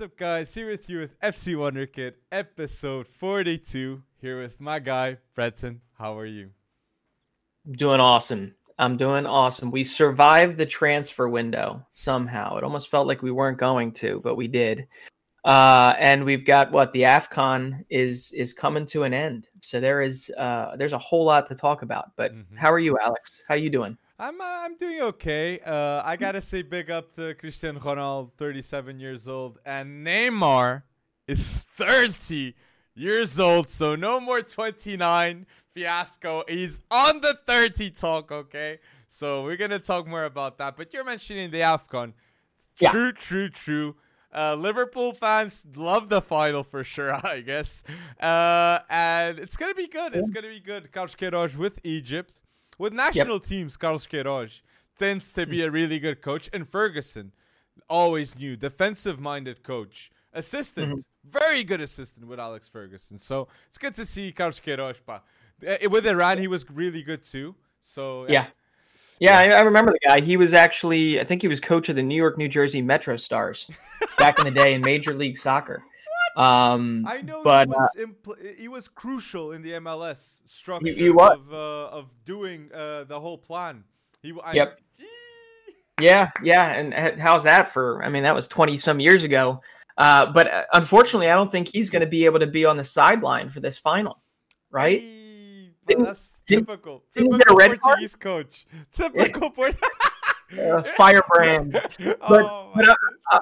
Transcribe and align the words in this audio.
What's 0.00 0.12
up, 0.12 0.18
guys? 0.18 0.54
Here 0.54 0.66
with 0.66 0.88
you 0.88 0.96
with 1.00 1.20
FC 1.20 1.58
Wonder 1.58 1.84
Kid, 1.84 2.14
episode 2.32 3.06
42. 3.06 4.02
Here 4.22 4.40
with 4.40 4.58
my 4.58 4.78
guy, 4.78 5.18
Fredson. 5.36 5.80
How 5.98 6.18
are 6.18 6.24
you? 6.24 6.48
I'm 7.66 7.74
doing 7.74 8.00
awesome. 8.00 8.54
I'm 8.78 8.96
doing 8.96 9.26
awesome. 9.26 9.70
We 9.70 9.84
survived 9.84 10.56
the 10.56 10.64
transfer 10.64 11.28
window 11.28 11.84
somehow. 11.92 12.56
It 12.56 12.64
almost 12.64 12.88
felt 12.88 13.08
like 13.08 13.20
we 13.20 13.30
weren't 13.30 13.58
going 13.58 13.92
to, 13.92 14.22
but 14.24 14.36
we 14.36 14.48
did. 14.48 14.88
Uh, 15.44 15.92
and 15.98 16.24
we've 16.24 16.46
got 16.46 16.72
what 16.72 16.94
the 16.94 17.02
Afcon 17.02 17.84
is 17.90 18.32
is 18.32 18.54
coming 18.54 18.86
to 18.86 19.02
an 19.02 19.12
end. 19.12 19.48
So 19.60 19.80
there 19.80 20.00
is 20.00 20.30
uh, 20.38 20.76
there's 20.76 20.94
a 20.94 20.98
whole 20.98 21.26
lot 21.26 21.46
to 21.48 21.54
talk 21.54 21.82
about. 21.82 22.16
But 22.16 22.34
mm-hmm. 22.34 22.56
how 22.56 22.72
are 22.72 22.78
you, 22.78 22.98
Alex? 22.98 23.44
How 23.46 23.52
are 23.52 23.58
you 23.58 23.68
doing? 23.68 23.98
I'm 24.20 24.38
uh, 24.38 24.44
I'm 24.44 24.76
doing 24.76 25.00
okay. 25.00 25.60
Uh, 25.60 26.02
I 26.04 26.16
gotta 26.16 26.42
say 26.42 26.60
big 26.60 26.90
up 26.90 27.10
to 27.14 27.34
Cristiano 27.34 27.80
Ronaldo, 27.80 28.30
37 28.36 29.00
years 29.00 29.26
old, 29.26 29.58
and 29.64 30.06
Neymar 30.06 30.82
is 31.26 31.60
30 31.76 32.54
years 32.94 33.40
old. 33.40 33.70
So 33.70 33.96
no 33.96 34.20
more 34.20 34.42
29 34.42 35.46
fiasco. 35.72 36.44
He's 36.46 36.82
on 36.90 37.22
the 37.22 37.38
30 37.46 37.90
talk. 37.92 38.30
Okay, 38.30 38.80
so 39.08 39.42
we're 39.42 39.56
gonna 39.56 39.78
talk 39.78 40.06
more 40.06 40.24
about 40.24 40.58
that. 40.58 40.76
But 40.76 40.92
you're 40.92 41.02
mentioning 41.04 41.50
the 41.50 41.60
Afcon. 41.60 42.12
Yeah. 42.78 42.90
True, 42.90 43.12
true, 43.12 43.48
true. 43.48 43.96
Uh, 44.34 44.54
Liverpool 44.54 45.14
fans 45.14 45.66
love 45.74 46.10
the 46.10 46.20
final 46.20 46.62
for 46.62 46.84
sure, 46.84 47.14
I 47.26 47.40
guess. 47.40 47.82
Uh, 48.20 48.80
and 48.90 49.38
it's 49.38 49.56
gonna 49.56 49.72
be 49.72 49.88
good. 49.88 50.14
It's 50.14 50.28
gonna 50.28 50.48
be 50.48 50.60
good. 50.60 50.92
Carlos 50.92 51.14
Queiroz 51.14 51.56
with 51.56 51.80
Egypt. 51.84 52.42
With 52.80 52.94
national 52.94 53.34
yep. 53.34 53.42
teams, 53.42 53.76
Carlos 53.76 54.06
Queiroz 54.06 54.62
tends 54.98 55.34
to 55.34 55.44
be 55.44 55.62
a 55.62 55.70
really 55.70 55.98
good 55.98 56.22
coach, 56.22 56.48
and 56.50 56.66
Ferguson 56.66 57.32
always 57.90 58.34
knew 58.34 58.56
defensive-minded 58.56 59.62
coach, 59.62 60.10
assistant, 60.32 60.88
mm-hmm. 60.88 61.30
very 61.30 61.62
good 61.62 61.82
assistant 61.82 62.26
with 62.26 62.40
Alex 62.40 62.70
Ferguson. 62.70 63.18
So 63.18 63.48
it's 63.68 63.76
good 63.76 63.94
to 63.96 64.06
see 64.06 64.32
Carlos 64.32 64.60
Queiroz. 64.60 64.96
But 65.04 65.24
eh, 65.62 65.88
with 65.88 66.06
Iran, 66.06 66.38
he 66.38 66.48
was 66.48 66.64
really 66.70 67.02
good 67.02 67.22
too. 67.22 67.54
So 67.82 68.24
yeah. 68.30 68.46
yeah. 69.18 69.42
Yeah, 69.48 69.58
I, 69.58 69.60
remember 69.60 69.92
the 69.92 69.98
guy. 70.02 70.20
He 70.20 70.38
was 70.38 70.54
actually, 70.54 71.20
I 71.20 71.24
think 71.24 71.42
he 71.42 71.48
was 71.48 71.60
coach 71.60 71.90
of 71.90 71.96
the 71.96 72.02
New 72.02 72.14
York, 72.14 72.38
New 72.38 72.48
Jersey 72.48 72.80
Metro 72.80 73.18
Stars 73.18 73.70
back 74.18 74.38
in 74.38 74.46
the 74.46 74.50
day 74.50 74.72
in 74.72 74.80
Major 74.80 75.12
League 75.12 75.36
Soccer. 75.36 75.82
Um, 76.40 77.04
I 77.06 77.20
know 77.20 77.42
but, 77.44 77.68
he 77.68 77.74
was, 77.74 77.90
uh, 77.98 78.06
impl- 78.06 78.56
he 78.56 78.68
was 78.68 78.88
crucial 78.88 79.52
in 79.52 79.60
the 79.60 79.72
MLS 79.72 80.40
structure 80.46 80.88
he, 80.88 80.94
he 80.94 81.08
of, 81.10 81.52
uh, 81.52 81.88
of 81.88 82.08
doing 82.24 82.70
uh, 82.72 83.04
the 83.04 83.20
whole 83.20 83.36
plan. 83.36 83.84
He, 84.22 84.32
I, 84.42 84.52
yep. 84.52 84.80
yeah, 86.00 86.30
yeah. 86.42 86.72
And 86.72 87.20
how's 87.20 87.42
that 87.42 87.72
for? 87.72 88.02
I 88.02 88.08
mean, 88.08 88.22
that 88.22 88.34
was 88.34 88.48
20 88.48 88.78
some 88.78 89.00
years 89.00 89.22
ago. 89.22 89.60
Uh, 89.98 90.32
but 90.32 90.50
uh, 90.50 90.64
unfortunately, 90.72 91.28
I 91.30 91.34
don't 91.34 91.52
think 91.52 91.68
he's 91.68 91.90
going 91.90 92.00
to 92.00 92.06
be 92.06 92.24
able 92.24 92.38
to 92.38 92.46
be 92.46 92.64
on 92.64 92.78
the 92.78 92.84
sideline 92.84 93.50
for 93.50 93.60
this 93.60 93.76
final, 93.76 94.22
right? 94.70 95.00
Hey, 95.00 95.72
that's 95.86 96.40
typical. 96.46 97.04
Typical 97.12 97.54
Portuguese 97.54 98.16
coach. 98.16 98.66
Typical 98.92 99.50
Portuguese. 99.50 99.90
uh, 100.58 100.82
firebrand. 100.82 101.80
But, 101.98 102.42
oh, 102.42 102.72
but 102.74 102.96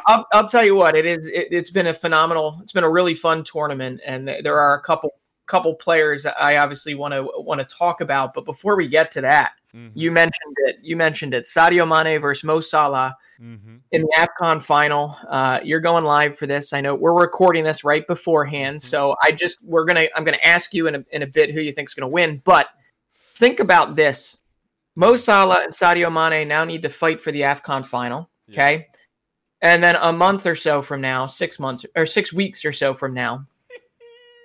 I, 0.07 0.17
will 0.17 0.25
I'll 0.33 0.49
tell 0.49 0.65
you 0.65 0.75
what, 0.75 0.97
it 0.97 1.07
is. 1.07 1.27
It, 1.27 1.53
has 1.53 1.71
been 1.71 1.87
a 1.87 1.95
phenomenal. 1.95 2.59
It's 2.63 2.73
been 2.73 2.85
a 2.85 2.91
really 2.91 3.15
fun 3.15 3.45
tournament, 3.45 4.01
and 4.05 4.29
there 4.43 4.59
are 4.59 4.75
a 4.75 4.81
couple 4.81 5.15
couple 5.47 5.75
players 5.75 6.23
that 6.23 6.41
I 6.41 6.59
obviously 6.59 6.95
want 6.95 7.15
to 7.15 7.23
want 7.37 7.61
to 7.61 7.67
talk 7.67 8.01
about. 8.01 8.35
But 8.35 8.45
before 8.45 8.77
we 8.77 8.89
get 8.89 9.11
to 9.13 9.21
that, 9.23 9.53
mm-hmm. 9.75 9.99
you 9.99 10.11
mentioned 10.11 10.57
it. 10.67 10.79
You 10.83 10.97
mentioned 10.97 11.35
it. 11.35 11.45
Sadio 11.45 11.87
Mane 11.89 12.21
versus 12.21 12.45
Mo 12.45 12.61
Salah 12.61 13.17
mm-hmm. 13.41 13.77
in 13.93 14.03
the 14.03 14.09
Afcon 14.17 14.63
final. 14.63 15.17
Uh, 15.29 15.61
you're 15.63 15.81
going 15.81 16.05
live 16.05 16.37
for 16.37 16.47
this. 16.47 16.73
I 16.73 16.81
know 16.81 16.95
we're 16.95 17.19
recording 17.19 17.65
this 17.65 17.85
right 17.85 18.07
beforehand, 18.07 18.79
mm-hmm. 18.79 18.89
so 18.89 19.17
I 19.25 19.33
just 19.33 19.59
we're 19.65 19.85
gonna 19.85 20.07
I'm 20.15 20.25
gonna 20.25 20.39
ask 20.43 20.73
you 20.73 20.87
in 20.87 20.97
a, 20.97 21.05
in 21.11 21.23
a 21.23 21.27
bit 21.27 21.51
who 21.51 21.61
you 21.61 21.73
think 21.73 21.89
is 21.89 21.95
gonna 21.95 22.09
win. 22.09 22.41
But 22.45 22.69
think 23.15 23.61
about 23.61 23.97
this 23.97 24.38
Mo 24.99 25.15
Salah 25.15 25.63
and 25.63 25.73
Sadio 25.73 26.13
Mane 26.13 26.49
now 26.49 26.65
need 26.65 26.83
to 26.83 26.89
fight 26.89 27.21
for 27.21 27.31
the 27.31 27.43
AFCON 27.43 27.87
final. 27.87 28.29
Okay. 28.51 28.75
Yeah. 28.75 28.83
And 29.63 29.81
then 29.83 29.95
a 29.95 30.13
month 30.13 30.45
or 30.45 30.57
so 30.57 30.83
from 30.83 31.01
now, 31.01 31.25
six 31.25 31.61
months 31.61 31.87
or 31.95 32.05
six 32.05 32.33
weeks 32.33 32.65
or 32.65 32.73
so 32.73 32.95
from 32.95 33.15
now, 33.15 33.47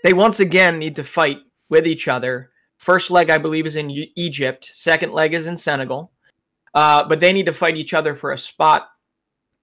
they 0.03 0.13
once 0.13 0.41
again 0.41 0.77
need 0.77 0.95
to 0.97 1.03
fight 1.03 1.39
with 1.69 1.87
each 1.87 2.07
other. 2.07 2.51
First 2.77 3.09
leg, 3.09 3.31
I 3.31 3.39
believe, 3.39 3.65
is 3.65 3.77
in 3.77 3.89
Egypt. 3.89 4.69
Second 4.75 5.11
leg 5.11 5.33
is 5.33 5.47
in 5.47 5.57
Senegal. 5.57 6.11
Uh, 6.75 7.03
but 7.03 7.19
they 7.19 7.33
need 7.33 7.47
to 7.47 7.53
fight 7.53 7.75
each 7.75 7.95
other 7.95 8.13
for 8.13 8.31
a 8.31 8.37
spot 8.37 8.89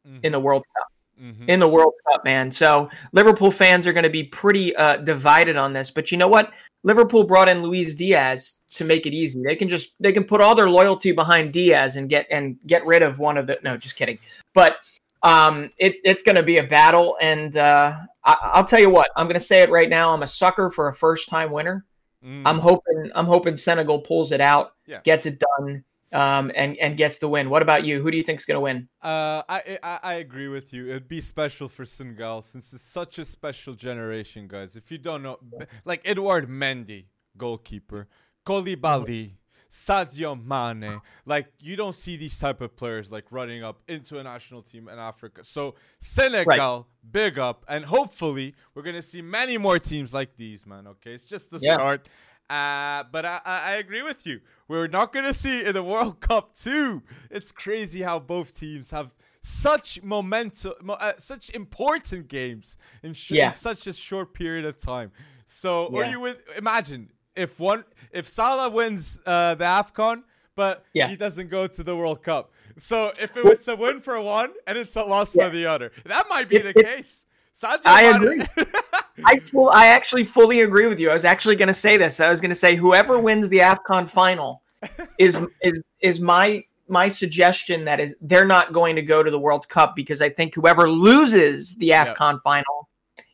mm-hmm. 0.04 0.18
in 0.24 0.32
the 0.32 0.40
World 0.40 0.64
Cup. 0.76 0.89
Mm-hmm. 1.20 1.50
In 1.50 1.60
the 1.60 1.68
World 1.68 1.92
Cup, 2.10 2.24
man. 2.24 2.50
So 2.50 2.88
Liverpool 3.12 3.50
fans 3.50 3.86
are 3.86 3.92
going 3.92 4.04
to 4.04 4.10
be 4.10 4.24
pretty 4.24 4.74
uh, 4.74 4.96
divided 4.96 5.54
on 5.54 5.74
this. 5.74 5.90
But 5.90 6.10
you 6.10 6.16
know 6.16 6.28
what? 6.28 6.50
Liverpool 6.82 7.24
brought 7.24 7.48
in 7.48 7.62
Luis 7.62 7.94
Diaz 7.94 8.54
to 8.72 8.84
make 8.84 9.06
it 9.06 9.12
easy. 9.12 9.42
They 9.44 9.54
can 9.54 9.68
just 9.68 9.94
they 10.00 10.12
can 10.12 10.24
put 10.24 10.40
all 10.40 10.54
their 10.54 10.70
loyalty 10.70 11.12
behind 11.12 11.52
Diaz 11.52 11.96
and 11.96 12.08
get 12.08 12.26
and 12.30 12.56
get 12.66 12.86
rid 12.86 13.02
of 13.02 13.18
one 13.18 13.36
of 13.36 13.46
the. 13.46 13.58
No, 13.62 13.76
just 13.76 13.96
kidding. 13.96 14.18
But 14.54 14.76
um, 15.22 15.70
it, 15.76 15.96
it's 16.04 16.22
going 16.22 16.36
to 16.36 16.42
be 16.42 16.56
a 16.56 16.62
battle, 16.62 17.18
and 17.20 17.54
uh, 17.56 17.98
I, 18.24 18.52
will 18.56 18.64
tell 18.64 18.80
you 18.80 18.90
what. 18.90 19.10
I'm 19.16 19.26
going 19.26 19.34
to 19.34 19.40
say 19.40 19.62
it 19.62 19.70
right 19.70 19.88
now. 19.88 20.14
I'm 20.14 20.22
a 20.22 20.28
sucker 20.28 20.70
for 20.70 20.88
a 20.88 20.94
first 20.94 21.28
time 21.28 21.52
winner. 21.52 21.84
Mm. 22.24 22.42
I'm 22.44 22.58
hoping 22.58 23.10
I'm 23.14 23.26
hoping 23.26 23.56
Senegal 23.56 24.00
pulls 24.00 24.32
it 24.32 24.40
out, 24.40 24.72
yeah. 24.86 25.00
gets 25.04 25.26
it 25.26 25.42
done, 25.58 25.84
um, 26.12 26.50
and 26.54 26.76
and 26.78 26.96
gets 26.96 27.18
the 27.18 27.28
win. 27.28 27.50
What 27.50 27.62
about 27.62 27.84
you? 27.84 28.00
Who 28.02 28.10
do 28.10 28.16
you 28.16 28.22
think 28.22 28.40
is 28.40 28.44
going 28.44 28.56
to 28.56 28.60
win? 28.60 28.88
Uh, 29.02 29.42
I, 29.48 29.78
I 29.82 29.98
I 30.02 30.14
agree 30.14 30.48
with 30.48 30.72
you. 30.72 30.88
It'd 30.88 31.08
be 31.08 31.20
special 31.20 31.68
for 31.68 31.84
Senegal 31.84 32.42
since 32.42 32.72
it's 32.72 32.82
such 32.82 33.18
a 33.18 33.24
special 33.24 33.74
generation, 33.74 34.48
guys. 34.48 34.76
If 34.76 34.90
you 34.90 34.98
don't 34.98 35.22
know, 35.22 35.38
like 35.84 36.02
Edouard 36.04 36.48
Mendy, 36.48 37.06
goalkeeper, 37.36 38.08
Koulibaly, 38.44 39.32
Sadio 39.70 40.36
Mane. 40.36 41.00
Like 41.24 41.46
you 41.60 41.76
don't 41.76 41.94
see 41.94 42.16
these 42.16 42.38
type 42.38 42.60
of 42.60 42.76
players 42.76 43.10
like 43.10 43.24
running 43.30 43.62
up 43.62 43.80
into 43.86 44.18
a 44.18 44.22
national 44.22 44.62
team 44.62 44.88
in 44.88 44.98
Africa. 44.98 45.44
So 45.44 45.76
Senegal, 46.00 46.44
right. 46.46 46.84
big 47.12 47.38
up, 47.38 47.64
and 47.68 47.84
hopefully 47.84 48.54
we're 48.74 48.82
gonna 48.82 49.02
see 49.02 49.22
many 49.22 49.56
more 49.58 49.78
teams 49.78 50.12
like 50.12 50.36
these, 50.36 50.66
man. 50.66 50.86
Okay, 50.88 51.12
it's 51.12 51.24
just 51.24 51.50
the 51.50 51.60
yeah. 51.62 51.76
start. 51.76 52.08
Uh, 52.50 53.04
but 53.12 53.24
I, 53.24 53.40
I 53.44 53.72
agree 53.74 54.02
with 54.02 54.26
you. 54.26 54.40
We're 54.66 54.88
not 54.88 55.12
gonna 55.12 55.32
see 55.32 55.64
in 55.64 55.72
the 55.72 55.84
World 55.84 56.20
Cup 56.28 56.54
too. 56.54 57.02
It's 57.30 57.52
crazy 57.52 58.02
how 58.02 58.18
both 58.18 58.58
teams 58.58 58.90
have 58.90 59.14
such 59.40 60.02
momentum, 60.02 60.72
uh, 60.90 61.12
such 61.16 61.50
important 61.50 62.26
games 62.26 62.76
in, 63.04 63.14
sh- 63.14 63.32
yeah. 63.32 63.46
in, 63.48 63.52
such 63.52 63.86
a 63.86 63.92
short 63.92 64.34
period 64.34 64.64
of 64.64 64.78
time. 64.78 65.12
So, 65.46 65.90
yeah. 65.92 65.98
or 65.98 66.04
you 66.06 66.20
would 66.20 66.42
imagine 66.56 67.10
if 67.36 67.60
one 67.60 67.84
if 68.10 68.26
Salah 68.26 68.68
wins 68.68 69.16
uh, 69.24 69.54
the 69.54 69.64
Afcon, 69.64 70.24
but 70.56 70.84
yeah. 70.92 71.06
he 71.06 71.16
doesn't 71.16 71.50
go 71.50 71.68
to 71.68 71.84
the 71.84 71.96
World 71.96 72.24
Cup. 72.24 72.50
So 72.80 73.12
if 73.20 73.36
it 73.36 73.44
was 73.44 73.68
a 73.68 73.76
win 73.76 74.00
for 74.00 74.20
one 74.20 74.54
and 74.66 74.76
it's 74.76 74.96
a 74.96 75.04
loss 75.04 75.34
for 75.34 75.50
the 75.50 75.66
other, 75.66 75.92
that 76.04 76.26
might 76.28 76.48
be 76.48 76.56
it, 76.56 76.62
the 76.64 76.80
it, 76.80 76.84
case. 76.84 77.26
Sadio 77.54 77.82
I 77.84 78.16
agree. 78.16 78.42
I 79.24 79.38
full, 79.40 79.70
I 79.70 79.86
actually 79.86 80.24
fully 80.24 80.60
agree 80.60 80.86
with 80.86 81.00
you. 81.00 81.10
I 81.10 81.14
was 81.14 81.24
actually 81.24 81.56
going 81.56 81.68
to 81.68 81.74
say 81.74 81.96
this. 81.96 82.20
I 82.20 82.30
was 82.30 82.40
going 82.40 82.50
to 82.50 82.54
say 82.54 82.76
whoever 82.76 83.18
wins 83.18 83.48
the 83.48 83.58
Afcon 83.58 84.08
final 84.08 84.62
is 85.18 85.38
is 85.62 85.82
is 86.00 86.20
my 86.20 86.64
my 86.88 87.08
suggestion 87.08 87.84
that 87.84 88.00
is 88.00 88.16
they're 88.20 88.44
not 88.44 88.72
going 88.72 88.96
to 88.96 89.02
go 89.02 89.22
to 89.22 89.30
the 89.30 89.38
World 89.38 89.68
Cup 89.68 89.94
because 89.94 90.20
I 90.20 90.28
think 90.28 90.54
whoever 90.54 90.90
loses 90.90 91.76
the 91.76 91.90
Afcon 91.90 92.34
yep. 92.34 92.42
final 92.42 92.88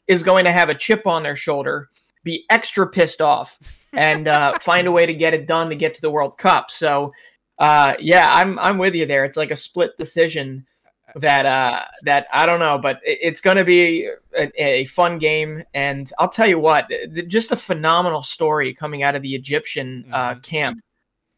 is 0.07 0.23
going 0.23 0.45
to 0.45 0.53
have 0.53 0.69
a 0.69 0.75
chip 0.75 1.07
on 1.07 1.23
their 1.23 1.37
shoulder, 1.37 1.89
be 2.23 2.45
extra 2.51 2.87
pissed 2.87 3.21
off 3.21 3.59
and 3.93 4.29
uh, 4.29 4.59
find 4.61 4.87
a 4.87 4.93
way 4.93 5.07
to 5.07 5.15
get 5.15 5.35
it 5.35 5.47
done 5.47 5.69
to 5.71 5.75
get 5.75 5.95
to 5.95 6.01
the 6.03 6.11
World 6.11 6.37
Cup. 6.39 6.71
So, 6.71 7.13
uh, 7.59 7.95
yeah, 7.99 8.29
I'm 8.33 8.59
I'm 8.59 8.79
with 8.79 8.95
you 8.95 9.07
there. 9.07 9.25
It's 9.25 9.37
like 9.37 9.51
a 9.51 9.57
split 9.57 9.97
decision 9.99 10.67
that 11.17 11.47
uh, 11.47 11.85
that 12.03 12.27
I 12.33 12.47
don't 12.47 12.61
know, 12.61 12.79
but 12.79 13.01
it's 13.03 13.41
going 13.41 13.57
to 13.57 13.65
be 13.65 14.09
a, 14.37 14.51
a, 14.63 14.85
fun 14.87 15.19
game. 15.19 15.63
And 15.75 16.11
I'll 16.19 16.29
tell 16.29 16.47
you 16.47 16.59
what, 16.59 16.91
just 17.27 17.53
a 17.53 17.57
phenomenal 17.57 18.23
story 18.23 18.75
coming 18.75 19.03
out 19.03 19.15
of 19.15 19.23
the 19.23 19.35
Egyptian 19.35 20.07
uh, 20.13 20.31
mm-hmm. 20.31 20.41
camp. 20.41 20.81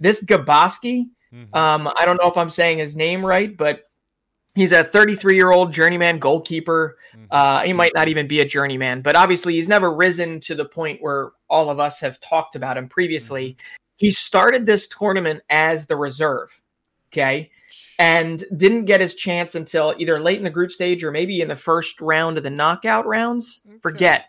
This 0.01 0.25
Gabaski, 0.25 1.07
mm-hmm. 1.33 1.55
um, 1.55 1.93
I 1.99 2.05
don't 2.05 2.21
know 2.21 2.29
if 2.29 2.37
I'm 2.37 2.51
saying 2.51 2.79
his 2.79 2.97
name 2.97 3.25
right, 3.25 3.57
but 3.57 3.89
He's 4.59 4.73
a 4.73 4.83
33 4.83 5.37
year 5.37 5.53
old 5.53 5.73
journeyman 5.73 6.19
goalkeeper. 6.19 6.99
Mm-hmm. 7.15 7.27
Uh, 7.31 7.63
he 7.63 7.73
might 7.73 7.93
not 7.95 8.09
even 8.09 8.27
be 8.27 8.41
a 8.41 8.45
journeyman, 8.45 9.03
but 9.03 9.15
obviously 9.15 9.55
he's 9.55 9.69
never 9.69 9.95
risen 9.95 10.41
to 10.41 10.57
the 10.57 10.65
point 10.65 11.01
where 11.01 11.31
all 11.49 11.71
of 11.71 11.79
us 11.79 12.01
have 12.01 12.19
talked 12.19 12.57
about 12.57 12.77
him 12.77 12.89
previously. 12.89 13.51
Mm-hmm. 13.51 13.77
He 13.99 14.11
started 14.11 14.67
this 14.67 14.89
tournament 14.89 15.43
as 15.49 15.87
the 15.87 15.95
reserve, 15.95 16.61
okay, 17.13 17.53
and 17.99 18.45
didn't 18.57 18.85
get 18.85 19.01
his 19.01 19.15
chance 19.15 19.55
until 19.55 19.95
either 19.99 20.21
late 20.21 20.39
in 20.39 20.45
the 20.45 20.51
group 20.51 20.71
stage 20.71 21.03
or 21.03 21.11
maybe 21.11 21.41
in 21.41 21.49
the 21.49 21.57
first 21.57 22.01
round 22.01 22.39
of 22.39 22.45
the 22.45 22.51
knockout 22.51 23.07
rounds. 23.07 23.61
Okay. 23.67 23.79
Forget. 23.83 24.27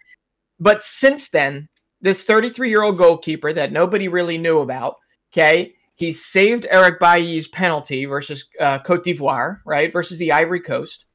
But 0.60 0.83
since 0.83 1.30
then, 1.30 1.69
this 2.01 2.24
33 2.24 2.69
year 2.69 2.81
old 2.81 2.98
goalkeeper 2.98 3.54
that 3.54 3.71
nobody 3.71 4.07
really 4.07 4.38
knew 4.38 4.60
about, 4.60 4.98
okay, 5.31 5.75
he 5.95 6.12
saved 6.12 6.66
Eric 6.69 7.00
Bailly's 7.00 7.48
penalty 7.48 8.06
versus 8.06 8.45
uh, 8.60 8.80
Cote 8.80 9.04
d'Ivoire, 9.04 9.60
right, 9.66 9.92
versus 9.92 10.18
the 10.18 10.31
Ivory 10.31 10.62
Coast. 10.62 11.06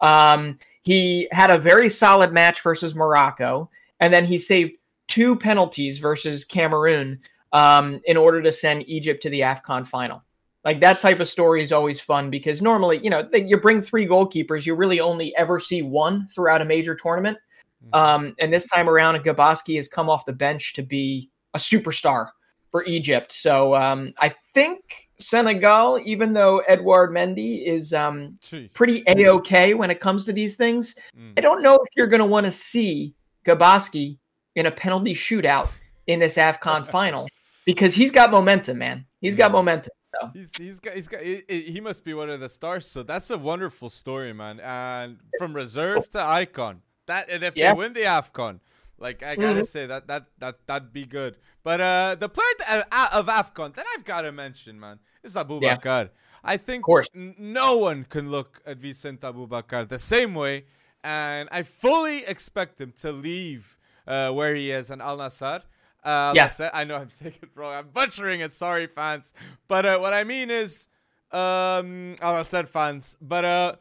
Um, 0.00 0.58
He 0.82 1.28
had 1.30 1.50
a 1.50 1.58
very 1.58 1.88
solid 1.88 2.32
match 2.32 2.60
versus 2.60 2.94
Morocco, 2.94 3.70
and 4.00 4.12
then 4.12 4.24
he 4.24 4.36
saved 4.36 4.72
two 5.06 5.36
penalties 5.36 5.98
versus 5.98 6.44
Cameroon 6.44 7.20
um, 7.52 8.00
in 8.04 8.16
order 8.16 8.42
to 8.42 8.50
send 8.50 8.88
Egypt 8.88 9.22
to 9.22 9.30
the 9.30 9.40
AFCON 9.40 9.86
final. 9.86 10.24
Like 10.64 10.80
that 10.80 11.00
type 11.00 11.20
of 11.20 11.28
story 11.28 11.62
is 11.62 11.72
always 11.72 12.00
fun 12.00 12.30
because 12.30 12.62
normally, 12.62 13.00
you 13.02 13.10
know, 13.10 13.28
you 13.32 13.56
bring 13.56 13.80
three 13.80 14.06
goalkeepers, 14.06 14.64
you 14.64 14.74
really 14.74 15.00
only 15.00 15.34
ever 15.36 15.58
see 15.58 15.82
one 15.82 16.28
throughout 16.28 16.62
a 16.62 16.64
major 16.64 16.94
tournament. 16.94 17.36
Mm-hmm. 17.84 17.94
Um, 17.94 18.34
and 18.38 18.52
this 18.52 18.68
time 18.68 18.88
around, 18.88 19.18
Gabaski 19.24 19.76
has 19.76 19.88
come 19.88 20.08
off 20.08 20.24
the 20.24 20.32
bench 20.32 20.74
to 20.74 20.82
be 20.82 21.30
a 21.54 21.58
superstar 21.58 22.28
for 22.70 22.84
Egypt. 22.86 23.32
So 23.32 23.74
um, 23.74 24.14
I 24.18 24.34
think 24.54 25.08
Senegal, 25.18 26.00
even 26.04 26.32
though 26.32 26.58
Edouard 26.60 27.10
Mendy 27.10 27.64
is 27.64 27.92
um, 27.92 28.38
pretty 28.74 29.02
a 29.06 29.28
okay 29.28 29.74
when 29.74 29.90
it 29.90 30.00
comes 30.00 30.24
to 30.24 30.32
these 30.32 30.56
things, 30.56 30.96
mm. 31.16 31.32
I 31.36 31.40
don't 31.40 31.62
know 31.62 31.74
if 31.74 31.88
you're 31.96 32.06
going 32.06 32.20
to 32.20 32.26
want 32.26 32.46
to 32.46 32.52
see 32.52 33.14
Gabaski 33.44 34.18
in 34.54 34.66
a 34.66 34.70
penalty 34.70 35.14
shootout 35.14 35.68
in 36.06 36.20
this 36.20 36.36
AFCON 36.36 36.86
final 36.90 37.28
because 37.64 37.94
he's 37.94 38.10
got 38.10 38.30
momentum, 38.30 38.78
man. 38.78 39.06
He's 39.20 39.36
got 39.36 39.52
momentum. 39.52 39.92
So. 40.20 40.30
He's, 40.34 40.50
he's 40.56 40.80
got 40.80 40.94
he's 40.94 41.08
got 41.08 41.22
he, 41.22 41.42
he, 41.48 41.80
must 41.80 42.04
be 42.04 42.14
one 42.14 42.28
of 42.28 42.40
the 42.40 42.48
stars. 42.48 42.86
So 42.86 43.02
that's 43.02 43.30
a 43.30 43.38
wonderful 43.38 43.88
story, 43.88 44.32
man. 44.32 44.60
And 44.60 45.18
from 45.38 45.54
reserve 45.54 46.10
to 46.10 46.22
icon. 46.24 46.82
That 47.06 47.30
and 47.30 47.42
if 47.42 47.56
yeah. 47.56 47.72
they 47.72 47.78
win 47.78 47.92
the 47.94 48.02
Afcon, 48.02 48.60
like 48.98 49.22
I 49.22 49.34
gotta 49.36 49.54
mm-hmm. 49.54 49.64
say 49.64 49.86
that 49.86 50.06
that 50.08 50.26
that 50.38 50.66
that'd 50.66 50.92
be 50.92 51.04
good. 51.04 51.36
But 51.64 51.80
uh 51.80 52.16
the 52.18 52.28
player 52.28 52.54
th- 52.58 52.84
uh, 52.90 53.08
of 53.12 53.26
Afcon 53.26 53.74
that 53.74 53.86
I've 53.94 54.04
got 54.04 54.22
to 54.22 54.32
mention, 54.32 54.78
man, 54.78 54.98
is 55.22 55.34
Aboubakar. 55.34 55.84
Yeah. 55.84 56.06
I 56.44 56.56
think 56.56 56.84
n- 57.14 57.34
no 57.38 57.78
one 57.78 58.04
can 58.04 58.30
look 58.30 58.60
at 58.66 58.78
Vicente 58.78 59.26
Aboubakar 59.26 59.88
the 59.88 59.98
same 59.98 60.34
way, 60.34 60.66
and 61.02 61.48
I 61.52 61.62
fully 61.62 62.24
expect 62.24 62.80
him 62.80 62.92
to 63.00 63.12
leave 63.12 63.78
uh, 64.06 64.30
where 64.32 64.54
he 64.54 64.70
is 64.70 64.90
in 64.90 65.00
Al 65.00 65.18
Nassr 65.18 65.62
uh, 66.04 66.32
yeah. 66.34 66.70
I 66.72 66.84
know 66.84 66.96
I'm 66.96 67.10
saying 67.10 67.34
it 67.42 67.50
wrong. 67.54 67.74
I'm 67.74 67.88
butchering 67.88 68.40
it. 68.40 68.52
Sorry, 68.52 68.86
fans. 68.86 69.32
But 69.68 69.86
uh, 69.86 69.98
what 69.98 70.12
I 70.12 70.24
mean 70.24 70.50
is, 70.50 70.88
um, 71.30 72.16
I 72.20 72.42
said 72.42 72.68
fans. 72.68 73.16
But 73.20 73.44
uh, 73.44 73.76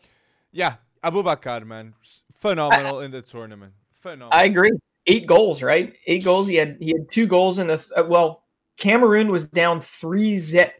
yeah, 0.52 0.76
Aboubakar, 1.04 1.66
man, 1.66 1.94
phenomenal 2.34 3.00
I, 3.00 3.06
in 3.06 3.12
the 3.12 3.22
tournament. 3.22 3.74
Phenomenal. 3.94 4.30
I 4.32 4.46
agree. 4.46 4.72
Eight 5.08 5.26
goals, 5.26 5.64
right? 5.64 5.94
Eight 6.06 6.24
goals. 6.24 6.48
He 6.48 6.56
had 6.56 6.78
he 6.80 6.90
had 6.90 7.10
two 7.10 7.28
goals 7.28 7.60
in 7.60 7.68
the 7.68 7.84
uh, 7.96 8.04
well. 8.08 8.40
Cameroon 8.78 9.28
was 9.28 9.48
down 9.48 9.80
three 9.80 10.38
zip, 10.40 10.74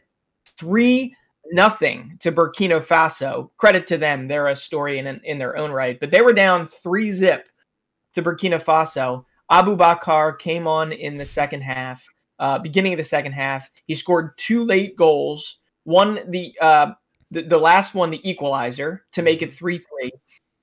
three 0.58 1.14
nothing 1.52 2.16
to 2.20 2.32
Burkina 2.32 2.80
Faso. 2.80 3.50
Credit 3.56 3.86
to 3.88 3.98
them; 3.98 4.28
they're 4.28 4.48
a 4.48 4.56
story 4.56 4.98
in 4.98 5.06
in 5.24 5.38
their 5.38 5.56
own 5.56 5.70
right. 5.72 5.98
But 5.98 6.10
they 6.10 6.20
were 6.20 6.32
down 6.32 6.66
three 6.66 7.12
zip 7.12 7.48
to 8.14 8.22
Burkina 8.22 8.62
Faso 8.62 9.24
Aboubakar 9.52 10.38
came 10.38 10.66
on 10.66 10.92
in 10.92 11.16
the 11.16 11.26
second 11.26 11.60
half, 11.60 12.06
uh, 12.38 12.58
beginning 12.58 12.94
of 12.94 12.96
the 12.96 13.04
second 13.04 13.32
half. 13.32 13.70
He 13.86 13.94
scored 13.94 14.36
two 14.38 14.64
late 14.64 14.96
goals. 14.96 15.58
One 15.84 16.20
the 16.30 16.56
uh, 16.60 16.92
the, 17.30 17.42
the 17.42 17.58
last 17.58 17.94
one, 17.94 18.10
the 18.10 18.28
equalizer, 18.28 19.04
to 19.12 19.22
make 19.22 19.42
it 19.42 19.52
three 19.52 19.78
three. 19.78 20.10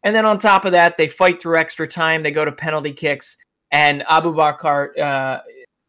And 0.03 0.15
then 0.15 0.25
on 0.25 0.39
top 0.39 0.65
of 0.65 0.71
that, 0.71 0.97
they 0.97 1.07
fight 1.07 1.41
through 1.41 1.57
extra 1.57 1.88
time. 1.88 2.24
They 2.24 2.31
go 2.31 2.45
to 2.45 2.51
penalty 2.51 2.94
kicks, 2.94 3.38
and 3.71 4.01
Aboubakar 4.06 4.97
uh, 4.97 5.42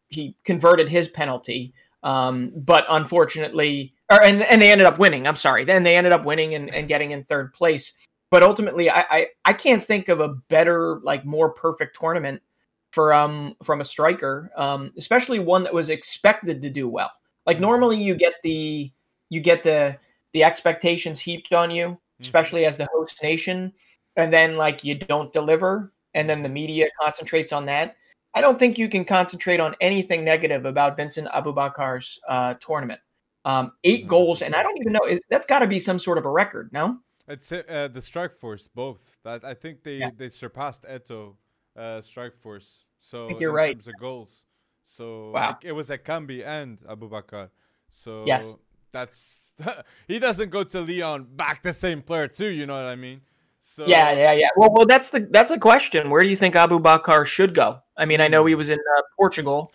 he 0.09 0.35
converted 0.43 0.87
his 0.87 1.07
penalty, 1.07 1.73
um, 2.03 2.51
but 2.55 2.85
unfortunately, 2.87 3.95
or, 4.11 4.21
and 4.21 4.43
and 4.43 4.61
they 4.61 4.71
ended 4.71 4.85
up 4.85 4.99
winning. 4.99 5.25
I'm 5.25 5.35
sorry. 5.35 5.63
Then 5.63 5.81
they 5.81 5.95
ended 5.95 6.13
up 6.13 6.23
winning 6.23 6.53
and, 6.53 6.71
and 6.73 6.87
getting 6.87 7.11
in 7.11 7.23
third 7.23 7.51
place. 7.53 7.93
But 8.29 8.43
ultimately, 8.43 8.91
I, 8.91 9.05
I 9.09 9.27
I 9.45 9.53
can't 9.53 9.83
think 9.83 10.07
of 10.07 10.19
a 10.19 10.35
better, 10.49 10.99
like 11.03 11.25
more 11.25 11.49
perfect 11.49 11.97
tournament 11.99 12.43
for 12.91 13.13
um 13.13 13.55
from 13.63 13.81
a 13.81 13.85
striker, 13.85 14.51
um, 14.55 14.91
especially 14.97 15.39
one 15.39 15.63
that 15.63 15.73
was 15.73 15.89
expected 15.89 16.61
to 16.61 16.69
do 16.69 16.87
well. 16.87 17.11
Like 17.45 17.57
mm-hmm. 17.57 17.65
normally 17.65 18.01
you 18.01 18.15
get 18.15 18.35
the 18.43 18.91
you 19.29 19.41
get 19.41 19.63
the 19.63 19.97
the 20.33 20.43
expectations 20.43 21.19
heaped 21.19 21.53
on 21.53 21.71
you, 21.71 21.87
mm-hmm. 21.87 22.21
especially 22.21 22.65
as 22.65 22.77
the 22.77 22.87
host 22.93 23.21
nation, 23.23 23.73
and 24.15 24.31
then 24.31 24.55
like 24.55 24.83
you 24.83 24.95
don't 24.95 25.33
deliver, 25.33 25.93
and 26.13 26.29
then 26.29 26.43
the 26.43 26.49
media 26.49 26.87
concentrates 27.01 27.53
on 27.53 27.65
that. 27.65 27.95
I 28.33 28.41
don't 28.41 28.57
think 28.57 28.77
you 28.77 28.87
can 28.87 29.03
concentrate 29.03 29.59
on 29.59 29.75
anything 29.81 30.23
negative 30.23 30.65
about 30.65 30.95
Vincent 30.95 31.27
Aboubakar's 31.29 32.17
uh, 32.29 32.53
tournament. 32.61 33.01
Um, 33.43 33.73
8 33.83 34.01
mm-hmm. 34.01 34.09
goals, 34.09 34.41
and 34.43 34.55
I 34.55 34.61
don't 34.61 34.77
even 34.77 34.93
know 34.93 35.19
that's 35.29 35.47
got 35.47 35.59
to 35.59 35.67
be 35.67 35.79
some 35.79 35.97
sort 35.97 36.19
of 36.19 36.25
a 36.25 36.29
record. 36.29 36.69
No, 36.71 36.99
it's 37.27 37.51
uh, 37.51 37.89
the 37.91 38.01
strike 38.01 38.35
force 38.35 38.67
both. 38.67 39.17
That 39.23 39.43
I 39.43 39.55
think 39.55 39.83
they 39.83 39.97
yeah. 39.97 40.11
they 40.15 40.29
surpassed 40.29 40.83
Eto'o 40.83 41.37
uh, 41.75 42.01
strike 42.01 42.37
force. 42.37 42.85
So 42.99 43.29
you're 43.39 43.51
right. 43.51 43.73
terms 43.73 43.87
of 43.87 43.97
goals. 43.99 44.43
So 44.83 45.31
wow. 45.31 45.49
like, 45.49 45.63
it 45.63 45.71
was 45.71 45.89
Ekambi 45.89 46.45
and 46.45 46.79
Aboubakar. 46.81 47.49
So 47.89 48.23
yes. 48.25 48.57
that's 48.91 49.55
he 50.07 50.19
doesn't 50.19 50.49
go 50.49 50.63
to 50.63 50.81
Lyon 50.81 51.27
back 51.35 51.63
the 51.63 51.73
same 51.73 52.01
player 52.01 52.27
too. 52.27 52.49
You 52.49 52.65
know 52.65 52.75
what 52.75 52.85
I 52.85 52.95
mean? 52.95 53.21
So 53.61 53.85
yeah, 53.85 54.11
yeah, 54.11 54.33
yeah. 54.33 54.47
Well, 54.55 54.73
well, 54.73 54.85
that's 54.85 55.09
the 55.09 55.19
that's 55.31 55.51
a 55.51 55.59
question. 55.59 56.09
Where 56.09 56.23
do 56.23 56.29
you 56.29 56.35
think 56.35 56.55
Aboubakar 56.55 57.25
should 57.25 57.53
go? 57.53 57.79
I 57.95 58.05
mean, 58.05 58.19
I 58.19 58.27
know 58.27 58.45
he 58.45 58.53
hmm. 58.53 58.57
was 58.57 58.69
in 58.69 58.79
uh, 58.79 59.01
Portugal. 59.15 59.71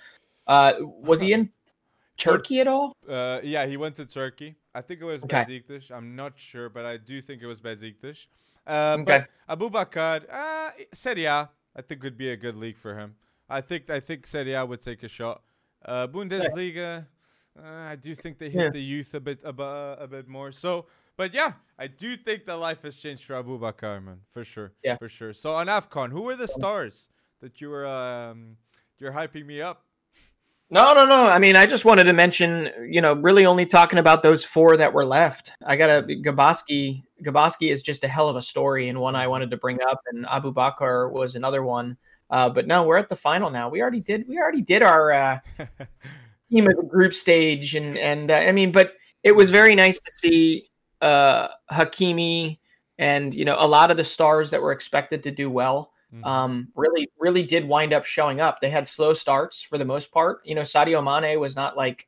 Uh, 0.46 0.74
was 0.80 1.20
he 1.20 1.32
in 1.32 1.50
Turkey 2.16 2.60
at 2.60 2.66
all? 2.66 2.96
Uh, 3.08 3.40
yeah, 3.42 3.64
he 3.66 3.76
went 3.76 3.94
to 3.96 4.06
Turkey. 4.06 4.56
I 4.74 4.80
think 4.80 5.00
it 5.00 5.04
was 5.04 5.22
okay. 5.24 5.44
Besiktas. 5.44 5.90
I'm 5.90 6.16
not 6.16 6.32
sure, 6.36 6.68
but 6.68 6.84
I 6.84 6.96
do 6.96 7.22
think 7.22 7.42
it 7.42 7.46
was 7.46 7.60
Besiktas. 7.60 8.26
Uh, 8.66 8.96
okay. 9.00 9.24
Aboubakar, 9.48 10.24
uh, 10.30 10.70
Serie 10.92 11.26
A, 11.26 11.48
I 11.76 11.82
think 11.82 12.00
it 12.00 12.04
would 12.04 12.16
be 12.16 12.30
a 12.30 12.36
good 12.36 12.56
league 12.56 12.78
for 12.78 12.96
him. 12.98 13.16
I 13.48 13.60
think 13.60 13.90
I 13.90 14.00
think 14.00 14.26
Serie 14.26 14.54
A 14.54 14.64
would 14.64 14.80
take 14.80 15.02
a 15.02 15.08
shot. 15.08 15.42
Uh, 15.84 16.08
Bundesliga, 16.08 17.06
uh, 17.58 17.62
I 17.62 17.96
do 17.96 18.14
think 18.14 18.38
they 18.38 18.50
hit 18.50 18.62
yeah. 18.62 18.70
the 18.70 18.80
youth 18.80 19.14
a 19.14 19.20
bit 19.20 19.40
a, 19.44 19.96
a 20.00 20.08
bit 20.08 20.26
more. 20.26 20.50
So, 20.52 20.86
but 21.16 21.34
yeah, 21.34 21.52
I 21.78 21.86
do 21.86 22.16
think 22.16 22.46
the 22.46 22.56
life 22.56 22.82
has 22.82 22.96
changed 22.96 23.24
for 23.24 23.34
Aboubakar, 23.34 24.02
man, 24.02 24.20
for 24.32 24.42
sure. 24.42 24.72
Yeah, 24.82 24.96
for 24.96 25.08
sure. 25.08 25.32
So 25.32 25.54
on 25.54 25.66
Afcon, 25.66 26.10
who 26.10 26.22
were 26.22 26.34
the 26.34 26.48
stars 26.48 27.08
that 27.40 27.60
you 27.60 27.68
were 27.68 27.86
um, 27.86 28.56
you're 28.98 29.12
hyping 29.12 29.46
me 29.46 29.60
up? 29.60 29.82
No, 30.68 30.94
no, 30.94 31.04
no. 31.04 31.28
I 31.28 31.38
mean, 31.38 31.54
I 31.54 31.66
just 31.66 31.84
wanted 31.84 32.04
to 32.04 32.12
mention, 32.12 32.70
you 32.88 33.00
know, 33.00 33.12
really 33.12 33.46
only 33.46 33.66
talking 33.66 34.00
about 34.00 34.24
those 34.24 34.44
four 34.44 34.76
that 34.76 34.92
were 34.92 35.04
left. 35.04 35.52
I 35.64 35.76
got 35.76 35.90
a 35.90 36.02
Gabaski. 36.02 37.04
Gabaski 37.22 37.70
is 37.70 37.82
just 37.82 38.04
a 38.04 38.08
hell 38.08 38.28
of 38.28 38.36
a 38.36 38.42
story 38.42 38.88
and 38.88 39.00
one 39.00 39.16
I 39.16 39.26
wanted 39.26 39.50
to 39.50 39.56
bring 39.56 39.78
up, 39.82 40.00
and 40.12 40.26
Aboubakar 40.26 41.10
was 41.10 41.34
another 41.34 41.62
one. 41.62 41.96
Uh, 42.30 42.48
but 42.48 42.66
no, 42.66 42.86
we're 42.86 42.96
at 42.96 43.08
the 43.08 43.16
final 43.16 43.50
now. 43.50 43.68
We 43.68 43.80
already 43.80 44.00
did. 44.00 44.26
We 44.28 44.38
already 44.38 44.62
did 44.62 44.82
our 44.82 45.12
uh, 45.12 45.38
team 46.50 46.68
of 46.68 46.76
the 46.76 46.82
group 46.88 47.14
stage, 47.14 47.74
and 47.74 47.96
and 47.96 48.30
uh, 48.30 48.34
I 48.34 48.52
mean, 48.52 48.72
but 48.72 48.94
it 49.22 49.34
was 49.34 49.50
very 49.50 49.74
nice 49.74 49.98
to 49.98 50.12
see 50.12 50.68
uh, 51.00 51.48
Hakimi 51.70 52.58
and 52.98 53.34
you 53.34 53.44
know 53.44 53.56
a 53.58 53.66
lot 53.66 53.90
of 53.90 53.96
the 53.96 54.04
stars 54.04 54.50
that 54.50 54.62
were 54.62 54.72
expected 54.72 55.22
to 55.22 55.30
do 55.30 55.50
well 55.50 55.92
mm-hmm. 56.12 56.24
um, 56.24 56.68
really 56.74 57.08
really 57.18 57.42
did 57.42 57.66
wind 57.66 57.92
up 57.92 58.04
showing 58.04 58.40
up. 58.40 58.60
They 58.60 58.70
had 58.70 58.88
slow 58.88 59.14
starts 59.14 59.60
for 59.62 59.78
the 59.78 59.84
most 59.84 60.10
part. 60.10 60.40
You 60.44 60.54
know, 60.54 60.62
Sadio 60.62 61.02
Mane 61.02 61.38
was 61.38 61.56
not 61.56 61.76
like 61.76 62.06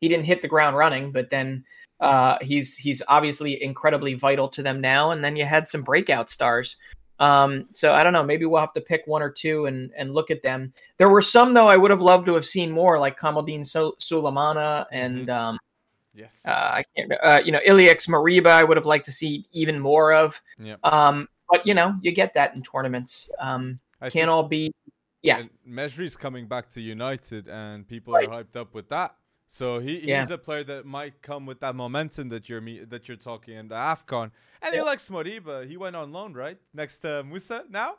he 0.00 0.08
didn't 0.08 0.26
hit 0.26 0.42
the 0.42 0.48
ground 0.48 0.76
running, 0.76 1.12
but 1.12 1.30
then 1.30 1.64
uh, 2.00 2.38
he's 2.40 2.76
he's 2.76 3.02
obviously 3.08 3.62
incredibly 3.62 4.14
vital 4.14 4.48
to 4.48 4.62
them 4.62 4.80
now. 4.80 5.10
And 5.10 5.24
then 5.24 5.36
you 5.36 5.44
had 5.44 5.68
some 5.68 5.82
breakout 5.82 6.30
stars. 6.30 6.76
Um, 7.18 7.66
so 7.72 7.94
I 7.94 8.02
don't 8.02 8.12
know. 8.12 8.22
Maybe 8.22 8.44
we'll 8.44 8.60
have 8.60 8.74
to 8.74 8.80
pick 8.80 9.02
one 9.06 9.22
or 9.22 9.30
two 9.30 9.66
and 9.66 9.90
and 9.96 10.12
look 10.12 10.30
at 10.30 10.42
them. 10.42 10.72
There 10.98 11.08
were 11.08 11.22
some 11.22 11.54
though 11.54 11.68
I 11.68 11.76
would 11.76 11.90
have 11.90 12.02
loved 12.02 12.26
to 12.26 12.34
have 12.34 12.44
seen 12.44 12.70
more, 12.70 12.98
like 12.98 13.18
Kamaldeen 13.18 13.62
Sulemana 13.62 14.86
and. 14.92 15.28
Mm-hmm. 15.28 15.38
Um, 15.38 15.58
Yes. 16.16 16.40
Uh, 16.46 16.50
I 16.50 16.84
can't. 16.96 17.12
Uh, 17.22 17.42
you 17.44 17.52
know, 17.52 17.60
Ilaix 17.66 18.08
Moriba. 18.08 18.46
I 18.46 18.64
would 18.64 18.78
have 18.78 18.86
liked 18.86 19.04
to 19.04 19.12
see 19.12 19.46
even 19.52 19.78
more 19.78 20.14
of. 20.14 20.40
Yeah. 20.58 20.76
Um, 20.82 21.28
but 21.50 21.66
you 21.66 21.74
know, 21.74 21.94
you 22.00 22.10
get 22.10 22.32
that 22.34 22.54
in 22.54 22.62
tournaments. 22.62 23.30
Um, 23.38 23.78
I 24.00 24.10
can't 24.10 24.30
all 24.30 24.42
be. 24.42 24.72
Yeah. 25.22 25.42
Mejbri's 25.68 26.16
coming 26.16 26.46
back 26.46 26.70
to 26.70 26.80
United, 26.80 27.48
and 27.48 27.86
people 27.86 28.14
right. 28.14 28.28
are 28.28 28.42
hyped 28.42 28.56
up 28.56 28.74
with 28.74 28.88
that. 28.88 29.14
So 29.46 29.78
he, 29.78 30.00
he's 30.00 30.06
yeah. 30.06 30.26
a 30.28 30.38
player 30.38 30.64
that 30.64 30.86
might 30.86 31.22
come 31.22 31.46
with 31.46 31.60
that 31.60 31.76
momentum 31.76 32.30
that 32.30 32.48
you're 32.48 32.60
me, 32.60 32.80
that 32.80 33.08
you're 33.08 33.16
talking 33.16 33.54
in 33.54 33.68
the 33.68 33.76
Afcon. 33.76 34.30
And 34.60 34.74
yeah. 34.74 34.80
he 34.80 34.82
likes 34.82 35.08
Moriba. 35.08 35.68
He 35.68 35.76
went 35.76 35.94
on 35.94 36.12
loan, 36.12 36.32
right? 36.32 36.58
Next 36.74 36.98
to 36.98 37.24
Musah 37.24 37.70
now. 37.70 37.94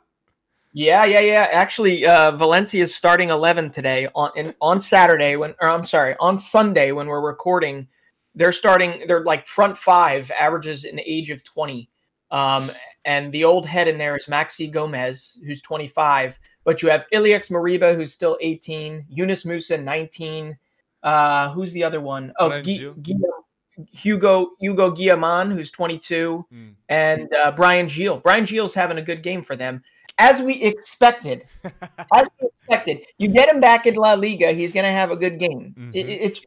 Yeah, 0.74 1.04
yeah, 1.06 1.20
yeah. 1.20 1.48
Actually, 1.50 2.04
uh, 2.04 2.32
Valencia 2.32 2.82
is 2.82 2.94
starting 2.94 3.30
eleven 3.30 3.70
today 3.70 4.08
on 4.14 4.30
in, 4.36 4.54
on 4.60 4.80
Saturday 4.80 5.36
when, 5.36 5.54
or 5.62 5.68
I'm 5.68 5.86
sorry, 5.86 6.14
on 6.20 6.38
Sunday 6.38 6.92
when 6.92 7.06
we're 7.06 7.22
recording. 7.22 7.88
They're 8.34 8.52
starting. 8.52 9.04
They're 9.08 9.24
like 9.24 9.46
front 9.46 9.78
five 9.78 10.30
averages 10.30 10.84
an 10.84 11.00
age 11.04 11.30
of 11.30 11.42
twenty. 11.42 11.88
Um, 12.30 12.68
and 13.04 13.32
the 13.32 13.44
old 13.44 13.64
head 13.64 13.88
in 13.88 13.96
there 13.96 14.16
is 14.16 14.26
Maxi 14.26 14.70
Gomez, 14.70 15.40
who's 15.46 15.62
25. 15.62 16.38
But 16.64 16.82
you 16.82 16.90
have 16.90 17.06
Ilaix 17.10 17.50
Moriba, 17.50 17.94
who's 17.94 18.12
still 18.12 18.36
18. 18.42 19.06
Yunus 19.08 19.44
Musah, 19.44 19.82
19. 19.82 20.58
Uh, 21.02 21.50
who's 21.52 21.72
the 21.72 21.84
other 21.84 22.00
one? 22.00 22.32
Oh, 22.38 22.48
Gu- 22.62 22.94
Guillaume, 23.02 23.44
Hugo 23.92 24.50
Hugo 24.60 24.90
Guillamon, 24.90 25.52
who's 25.52 25.70
22, 25.70 26.44
Mm. 26.52 26.74
and 26.88 27.32
uh, 27.34 27.52
Bryan 27.52 27.86
Gil. 27.86 28.18
Bryan 28.18 28.44
Gil 28.44 28.68
having 28.68 28.98
a 28.98 29.02
good 29.02 29.22
game 29.22 29.42
for 29.42 29.54
them, 29.56 29.82
as 30.18 30.42
we 30.42 30.60
expected. 30.62 31.44
as 32.14 32.28
we 32.40 32.48
expected. 32.60 33.00
You 33.18 33.28
get 33.28 33.48
him 33.48 33.60
back 33.60 33.86
in 33.86 33.94
La 33.94 34.14
Liga, 34.14 34.52
he's 34.52 34.72
going 34.72 34.84
to 34.84 34.90
have 34.90 35.10
a 35.10 35.16
good 35.16 35.38
game. 35.38 35.74
Mhm. 35.78 35.90
It, 35.94 36.08
it's 36.08 36.40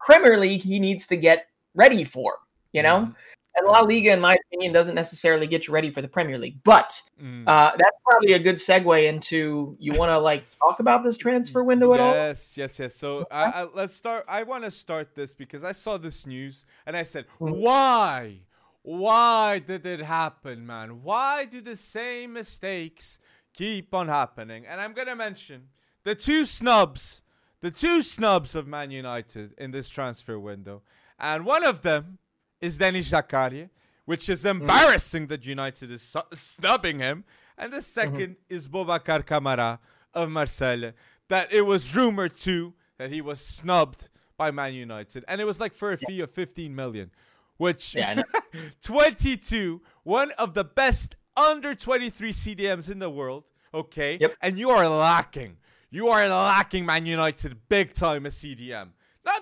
Premier 0.00 0.38
League 0.38 0.62
he 0.62 0.80
needs 0.80 1.06
to 1.08 1.16
get 1.16 1.46
ready 1.74 2.04
for, 2.04 2.38
you 2.72 2.82
know. 2.82 3.12
And 3.56 3.66
La 3.66 3.80
Liga, 3.80 4.12
in 4.12 4.20
my 4.20 4.36
opinion, 4.46 4.72
doesn't 4.72 4.94
necessarily 4.94 5.46
get 5.46 5.66
you 5.66 5.74
ready 5.74 5.90
for 5.90 6.00
the 6.00 6.08
Premier 6.08 6.38
League. 6.38 6.62
But 6.64 7.00
Mm. 7.20 7.42
uh, 7.48 7.72
that's 7.76 7.98
probably 8.06 8.34
a 8.34 8.38
good 8.38 8.56
segue 8.56 9.08
into 9.08 9.76
you 9.80 9.94
want 9.94 10.10
to 10.10 10.18
like 10.18 10.44
talk 10.58 10.78
about 10.78 11.02
this 11.02 11.16
transfer 11.16 11.64
window 11.64 11.92
at 11.92 12.00
all? 12.00 12.12
Yes, 12.12 12.56
yes, 12.56 12.78
yes. 12.78 12.94
So 12.94 13.26
I, 13.30 13.44
I, 13.50 13.62
let's 13.74 13.92
start. 13.94 14.24
I 14.28 14.44
want 14.44 14.62
to 14.64 14.70
start 14.70 15.14
this 15.16 15.34
because 15.34 15.64
I 15.64 15.72
saw 15.72 15.96
this 15.98 16.26
news 16.26 16.64
and 16.86 16.96
I 16.96 17.02
said, 17.02 17.26
Mhm. 17.40 17.56
why? 17.60 18.40
Why 18.82 19.58
did 19.58 19.84
it 19.84 20.00
happen, 20.00 20.64
man? 20.64 21.02
Why 21.02 21.44
do 21.44 21.60
the 21.60 21.76
same 21.76 22.32
mistakes 22.32 23.18
keep 23.52 23.92
on 23.92 24.08
happening? 24.08 24.64
And 24.66 24.80
I'm 24.80 24.92
going 24.92 25.08
to 25.08 25.16
mention 25.16 25.68
the 26.04 26.14
two 26.14 26.44
snubs, 26.46 27.22
the 27.60 27.70
two 27.72 28.02
snubs 28.02 28.54
of 28.54 28.66
Man 28.66 28.90
United 28.92 29.52
in 29.58 29.72
this 29.72 29.88
transfer 29.90 30.38
window. 30.38 30.82
And 31.18 31.44
one 31.44 31.64
of 31.64 31.82
them 31.82 32.18
is 32.60 32.78
Denis 32.78 33.10
Zakaria, 33.10 33.70
which 34.04 34.28
is 34.28 34.44
mm-hmm. 34.44 34.60
embarrassing 34.62 35.26
that 35.28 35.46
United 35.46 35.90
is 35.90 36.02
su- 36.02 36.20
snubbing 36.32 36.98
him. 36.98 37.24
And 37.56 37.72
the 37.72 37.78
mm-hmm. 37.78 38.16
2nd 38.16 38.36
is 38.48 38.68
Boubacar 38.68 39.24
Kamara 39.24 39.78
of 40.14 40.30
Marseille. 40.30 40.92
That 41.28 41.52
it 41.52 41.62
was 41.62 41.94
rumored 41.94 42.36
too 42.36 42.74
that 42.98 43.12
he 43.12 43.20
was 43.20 43.40
snubbed 43.40 44.08
by 44.36 44.50
Man 44.50 44.74
United. 44.74 45.24
And 45.28 45.40
it 45.40 45.44
was 45.44 45.60
like 45.60 45.74
for 45.74 45.92
a 45.92 45.96
fee 45.96 46.20
of 46.20 46.30
15 46.30 46.74
million, 46.74 47.10
which 47.56 47.94
Yeah, 47.94 48.22
22, 48.82 49.82
one 50.04 50.30
of 50.32 50.54
the 50.54 50.64
best 50.64 51.16
under 51.36 51.74
23 51.74 52.32
CDMs 52.32 52.90
in 52.90 52.98
the 52.98 53.10
world. 53.10 53.44
Okay. 53.72 54.18
Yep. 54.20 54.36
And 54.40 54.58
you 54.58 54.70
are 54.70 54.88
lacking. 54.88 55.58
You 55.90 56.08
are 56.08 56.28
lacking 56.28 56.86
Man 56.86 57.06
United 57.06 57.68
big 57.68 57.94
time 57.94 58.26
a 58.26 58.30
CDM. 58.30 58.90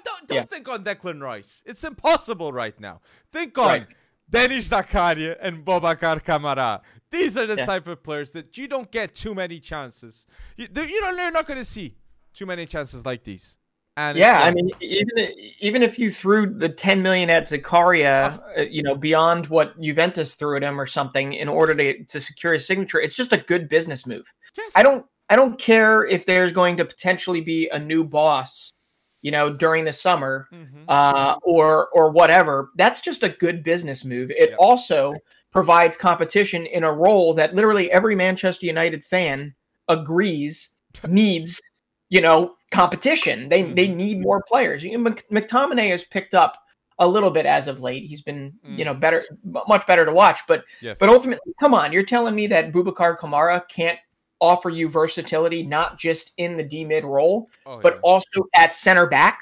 Don't, 0.05 0.29
don't 0.29 0.37
Yeah. 0.37 0.45
think 0.45 0.69
on 0.69 0.85
Declan 0.85 1.21
Rice. 1.23 1.63
It's 1.67 1.85
impossible 1.85 2.53
right 2.53 2.79
now. 2.81 3.01
Think 3.33 3.57
on 3.59 3.67
Right. 3.67 3.87
Denis 4.29 4.69
Zakaria 4.69 5.37
and 5.41 5.65
Boubacar 5.65 6.23
Kamara. 6.25 6.81
These 7.11 7.37
are 7.37 7.47
the 7.47 7.57
Yeah. 7.57 7.67
type 7.67 7.87
of 7.87 8.03
players 8.03 8.31
that 8.33 8.57
you 8.59 8.67
don't 8.67 8.91
get 8.91 9.15
too 9.15 9.35
many 9.35 9.61
chances. 9.61 10.27
You, 10.57 10.67
you 10.75 11.01
don't, 11.01 11.17
you're 11.17 11.31
not 11.31 11.47
going 11.47 11.59
to 11.59 11.65
see 11.65 11.97
too 12.35 12.47
many 12.47 12.67
chances 12.67 13.07
like 13.07 13.25
these. 13.25 13.57
And 13.99 14.19
Yeah, 14.19 14.43
I 14.43 14.51
mean, 14.51 14.69
even 14.81 15.33
even 15.61 15.83
if 15.83 15.99
you 15.99 16.11
threw 16.11 16.53
the 16.53 16.69
10 16.69 17.01
million 17.01 17.31
at 17.31 17.45
Zakaria, 17.45 18.39
uh, 18.59 18.61
you 18.63 18.83
know, 18.83 18.95
beyond 18.95 19.47
what 19.47 19.81
Juventus 19.81 20.35
threw 20.35 20.57
at 20.57 20.63
him 20.63 20.79
or 20.79 20.87
something, 20.87 21.33
in 21.33 21.49
order 21.49 21.75
to 21.75 22.05
to 22.05 22.21
secure 22.21 22.53
his 22.53 22.67
signature, 22.67 23.01
it's 23.01 23.15
just 23.17 23.33
a 23.33 23.39
good 23.39 23.69
business 23.71 24.07
move. 24.07 24.31
yes. 24.57 24.71
I 24.77 24.83
don't 24.83 25.07
I 25.31 25.37
don't 25.37 25.59
care 25.59 26.05
if 26.05 26.27
there's 26.27 26.53
going 26.53 26.77
to 26.77 26.85
potentially 26.85 27.41
be 27.41 27.69
a 27.69 27.79
new 27.79 28.05
boss, 28.05 28.71
you 29.27 29.33
know, 29.33 29.51
during 29.53 29.85
the 29.85 29.93
summer 29.93 30.47
Mhm. 30.53 30.85
uh, 30.87 31.35
or 31.43 31.89
or 31.93 32.11
whatever. 32.13 32.71
That's 32.77 33.01
just 33.01 33.25
a 33.25 33.29
good 33.45 33.65
business 33.65 34.05
move. 34.05 34.31
It 34.31 34.51
Yeah. 34.51 34.57
also 34.61 35.15
provides 35.51 35.97
competition 35.97 36.65
in 36.67 36.85
a 36.85 36.93
role 36.93 37.35
that 37.35 37.53
literally 37.53 37.91
every 37.91 38.15
Manchester 38.15 38.67
United 38.67 39.05
fan 39.05 39.53
agrees 39.89 40.69
needs. 41.09 41.61
You 42.09 42.21
know, 42.21 42.55
competition. 42.71 43.49
They 43.49 43.63
they 43.65 43.89
Mhm. 43.89 43.97
need 43.97 44.21
more 44.21 44.43
players. 44.47 44.85
You 44.85 44.93
know, 44.97 45.11
Mc- 45.11 45.29
McTominay 45.33 45.91
has 45.91 46.05
picked 46.05 46.35
up 46.35 46.57
a 47.01 47.09
little 47.09 47.31
bit 47.33 47.47
as 47.47 47.67
of 47.67 47.81
late. 47.81 48.05
He's 48.05 48.23
been 48.23 48.53
you 48.63 48.85
Mm. 48.85 48.87
know 48.87 48.95
better, 48.95 49.25
much 49.67 49.85
better 49.89 50.05
to 50.07 50.13
watch. 50.13 50.39
But 50.47 50.63
yes. 50.81 50.99
but 51.01 51.09
ultimately, 51.09 51.53
come 51.59 51.75
on, 51.75 51.93
you're 51.93 52.05
telling 52.15 52.37
me 52.37 52.47
that 52.47 52.71
Boubacar 52.73 53.19
Kamara 53.19 53.69
can't 53.69 53.99
offer 54.41 54.71
you 54.71 54.89
versatility, 54.89 55.63
not 55.63 55.99
just 55.99 56.33
in 56.37 56.57
the 56.57 56.65
D 56.65 56.85
mid 56.85 57.05
role, 57.05 57.51
Oh, 57.65 57.81
but 57.81 57.99
also 58.03 58.47
at 58.55 58.75
center 58.75 59.07
back, 59.07 59.41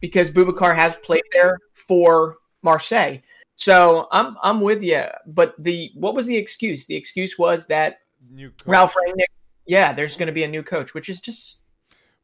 because 0.00 0.30
Boubacar 0.30 0.74
has 0.74 0.96
played 0.96 1.24
there 1.32 1.58
for 1.72 2.36
Marseille. 2.62 3.18
So 3.56 4.08
I'm 4.12 4.36
I'm 4.42 4.60
with 4.60 4.82
you. 4.82 5.04
But 5.26 5.54
the 5.58 5.90
what 5.94 6.14
was 6.14 6.26
the 6.26 6.36
excuse? 6.36 6.86
The 6.86 6.96
excuse 6.96 7.38
was 7.38 7.66
that. 7.66 8.00
Ralf 8.64 8.94
Rangnick, 8.94 9.26
yeah, 9.66 9.92
there's 9.92 10.16
going 10.16 10.28
to 10.28 10.32
be 10.32 10.44
a 10.44 10.48
new 10.48 10.62
coach, 10.62 10.94
which 10.94 11.10
is 11.10 11.20
just 11.20 11.60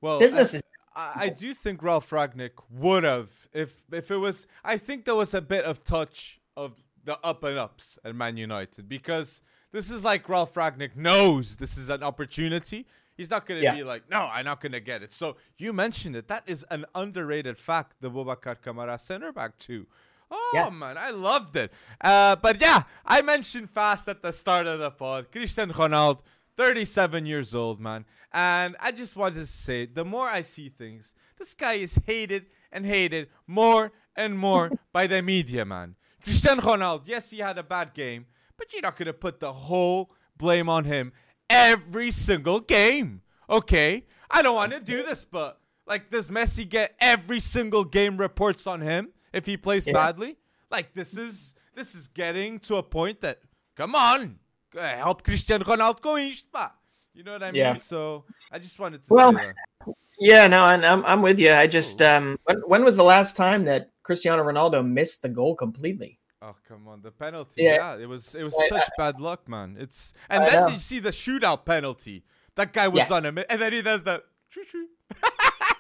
well, 0.01 0.19
business 0.19 0.55
I, 0.55 0.57
is 0.57 0.63
I, 0.95 1.13
I 1.17 1.29
do 1.29 1.55
think 1.55 1.83
Ralf 1.83 2.11
Rangnick 2.11 2.53
would 2.71 3.05
have 3.05 3.31
if 3.53 3.85
if 3.93 4.11
it 4.11 4.17
was. 4.17 4.47
I 4.65 4.77
think 4.77 5.05
there 5.05 5.15
was 5.15 5.35
a 5.35 5.41
bit 5.41 5.65
of 5.65 5.85
touch 5.85 6.41
of 6.57 6.83
the 7.05 7.19
up 7.25 7.45
and 7.45 7.59
ups 7.59 7.99
at 8.05 8.15
Man 8.15 8.37
United 8.37 8.89
because 8.89 9.43
this 9.73 9.91
is 9.91 10.03
like 10.05 10.29
Ralf 10.29 10.55
Rangnick 10.55 10.97
knows 10.97 11.57
this 11.57 11.77
is 11.79 11.89
an 11.89 12.03
opportunity. 12.03 12.87
He's 13.17 13.31
not 13.31 13.45
going 13.47 13.61
to 13.61 13.65
Yeah. 13.65 13.75
be 13.75 13.83
like, 13.85 14.09
no, 14.11 14.21
I'm 14.33 14.45
not 14.47 14.61
going 14.61 14.73
to 14.73 14.81
get 14.81 15.03
it. 15.03 15.13
So 15.13 15.37
you 15.59 15.73
mentioned 15.73 16.17
it. 16.17 16.29
That 16.29 16.43
is 16.47 16.65
an 16.71 16.87
underrated 16.95 17.59
fact. 17.59 17.97
The 18.01 18.11
Boubacar 18.11 18.57
Kamara 18.65 18.99
center 18.99 19.33
back 19.33 19.59
too. 19.59 19.87
Oh 20.31 20.51
Yes. 20.55 20.73
man, 20.73 20.97
I 20.97 21.11
loved 21.11 21.57
it. 21.57 21.73
Uh, 22.01 22.37
but 22.37 22.61
yeah, 22.61 22.85
I 23.05 23.21
mentioned 23.21 23.69
fast 23.71 24.09
at 24.09 24.23
the 24.23 24.33
start 24.33 24.67
of 24.67 24.79
the 24.79 24.91
pod. 24.91 25.31
Cristiano 25.33 25.73
Ronaldo, 25.75 26.21
37 26.57 27.27
years 27.27 27.55
old, 27.55 27.81
man. 27.81 28.05
And 28.33 28.77
I 28.81 28.93
just 28.93 29.17
wanted 29.17 29.37
to 29.41 29.47
say, 29.47 29.87
the 29.87 30.05
more 30.05 30.29
I 30.29 30.43
see 30.43 30.69
things, 30.69 31.15
this 31.39 31.53
guy 31.55 31.75
is 31.75 31.99
hated 32.07 32.47
and 32.71 32.87
hated 32.87 33.29
more 33.47 33.93
and 34.15 34.39
more 34.39 34.71
by 34.93 35.07
the 35.09 35.21
media, 35.21 35.65
man. 35.65 35.97
Cristiano 36.23 36.63
Ronaldo, 36.63 37.03
yes, 37.07 37.31
he 37.31 37.39
had 37.39 37.59
a 37.59 37.63
bad 37.65 37.93
game, 37.93 38.27
but 38.61 38.73
you're 38.73 38.83
not 38.83 38.97
gonna 38.97 39.13
put 39.15 39.41
the 39.41 39.53
whole 39.53 40.13
blame 40.37 40.69
on 40.69 40.85
him 40.85 41.13
every 41.49 42.11
single 42.13 42.61
game. 42.61 43.23
Okay? 43.49 44.05
I 44.31 44.43
don't 44.43 44.55
want 44.55 44.71
to 44.73 44.81
do 44.81 45.03
this, 45.03 45.25
but 45.25 45.59
like, 45.87 46.11
does 46.11 46.31
Messi 46.31 46.69
get 46.69 46.95
every 47.01 47.41
single 47.41 47.83
game 47.85 48.17
reports 48.17 48.67
on 48.69 48.81
him 48.81 49.09
if 49.33 49.47
he 49.47 49.57
plays 49.57 49.87
Yeah. 49.87 49.95
badly? 49.95 50.37
Like, 50.71 50.95
this 50.95 51.17
is 51.17 51.55
this 51.75 51.95
is 51.97 52.07
getting 52.09 52.61
to 52.61 52.77
a 52.77 52.83
point 52.83 53.23
that, 53.23 53.39
come 53.75 53.95
on, 53.97 54.39
help 54.77 55.25
Cristiano 55.25 55.65
Ronaldo 55.65 56.01
com 56.03 56.19
isto, 56.19 56.47
pá. 56.53 56.73
You 57.15 57.25
know 57.25 57.33
what 57.33 57.43
I 57.43 57.51
mean? 57.51 57.59
Yeah. 57.59 57.77
So 57.77 58.25
I 58.53 58.59
just 58.61 58.79
wanted 58.79 59.03
to 59.03 59.13
Well, 59.13 59.33
say 59.33 59.53
that. 59.87 59.95
yeah. 60.21 60.47
No, 60.47 60.65
and 60.67 60.87
I'm 60.87 61.05
I'm 61.05 61.23
with 61.23 61.41
you. 61.41 61.51
I 61.53 61.67
just 61.67 62.01
um, 62.03 62.39
when 62.45 62.59
when 62.69 62.85
was 62.85 62.95
the 62.97 63.03
last 63.05 63.37
time 63.37 63.65
that 63.65 63.91
Cristiano 64.05 64.45
Ronaldo 64.45 64.87
missed 64.87 65.23
the 65.23 65.29
goal 65.29 65.57
completely? 65.57 66.20
Oh 66.43 66.55
come 66.67 66.89
on, 66.89 67.03
the 67.03 67.11
penalty. 67.11 67.63
Yeah. 67.63 67.97
Yeah, 67.97 68.03
it 68.03 68.09
was 68.09 68.35
it 68.35 68.43
was 68.45 68.55
I- 68.59 68.69
such 68.69 68.89
bad 68.97 69.21
luck, 69.21 69.47
man. 69.49 69.77
It's 69.79 70.15
and 70.31 70.43
I 70.43 70.47
then 70.47 70.61
know. 70.67 70.69
you 70.73 70.79
see 70.79 70.99
the 70.99 71.11
shootout 71.11 71.65
penalty. 71.67 72.25
That 72.55 72.73
guy 72.73 72.89
was 72.89 73.11
Yeah. 73.11 73.17
on 73.17 73.27
him, 73.27 73.39
and 73.49 73.61
then 73.61 73.73
he 73.73 73.83
does 73.83 74.03
the 74.03 74.23
choo 74.51 74.65
choo. 74.65 74.89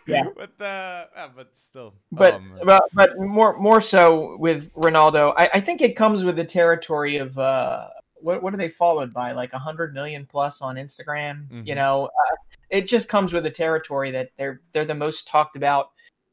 Yeah. 0.07 0.25
But 0.37 0.61
uh, 0.61 1.07
yeah, 1.15 1.29
but 1.35 1.57
still. 1.57 1.95
but 2.13 2.35
oh, 2.35 2.65
but 2.65 2.83
but 2.93 3.19
more 3.19 3.57
more 3.59 3.81
so 3.81 4.37
with 4.39 4.73
Ronaldo, 4.75 5.33
I, 5.37 5.49
I 5.55 5.61
think 5.61 5.81
it 5.83 5.95
comes 5.97 6.25
with 6.25 6.37
the 6.37 6.45
territory 6.45 7.17
of 7.19 7.39
uh, 7.39 7.89
what 8.17 8.43
what 8.43 8.53
are 8.53 8.57
they 8.57 8.69
followed 8.69 9.13
by 9.15 9.33
like 9.33 9.53
a 9.53 9.59
hundred 9.59 9.95
million 9.95 10.27
plus 10.27 10.61
on 10.63 10.77
Instagram. 10.77 11.47
You 11.51 11.73
Mhm. 11.73 11.77
know, 11.77 12.05
uh, 12.07 12.37
it 12.71 12.83
just 12.89 13.09
comes 13.09 13.33
with 13.33 13.45
the 13.45 13.51
territory 13.51 14.11
that 14.11 14.31
they're 14.37 14.61
they're 14.73 14.85
the 14.85 14.95
most 14.95 15.27
talked 15.29 15.55
about. 15.57 15.91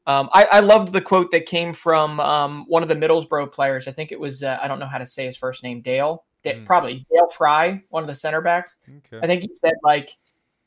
Um, 0.08 0.28
I, 0.32 0.44
I 0.44 0.60
loved 0.60 0.92
the 0.92 1.00
quote 1.02 1.30
that 1.32 1.44
came 1.46 1.72
from 1.74 2.18
um, 2.18 2.64
one 2.66 2.82
of 2.82 2.88
the 2.88 2.94
Middlesbrough 2.96 3.52
players. 3.52 3.86
I 3.86 3.92
think 3.92 4.10
it 4.10 4.18
was 4.18 4.42
uh, 4.42 4.58
I 4.60 4.66
don't 4.66 4.78
know 4.80 4.86
how 4.86 4.98
to 4.98 5.06
say 5.06 5.26
his 5.26 5.36
first 5.36 5.62
name, 5.62 5.82
Dale, 5.82 6.24
Da- 6.42 6.54
Mm. 6.54 6.64
probably 6.64 7.06
Dael 7.12 7.28
Fry, 7.28 7.82
one 7.90 8.02
of 8.02 8.08
the 8.08 8.14
center 8.14 8.40
backs. 8.40 8.78
okay. 8.88 9.20
I 9.22 9.26
think 9.26 9.42
he 9.42 9.50
said 9.54 9.74
like, 9.84 10.16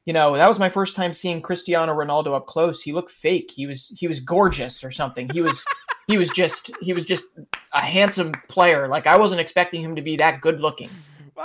you 0.06 0.14
know, 0.14 0.36
that 0.36 0.48
was 0.48 0.60
my 0.60 0.70
first 0.70 0.96
time 0.96 1.12
seeing 1.12 1.42
Cristiano 1.42 1.92
Ronaldo 1.94 2.36
up 2.36 2.46
close. 2.46 2.82
He 2.84 2.94
looked 2.94 3.12
fake. 3.12 3.52
He 3.54 3.66
was 3.66 3.92
he 3.98 4.08
was 4.08 4.20
gorgeous 4.20 4.84
or 4.84 4.92
something. 4.92 5.28
He 5.34 5.42
was 5.42 5.64
he 6.08 6.18
was 6.20 6.30
just 6.30 6.70
he 6.80 6.94
was 6.94 7.06
just 7.06 7.26
a 7.74 7.82
handsome 7.82 8.32
player. 8.48 8.88
Like 8.88 9.08
I 9.08 9.18
wasn't 9.18 9.42
expecting 9.42 9.82
him 9.82 9.96
to 9.96 10.02
be 10.04 10.18
that 10.18 10.42
good 10.42 10.62
looking. 10.62 10.90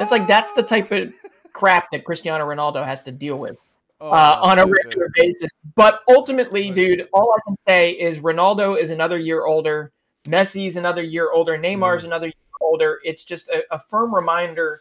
It's 0.01 0.11
like 0.11 0.27
that's 0.27 0.53
the 0.53 0.63
type 0.63 0.93
of 0.93 1.15
crap 1.55 1.91
that 1.93 2.05
Cristiano 2.05 2.45
Ronaldo 2.47 2.85
has 2.85 3.05
to 3.05 3.11
deal 3.13 3.39
with 3.39 3.57
Oh, 4.01 4.11
uh, 4.11 4.39
on 4.43 4.59
a 4.59 4.67
regular 4.67 5.11
basis. 5.15 5.49
But 5.75 6.03
ultimately, 6.09 6.71
dude, 6.71 7.09
all 7.15 7.33
I 7.35 7.41
can 7.47 7.57
say 7.67 7.93
is 7.93 8.19
Ronaldo 8.19 8.79
is 8.79 8.91
another 8.91 9.19
year 9.19 9.47
older. 9.47 9.93
Messi's 10.27 10.77
another 10.77 11.03
year 11.03 11.31
older. 11.33 11.57
Neymar's 11.57 12.03
Mm. 12.03 12.07
another 12.07 12.27
year 12.27 12.35
older. 12.61 13.01
It's 13.05 13.25
just 13.25 13.49
a, 13.49 13.63
a 13.71 13.79
firm 13.79 14.15
reminder 14.15 14.81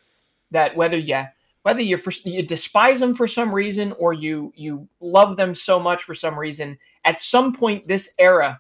that 0.52 0.76
whether 0.76 0.98
you 0.98 1.24
whether 1.62 1.82
you 1.82 1.98
for, 1.98 2.12
you 2.26 2.44
despise 2.44 3.00
them 3.00 3.16
for 3.16 3.28
some 3.28 3.54
reason 3.54 3.92
or 3.94 4.14
you 4.14 4.52
you 4.56 4.88
love 5.00 5.38
them 5.38 5.56
so 5.56 5.80
much 5.80 6.04
for 6.04 6.14
some 6.14 6.38
reason, 6.38 6.78
at 7.06 7.20
some 7.22 7.54
point 7.54 7.88
this 7.88 8.10
era, 8.20 8.60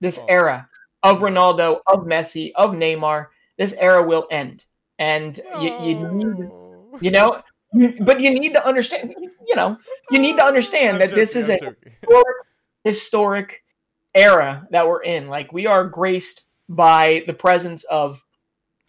this 0.00 0.18
Oh. 0.18 0.26
era 0.28 0.68
of 1.02 1.20
Ronaldo, 1.20 1.80
of 1.86 2.00
Messi, 2.00 2.52
of 2.54 2.72
Neymar, 2.72 3.28
this 3.56 3.72
era 3.78 4.02
will 4.02 4.26
end. 4.30 4.64
And 4.98 5.36
you, 5.60 5.70
you 5.80 5.94
need 6.12 6.50
you 7.00 7.10
know 7.10 7.36
you- 7.36 7.42
but 8.00 8.20
you 8.20 8.30
need 8.30 8.52
to 8.52 8.66
understand 8.66 9.14
you 9.46 9.56
know 9.56 9.78
you 10.10 10.18
need 10.18 10.36
to 10.36 10.44
understand 10.44 11.00
that 11.00 11.14
this 11.14 11.36
is 11.36 11.48
I'm 11.48 11.56
a 11.56 11.74
historic, 12.00 12.36
historic 12.84 13.64
era 14.14 14.66
that 14.70 14.86
we're 14.86 15.02
in 15.02 15.28
like 15.28 15.52
we 15.52 15.66
are 15.66 15.86
graced 15.86 16.44
by 16.68 17.24
the 17.26 17.34
presence 17.34 17.84
of 17.84 18.22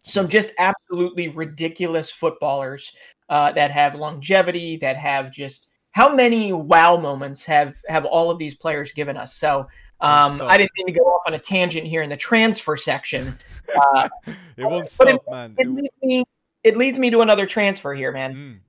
some 0.04 0.28
just 0.28 0.52
absolutely 0.60 1.30
ridiculous 1.30 2.12
footballers 2.12 2.92
uh, 3.30 3.52
that 3.54 3.72
have 3.72 3.96
longevity, 3.96 4.78
that 4.78 4.98
have 4.98 5.32
just 5.32 5.70
how 5.92 6.14
many 6.14 6.52
wow 6.52 6.98
moments 6.98 7.46
have 7.46 7.76
have 7.88 8.06
all 8.06 8.30
of 8.30 8.38
these 8.38 8.56
players 8.56 8.92
given 8.92 9.16
us? 9.16 9.36
So 9.36 9.62
um, 10.02 10.42
I 10.42 10.58
didn't 10.58 10.72
mean 10.78 10.88
to 10.88 10.94
go 10.94 11.06
off 11.06 11.22
on 11.26 11.34
a 11.34 11.40
tangent 11.40 11.88
here 11.88 12.02
in 12.02 12.10
the 12.10 12.18
transfer 12.18 12.76
section. 12.76 13.38
Uh, 13.76 14.10
it 14.58 14.66
won't 14.66 14.90
stop, 14.90 15.08
it, 15.08 15.22
man. 15.30 15.56
It 15.58 15.68
leads, 15.68 15.96
me, 16.02 16.24
it 16.64 16.78
leads 16.78 17.00
me 17.00 17.10
to 17.12 17.22
another 17.22 17.46
transfer 17.46 17.94
here, 17.94 18.12
man. 18.12 18.36
Mm. 18.36 18.60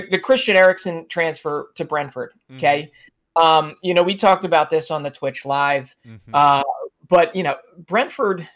The, 0.00 0.10
the, 0.10 0.18
Christian 0.18 0.56
Eriksen 0.56 1.06
transfer 1.08 1.70
to 1.74 1.84
Brentford. 1.84 2.32
Mm. 2.50 2.56
Okay. 2.56 2.92
Um, 3.34 3.76
you 3.82 3.94
know, 3.94 4.02
we 4.02 4.14
talked 4.14 4.44
about 4.44 4.70
this 4.70 4.90
on 4.90 5.02
the 5.02 5.10
Twitch 5.10 5.44
live, 5.44 5.94
mm-hmm. 6.06 6.34
uh, 6.34 6.62
but 7.08 7.34
you 7.36 7.42
know, 7.42 7.56
Brentford. 7.78 8.48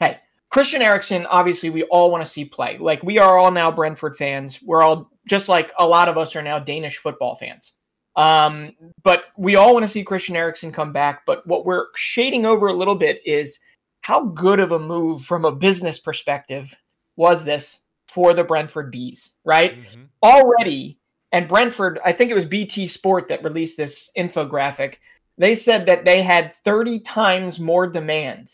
Hey, 0.00 0.18
Christian 0.50 0.82
Eriksen. 0.82 1.26
Obviously, 1.26 1.70
we 1.70 1.84
all 1.84 2.10
want 2.10 2.24
to 2.24 2.30
see 2.30 2.44
play. 2.44 2.78
Like 2.78 3.02
we 3.02 3.18
are 3.18 3.38
all 3.38 3.52
now 3.52 3.70
Brentford 3.70 4.16
fans. 4.16 4.60
We're 4.62 4.82
all 4.82 5.10
just 5.28 5.48
like 5.48 5.72
a 5.78 5.86
lot 5.86 6.08
of 6.08 6.18
us 6.18 6.34
are 6.34 6.42
now 6.42 6.58
Danish 6.58 6.98
football 6.98 7.36
fans. 7.36 7.74
Um, 8.16 8.72
but 9.02 9.24
we 9.36 9.56
all 9.56 9.74
want 9.74 9.84
to 9.84 9.90
see 9.90 10.04
Christian 10.04 10.36
Eriksen 10.36 10.72
come 10.72 10.92
back. 10.92 11.24
But 11.26 11.46
what 11.46 11.64
we're 11.64 11.86
shading 11.94 12.46
over 12.46 12.66
a 12.66 12.72
little 12.72 12.94
bit 12.94 13.20
is 13.24 13.58
how 14.02 14.26
good 14.26 14.60
of 14.60 14.72
a 14.72 14.78
move 14.78 15.22
from 15.22 15.44
a 15.44 15.54
business 15.54 15.98
perspective 15.98 16.74
was 17.16 17.44
this 17.44 17.80
for 18.14 18.32
the 18.32 18.44
Brentford 18.44 18.92
Bees, 18.92 19.34
right? 19.44 19.76
Mm-hmm. 19.76 20.02
Already, 20.22 20.98
and 21.32 21.48
Brentford, 21.48 21.98
I 22.04 22.12
think 22.12 22.30
it 22.30 22.34
was 22.34 22.44
BT 22.44 22.86
Sport 22.86 23.26
that 23.28 23.42
released 23.42 23.76
this 23.76 24.10
infographic. 24.16 24.98
They 25.36 25.56
said 25.56 25.86
that 25.86 26.04
they 26.04 26.22
had 26.22 26.54
30 26.54 27.00
times 27.00 27.58
more 27.58 27.88
demand 27.88 28.52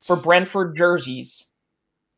for 0.00 0.16
Brentford 0.16 0.74
jerseys 0.74 1.46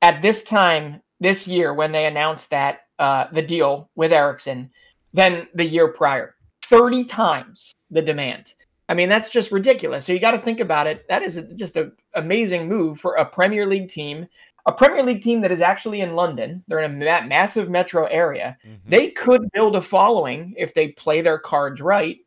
at 0.01 0.23
this 0.23 0.45
time 0.45 1.03
this 1.19 1.49
year 1.49 1.75
when 1.75 1.91
they 1.91 2.07
announced 2.07 2.51
that 2.51 2.83
uh, 3.01 3.27
the 3.33 3.43
deal 3.43 3.91
with 3.97 4.13
Eriksen 4.13 4.71
than 5.13 5.49
the 5.55 5.65
year 5.65 5.89
prior. 5.89 6.37
30 6.63 7.05
times 7.05 7.73
the 7.91 8.03
demand. 8.03 8.55
I 8.89 8.95
mean, 8.95 9.09
that's 9.09 9.31
just 9.31 9.51
ridiculous. 9.51 10.05
So 10.05 10.13
you 10.13 10.21
got 10.21 10.33
to 10.33 10.39
think 10.39 10.61
about 10.61 10.87
it. 10.87 11.09
That 11.09 11.23
is 11.23 11.37
a, 11.37 11.43
just 11.55 11.77
an 11.77 11.93
amazing 12.15 12.69
move 12.69 13.01
for 13.01 13.15
a 13.15 13.25
Premier 13.25 13.67
League 13.67 13.89
team, 13.89 14.29
a 14.67 14.73
Premier 14.73 15.05
League 15.05 15.23
team 15.23 15.41
that 15.43 15.53
is 15.53 15.61
actually 15.61 16.01
in 16.01 16.17
London. 16.17 16.65
They're 16.67 16.81
in 16.81 16.91
a 16.91 17.05
ma- 17.05 17.27
massive 17.27 17.71
metro 17.71 18.05
area. 18.07 18.59
Mm-hmm. 18.67 18.91
They 18.91 19.11
could 19.11 19.43
build 19.53 19.77
a 19.77 19.83
following 19.83 20.55
if 20.59 20.75
they 20.75 20.89
play 20.89 21.21
their 21.21 21.39
cards 21.39 21.81
right. 21.81 22.19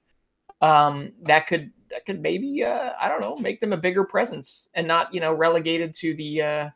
Um, 0.62 1.12
that 1.24 1.48
could 1.48 1.72
that 1.91 2.05
could 2.05 2.22
maybe 2.22 2.63
uh, 2.63 2.93
I 3.00 3.10
don't 3.10 3.22
know 3.22 3.38
make 3.38 3.62
them 3.62 3.74
a 3.74 3.77
bigger 3.77 4.03
presence 4.03 4.69
and 4.74 4.88
not 4.88 5.13
you 5.13 5.19
know 5.19 5.34
relegated 5.34 5.93
to 5.96 6.13
the 6.15 6.41
uh, 6.41 6.69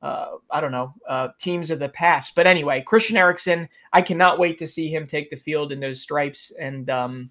uh, 0.00 0.36
I 0.50 0.60
don't 0.60 0.70
know, 0.70 0.94
uh, 1.08 1.28
teams 1.40 1.70
of 1.70 1.80
the 1.80 1.88
past. 1.88 2.34
But 2.36 2.46
anyway, 2.46 2.82
Christian 2.82 3.16
Eriksen, 3.16 3.68
I 3.92 4.02
cannot 4.02 4.38
wait 4.38 4.58
to 4.58 4.68
see 4.68 4.88
him 4.88 5.06
take 5.06 5.28
the 5.30 5.36
field 5.36 5.72
in 5.72 5.80
those 5.80 6.00
stripes. 6.00 6.52
And 6.58 6.88
um, 6.88 7.30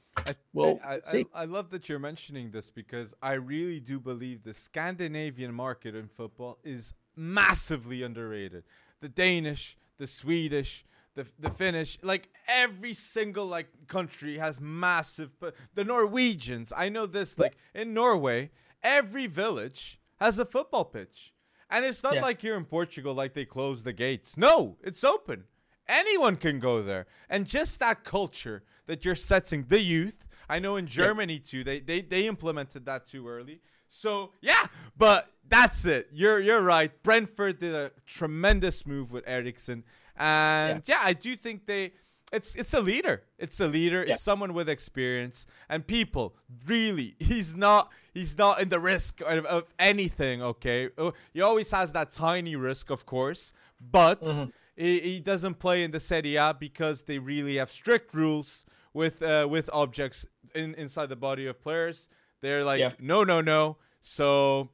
we'll 0.53 0.79
I, 0.83 0.99
I, 1.13 1.25
I, 1.33 1.45
love 1.45 1.69
that 1.69 1.87
you're 1.87 1.97
mentioning 1.97 2.51
this 2.51 2.69
because 2.69 3.13
I 3.21 3.33
really 3.33 3.79
do 3.79 3.99
believe 3.99 4.43
the 4.43 4.53
Scandinavian 4.53 5.53
market 5.53 5.95
in 5.95 6.09
football 6.09 6.59
is 6.63 6.93
massively 7.17 8.03
underrated. 8.03 8.63
The 9.01 9.09
Danish, 9.09 9.77
the 9.97 10.07
Swedish, 10.07 10.85
the, 11.15 11.25
the 11.39 11.49
Finnish, 11.49 11.97
like 12.01 12.29
every 12.47 12.93
single 12.93 13.47
like 13.47 13.67
country 13.87 14.37
has 14.37 14.61
massive. 14.61 15.31
But 15.39 15.55
the 15.73 15.83
Norwegians, 15.83 16.71
I 16.75 16.89
know 16.89 17.05
this. 17.05 17.37
Like 17.37 17.57
in 17.73 17.93
Norway, 17.93 18.51
every 18.83 19.27
village 19.27 19.99
has 20.19 20.39
a 20.39 20.45
football 20.45 20.85
pitch 20.85 21.33
and 21.69 21.85
it's 21.85 22.03
not 22.03 22.15
yeah. 22.15 22.21
like 22.21 22.41
here 22.41 22.55
in 22.55 22.65
Portugal, 22.65 23.13
like 23.13 23.33
they 23.33 23.45
close 23.45 23.83
the 23.83 23.93
gates. 23.93 24.37
No, 24.37 24.77
it's 24.81 25.03
open. 25.03 25.45
Anyone 25.87 26.35
can 26.35 26.59
go 26.59 26.81
there. 26.81 27.07
And 27.29 27.45
just 27.45 27.79
that 27.79 28.03
culture 28.03 28.63
that 28.87 29.05
you're 29.05 29.15
setting 29.15 29.65
the 29.67 29.81
youth. 29.81 30.25
I 30.49 30.59
know 30.59 30.77
in 30.77 30.87
Germany 30.87 31.39
too, 31.39 31.63
they, 31.63 31.79
they 31.79 32.01
they 32.01 32.25
implemented 32.27 32.85
that 32.85 33.05
too 33.05 33.27
early. 33.27 33.59
So 33.89 34.31
yeah, 34.41 34.67
but 34.97 35.31
that's 35.47 35.85
it. 35.85 36.09
You're 36.11 36.39
you're 36.39 36.61
right. 36.61 36.91
Brentford 37.03 37.59
did 37.59 37.73
a 37.73 37.91
tremendous 38.05 38.85
move 38.85 39.11
with 39.11 39.23
Eriksen. 39.27 39.83
And 40.15 40.83
yeah, 40.85 40.95
yeah 40.95 41.01
I 41.03 41.13
do 41.13 41.35
think 41.35 41.65
they 41.65 41.93
it's 42.31 42.55
it's 42.55 42.73
a 42.73 42.81
leader. 42.81 43.23
It's 43.37 43.59
a 43.59 43.67
leader. 43.67 44.03
Yeah. 44.03 44.13
It's 44.13 44.23
someone 44.23 44.53
with 44.53 44.67
experience 44.67 45.47
and 45.69 45.85
people. 45.85 46.35
Really, 46.65 47.15
he's 47.19 47.55
not 47.55 47.91
he's 48.13 48.37
not 48.37 48.61
in 48.61 48.69
the 48.69 48.79
risk 48.79 49.21
of, 49.21 49.45
of 49.45 49.63
anything. 49.79 50.41
Okay, 50.41 50.89
oh, 50.97 51.13
he 51.33 51.41
always 51.41 51.71
has 51.71 51.91
that 51.93 52.11
tiny 52.11 52.55
risk, 52.55 52.89
of 52.89 53.05
course, 53.05 53.53
but 53.79 54.21
mm-hmm. 54.21 54.49
he, 54.75 54.99
he, 54.99 55.19
doesn't 55.19 55.59
play 55.59 55.83
in 55.83 55.91
the 55.91 55.99
Serie 55.99 56.35
A 56.35 56.55
because 56.57 57.03
they 57.03 57.19
really 57.19 57.55
have 57.57 57.71
strict 57.71 58.13
rules 58.13 58.65
with 58.93 59.21
uh, 59.21 59.47
with 59.49 59.69
objects 59.71 60.25
in 60.53 60.75
inside 60.75 61.07
the 61.07 61.15
body 61.15 61.45
of 61.47 61.61
players. 61.61 62.09
They're 62.41 62.63
like, 62.63 62.79
yeah. 62.79 62.93
no, 62.99 63.23
no, 63.23 63.41
no. 63.41 63.77
So 64.01 64.69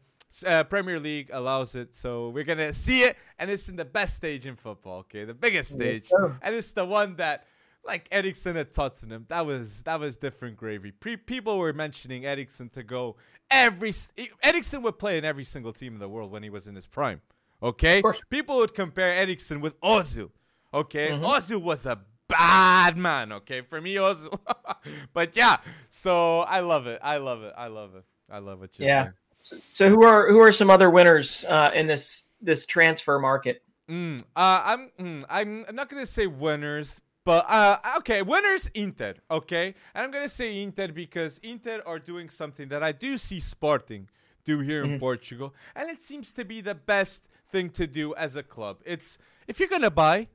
uh, 0.45 0.63
Premier 0.63 0.99
League 0.99 1.29
allows 1.31 1.75
it, 1.75 1.95
so 1.95 2.29
we're 2.29 2.43
gonna 2.43 2.73
see 2.73 3.01
it, 3.01 3.17
and 3.37 3.51
it's 3.51 3.69
in 3.69 3.75
the 3.75 3.85
best 3.85 4.15
stage 4.15 4.45
in 4.45 4.55
football. 4.55 4.99
Okay, 4.99 5.25
the 5.25 5.33
biggest 5.33 5.71
stage, 5.71 6.09
and 6.41 6.55
it's 6.55 6.71
the 6.71 6.85
one 6.85 7.15
that, 7.17 7.45
like 7.85 8.07
Eriksen 8.11 8.57
at 8.57 8.73
Tottenham, 8.73 9.25
that 9.29 9.45
was 9.45 9.83
that 9.83 9.99
was 9.99 10.17
different 10.17 10.57
gravy. 10.57 10.91
Pre- 10.91 11.17
people 11.17 11.57
were 11.59 11.73
mentioning 11.73 12.25
Eriksen 12.25 12.69
to 12.69 12.83
go 12.83 13.15
every. 13.51 13.93
Eriksen 14.41 14.81
would 14.81 14.97
play 14.97 15.17
in 15.17 15.25
every 15.25 15.43
single 15.43 15.73
team 15.73 15.93
in 15.93 15.99
the 15.99 16.09
world 16.09 16.31
when 16.31 16.41
he 16.41 16.49
was 16.49 16.67
in 16.67 16.75
his 16.75 16.87
prime. 16.87 17.21
Okay, 17.61 18.01
people 18.29 18.57
would 18.57 18.73
compare 18.73 19.13
Eriksen 19.13 19.61
with 19.61 19.79
Ozil. 19.81 20.31
Okay, 20.73 21.09
mm-hmm. 21.11 21.23
Ozil 21.23 21.61
was 21.61 21.85
a 21.85 21.99
bad 22.37 22.97
man. 22.97 23.31
Okay, 23.31 23.61
for 23.61 23.79
me, 23.79 23.95
Ozil. 23.95 24.37
but 25.13 25.35
yeah, 25.35 25.57
so 25.89 26.39
I 26.39 26.59
love 26.59 26.87
it. 26.87 26.99
I 27.03 27.17
love 27.17 27.43
it. 27.43 27.53
I 27.57 27.67
love 27.67 27.95
it. 27.95 28.03
I 28.29 28.39
love 28.39 28.59
you're 28.59 28.87
yeah. 28.87 29.09
saying. 29.43 29.61
So 29.71 29.89
who 29.89 30.03
are 30.05 30.29
who 30.29 30.39
are 30.39 30.51
some 30.51 30.69
other 30.69 30.89
winners 30.89 31.45
uh, 31.47 31.71
in 31.73 31.87
this 31.87 32.25
this 32.41 32.65
transfer 32.65 33.19
market? 33.19 33.63
Mm, 33.89 34.21
uh, 34.35 34.63
I'm 34.65 34.91
mm, 34.99 35.23
I'm 35.29 35.65
not 35.73 35.89
gonna 35.89 36.05
say 36.05 36.27
winners, 36.27 37.01
but 37.25 37.45
uh, 37.49 37.77
okay, 37.97 38.21
winners 38.21 38.69
Inter. 38.73 39.15
Okay, 39.29 39.75
and 39.93 40.03
I'm 40.03 40.11
gonna 40.11 40.29
say 40.29 40.63
Inter 40.63 40.87
because 40.87 41.39
Inter 41.39 41.81
are 41.85 41.99
doing 41.99 42.29
something 42.29 42.69
that 42.69 42.81
I 42.81 42.93
do 42.93 43.17
see 43.17 43.39
Sporting 43.39 44.09
do 44.45 44.59
here 44.59 44.83
mm-hmm. 44.83 44.93
in 44.93 44.99
Portugal, 44.99 45.53
and 45.75 45.89
it 45.89 46.01
seems 46.01 46.31
to 46.33 46.45
be 46.45 46.61
the 46.61 46.75
best 46.75 47.29
thing 47.49 47.69
to 47.71 47.85
do 47.85 48.15
as 48.15 48.35
a 48.35 48.43
club. 48.43 48.77
It's 48.85 49.17
if 49.47 49.59
you're 49.59 49.69
gonna 49.69 49.91
buy, 49.91 50.29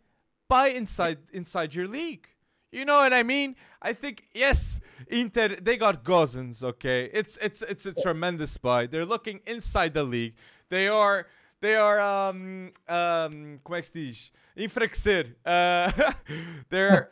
buy 0.48 0.68
inside 0.68 1.18
inside 1.32 1.74
your 1.74 1.86
league. 1.88 2.28
You 2.70 2.84
know 2.84 2.98
what 2.98 3.12
I 3.12 3.22
mean? 3.22 3.56
I 3.80 3.92
think 3.92 4.24
yes, 4.34 4.80
Inter 5.08 5.56
they 5.60 5.76
got 5.76 6.04
Gosens, 6.04 6.62
okay. 6.62 7.10
It's 7.12 7.38
it's 7.40 7.62
it's 7.62 7.86
a 7.86 7.92
tremendous 7.92 8.58
buy. 8.58 8.86
They're 8.86 9.06
looking 9.06 9.40
inside 9.46 9.94
the 9.94 10.04
league. 10.04 10.34
They 10.68 10.88
are 10.88 11.26
they 11.60 11.76
are 11.76 12.00
um 12.00 12.72
um 12.88 13.60
como 13.64 13.76
é 13.76 13.80
que 13.80 13.84
se 13.84 13.92
diz? 13.92 14.30
Enfraquecer. 14.56 15.34
Uh, 15.46 16.12
they're 16.68 17.08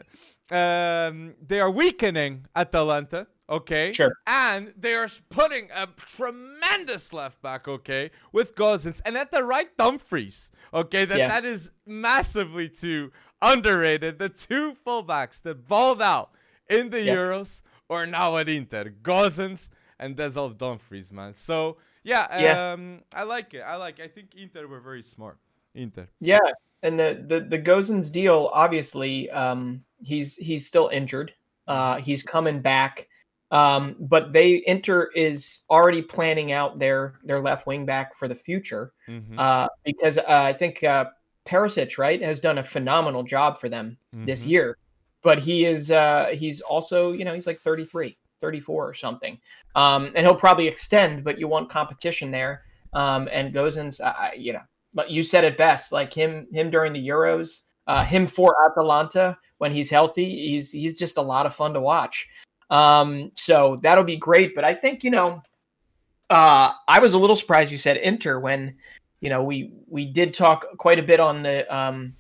um 0.51 1.35
they 1.40 1.61
are 1.61 1.70
weakening 1.70 2.46
Atalanta, 2.55 3.27
okay? 3.49 3.92
Sure. 3.92 4.12
And 4.27 4.75
they 4.77 4.94
are 4.94 5.09
putting 5.31 5.70
a 5.75 5.87
tremendous 5.96 7.12
left 7.12 7.40
back, 7.40 7.66
okay, 7.66 8.11
with 8.33 8.55
Gosens 8.55 9.01
and 9.05 9.16
at 9.16 9.31
the 9.31 9.42
right 9.42 9.75
Dumfries. 9.77 10.51
Okay, 10.75 11.05
that 11.05 11.18
yeah. 11.18 11.29
that 11.29 11.44
is 11.44 11.70
massively 11.87 12.68
too 12.68 13.11
underrated. 13.46 14.18
The 14.18 14.28
two 14.28 14.76
fullbacks 14.87 15.40
that 15.42 15.68
balled 15.68 16.02
out 16.02 16.30
in 16.68 16.90
the 16.90 17.02
yep. 17.02 17.16
Euros 17.16 17.62
or 17.88 18.06
now 18.06 18.37
at 18.37 18.48
Inter, 18.48 18.92
Gosens 19.02 19.70
and 19.98 20.16
Denzel 20.16 20.56
Dumfries, 20.56 21.12
man. 21.12 21.35
So 21.35 21.76
yeah, 22.02 22.40
yeah. 22.40 22.72
Um, 22.72 23.02
I 23.14 23.24
like 23.24 23.54
it. 23.54 23.61
I 23.61 23.76
like. 23.76 23.98
It. 23.98 24.04
I 24.04 24.09
think 24.09 24.35
Inter 24.37 24.66
were 24.66 24.80
very 24.80 25.02
smart. 25.02 25.38
Inter. 25.74 26.09
Yeah, 26.20 26.38
and 26.82 26.98
the 26.98 27.24
the 27.26 27.40
the 27.40 27.59
Gosens 27.59 28.12
deal, 28.12 28.50
obviously, 28.52 29.28
um, 29.30 29.82
he's 30.02 30.37
he's 30.37 30.66
still 30.66 30.88
injured. 30.88 31.32
Uh, 31.66 31.98
he's 31.98 32.22
coming 32.22 32.61
back. 32.61 33.09
Um, 33.52 33.94
but 34.00 34.32
they 34.32 34.62
Inter 34.66 35.11
is 35.14 35.61
already 35.70 36.02
planning 36.02 36.52
out 36.52 36.78
their 36.78 37.14
their 37.24 37.40
left 37.40 37.66
wing 37.66 37.87
back 37.87 38.16
for 38.16 38.26
the 38.28 38.35
future 38.35 38.92
mm-hmm. 39.09 39.38
uh, 39.38 39.68
because 39.85 40.18
uh, 40.18 40.24
I 40.26 40.52
think 40.52 40.82
uh, 40.82 41.06
Perisic, 41.46 41.98
right, 41.98 42.22
has 42.22 42.40
done 42.40 42.59
a 42.59 42.64
phenomenal 42.64 43.22
job 43.22 43.59
for 43.59 43.68
them 43.68 43.96
mm-hmm. 44.14 44.26
this 44.26 44.44
year. 44.44 44.76
But 45.22 45.38
he 45.38 45.64
is 45.64 45.90
uh 45.90 46.35
he's 46.35 46.61
also, 46.61 47.12
you 47.12 47.24
know, 47.24 47.35
he's 47.35 47.46
like 47.46 47.59
33, 47.59 48.16
34 48.40 48.88
or 48.88 48.94
something. 48.94 49.38
Um 49.74 50.12
and 50.14 50.26
he'll 50.26 50.35
probably 50.35 50.68
extend, 50.68 51.24
but 51.24 51.38
you 51.38 51.48
want 51.48 51.70
competition 51.70 52.30
there. 52.30 52.62
Um 52.92 53.28
and 53.32 53.54
Gosens, 53.54 54.00
uh, 54.00 54.30
you 54.37 54.52
know, 54.52 54.62
but 54.94 55.11
you 55.11 55.22
said 55.22 55.44
it 55.44 55.56
best, 55.59 55.92
like 55.92 56.12
him 56.12 56.46
him 56.52 56.70
during 56.70 56.92
the 56.92 57.09
Euros, 57.09 57.62
uh 57.87 58.04
him 58.04 58.26
for 58.26 58.54
Atalanta 58.66 59.37
when 59.59 59.72
he's 59.72 59.90
healthy, 59.90 60.28
he's 60.48 60.70
he's 60.72 60.98
just 60.98 61.16
a 61.16 61.22
lot 61.22 61.46
of 61.46 61.54
fun 61.54 61.72
to 61.74 61.80
watch. 61.80 62.28
Um 62.70 63.32
so 63.37 63.78
that'll 63.82 64.04
be 64.04 64.16
great, 64.16 64.54
but 64.54 64.64
I 64.64 64.74
think, 64.74 65.02
you 65.02 65.11
know, 65.11 65.42
Uh, 66.28 66.72
I 66.88 66.98
was 66.98 67.14
a 67.14 67.18
little 67.18 67.37
surprised 67.37 67.70
you 67.70 67.78
said 67.78 67.98
Inter 67.98 68.40
when, 68.40 68.74
you 69.20 69.31
know, 69.31 69.42
we 69.42 69.72
we 69.88 70.07
did 70.07 70.35
talk 70.35 70.66
quite 70.79 70.98
a 70.98 71.02
bit 71.02 71.20
on 71.20 71.42
the 71.42 71.74
um 71.74 72.14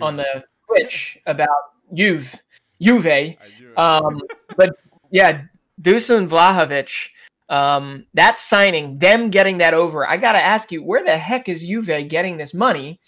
on 0.00 0.16
the 0.16 0.44
Twitch 0.66 1.18
about 1.26 1.48
Juve, 1.94 2.34
Juve. 2.80 3.36
Um, 3.76 4.20
but 4.56 4.70
yeah, 5.10 5.42
Dusan 5.80 6.28
Vlahovic, 6.28 7.10
um, 7.48 8.06
that 8.14 8.38
signing, 8.38 8.98
them 8.98 9.30
getting 9.30 9.58
that 9.58 9.74
over. 9.74 10.08
I 10.08 10.16
got 10.16 10.32
to 10.32 10.42
ask 10.42 10.72
you, 10.72 10.82
where 10.82 11.02
the 11.02 11.16
heck 11.16 11.48
is 11.48 11.62
Juve 11.62 12.08
getting 12.08 12.36
this 12.36 12.54
money? 12.54 13.00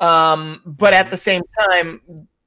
Um, 0.00 0.60
but 0.64 0.94
at 0.94 1.10
the 1.10 1.16
same 1.16 1.42
time, 1.70 2.00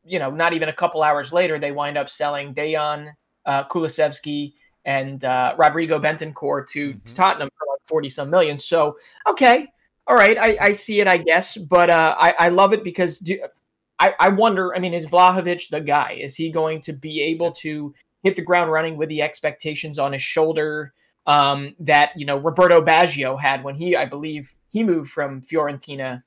you 0.03 0.19
know, 0.19 0.29
not 0.29 0.53
even 0.53 0.69
a 0.69 0.73
couple 0.73 1.01
hours 1.03 1.31
later, 1.31 1.57
they 1.57 1.71
wind 1.71 1.97
up 1.97 2.09
selling 2.09 2.53
Dejan 2.53 3.13
uh, 3.45 3.63
Kulusevski 3.65 4.53
and 4.83 5.23
uh, 5.23 5.55
Rodrigo 5.57 5.99
Bentancur 5.99 6.67
to, 6.67 6.89
mm-hmm. 6.89 6.99
to 6.99 7.15
Tottenham 7.15 7.49
for 7.57 7.67
like 7.71 7.87
40 7.87 8.09
some 8.09 8.29
million. 8.29 8.59
So, 8.59 8.97
okay. 9.27 9.67
All 10.07 10.15
right. 10.15 10.37
I, 10.37 10.57
I 10.59 10.71
see 10.73 10.99
it, 11.01 11.07
I 11.07 11.17
guess. 11.17 11.57
But 11.57 11.89
uh, 11.89 12.15
I, 12.19 12.35
I 12.37 12.49
love 12.49 12.73
it 12.73 12.83
because 12.83 13.19
do, 13.19 13.39
I, 13.99 14.13
I 14.19 14.29
wonder, 14.29 14.75
I 14.75 14.79
mean, 14.79 14.93
is 14.93 15.07
Vlahovic 15.07 15.69
the 15.69 15.81
guy? 15.81 16.17
Is 16.19 16.35
he 16.35 16.51
going 16.51 16.81
to 16.81 16.93
be 16.93 17.21
able 17.21 17.51
to 17.53 17.93
hit 18.23 18.35
the 18.35 18.41
ground 18.41 18.71
running 18.71 18.97
with 18.97 19.09
the 19.09 19.21
expectations 19.21 19.99
on 19.99 20.13
his 20.13 20.21
shoulder 20.21 20.93
um, 21.25 21.75
that, 21.79 22.11
you 22.15 22.25
know, 22.25 22.37
Roberto 22.37 22.81
Baggio 22.81 23.39
had 23.39 23.63
when 23.63 23.75
he, 23.75 23.95
I 23.95 24.05
believe, 24.05 24.53
he 24.71 24.83
moved 24.83 25.11
from 25.11 25.41
Fiorentina 25.41 26.23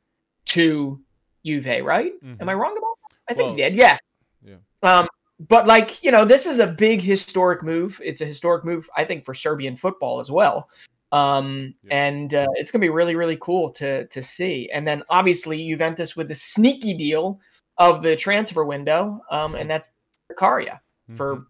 to 0.46 1.00
Juve, 1.44 1.84
right? 1.84 2.12
Mm-hmm. 2.22 2.40
Am 2.40 2.48
I 2.48 2.54
wrong 2.54 2.76
about 2.76 2.96
that? 3.10 3.16
I 3.28 3.34
think 3.34 3.48
well, 3.48 3.56
he 3.56 3.62
did. 3.62 3.76
Yeah. 3.76 3.98
Yeah. 4.42 4.56
Um, 4.82 5.08
but 5.38 5.66
like 5.66 6.02
you 6.02 6.10
know, 6.10 6.24
this 6.24 6.46
is 6.46 6.58
a 6.58 6.66
big 6.66 7.00
historic 7.00 7.62
move. 7.62 8.00
It's 8.02 8.20
a 8.20 8.24
historic 8.24 8.64
move, 8.64 8.88
I 8.96 9.04
think, 9.04 9.24
for 9.24 9.34
Serbian 9.34 9.76
football 9.76 10.20
as 10.20 10.30
well. 10.30 10.68
Um, 11.10 11.74
and 11.90 12.34
uh, 12.34 12.46
it's 12.54 12.70
gonna 12.70 12.82
be 12.82 12.90
really, 12.90 13.16
really 13.16 13.38
cool 13.40 13.70
to 13.72 14.06
to 14.06 14.22
see. 14.22 14.70
And 14.72 14.86
then 14.86 15.02
obviously 15.08 15.68
Juventus 15.68 16.16
with 16.16 16.28
the 16.28 16.34
sneaky 16.34 16.94
deal 16.94 17.40
of 17.78 18.02
the 18.02 18.16
transfer 18.16 18.64
window, 18.64 19.20
um, 19.30 19.54
and 19.54 19.70
that's 19.70 19.92
Caria 20.36 20.80
mm-hmm. 21.08 21.16
for 21.16 21.46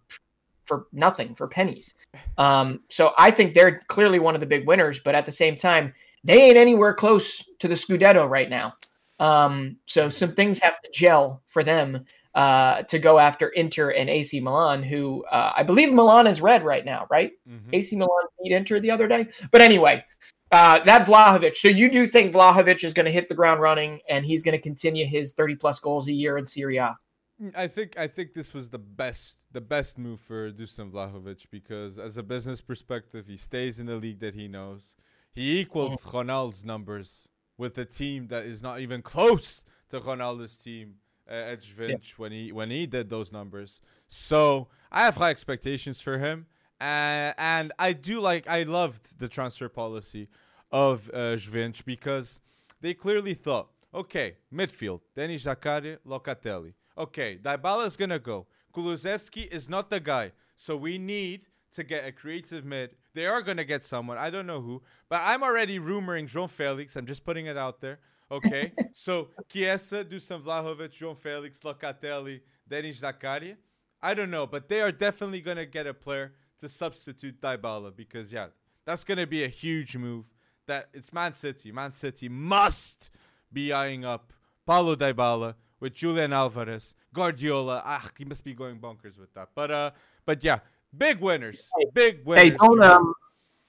for 0.64 0.86
nothing, 0.92 1.34
for 1.34 1.48
pennies. 1.48 1.94
Um, 2.36 2.80
so 2.90 3.12
I 3.16 3.30
think 3.30 3.54
they're 3.54 3.80
clearly 3.88 4.18
one 4.18 4.34
of 4.34 4.40
the 4.40 4.46
big 4.46 4.66
winners, 4.66 5.00
but 5.00 5.14
at 5.14 5.24
the 5.24 5.32
same 5.32 5.56
time, 5.56 5.94
they 6.24 6.42
ain't 6.42 6.58
anywhere 6.58 6.94
close 6.94 7.42
to 7.58 7.68
the 7.68 7.74
Scudetto 7.74 8.28
right 8.28 8.50
now. 8.50 8.74
Um, 9.18 9.78
so 9.86 10.10
some 10.10 10.34
things 10.34 10.60
have 10.60 10.80
to 10.82 10.90
gel 10.92 11.42
for 11.46 11.64
them 11.64 12.04
uh, 12.34 12.82
to 12.82 12.98
go 12.98 13.18
after 13.18 13.48
Inter 13.48 13.90
and 13.90 14.08
AC 14.08 14.40
Milan, 14.40 14.82
who 14.82 15.24
uh, 15.24 15.52
I 15.56 15.62
believe 15.62 15.92
Milan 15.92 16.26
is 16.26 16.40
red 16.40 16.62
right 16.62 16.84
now, 16.84 17.06
right? 17.10 17.32
Mm-hmm. 17.48 17.70
AC 17.74 17.96
Milan 17.96 18.24
beat 18.42 18.52
Inter 18.52 18.80
the 18.80 18.90
other 18.90 19.08
day. 19.08 19.28
But 19.50 19.60
anyway, 19.60 20.04
uh, 20.50 20.82
that 20.84 21.06
Vlahovic. 21.06 21.56
So 21.56 21.68
you 21.68 21.90
do 21.90 22.06
think 22.06 22.32
Vlahovic 22.32 22.84
is 22.84 22.94
going 22.94 23.06
to 23.06 23.12
hit 23.12 23.28
the 23.28 23.34
ground 23.34 23.60
running 23.60 24.00
and 24.08 24.24
he's 24.24 24.42
going 24.42 24.56
to 24.56 24.62
continue 24.62 25.06
his 25.06 25.34
30 25.34 25.56
plus 25.56 25.78
goals 25.78 26.08
a 26.08 26.12
year 26.12 26.38
in 26.38 26.46
Serie 26.46 26.78
A? 26.78 26.96
Mm, 27.42 27.56
I 27.56 27.68
think 27.68 27.98
I 27.98 28.06
think 28.06 28.34
this 28.34 28.54
was 28.54 28.70
the 28.70 28.78
best 28.78 29.44
the 29.52 29.60
best 29.60 29.98
move 29.98 30.20
for 30.20 30.50
Dusan 30.50 30.90
Vlahovic 30.90 31.46
because 31.50 31.98
as 31.98 32.16
a 32.16 32.22
business 32.22 32.60
perspective, 32.60 33.26
he 33.26 33.36
stays 33.36 33.78
in 33.78 33.86
the 33.86 33.96
league 33.96 34.20
that 34.20 34.34
he 34.34 34.48
knows. 34.48 34.94
He 35.32 35.60
equaled 35.60 36.00
mm. 36.00 36.12
Ronaldo's 36.12 36.64
numbers 36.64 37.28
with 37.56 37.76
a 37.78 37.84
team 37.84 38.28
that 38.28 38.44
is 38.44 38.62
not 38.62 38.80
even 38.80 39.02
close 39.02 39.64
to 39.90 40.00
Ronaldo's 40.00 40.56
team 40.56 40.96
at 41.28 41.62
Juventus 41.62 42.18
when 42.18 42.32
he 42.32 42.52
when 42.52 42.70
he 42.70 42.86
did 42.86 43.08
those 43.10 43.32
numbers. 43.32 43.80
So 44.08 44.68
I 44.90 45.02
have 45.04 45.16
high 45.16 45.30
expectations 45.30 46.00
for 46.00 46.18
him, 46.18 46.46
uh, 46.80 47.32
and 47.36 47.72
I 47.78 47.92
do 47.92 48.20
like 48.20 48.48
I 48.48 48.62
loved 48.62 49.18
the 49.18 49.28
transfer 49.28 49.68
policy 49.68 50.28
of 50.70 51.10
uh, 51.12 51.36
Juventus 51.36 51.82
because 51.82 52.40
they 52.80 52.94
clearly 52.94 53.34
thought, 53.34 53.68
okay, 53.94 54.36
midfield, 54.52 55.00
Denis 55.14 55.44
Zakaria, 55.44 55.98
Locatelli. 56.06 56.74
Okay, 56.96 57.38
Dybala 57.42 57.86
is 57.86 57.96
gonna 57.96 58.18
go. 58.18 58.46
Kulusevski 58.74 59.46
is 59.52 59.68
not 59.68 59.90
the 59.90 60.00
guy, 60.00 60.32
so 60.56 60.76
we 60.76 60.98
need 60.98 61.46
to 61.72 61.84
get 61.84 62.06
a 62.06 62.12
creative 62.12 62.64
mid. 62.64 62.90
They 63.14 63.26
are 63.26 63.42
gonna 63.42 63.64
get 63.64 63.84
someone. 63.84 64.18
I 64.18 64.30
don't 64.30 64.46
know 64.46 64.60
who, 64.60 64.82
but 65.08 65.20
I'm 65.22 65.42
already 65.42 65.78
rumoring 65.78 66.28
João 66.28 66.48
Felix. 66.48 66.96
I'm 66.96 67.06
just 67.06 67.24
putting 67.24 67.46
it 67.46 67.56
out 67.56 67.80
there. 67.80 67.98
Okay, 68.30 68.72
so 68.92 69.28
Chiesa, 69.48 70.04
Dusan 70.04 70.42
Vlahovic, 70.42 70.90
João 70.90 71.16
Felix, 71.16 71.60
Locatelli, 71.60 72.40
Denis 72.68 73.00
Zakaria. 73.00 73.56
I 74.02 74.14
don't 74.14 74.30
know, 74.30 74.46
but 74.46 74.68
they 74.68 74.80
are 74.80 74.92
definitely 74.92 75.40
gonna 75.40 75.66
get 75.66 75.86
a 75.86 75.94
player 75.94 76.34
to 76.60 76.68
substitute 76.68 77.40
Dybala 77.40 77.94
because 77.94 78.32
yeah, 78.32 78.48
that's 78.84 79.04
gonna 79.04 79.26
be 79.26 79.44
a 79.44 79.48
huge 79.48 79.96
move. 79.96 80.26
That 80.66 80.88
it's 80.92 81.12
Man 81.12 81.32
City. 81.32 81.72
Man 81.72 81.92
City 81.92 82.28
must 82.28 83.10
be 83.52 83.72
eyeing 83.72 84.04
up 84.04 84.32
Paulo 84.66 84.94
Dybala 84.94 85.54
with 85.80 85.94
Julian 85.94 86.32
Alvarez, 86.32 86.94
Guardiola. 87.14 87.82
Ah, 87.84 88.08
he 88.18 88.24
must 88.24 88.44
be 88.44 88.54
going 88.54 88.78
bonkers 88.78 89.18
with 89.18 89.32
that. 89.34 89.48
But 89.54 89.70
uh, 89.70 89.90
but 90.26 90.44
yeah, 90.44 90.58
big 90.96 91.20
winners, 91.20 91.70
big 91.94 92.24
winners. 92.26 92.50
Hey, 92.50 92.50
don't 92.50 92.82
um, 92.82 93.14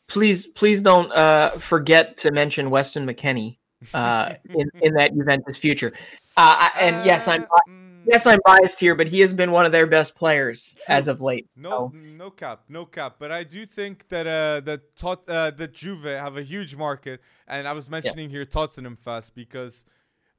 please 0.08 0.48
please 0.48 0.82
don't 0.82 1.12
uh 1.14 1.52
forget 1.52 2.18
to 2.18 2.32
mention 2.32 2.70
Weston 2.70 3.08
McKennie 3.08 3.59
uh 3.94 4.34
in 4.50 4.70
in 4.82 4.94
that 4.96 5.14
Juventus 5.14 5.58
future. 5.58 5.94
Uh, 6.38 6.70
and 6.80 7.06
yes, 7.06 7.28
I'm. 7.28 7.44
Uh, 7.44 7.60
mm. 7.70 8.02
yes, 8.06 8.26
I'm 8.26 8.40
biased 8.46 8.80
here, 8.80 8.96
but 8.96 9.08
he 9.08 9.20
has 9.20 9.34
been 9.34 9.52
one 9.52 9.66
of 9.66 9.72
their 9.72 9.88
best 9.88 10.16
players 10.16 10.76
True. 10.86 10.96
as 10.96 11.08
of 11.08 11.22
late. 11.22 11.50
No, 11.56 11.70
so. 11.70 11.92
no 11.94 12.30
cap, 12.30 12.62
no 12.70 12.86
cap. 12.86 13.16
But 13.20 13.32
I 13.32 13.44
do 13.44 13.66
think 13.66 14.08
that 14.10 14.28
uh, 14.28 14.62
that 14.62 14.96
tot, 14.96 15.28
uh, 15.28 15.52
that 15.52 15.74
Juve 15.74 16.04
have 16.04 16.38
a 16.38 16.44
huge 16.44 16.76
market, 16.76 17.22
and 17.48 17.68
I 17.68 17.74
was 17.74 17.90
mentioning 17.90 18.30
yeah. 18.30 18.38
here 18.38 18.46
Tottenham 18.46 18.96
fast 18.96 19.36
because 19.36 19.86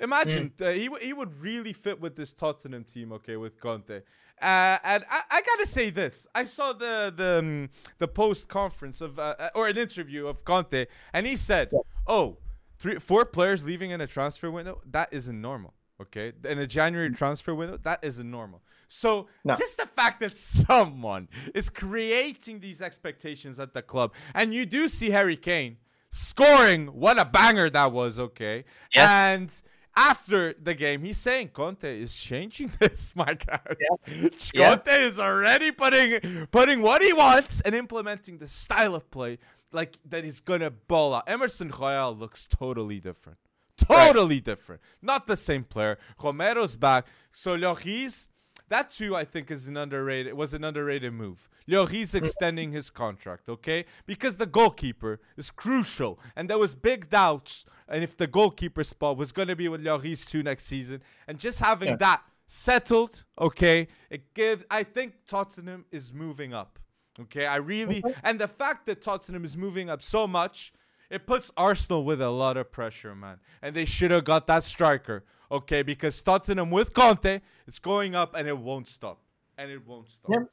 Imagine 0.00 0.52
mm. 0.56 0.66
uh, 0.66 0.70
he 0.70 1.06
he 1.06 1.12
would 1.12 1.40
really 1.40 1.72
fit 1.72 2.00
with 2.00 2.16
this 2.16 2.32
Tottenham 2.32 2.84
team, 2.84 3.12
okay, 3.12 3.36
with 3.36 3.60
Conte. 3.60 4.00
Uh, 4.40 4.78
and 4.82 5.04
I, 5.10 5.20
I, 5.30 5.42
gotta 5.42 5.66
say 5.66 5.90
this: 5.90 6.26
I 6.34 6.44
saw 6.44 6.72
the 6.72 7.12
the 7.14 7.38
um, 7.38 7.70
the 7.98 8.08
post 8.08 8.48
conference 8.48 9.02
of 9.02 9.18
uh, 9.18 9.34
uh, 9.38 9.50
or 9.54 9.68
an 9.68 9.76
interview 9.76 10.26
of 10.26 10.44
Conte, 10.44 10.86
and 11.12 11.26
he 11.26 11.36
said, 11.36 11.68
yeah. 11.72 11.80
"Oh, 12.06 12.38
three 12.80 12.98
four 12.98 13.24
players 13.24 13.64
leaving 13.64 13.90
in 13.90 14.00
a 14.00 14.06
transfer 14.06 14.50
window 14.50 14.80
that 14.90 15.08
isn't 15.12 15.40
normal. 15.40 15.74
Okay, 16.00 16.32
in 16.44 16.58
a 16.58 16.66
January 16.66 17.10
mm. 17.10 17.16
transfer 17.16 17.54
window 17.54 17.78
that 17.82 18.00
isn't 18.02 18.30
normal. 18.30 18.62
So 18.88 19.28
no. 19.44 19.54
just 19.54 19.76
the 19.76 19.86
fact 19.86 20.20
that 20.20 20.34
someone 20.34 21.28
is 21.54 21.68
creating 21.68 22.60
these 22.60 22.80
expectations 22.80 23.60
at 23.60 23.74
the 23.74 23.82
club, 23.82 24.14
and 24.34 24.54
you 24.54 24.66
do 24.66 24.88
see 24.88 25.10
Harry 25.10 25.36
Kane." 25.36 25.76
Scoring, 26.12 26.88
what 26.88 27.20
a 27.20 27.24
banger 27.24 27.70
that 27.70 27.92
was, 27.92 28.18
okay? 28.18 28.64
Yes. 28.92 29.08
And 29.08 29.62
after 29.96 30.54
the 30.54 30.74
game, 30.74 31.04
he's 31.04 31.18
saying 31.18 31.48
Conte 31.48 31.84
is 31.84 32.16
changing 32.16 32.72
this, 32.78 33.14
my 33.14 33.34
guys. 33.34 33.76
Yeah. 33.78 34.30
Conte 34.70 34.86
yeah. 34.86 35.06
is 35.06 35.18
already 35.18 35.70
putting 35.70 36.46
putting 36.50 36.82
what 36.82 37.02
he 37.02 37.12
wants 37.12 37.60
and 37.60 37.74
implementing 37.74 38.38
the 38.38 38.48
style 38.48 38.94
of 38.94 39.10
play 39.10 39.38
like 39.72 39.98
that 40.04 40.24
he's 40.24 40.40
gonna 40.40 40.70
ball 40.70 41.14
out. 41.14 41.24
Emerson 41.28 41.70
Royal 41.70 42.14
looks 42.14 42.46
totally 42.46 43.00
different. 43.00 43.38
Totally 43.76 44.36
right. 44.36 44.44
different. 44.44 44.82
Not 45.00 45.26
the 45.26 45.36
same 45.36 45.64
player. 45.64 45.98
Romero's 46.22 46.76
back. 46.76 47.06
So 47.32 47.56
Lloris, 47.56 48.28
that 48.68 48.90
too, 48.90 49.16
I 49.16 49.24
think, 49.24 49.50
is 49.50 49.66
an 49.68 49.76
underrated 49.76 50.34
was 50.34 50.54
an 50.54 50.64
underrated 50.64 51.12
move. 51.12 51.48
Lloris 51.68 52.14
extending 52.14 52.72
his 52.72 52.90
contract, 52.90 53.48
okay? 53.48 53.84
Because 54.04 54.36
the 54.36 54.46
goalkeeper 54.46 55.20
is 55.36 55.50
crucial, 55.50 56.18
and 56.34 56.50
there 56.50 56.58
was 56.58 56.74
big 56.74 57.08
doubts 57.08 57.64
and 57.90 58.04
if 58.04 58.16
the 58.16 58.28
goalkeeper 58.28 58.84
spot 58.84 59.16
was 59.16 59.32
to 59.32 59.56
be 59.56 59.68
with 59.68 59.84
Lloris 59.84 60.26
too 60.26 60.42
next 60.42 60.64
season, 60.64 61.02
and 61.26 61.38
just 61.38 61.58
having 61.58 61.90
yeah. 61.90 61.96
that 61.96 62.22
settled, 62.46 63.24
okay, 63.38 63.88
it 64.08 64.32
gives. 64.32 64.64
I 64.70 64.84
think 64.84 65.14
Tottenham 65.26 65.84
is 65.90 66.12
moving 66.12 66.54
up. 66.54 66.78
Okay, 67.22 67.46
I 67.46 67.56
really, 67.56 68.02
and 68.22 68.38
the 68.38 68.48
fact 68.48 68.86
that 68.86 69.02
Tottenham 69.02 69.44
is 69.44 69.56
moving 69.56 69.90
up 69.90 70.02
so 70.02 70.26
much, 70.26 70.72
it 71.10 71.26
puts 71.26 71.50
Arsenal 71.56 72.04
with 72.04 72.20
a 72.20 72.30
lot 72.30 72.56
of 72.56 72.70
pressure, 72.70 73.14
man. 73.14 73.38
And 73.60 73.74
they 73.74 73.84
should 73.84 74.10
have 74.10 74.24
got 74.24 74.46
that 74.46 74.62
striker, 74.62 75.24
okay, 75.50 75.82
because 75.82 76.20
Tottenham 76.22 76.70
with 76.70 76.94
Conte, 76.94 77.40
it's 77.66 77.78
going 77.78 78.14
up 78.14 78.34
and 78.34 78.48
it 78.48 78.56
won't 78.56 78.88
stop, 78.88 79.20
and 79.58 79.70
it 79.70 79.86
won't 79.86 80.08
stop. 80.08 80.30
Yeah, 80.30 80.44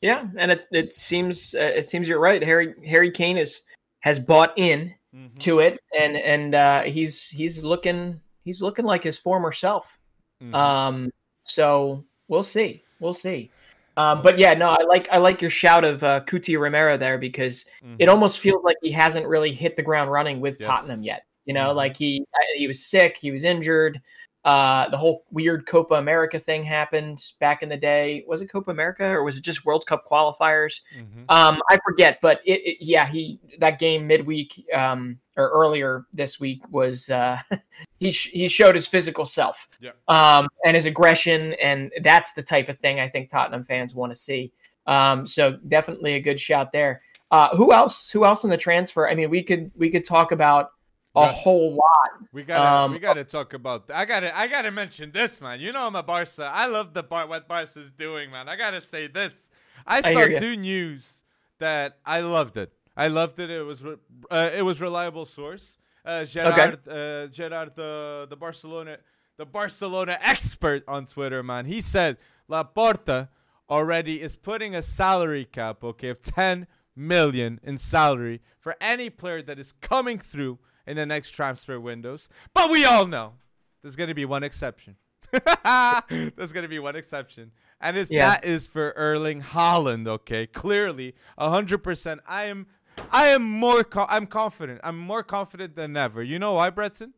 yeah, 0.00 0.28
and 0.36 0.50
it 0.50 0.66
it 0.72 0.92
seems 0.92 1.54
uh, 1.54 1.72
it 1.74 1.86
seems 1.86 2.08
you're 2.08 2.20
right. 2.20 2.42
Harry 2.42 2.74
Harry 2.86 3.10
Kane 3.10 3.38
is 3.38 3.62
has 4.00 4.18
bought 4.18 4.52
in 4.56 4.94
mm-hmm. 5.14 5.38
to 5.38 5.60
it, 5.60 5.80
and 5.98 6.16
and 6.16 6.54
uh, 6.54 6.82
he's 6.82 7.28
he's 7.28 7.62
looking 7.62 8.20
he's 8.42 8.60
looking 8.60 8.84
like 8.84 9.02
his 9.02 9.18
former 9.18 9.52
self. 9.52 9.98
Mm-hmm. 10.42 10.54
Um, 10.54 11.10
so 11.44 12.04
we'll 12.28 12.42
see, 12.42 12.82
we'll 13.00 13.14
see. 13.14 13.50
Um, 13.96 14.20
but 14.20 14.38
yeah, 14.38 14.54
no, 14.54 14.70
I 14.70 14.84
like 14.84 15.08
I 15.10 15.18
like 15.18 15.40
your 15.40 15.50
shout 15.50 15.84
of 15.84 16.02
uh, 16.02 16.20
Cuti 16.20 16.58
Romero 16.58 16.96
there 16.96 17.18
because 17.18 17.64
mm-hmm. 17.82 17.96
it 17.98 18.08
almost 18.08 18.38
feels 18.38 18.62
like 18.62 18.76
he 18.82 18.90
hasn't 18.90 19.26
really 19.26 19.52
hit 19.52 19.76
the 19.76 19.82
ground 19.82 20.10
running 20.10 20.40
with 20.40 20.58
yes. 20.60 20.66
Tottenham 20.66 21.02
yet. 21.02 21.24
You 21.46 21.54
know, 21.54 21.68
mm-hmm. 21.68 21.76
like 21.76 21.96
he 21.96 22.24
he 22.56 22.66
was 22.66 22.84
sick, 22.84 23.16
he 23.16 23.30
was 23.30 23.44
injured. 23.44 24.00
Uh, 24.46 24.88
the 24.90 24.96
whole 24.96 25.24
weird 25.32 25.66
Copa 25.66 25.94
America 25.94 26.38
thing 26.38 26.62
happened 26.62 27.20
back 27.40 27.64
in 27.64 27.68
the 27.68 27.76
day. 27.76 28.24
Was 28.28 28.40
it 28.42 28.46
Copa 28.46 28.70
America 28.70 29.04
or 29.04 29.24
was 29.24 29.36
it 29.36 29.42
just 29.42 29.64
World 29.64 29.84
Cup 29.86 30.06
qualifiers? 30.06 30.82
Mhm. 30.96 31.24
Um, 31.28 31.60
I 31.68 31.78
forget, 31.84 32.20
but 32.22 32.42
it, 32.44 32.60
it 32.64 32.76
yeah, 32.80 33.06
he 33.08 33.40
that 33.58 33.80
game 33.80 34.06
midweek 34.06 34.64
um, 34.72 35.18
or 35.36 35.48
earlier 35.50 36.06
this 36.12 36.38
week 36.38 36.62
was 36.70 37.10
uh, 37.10 37.38
he 37.98 38.12
sh- 38.12 38.30
he 38.30 38.46
showed 38.46 38.76
his 38.76 38.86
physical 38.86 39.26
self, 39.26 39.68
Yeah. 39.80 39.90
um, 40.06 40.46
and 40.64 40.76
his 40.76 40.86
aggression, 40.86 41.54
and 41.54 41.90
that's 42.02 42.32
the 42.34 42.42
type 42.44 42.68
of 42.68 42.78
thing 42.78 43.00
I 43.00 43.08
think 43.08 43.28
Tottenham 43.30 43.64
fans 43.64 43.96
want 43.96 44.12
to 44.12 44.16
see. 44.16 44.52
Um, 44.86 45.26
so 45.26 45.58
definitely 45.66 46.14
a 46.14 46.20
good 46.20 46.40
shout 46.40 46.70
there. 46.70 47.02
Uh, 47.32 47.48
who 47.56 47.72
else? 47.72 48.08
Who 48.12 48.24
else 48.24 48.44
in 48.44 48.50
the 48.50 48.56
transfer? 48.56 49.08
I 49.08 49.16
mean, 49.16 49.28
we 49.28 49.42
could 49.42 49.72
we 49.74 49.90
could 49.90 50.04
talk 50.06 50.30
about 50.30 50.70
a 51.16 51.20
Yes. 51.26 51.42
whole 51.42 51.72
lot. 51.74 52.10
We 52.32 52.42
gotta, 52.42 52.68
Um, 52.68 52.92
we 52.92 52.98
gotta 52.98 53.24
talk 53.24 53.54
about. 53.54 53.90
I 53.90 54.04
gotta, 54.04 54.36
I 54.36 54.46
gotta 54.48 54.70
mention 54.70 55.10
this, 55.12 55.40
man. 55.40 55.60
You 55.60 55.72
know 55.72 55.86
I'm 55.86 55.96
a 55.96 56.02
Barca. 56.02 56.50
I 56.52 56.66
love 56.66 56.92
the 56.94 57.02
Bar- 57.02 57.26
what 57.26 57.48
Barca's 57.48 57.90
doing, 57.90 58.30
man. 58.30 58.48
I 58.48 58.56
gotta 58.56 58.80
say 58.80 59.06
this. 59.06 59.48
I 59.86 60.00
saw 60.00 60.24
ya. 60.24 60.38
two 60.38 60.56
news 60.56 61.22
that 61.58 61.98
I 62.04 62.20
loved 62.20 62.56
it. 62.56 62.72
I 62.96 63.08
loved 63.08 63.38
it. 63.38 63.50
It 63.50 63.62
was, 63.62 63.82
re- 63.82 63.96
uh, 64.30 64.50
it 64.54 64.62
was 64.62 64.80
reliable 64.80 65.24
source. 65.26 65.78
Uh, 66.04 66.24
Gerard, 66.24 66.88
uh, 66.88 67.26
Gerard, 67.28 67.72
the 67.74 68.26
the 68.30 68.36
Barcelona, 68.36 68.98
the 69.38 69.44
Barcelona 69.46 70.18
expert 70.22 70.84
on 70.86 71.04
Twitter, 71.06 71.42
man. 71.42 71.64
He 71.66 71.80
said 71.80 72.16
Laporta 72.48 73.28
already 73.68 74.22
is 74.22 74.36
putting 74.36 74.74
a 74.74 74.82
salary 74.82 75.44
cap, 75.44 75.82
okay, 75.82 76.08
of 76.08 76.22
10 76.22 76.66
million 76.94 77.58
in 77.62 77.76
salary 77.76 78.40
for 78.60 78.76
any 78.80 79.10
player 79.10 79.42
that 79.42 79.58
is 79.58 79.72
coming 79.72 80.18
through 80.18 80.58
in 80.86 80.96
the 80.96 81.06
next 81.06 81.30
transfer 81.30 81.78
windows. 81.80 82.28
But 82.54 82.70
we 82.70 82.84
all 82.84 83.06
know 83.06 83.34
there's 83.82 83.96
going 83.96 84.08
to 84.08 84.14
be 84.14 84.24
one 84.24 84.42
exception. 84.42 84.96
there's 85.32 86.52
going 86.52 86.62
to 86.62 86.68
be 86.68 86.78
one 86.78 86.96
exception. 86.96 87.52
And 87.80 87.96
it's 87.96 88.10
Yeah. 88.10 88.30
that 88.30 88.44
is 88.44 88.66
for 88.66 88.92
Erling 88.96 89.42
Haaland, 89.42 90.06
okay? 90.06 90.46
Clearly, 90.46 91.14
100% 91.38 92.20
I 92.26 92.44
am 92.44 92.66
I 93.12 93.26
am 93.26 93.42
more 93.42 93.84
co- 93.84 94.06
I'm 94.08 94.26
confident. 94.26 94.80
I'm 94.82 94.98
more 94.98 95.22
confident 95.22 95.76
than 95.76 95.96
ever. 95.96 96.22
You 96.22 96.38
know 96.38 96.54
why, 96.54 96.70
Breton? 96.70 97.12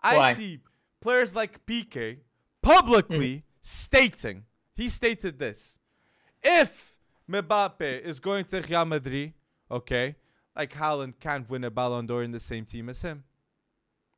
I 0.00 0.16
Why? 0.16 0.32
see 0.34 0.60
players 1.00 1.34
like 1.34 1.64
Piqué 1.66 2.18
publicly 2.62 3.36
mm-hmm. 3.36 3.46
stating, 3.60 4.44
he 4.74 4.88
stated 4.88 5.38
this. 5.38 5.78
If 6.42 6.98
Mbappe 7.30 8.02
is 8.02 8.20
going 8.20 8.44
to 8.46 8.60
Real 8.60 8.84
Madrid, 8.84 9.32
okay, 9.70 10.16
like 10.56 10.72
Haaland 10.72 11.14
can't 11.20 11.48
win 11.48 11.64
a 11.64 11.70
Ballon 11.70 12.06
d'Or 12.06 12.22
in 12.22 12.32
the 12.32 12.40
same 12.40 12.64
team 12.64 12.88
as 12.88 13.02
him. 13.02 13.24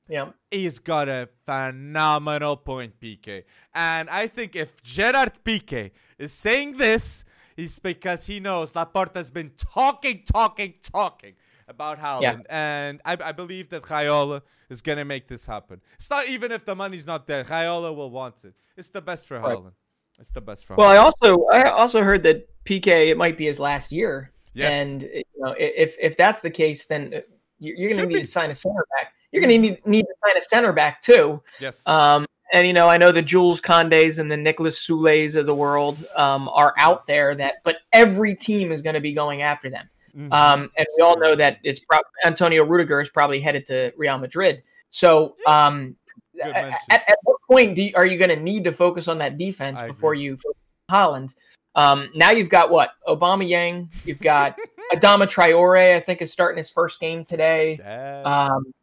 Yeah, 0.09 0.31
He's 0.51 0.79
got 0.79 1.09
a 1.09 1.29
phenomenal 1.44 2.57
point, 2.57 2.98
Piqué. 2.98 3.44
And 3.74 4.09
I 4.09 4.27
think 4.27 4.57
if 4.57 4.83
Gerard 4.83 5.33
Piqué 5.44 5.90
is 6.16 6.33
saying 6.33 6.79
this, 6.79 7.27
it's 7.59 7.79
because 7.79 8.24
he 8.24 8.40
knows 8.40 8.72
Laporta's 8.72 9.31
been 9.31 9.51
talking, 9.57 10.22
talking, 10.24 10.74
talking 10.83 11.35
about 11.68 11.98
Haaland. 11.98 12.22
Yeah. 12.22 12.37
And 12.48 13.03
I, 13.05 13.18
I 13.22 13.33
believe 13.33 13.68
that 13.68 13.83
Raiola 13.83 14.40
is 14.70 14.81
going 14.81 14.96
to 14.96 15.05
make 15.05 15.29
this 15.29 15.44
happen. 15.44 15.83
It's 15.96 16.09
not 16.09 16.27
even 16.29 16.53
if 16.53 16.64
the 16.64 16.74
money's 16.74 17.07
not 17.07 17.27
there. 17.27 17.44
Raiola 17.44 17.94
will 17.94 18.11
want 18.11 18.44
it. 18.44 18.55
It's 18.79 18.88
the 18.88 19.03
best 19.03 19.27
for 19.27 19.38
Right. 19.38 19.59
Haaland. 19.59 19.72
It's 20.18 20.31
the 20.31 20.40
best 20.40 20.64
for 20.64 20.74
Well, 20.77 20.88
I 20.88 20.96
also 20.96 21.44
I 21.53 21.64
also 21.70 22.03
heard 22.03 22.22
that 22.24 22.48
PK 22.64 23.09
it 23.11 23.16
might 23.16 23.37
be 23.37 23.44
his 23.46 23.61
last 23.61 23.92
year, 23.92 24.33
Yes. 24.59 24.87
and 24.87 25.03
you 25.03 25.23
know 25.38 25.55
if 25.59 25.97
if 26.01 26.16
that's 26.16 26.40
the 26.40 26.51
case, 26.51 26.87
then 26.87 27.12
uh, 27.14 27.21
you- 27.59 27.75
you're 27.77 27.90
going 27.90 28.09
to 28.09 28.14
need 28.14 28.21
to 28.23 28.27
sign 28.27 28.51
a 28.51 28.55
center 28.55 28.85
back. 28.99 29.12
You're 29.33 29.42
going 29.42 29.62
to 29.62 29.68
need 29.68 29.87
need 29.87 30.03
to 30.03 30.14
sign 30.27 30.37
a 30.37 30.40
center 30.40 30.73
back 30.73 31.03
too. 31.03 31.42
yes. 31.61 31.87
Um, 31.87 32.27
and 32.53 32.66
you 32.66 32.73
know, 32.73 32.88
I 32.88 32.97
know 32.97 33.12
the 33.12 33.21
Jules 33.23 33.61
Koundés 33.61 34.18
and 34.18 34.31
the 34.33 34.37
Niklas 34.37 34.79
Süles 34.79 35.37
of 35.37 35.44
the 35.44 35.55
world 35.55 36.03
um, 36.16 36.49
are 36.49 36.73
out 36.79 37.07
there. 37.07 37.35
That, 37.35 37.57
but 37.62 37.77
every 37.92 38.35
team 38.35 38.73
is 38.73 38.81
going 38.81 38.94
to 38.94 39.01
be 39.01 39.12
going 39.12 39.42
after 39.42 39.68
them. 39.68 39.87
Mhm. 40.16 40.33
Um, 40.33 40.71
and 40.79 40.87
we 40.97 41.03
all 41.03 41.18
know 41.18 41.35
that 41.35 41.59
it's 41.62 41.79
prob- 41.81 42.07
Antonio 42.25 42.64
Rudiger 42.64 43.01
is 43.03 43.11
probably 43.11 43.38
headed 43.40 43.66
to 43.66 43.92
Real 43.99 44.16
Madrid. 44.18 44.62
So, 44.92 45.37
um, 45.47 45.94
at, 46.42 46.55
at, 46.90 47.03
at 47.11 47.18
what 47.25 47.37
point 47.51 47.77
do 47.77 47.83
you, 47.83 47.92
are 47.94 48.07
you 48.07 48.16
going 48.16 48.31
to 48.31 48.42
need 48.42 48.64
to 48.64 48.73
focus 48.73 49.09
on 49.09 49.18
that 49.18 49.37
defense 49.37 49.79
I 49.81 49.88
before 49.88 50.12
agree. 50.14 50.25
you 50.25 50.37
focus 50.38 50.62
Haaland? 50.90 51.35
Um, 51.78 52.10
now 52.12 52.32
you've 52.32 52.48
got 52.48 52.70
what 52.70 52.90
Aubameyang, 53.06 53.88
you've 54.04 54.18
got 54.18 54.58
Adama 54.92 55.28
Traore. 55.28 55.94
I 55.94 56.00
think 56.00 56.20
is 56.20 56.32
starting 56.32 56.58
his 56.58 56.68
first 56.68 56.98
game 56.98 57.24
today. 57.24 57.78
Um, 58.24 58.74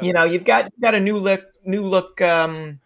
you 0.00 0.12
know, 0.12 0.24
you've 0.24 0.44
got 0.44 0.64
you've 0.64 0.82
got 0.82 0.96
a 0.96 1.00
new 1.00 1.16
look, 1.18 1.44
new 1.64 1.84
look, 1.86 2.20
um, 2.20 2.80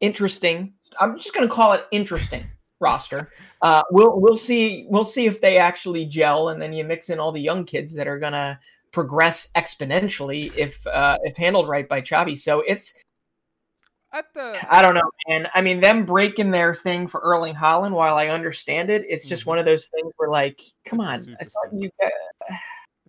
interesting. 0.00 0.72
I'm 0.98 1.18
just 1.18 1.34
going 1.34 1.46
to 1.46 1.54
call 1.54 1.74
it 1.74 1.84
interesting 1.90 2.46
roster. 2.80 3.30
Uh, 3.60 3.82
we'll 3.90 4.18
we'll 4.18 4.38
see 4.38 4.86
we'll 4.88 5.04
see 5.04 5.26
if 5.26 5.42
they 5.42 5.58
actually 5.58 6.06
gel, 6.06 6.48
and 6.48 6.62
then 6.62 6.72
you 6.72 6.84
mix 6.84 7.10
in 7.10 7.20
all 7.20 7.32
the 7.32 7.40
young 7.40 7.66
kids 7.66 7.94
that 7.96 8.08
are 8.08 8.18
going 8.18 8.32
to 8.32 8.58
progress 8.92 9.50
exponentially 9.56 10.56
if 10.56 10.86
uh, 10.86 11.18
if 11.22 11.36
handled 11.36 11.68
right 11.68 11.86
by 11.86 12.00
Xavi. 12.00 12.38
So 12.38 12.60
it's 12.60 12.94
At 14.12 14.32
the 14.32 14.56
I 14.70 14.80
don't 14.80 14.94
know, 14.94 15.10
man. 15.28 15.48
I 15.54 15.60
mean, 15.60 15.80
them 15.80 16.06
breaking 16.06 16.50
their 16.50 16.74
thing 16.74 17.06
for 17.06 17.20
Erling 17.20 17.54
Haaland, 17.54 17.92
while 17.92 18.16
I 18.16 18.28
understand 18.28 18.88
it, 18.88 19.04
it's 19.08 19.26
just 19.26 19.42
Mhm. 19.44 19.48
one 19.48 19.58
of 19.58 19.66
those 19.66 19.88
things 19.88 20.12
where, 20.16 20.30
like, 20.30 20.62
come 20.86 21.00
on, 21.00 21.36
I 21.40 21.44
thought 21.44 21.72
you. 21.72 21.90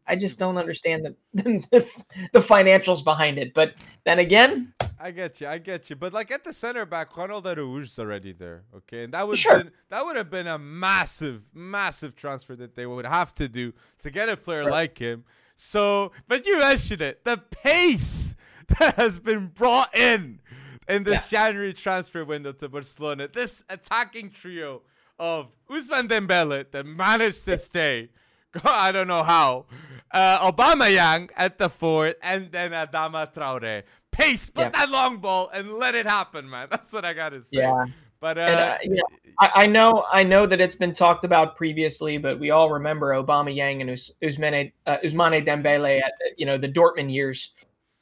I 0.08 0.16
just 0.16 0.40
don't 0.40 0.58
understand 0.58 1.06
the, 1.34 1.44
the 1.72 2.04
the 2.34 2.40
financials 2.40 3.04
behind 3.04 3.38
it. 3.38 3.54
But 3.54 3.76
then 4.06 4.20
again, 4.20 4.74
I 5.00 5.12
get 5.12 5.40
you, 5.40 5.48
I 5.48 5.60
get 5.60 5.90
you. 5.90 5.96
But 5.96 6.12
like 6.14 6.32
at 6.32 6.44
the 6.44 6.52
center 6.52 6.86
back, 6.86 7.16
Ronald 7.16 7.46
Araújo's 7.46 7.98
already 7.98 8.34
there, 8.34 8.64
okay? 8.76 9.04
And 9.06 9.14
that 9.14 9.26
would 9.28 9.38
Sure. 9.38 9.60
been, 9.60 9.72
that 9.90 10.04
would 10.06 10.18
have 10.18 10.30
been 10.30 10.48
a 10.48 10.58
massive, 10.58 11.44
massive 11.54 12.16
transfer 12.18 12.56
that 12.58 12.76
they 12.76 12.86
would 12.86 13.06
have 13.06 13.34
to 13.36 13.48
do 13.48 13.72
to 14.00 14.12
get 14.12 14.28
a 14.28 14.36
player 14.36 14.64
Right. 14.64 14.72
like 14.72 14.98
him. 14.98 15.24
So, 15.56 16.12
but 16.28 16.46
you 16.46 16.58
mentioned 16.58 17.02
it, 17.02 17.24
the 17.24 17.38
pace 17.38 18.36
that 18.80 18.96
has 18.96 19.20
been 19.20 19.48
brought 19.48 19.96
in 19.96 20.42
in 20.90 21.04
this 21.04 21.30
January 21.30 21.74
transfer 21.74 22.26
window 22.26 22.52
to 22.52 22.68
Barcelona, 22.68 23.28
this 23.32 23.64
attacking 23.70 24.32
trio 24.32 24.82
of 25.20 25.48
Ousmane 25.70 26.08
Dembele 26.10 26.70
that 26.72 26.86
managed 26.86 27.46
to 27.46 27.58
stay. 27.58 28.10
I 28.64 28.92
don't 28.92 29.08
know 29.08 29.24
how. 29.24 29.66
Uh, 30.12 30.52
Aubameyang 30.52 31.30
at 31.36 31.60
the 31.60 31.70
fourth, 31.70 32.16
and 32.24 32.52
then 32.52 32.72
Adama 32.72 33.32
Traore. 33.34 33.84
Pace, 34.12 34.50
put 34.50 34.64
Yep. 34.66 34.74
that 34.74 34.90
long 34.90 35.18
ball 35.18 35.50
and 35.54 35.72
let 35.74 35.94
it 35.94 36.08
happen, 36.08 36.50
man. 36.50 36.68
That's 36.72 36.92
what 36.92 37.06
I 37.06 37.14
gotta 37.14 37.44
say. 37.44 37.60
yeah. 37.60 37.86
But 38.22 38.38
uh, 38.38 38.42
And, 38.42 38.60
uh, 38.60 38.78
you 38.84 38.96
know, 38.96 39.04
I, 39.40 39.52
I 39.64 39.66
know 39.68 40.04
I 40.12 40.24
know 40.24 40.46
that 40.48 40.60
it's 40.60 40.76
been 40.76 40.94
talked 40.94 41.24
about 41.24 41.56
previously, 41.56 42.18
but 42.18 42.40
we 42.40 42.50
all 42.50 42.70
remember 42.72 43.12
Aubameyang 43.14 43.80
and 43.82 43.90
Us, 43.92 44.12
Ousmane 44.24 44.74
uh, 44.88 44.98
Ousmane 45.06 45.46
Dembele 45.46 46.02
at 46.02 46.14
you 46.38 46.46
know 46.46 46.58
the 46.58 46.68
Dortmund 46.68 47.14
years. 47.14 47.54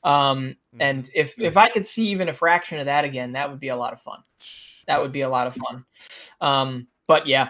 Um, 0.08 0.56
Mm-hmm. 0.78 0.82
and 0.82 1.10
if 1.16 1.40
if 1.40 1.58
I 1.58 1.70
could 1.70 1.88
see 1.88 2.08
even 2.10 2.30
a 2.30 2.34
fraction 2.34 2.78
of 2.80 2.86
that 2.86 3.04
again, 3.04 3.32
that 3.32 3.50
would 3.50 3.60
be 3.60 3.70
a 3.70 3.76
lot 3.76 3.94
of 3.94 4.02
fun. 4.02 4.20
That 4.86 5.02
would 5.02 5.12
be 5.12 5.22
a 5.22 5.30
lot 5.30 5.48
of 5.48 5.56
fun. 5.56 5.86
Um, 6.40 6.88
but 7.08 7.26
yeah, 7.26 7.50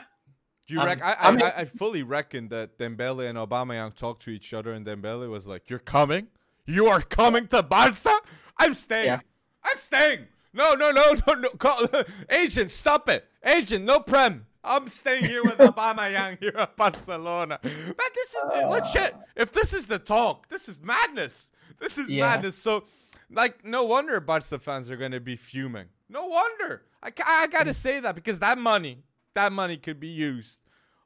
Do 0.68 0.76
you 0.76 0.80
Um, 0.82 0.88
reckon? 0.88 1.04
I, 1.04 1.16
I, 1.20 1.62
I 1.62 1.66
fully 1.66 2.04
reckon 2.04 2.48
that 2.50 2.78
Dembele 2.78 3.30
and 3.30 3.38
Aubameyang 3.38 3.96
talked 3.96 4.22
to 4.24 4.30
each 4.30 4.54
other, 4.54 4.72
and 4.74 4.86
Dembele 4.86 5.30
was 5.30 5.46
like, 5.46 5.70
"You're 5.70 5.80
coming? 5.98 6.28
You 6.66 6.88
are 6.88 7.02
coming 7.02 7.48
to 7.50 7.64
Barca? 7.64 8.16
I'm 8.58 8.74
staying. 8.74 9.06
Yeah. 9.08 9.20
I'm 9.64 9.78
staying. 9.78 10.28
No, 10.54 10.74
no, 10.74 10.92
no, 10.92 11.16
no, 11.28 11.34
no. 11.34 11.50
Call, 11.50 11.86
agent, 12.30 12.72
stop 12.72 13.10
it. 13.10 13.26
Agent, 13.44 13.84
no 13.86 14.00
prem. 14.00 14.46
I'm 14.64 14.88
staying 14.90 15.26
here 15.26 15.44
with 15.44 15.58
Aubameyang 15.70 16.40
here 16.40 16.54
at 16.58 16.76
Barcelona. 16.78 17.60
Man, 17.64 18.12
this 18.16 18.30
is 18.30 18.44
Uh. 18.54 18.70
legit. 18.70 19.16
If 19.36 19.52
this 19.52 19.74
is 19.74 19.86
the 19.88 20.00
talk, 20.00 20.48
this 20.50 20.68
is 20.70 20.80
madness. 20.82 21.50
This 21.80 21.98
is 21.98 22.08
Yeah. 22.10 22.28
madness. 22.28 22.58
So, 22.58 22.86
like, 23.32 23.64
no 23.66 23.84
wonder 23.84 24.20
Barca 24.20 24.60
fans 24.60 24.90
are 24.90 24.98
gonna 24.98 25.20
be 25.20 25.36
fuming. 25.36 25.86
No 26.10 26.26
wonder. 26.26 26.84
I, 27.04 27.12
I 27.26 27.48
gotta 27.48 27.74
say 27.74 28.00
that 28.00 28.16
because 28.16 28.40
that 28.40 28.58
money, 28.58 29.04
that 29.36 29.52
money 29.52 29.78
could 29.78 30.00
be 30.00 30.08
used 30.08 30.60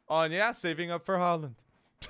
on 0.07 0.31
yeah, 0.31 0.51
saving 0.51 0.91
up 0.91 1.05
for 1.05 1.17
Haaland. 1.17 1.55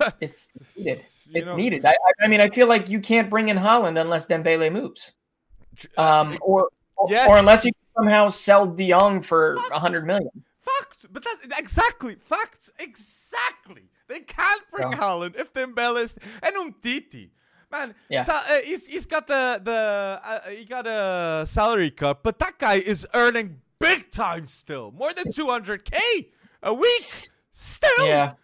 it's 0.20 0.50
needed. 0.76 0.98
You 1.26 1.40
It's 1.42 1.50
know- 1.50 1.56
needed. 1.56 1.84
I, 1.84 1.94
I- 2.22 2.26
mean, 2.28 2.40
I 2.40 2.48
feel 2.50 2.66
like 2.66 2.88
you 2.88 3.00
can't 3.00 3.28
bring 3.28 3.48
in 3.48 3.56
Haaland 3.58 4.00
unless 4.00 4.26
Dembele 4.28 4.72
moves, 4.72 5.12
um, 5.98 6.38
or 6.40 6.68
or, 6.96 7.08
Yes. 7.10 7.28
or 7.28 7.38
unless 7.38 7.64
you 7.64 7.72
somehow 7.96 8.28
sell 8.30 8.66
De 8.66 8.88
Jong 8.90 9.22
for 9.22 9.56
a 9.72 9.78
hundred 9.80 10.06
million. 10.06 10.30
Fact, 10.60 11.06
but 11.10 11.24
that's 11.24 11.58
exactly 11.58 12.14
facts. 12.14 12.70
Exactly. 12.78 13.82
They 14.08 14.20
can't 14.20 14.62
bring 14.70 14.92
Yeah. 14.92 14.98
Haaland 14.98 15.34
if 15.38 15.52
Dembele 15.52 16.02
is 16.02 16.14
and 16.42 16.54
Umtiti. 16.56 17.30
Man, 17.72 17.94
Yeah. 18.08 18.24
sa- 18.24 18.44
uh, 18.48 18.60
he's 18.62 18.86
he's 18.86 19.06
got 19.06 19.26
the 19.26 19.58
the 19.62 20.20
uh, 20.22 20.50
he 20.50 20.64
got 20.64 20.86
a 20.86 21.44
salary 21.46 21.90
cut, 21.90 22.22
but 22.22 22.38
that 22.38 22.58
guy 22.58 22.74
is 22.74 23.06
earning 23.14 23.62
big 23.78 24.10
time 24.10 24.46
still, 24.46 24.92
more 24.92 25.12
than 25.14 25.32
200k 25.32 26.28
a 26.62 26.74
week. 26.74 27.30
Still, 27.50 28.06
Yeah. 28.06 28.34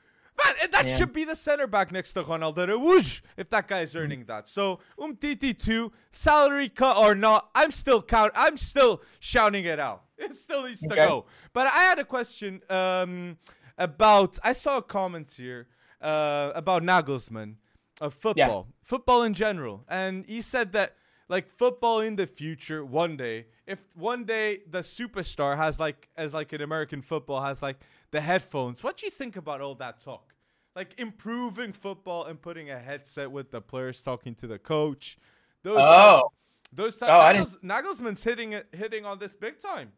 Man, 0.44 0.70
that 0.70 0.88
should 0.96 1.12
be 1.12 1.24
the 1.24 1.34
center 1.34 1.66
back 1.66 1.90
next 1.90 2.12
to 2.12 2.22
Ronaldo. 2.22 2.80
Whoosh, 2.80 3.22
if 3.36 3.50
that 3.50 3.66
guy 3.66 3.80
is 3.80 3.96
earning 3.96 4.24
that. 4.26 4.46
So 4.48 4.78
Umtiti 4.98 5.52
two 5.58 5.92
salary 6.12 6.68
cut 6.68 6.96
or 6.96 7.14
not, 7.14 7.50
I'm 7.54 7.72
still 7.72 8.00
count. 8.02 8.32
I'm 8.36 8.56
still 8.56 9.02
shouting 9.20 9.64
it 9.64 9.78
out. 9.80 10.04
It 10.18 10.34
still 10.34 10.64
needs 10.66 10.84
okay. 10.84 10.94
to 10.96 11.08
go. 11.08 11.26
But 11.52 11.66
I 11.68 11.82
had 11.90 11.98
a 11.98 12.04
question 12.04 12.60
um, 12.70 13.38
about. 13.76 14.38
I 14.42 14.52
saw 14.52 14.78
a 14.78 14.82
comment 14.82 15.32
here 15.36 15.68
uh, 16.00 16.52
about 16.54 16.82
Nagelsmann 16.82 17.54
of 18.00 18.14
football, 18.14 18.66
yeah. 18.68 18.74
football 18.82 19.22
in 19.22 19.34
general, 19.34 19.84
and 19.88 20.24
he 20.26 20.40
said 20.40 20.72
that 20.72 20.94
like 21.28 21.48
football 21.48 22.00
in 22.00 22.16
the 22.16 22.26
future 22.26 22.84
one 22.84 23.16
day 23.16 23.46
if 23.66 23.84
one 23.94 24.24
day 24.24 24.60
the 24.68 24.80
superstar 24.80 25.56
has 25.56 25.78
like 25.78 26.08
as 26.16 26.32
like 26.32 26.52
an 26.52 26.62
american 26.62 27.02
football 27.02 27.42
has 27.42 27.62
like 27.62 27.76
the 28.10 28.20
headphones 28.20 28.82
what 28.82 28.96
do 28.96 29.06
you 29.06 29.10
think 29.10 29.36
about 29.36 29.60
all 29.60 29.74
that 29.76 30.00
talk? 30.00 30.34
Like 30.74 30.94
improving 30.98 31.72
football 31.72 32.26
and 32.26 32.40
putting 32.40 32.70
a 32.70 32.78
headset 32.78 33.32
with 33.32 33.50
the 33.50 33.60
players 33.60 34.00
talking 34.00 34.34
to 34.36 34.46
the 34.46 34.58
coach 34.58 35.18
those 35.64 35.78
oh. 35.80 35.82
types, 35.82 36.26
those 36.72 36.98
types, 36.98 37.10
oh, 37.10 37.64
Nagels, 37.64 38.00
nagelsmann's 38.00 38.22
hitting 38.22 38.52
it 38.52 38.66
hitting 38.72 39.04
on 39.04 39.18
this 39.18 39.34
big 39.34 39.58
time. 39.58 39.90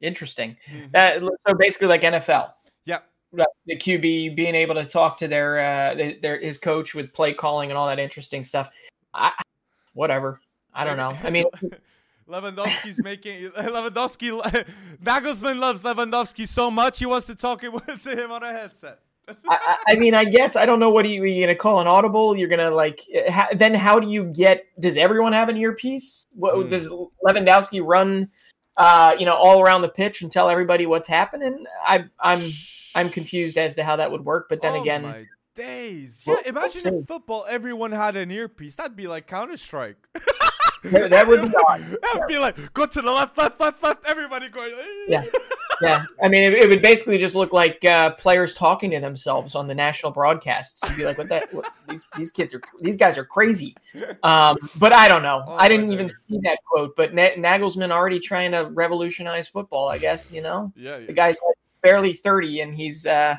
Interesting. 0.00 0.56
Mm-hmm. 0.70 0.86
that 0.92 1.20
so 1.22 1.54
basically 1.58 1.88
like 1.88 2.02
nfl 2.02 2.50
the 3.66 3.76
QB 3.76 4.36
being 4.36 4.54
able 4.54 4.74
to 4.74 4.84
talk 4.84 5.18
to 5.18 5.28
their 5.28 5.58
uh 5.58 5.94
their 6.22 6.40
his 6.40 6.58
coach 6.58 6.94
with 6.94 7.12
play 7.12 7.34
calling 7.34 7.70
and 7.70 7.78
all 7.78 7.86
that 7.86 7.98
interesting 7.98 8.44
stuff. 8.44 8.70
I, 9.12 9.32
whatever. 9.94 10.40
I 10.72 10.84
don't 10.84 10.96
know. 10.96 11.16
I 11.22 11.30
mean, 11.30 11.46
Lewandowski's 12.28 13.02
making 13.02 13.50
Lewandowski. 13.50 14.66
Nagelsmann 15.02 15.58
loves 15.58 15.82
Lewandowski 15.82 16.48
so 16.48 16.70
much 16.70 16.98
he 16.98 17.06
wants 17.06 17.26
to 17.26 17.34
talk 17.34 17.60
to 17.60 17.70
him 17.70 18.32
on 18.32 18.42
a 18.42 18.52
headset. 18.52 19.00
I, 19.48 19.78
I, 19.88 19.94
mean, 19.94 20.14
I 20.14 20.26
guess 20.26 20.54
I 20.54 20.66
don't 20.66 20.78
know. 20.78 20.90
What 20.90 21.06
are 21.06 21.08
you, 21.08 21.22
are 21.22 21.26
you 21.26 21.42
gonna 21.42 21.56
call 21.56 21.80
an 21.80 21.86
audible? 21.86 22.36
You're 22.36 22.48
gonna 22.48 22.70
like. 22.70 23.00
Ha, 23.30 23.48
then 23.54 23.72
how 23.72 23.98
do 23.98 24.08
you 24.08 24.24
get? 24.24 24.66
Does 24.78 24.98
everyone 24.98 25.32
have 25.32 25.48
an 25.48 25.56
earpiece? 25.56 26.26
What 26.34 26.54
mm. 26.54 26.68
does 26.68 26.90
Lewandowski 26.90 27.80
run? 27.82 28.30
Uh, 28.76 29.14
you 29.18 29.24
know, 29.24 29.32
all 29.32 29.62
around 29.62 29.82
the 29.82 29.88
pitch 29.88 30.20
and 30.20 30.30
tell 30.30 30.50
everybody 30.50 30.84
what's 30.84 31.06
happening. 31.06 31.64
I, 31.86 32.04
I'm 32.20 32.40
I'm 32.94 33.10
confused 33.10 33.58
as 33.58 33.74
to 33.76 33.84
how 33.84 33.96
that 33.96 34.10
would 34.10 34.24
work. 34.24 34.48
But 34.48 34.62
then 34.62 34.74
oh 34.74 34.80
again, 34.82 35.24
days. 35.54 36.24
Yeah, 36.26 36.36
imagine 36.46 36.94
if 36.94 37.06
football 37.06 37.46
everyone 37.48 37.92
had 37.92 38.16
an 38.16 38.30
earpiece. 38.30 38.74
That'd 38.74 38.96
be 38.96 39.06
like 39.06 39.26
Counter 39.26 39.56
Strike. 39.56 39.96
that 40.84 41.26
would 41.26 41.42
be. 41.42 41.48
That 41.48 42.10
would 42.14 42.28
be 42.28 42.38
like 42.38 42.72
go 42.74 42.86
to 42.86 43.00
the 43.02 43.10
left, 43.10 43.38
left, 43.38 43.60
left, 43.60 43.82
left. 43.82 44.06
Everybody 44.06 44.48
going. 44.48 44.72
yeah, 45.08 45.24
yeah. 45.80 46.04
I 46.22 46.28
mean, 46.28 46.42
it, 46.42 46.52
it, 46.54 46.68
would 46.68 46.82
basically 46.82 47.18
just 47.18 47.34
look 47.34 47.52
like 47.52 47.84
uh, 47.84 48.10
players 48.10 48.54
talking 48.54 48.90
to 48.90 49.00
themselves 49.00 49.54
on 49.54 49.66
the 49.66 49.74
national 49.74 50.12
broadcasts. 50.12 50.82
You'd 50.88 50.96
be 50.96 51.04
like, 51.04 51.18
"What 51.18 51.28
that? 51.28 51.52
What, 51.54 51.72
these 51.88 52.06
these 52.16 52.30
kids 52.30 52.54
are 52.54 52.60
these 52.80 52.96
guys 52.96 53.16
are 53.16 53.24
crazy." 53.24 53.74
Um, 54.22 54.58
but 54.76 54.92
I 54.92 55.08
don't 55.08 55.22
know. 55.22 55.42
Oh, 55.46 55.54
I 55.54 55.68
didn't 55.68 55.92
even 55.92 56.08
see 56.08 56.38
that 56.42 56.58
quote. 56.64 56.96
But 56.96 57.16
N- 57.16 57.42
Nagelsmann 57.42 57.90
already 57.90 58.20
trying 58.20 58.52
to 58.52 58.64
revolutionize 58.72 59.48
football. 59.48 59.88
I 59.88 59.98
guess 59.98 60.30
you 60.30 60.42
know. 60.42 60.72
Yeah. 60.76 60.98
yeah. 60.98 61.06
The 61.06 61.12
guy's 61.12 61.38
like 61.46 61.56
barely 61.84 62.12
thirty, 62.12 62.60
and 62.62 62.74
he's. 62.74 63.06
Uh, 63.06 63.36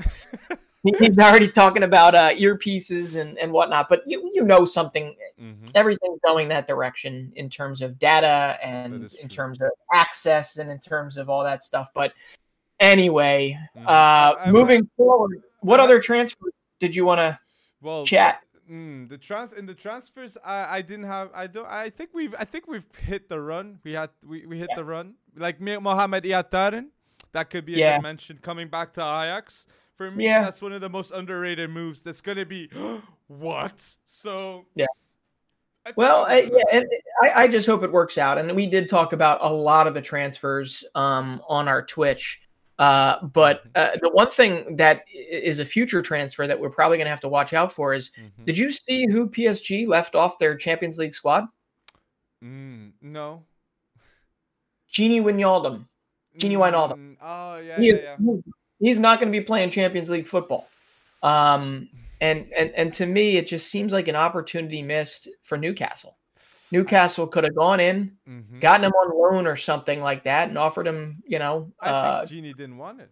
he's 1.00 1.18
already 1.18 1.48
talking 1.48 1.82
about 1.84 2.14
uh, 2.14 2.30
earpieces 2.36 3.20
and, 3.20 3.38
and 3.40 3.52
whatnot. 3.52 3.90
But 3.90 4.04
you 4.06 4.30
you 4.34 4.44
know 4.44 4.66
something, 4.66 5.16
mm-hmm. 5.42 5.66
everything's 5.74 6.20
going 6.26 6.48
that 6.50 6.68
direction 6.68 7.34
in 7.36 7.50
terms 7.50 7.82
of 7.82 7.98
data 7.98 8.58
and 8.64 9.12
in 9.16 9.28
terms 9.28 9.60
of 9.62 9.70
access 9.94 10.58
and 10.58 10.70
in 10.70 10.80
terms 10.80 11.18
of 11.18 11.30
all 11.30 11.44
that 11.44 11.64
stuff. 11.64 11.90
But 11.94 12.14
anyway, 12.80 13.58
mm-hmm. 13.76 13.88
uh, 13.88 14.52
moving 14.52 14.84
I, 14.84 14.88
forward, 14.96 15.42
what 15.62 15.80
other 15.80 16.00
transfers 16.00 16.54
did 16.80 16.96
you 16.96 17.04
want 17.04 17.20
to 17.20 17.40
well, 17.82 18.06
chat? 18.06 18.42
Mm, 18.70 19.08
the 19.10 19.18
trans 19.18 19.54
in 19.54 19.68
the 19.68 19.76
transfers, 19.76 20.38
I, 20.44 20.78
I 20.78 20.82
didn't 20.82 21.06
have. 21.06 21.30
I 21.36 21.48
don't. 21.48 21.68
I 21.68 21.90
think 21.90 22.12
we've. 22.14 22.34
I 22.38 22.46
think 22.46 22.68
we've 22.68 22.88
hit 22.96 23.30
the 23.30 23.40
run. 23.40 23.80
We 23.84 23.94
had. 23.94 24.10
We, 24.26 24.46
we 24.46 24.58
hit 24.58 24.70
yeah. 24.72 24.78
the 24.78 24.86
run. 24.86 25.16
Like 25.38 25.62
Mohamed 25.62 26.24
Ihattaren, 26.24 26.88
that 27.36 27.50
could 27.50 27.66
be 27.66 27.76
a 27.76 27.78
yeah. 27.78 27.98
good 27.98 28.04
mention 28.04 28.40
coming 28.42 28.68
back 28.68 28.94
to 28.94 29.02
Ajax 29.02 29.66
for 29.96 30.12
me, 30.12 30.26
yeah. 30.26 30.42
that's 30.42 30.62
one 30.62 30.74
of 30.74 30.82
the 30.82 30.90
most 30.90 31.12
underrated 31.12 31.70
moves. 31.70 32.02
That's 32.02 32.22
gonna 32.22 32.46
be 32.46 32.70
what? 33.28 33.96
So 34.06 34.66
yeah. 34.76 34.86
I 35.86 35.94
well, 35.96 36.26
I, 36.26 36.50
yeah, 36.52 36.82
I, 37.22 37.44
I 37.44 37.48
just 37.48 37.68
hope 37.68 37.84
it 37.84 37.92
works 37.92 38.18
out. 38.18 38.40
And 38.40 38.56
we 38.56 38.66
did 38.66 38.90
talk 38.90 39.14
about 39.14 39.38
a 39.42 39.54
lot 39.54 39.86
of 39.86 39.94
the 39.94 40.02
transfers 40.02 40.84
um, 40.96 41.42
on 41.48 41.68
our 41.68 41.86
Twitch. 41.86 42.42
Uh, 42.80 43.24
but 43.28 43.72
mm-hmm. 43.72 43.96
uh, 43.96 43.98
the 44.02 44.10
one 44.10 44.30
thing 44.32 44.78
that 44.78 45.06
is 45.14 45.60
a 45.60 45.66
future 45.66 46.02
transfer 46.02 46.48
that 46.48 46.60
we're 46.60 46.72
probably 46.72 46.98
going 46.98 47.06
to 47.06 47.12
have 47.12 47.22
to 47.22 47.30
watch 47.30 47.54
out 47.54 47.72
for 47.72 47.94
is 47.94 48.10
mm-hmm. 48.10 48.46
did 48.46 48.58
you 48.58 48.72
see 48.72 49.06
who 49.06 49.30
PSG 49.30 49.88
left 49.88 50.16
off 50.16 50.40
their 50.40 50.58
Champions 50.58 50.98
League 50.98 51.14
squad? 51.14 51.46
Mm, 52.44 52.94
no. 53.02 53.44
Gini 54.92 55.22
Wijnaldum. 55.22 55.86
Gini 56.38 56.58
Wijnaldum. 56.58 56.98
Mm, 56.98 57.18
oh, 57.22 57.58
yeah, 57.58 57.80
yeah, 57.80 58.16
yeah 58.20 58.36
he's 58.80 59.00
not 59.00 59.20
going 59.20 59.32
to 59.32 59.38
be 59.38 59.44
playing 59.44 59.70
Champions 59.70 60.10
League 60.10 60.28
football. 60.28 60.68
Um, 61.24 61.90
and 62.22 62.48
and 62.56 62.72
and 62.76 62.94
to 62.96 63.06
me, 63.06 63.38
it 63.38 63.48
just 63.48 63.68
seems 63.68 63.92
like 63.92 64.08
an 64.08 64.16
opportunity 64.16 64.82
missed 64.82 65.28
for 65.44 65.58
Newcastle. 65.58 66.18
Newcastle 66.72 67.28
could 67.28 67.44
have 67.44 67.56
gone 67.56 67.80
in, 67.80 68.18
mm-hmm. 68.28 68.60
gotten 68.60 68.86
him 68.86 68.92
on 68.92 69.18
loan 69.18 69.48
or 69.48 69.56
something 69.56 70.02
like 70.02 70.24
that, 70.24 70.50
and 70.50 70.58
offered 70.58 70.88
him, 70.88 71.22
you 71.26 71.40
know. 71.40 71.72
I 71.80 71.90
uh, 71.90 72.26
think 72.26 72.46
Gini 72.46 72.58
didn't 72.58 72.78
want 72.78 73.02
it. 73.02 73.12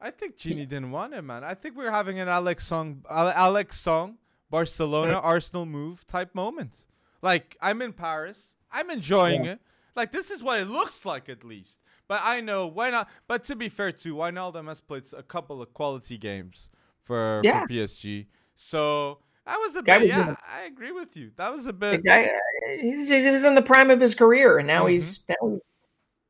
I 0.00 0.10
think 0.10 0.36
Gini 0.36 0.68
didn't 0.68 0.90
want 0.90 1.14
it, 1.14 1.22
man. 1.22 1.44
I 1.44 1.54
think 1.54 1.76
we 1.76 1.86
are 1.86 1.90
having 1.90 2.20
an 2.20 2.28
Alex 2.28 2.66
Song, 2.66 3.04
Alex 3.10 3.80
Song, 3.80 4.18
Barcelona, 4.50 5.18
Arsenal 5.18 5.66
move 5.66 6.06
type 6.06 6.34
moment. 6.34 6.86
Like 7.22 7.56
I'm 7.60 7.80
in 7.82 7.92
Paris, 7.92 8.54
I'm 8.70 8.90
enjoying 8.90 9.44
yeah. 9.44 9.52
it. 9.52 9.60
Like 9.94 10.12
this 10.12 10.30
is 10.30 10.42
what 10.42 10.60
it 10.60 10.68
looks 10.68 11.04
like, 11.04 11.28
at 11.28 11.42
least. 11.42 11.80
But 12.08 12.20
I 12.24 12.40
know 12.40 12.66
why 12.66 12.90
not. 12.90 13.08
But 13.26 13.44
to 13.44 13.56
be 13.56 13.68
fair, 13.68 13.92
too, 13.92 14.14
Wijnaldum 14.14 14.68
has 14.68 14.80
played 14.80 15.04
a 15.16 15.22
couple 15.22 15.60
of 15.60 15.72
quality 15.74 16.18
games 16.18 16.70
for, 17.02 17.40
yeah. 17.44 17.62
for 17.62 17.68
PSG. 17.68 18.26
So 18.54 19.18
that 19.46 19.58
was 19.58 19.76
a 19.76 19.82
bit. 19.82 20.06
Yeah, 20.06 20.34
I 20.48 20.62
agree 20.62 20.92
with 20.92 21.16
you. 21.16 21.30
That 21.36 21.52
was 21.52 21.66
a 21.66 21.72
bit. 21.72 22.04
Guy, 22.04 22.30
he's, 22.80 23.08
he's 23.08 23.44
in 23.44 23.54
the 23.54 23.62
prime 23.62 23.90
of 23.90 24.00
his 24.00 24.14
career, 24.14 24.58
and 24.58 24.66
now 24.66 24.84
mm-hmm. 24.84 24.92
he's 24.92 25.24
now, 25.28 25.60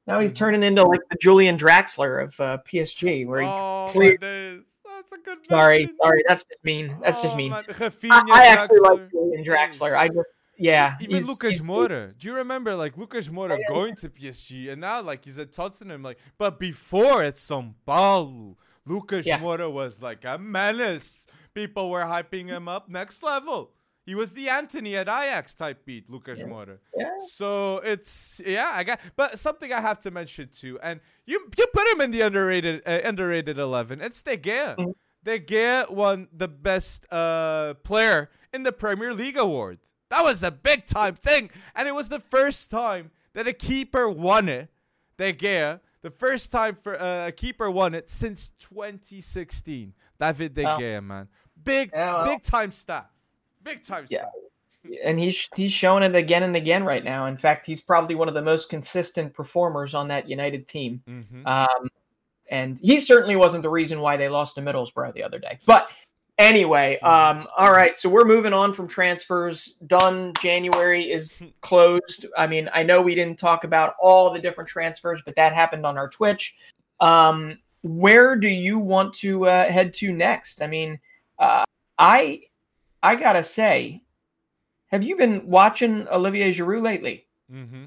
now 0.06 0.20
he's 0.20 0.32
mm-hmm. 0.32 0.38
turning 0.38 0.62
into 0.62 0.84
like 0.84 1.00
the 1.10 1.16
Julian 1.16 1.56
Draxler 1.56 2.22
of 2.22 2.40
uh, 2.40 2.58
PSG, 2.68 3.26
where 3.26 3.40
he. 3.40 3.46
Oh, 3.46 3.88
plays, 3.90 4.18
that's 4.20 5.12
a 5.12 5.24
good. 5.24 5.46
Sorry, 5.46 5.80
mention. 5.80 5.96
sorry, 6.02 6.22
that's 6.28 6.44
just 6.44 6.64
mean. 6.64 6.96
That's 7.02 7.18
oh, 7.18 7.22
just 7.22 7.36
mean. 7.36 7.52
I, 7.52 7.62
I, 8.10 8.46
actually 8.48 8.80
like 8.80 9.10
Julian 9.10 9.44
Draxler. 9.44 9.96
I 9.96 10.08
just 10.08 10.28
yeah, 10.58 10.96
even 11.00 11.24
Lucas 11.24 11.62
Moura. 11.62 12.16
Do 12.18 12.28
you 12.28 12.34
remember 12.34 12.74
like 12.74 12.96
Lucas 12.96 13.28
Moura 13.28 13.58
yeah, 13.58 13.68
going 13.68 13.94
to 13.96 14.08
PSG 14.08 14.70
and 14.70 14.80
now 14.80 15.02
like 15.02 15.24
he's 15.24 15.38
at 15.38 15.52
Tottenham? 15.52 16.02
Like, 16.02 16.18
but 16.38 16.58
before 16.58 17.22
at 17.22 17.34
São 17.34 17.74
Paulo, 17.84 18.56
Lucas 18.86 19.26
yeah. 19.26 19.38
Moura 19.38 19.70
was 19.70 20.00
like 20.00 20.24
a 20.24 20.38
menace. 20.38 21.26
People 21.54 21.90
were 21.90 22.02
hyping 22.02 22.48
him 22.48 22.68
up 22.68 22.88
next 22.88 23.22
level. 23.22 23.72
He 24.06 24.14
was 24.14 24.30
the 24.30 24.48
Antony 24.48 24.96
at 24.96 25.08
Ajax 25.08 25.52
type 25.52 25.84
beat, 25.84 26.08
Lucas 26.08 26.38
yeah. 26.38 26.46
Moura. 26.46 26.78
Yeah. 26.96 27.10
So 27.28 27.78
it's 27.78 28.40
yeah, 28.46 28.70
I 28.72 28.84
got. 28.84 29.00
But 29.16 29.38
something 29.38 29.72
I 29.72 29.80
have 29.80 29.98
to 30.00 30.12
mention 30.12 30.48
too, 30.48 30.78
and 30.80 31.00
you 31.26 31.50
you 31.58 31.66
put 31.74 31.86
him 31.88 32.00
in 32.00 32.12
the 32.12 32.20
underrated 32.20 32.82
uh, 32.86 33.00
underrated 33.04 33.58
eleven. 33.58 34.00
It's 34.00 34.22
De 34.22 34.36
Gea. 34.36 34.76
Mm-hmm. 34.76 34.90
De 35.24 35.40
Gea 35.40 35.90
won 35.90 36.28
the 36.32 36.46
best 36.46 37.04
uh, 37.10 37.74
player 37.82 38.30
in 38.54 38.62
the 38.62 38.70
Premier 38.70 39.12
League 39.12 39.36
award. 39.36 39.80
That 40.10 40.22
was 40.22 40.42
a 40.42 40.50
big 40.50 40.86
time 40.86 41.14
thing. 41.14 41.50
And 41.74 41.88
it 41.88 41.94
was 41.94 42.08
the 42.08 42.20
first 42.20 42.70
time 42.70 43.10
that 43.32 43.46
a 43.46 43.52
keeper 43.52 44.08
won 44.08 44.48
it. 44.48 44.70
De 45.18 45.32
Gea. 45.32 45.80
The 46.02 46.10
first 46.10 46.52
time 46.52 46.76
for 46.76 47.00
uh, 47.00 47.28
a 47.28 47.32
keeper 47.32 47.70
won 47.70 47.94
it 47.94 48.08
since 48.10 48.50
2016. 48.60 49.94
David 50.20 50.54
De 50.54 50.62
Gea, 50.62 51.02
man. 51.02 51.28
Big, 51.64 51.90
yeah, 51.92 52.22
big 52.24 52.42
time 52.42 52.70
stat. 52.70 53.10
Big 53.64 53.82
time 53.82 54.06
yeah. 54.08 54.20
stat. 54.20 54.32
And 55.02 55.18
he's 55.18 55.48
he's 55.56 55.72
showing 55.72 56.04
it 56.04 56.14
again 56.14 56.44
and 56.44 56.54
again 56.54 56.84
right 56.84 57.02
now. 57.02 57.26
In 57.26 57.36
fact, 57.36 57.66
he's 57.66 57.80
probably 57.80 58.14
one 58.14 58.28
of 58.28 58.34
the 58.34 58.42
most 58.42 58.70
consistent 58.70 59.34
performers 59.34 59.94
on 59.94 60.06
that 60.08 60.28
United 60.28 60.68
team. 60.68 61.02
Mm-hmm. 61.08 61.44
Um, 61.44 61.88
and 62.48 62.78
he 62.78 63.00
certainly 63.00 63.34
wasn't 63.34 63.64
the 63.64 63.68
reason 63.68 64.00
why 64.00 64.16
they 64.16 64.28
lost 64.28 64.54
to 64.54 64.62
Middlesbrough 64.62 65.12
the 65.14 65.24
other 65.24 65.40
day. 65.40 65.58
But 65.66 65.90
Anyway, 66.38 66.98
um, 67.00 67.46
all 67.56 67.72
right, 67.72 67.96
so 67.96 68.10
we're 68.10 68.24
moving 68.24 68.52
on 68.52 68.74
from 68.74 68.86
transfers. 68.86 69.76
Done. 69.86 70.34
January 70.38 71.10
is 71.10 71.32
closed. 71.62 72.26
I 72.36 72.46
mean, 72.46 72.68
I 72.74 72.82
know 72.82 73.00
we 73.00 73.14
didn't 73.14 73.38
talk 73.38 73.64
about 73.64 73.94
all 73.98 74.30
the 74.30 74.38
different 74.38 74.68
transfers, 74.68 75.22
but 75.24 75.34
that 75.36 75.54
happened 75.54 75.86
on 75.86 75.96
our 75.96 76.10
Twitch. 76.10 76.54
Um, 77.00 77.58
where 77.82 78.36
do 78.36 78.48
you 78.48 78.78
want 78.78 79.14
to 79.14 79.46
uh, 79.46 79.70
head 79.70 79.94
to 79.94 80.12
next? 80.12 80.60
I 80.60 80.66
mean, 80.66 80.98
uh, 81.38 81.64
I 81.98 82.42
I 83.02 83.16
gotta 83.16 83.42
say, 83.42 84.02
have 84.88 85.04
you 85.04 85.16
been 85.16 85.46
watching 85.46 86.06
Olivier 86.08 86.52
Giroud 86.52 86.82
lately? 86.82 87.26
Mm-hmm. 87.50 87.84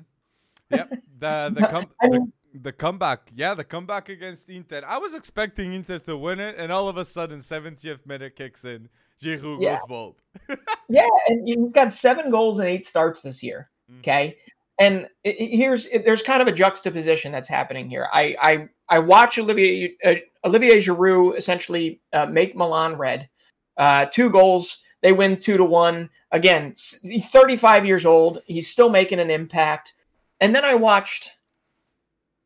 Yep. 0.72 0.89
The 1.20 1.52
the, 1.54 1.68
com- 1.72 1.91
I 2.02 2.10
mean, 2.10 2.34
The 2.54 2.72
comeback, 2.72 3.32
yeah, 3.36 3.54
the 3.54 3.64
comeback 3.64 4.10
against 4.10 4.50
Inter. 4.50 4.82
I 4.88 4.97
was 4.97 5.14
expecting 5.14 5.74
Inter 5.74 6.00
to 6.00 6.18
win 6.18 6.39
it, 6.39 6.56
and 6.58 6.72
all 6.72 6.88
of 6.88 6.97
a 6.97 7.06
sudden, 7.06 7.39
70th 7.39 8.06
minute 8.06 8.36
kicks 8.36 8.66
in. 8.66 8.89
Giroud 9.22 9.62
yeah. 9.62 9.76
goes 9.76 9.86
bold. 9.88 10.16
yeah, 10.89 11.08
and 11.28 11.47
he's 11.47 11.74
got 11.74 11.93
seven 11.93 12.32
goals 12.32 12.60
and 12.60 12.68
eight 12.68 12.86
starts 12.86 13.22
this 13.22 13.43
year. 13.43 13.70
Mm. 13.91 14.00
Okay, 14.00 14.38
and 14.80 15.08
it, 15.24 15.39
it, 15.39 15.56
here's 15.56 15.88
it, 15.88 16.06
there's 16.06 16.22
kind 16.22 16.41
of 16.41 16.47
a 16.47 16.52
juxtaposition 16.52 17.32
that's 17.32 17.50
happening 17.50 17.89
here. 17.89 18.08
I 18.12 18.36
I 18.41 18.70
I 18.88 19.00
watch 19.00 19.38
Olivier 19.38 19.95
uh, 20.04 20.16
Olivier 20.45 20.80
Giroud 20.80 21.38
essentially 21.38 22.02
uh, 22.14 22.26
make 22.26 22.56
Milan 22.56 22.95
red. 22.95 23.30
Uh, 23.78 24.06
two 24.06 24.30
goals, 24.30 24.82
they 25.02 25.12
win 25.12 25.39
two 25.39 25.58
to 25.58 25.64
one. 25.64 26.10
Again, 26.32 26.76
he's 27.02 27.30
35 27.30 27.86
years 27.86 28.06
old. 28.06 28.41
He's 28.45 28.70
still 28.70 28.89
making 28.89 29.20
an 29.20 29.32
impact. 29.32 29.93
And 30.41 30.56
then 30.56 30.64
I 30.64 30.76
watched 30.76 31.32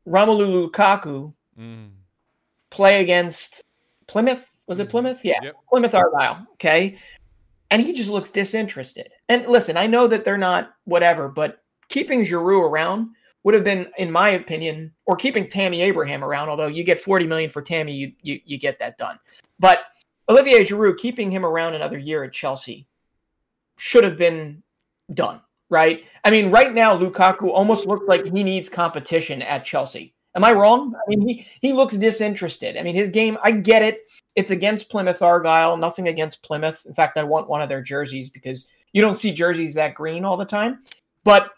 Romelu 0.07 0.69
Lukaku 0.69 1.33
mm. 1.59 1.89
play 2.69 3.01
against 3.01 3.63
Plymouth. 4.07 4.49
Was 4.67 4.79
it 4.79 4.83
mm-hmm. 4.83 4.91
Plymouth? 4.91 5.23
Yeah, 5.23 5.39
yep. 5.41 5.55
Plymouth 5.69 5.95
Argyle. 5.95 6.45
Okay. 6.53 6.97
And 7.71 7.81
he 7.81 7.93
just 7.93 8.09
looks 8.09 8.31
disinterested. 8.31 9.11
And 9.29 9.47
listen, 9.47 9.77
I 9.77 9.87
know 9.87 10.07
that 10.07 10.25
they're 10.25 10.37
not 10.37 10.73
whatever, 10.83 11.27
but 11.27 11.63
keeping 11.89 12.23
Giroud 12.23 12.69
around 12.69 13.09
would 13.43 13.55
have 13.55 13.63
been, 13.63 13.87
in 13.97 14.11
my 14.11 14.29
opinion, 14.29 14.93
or 15.05 15.15
keeping 15.15 15.47
Tammy 15.47 15.81
Abraham 15.81 16.23
around, 16.23 16.49
although 16.49 16.67
you 16.67 16.83
get 16.83 16.99
40 16.99 17.27
million 17.27 17.49
for 17.49 17.61
Tammy, 17.61 17.93
you, 17.93 18.11
you, 18.21 18.39
you 18.45 18.57
get 18.57 18.79
that 18.79 18.97
done. 18.97 19.19
But 19.59 19.79
Olivier 20.29 20.63
Giroud, 20.63 20.97
keeping 20.97 21.31
him 21.31 21.45
around 21.45 21.73
another 21.73 21.97
year 21.97 22.23
at 22.23 22.31
Chelsea 22.31 22.87
should 23.77 24.03
have 24.03 24.17
been 24.17 24.63
done 25.13 25.41
right? 25.73 26.05
I 26.23 26.29
mean, 26.29 26.51
right 26.51 26.73
now 26.73 26.95
Lukaku 26.95 27.49
almost 27.49 27.87
looks 27.87 28.07
like 28.07 28.25
he 28.25 28.43
needs 28.43 28.69
competition 28.69 29.41
at 29.41 29.65
Chelsea. 29.65 30.13
Am 30.35 30.43
I 30.43 30.53
wrong? 30.53 30.93
I 30.95 31.09
mean, 31.09 31.27
he 31.27 31.47
he 31.61 31.73
looks 31.73 31.97
disinterested. 31.97 32.77
I 32.77 32.83
mean, 32.83 32.95
his 32.95 33.09
game, 33.09 33.37
I 33.43 33.51
get 33.51 33.81
it. 33.81 34.01
It's 34.35 34.51
against 34.51 34.89
Plymouth 34.89 35.21
Argyle, 35.21 35.75
nothing 35.75 36.07
against 36.07 36.41
Plymouth. 36.43 36.85
In 36.87 36.93
fact, 36.93 37.17
I 37.17 37.23
want 37.23 37.49
one 37.49 37.61
of 37.61 37.69
their 37.69 37.81
jerseys 37.81 38.29
because 38.29 38.67
you 38.93 39.01
don't 39.01 39.17
see 39.17 39.31
jerseys 39.31 39.73
that 39.73 39.95
green 39.95 40.23
all 40.23 40.37
the 40.37 40.45
time. 40.45 40.79
But 41.23 41.51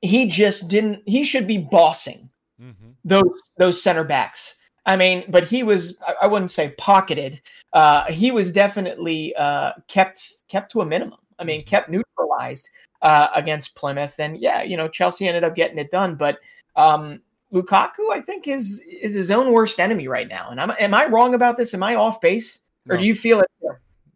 he 0.00 0.26
just 0.26 0.68
didn't 0.68 1.02
he 1.06 1.24
should 1.24 1.46
be 1.46 1.58
bossing 1.58 2.30
mm-hmm. 2.60 2.90
those 3.04 3.40
those 3.58 3.82
center 3.82 4.04
backs. 4.04 4.54
I 4.86 4.96
mean, 4.96 5.24
but 5.28 5.44
he 5.44 5.62
was 5.62 5.96
I 6.20 6.26
wouldn't 6.26 6.50
say 6.50 6.74
pocketed. 6.78 7.40
Uh, 7.72 8.04
he 8.06 8.30
was 8.30 8.52
definitely 8.52 9.34
uh, 9.36 9.72
kept 9.88 10.44
kept 10.48 10.72
to 10.72 10.80
a 10.80 10.86
minimum. 10.86 11.18
I 11.38 11.44
mean, 11.44 11.64
kept 11.64 11.88
neutralized 11.88 12.68
uh, 13.02 13.28
against 13.34 13.74
Plymouth. 13.74 14.18
And 14.18 14.38
yeah, 14.38 14.62
you 14.62 14.76
know, 14.76 14.88
Chelsea 14.88 15.28
ended 15.28 15.44
up 15.44 15.54
getting 15.54 15.78
it 15.78 15.90
done, 15.90 16.14
but 16.14 16.38
um, 16.76 17.20
Lukaku, 17.52 18.10
I 18.12 18.20
think, 18.20 18.48
is 18.48 18.80
is 18.80 19.14
his 19.14 19.30
own 19.30 19.52
worst 19.52 19.78
enemy 19.78 20.08
right 20.08 20.28
now. 20.28 20.48
And 20.50 20.60
I'm, 20.60 20.70
am 20.78 20.94
I 20.94 21.06
wrong 21.06 21.34
about 21.34 21.56
this? 21.56 21.74
Am 21.74 21.82
I 21.82 21.96
off 21.96 22.20
base, 22.20 22.60
or 22.88 22.96
no. 22.96 23.00
do 23.00 23.06
you 23.06 23.14
feel 23.14 23.40
it? 23.40 23.48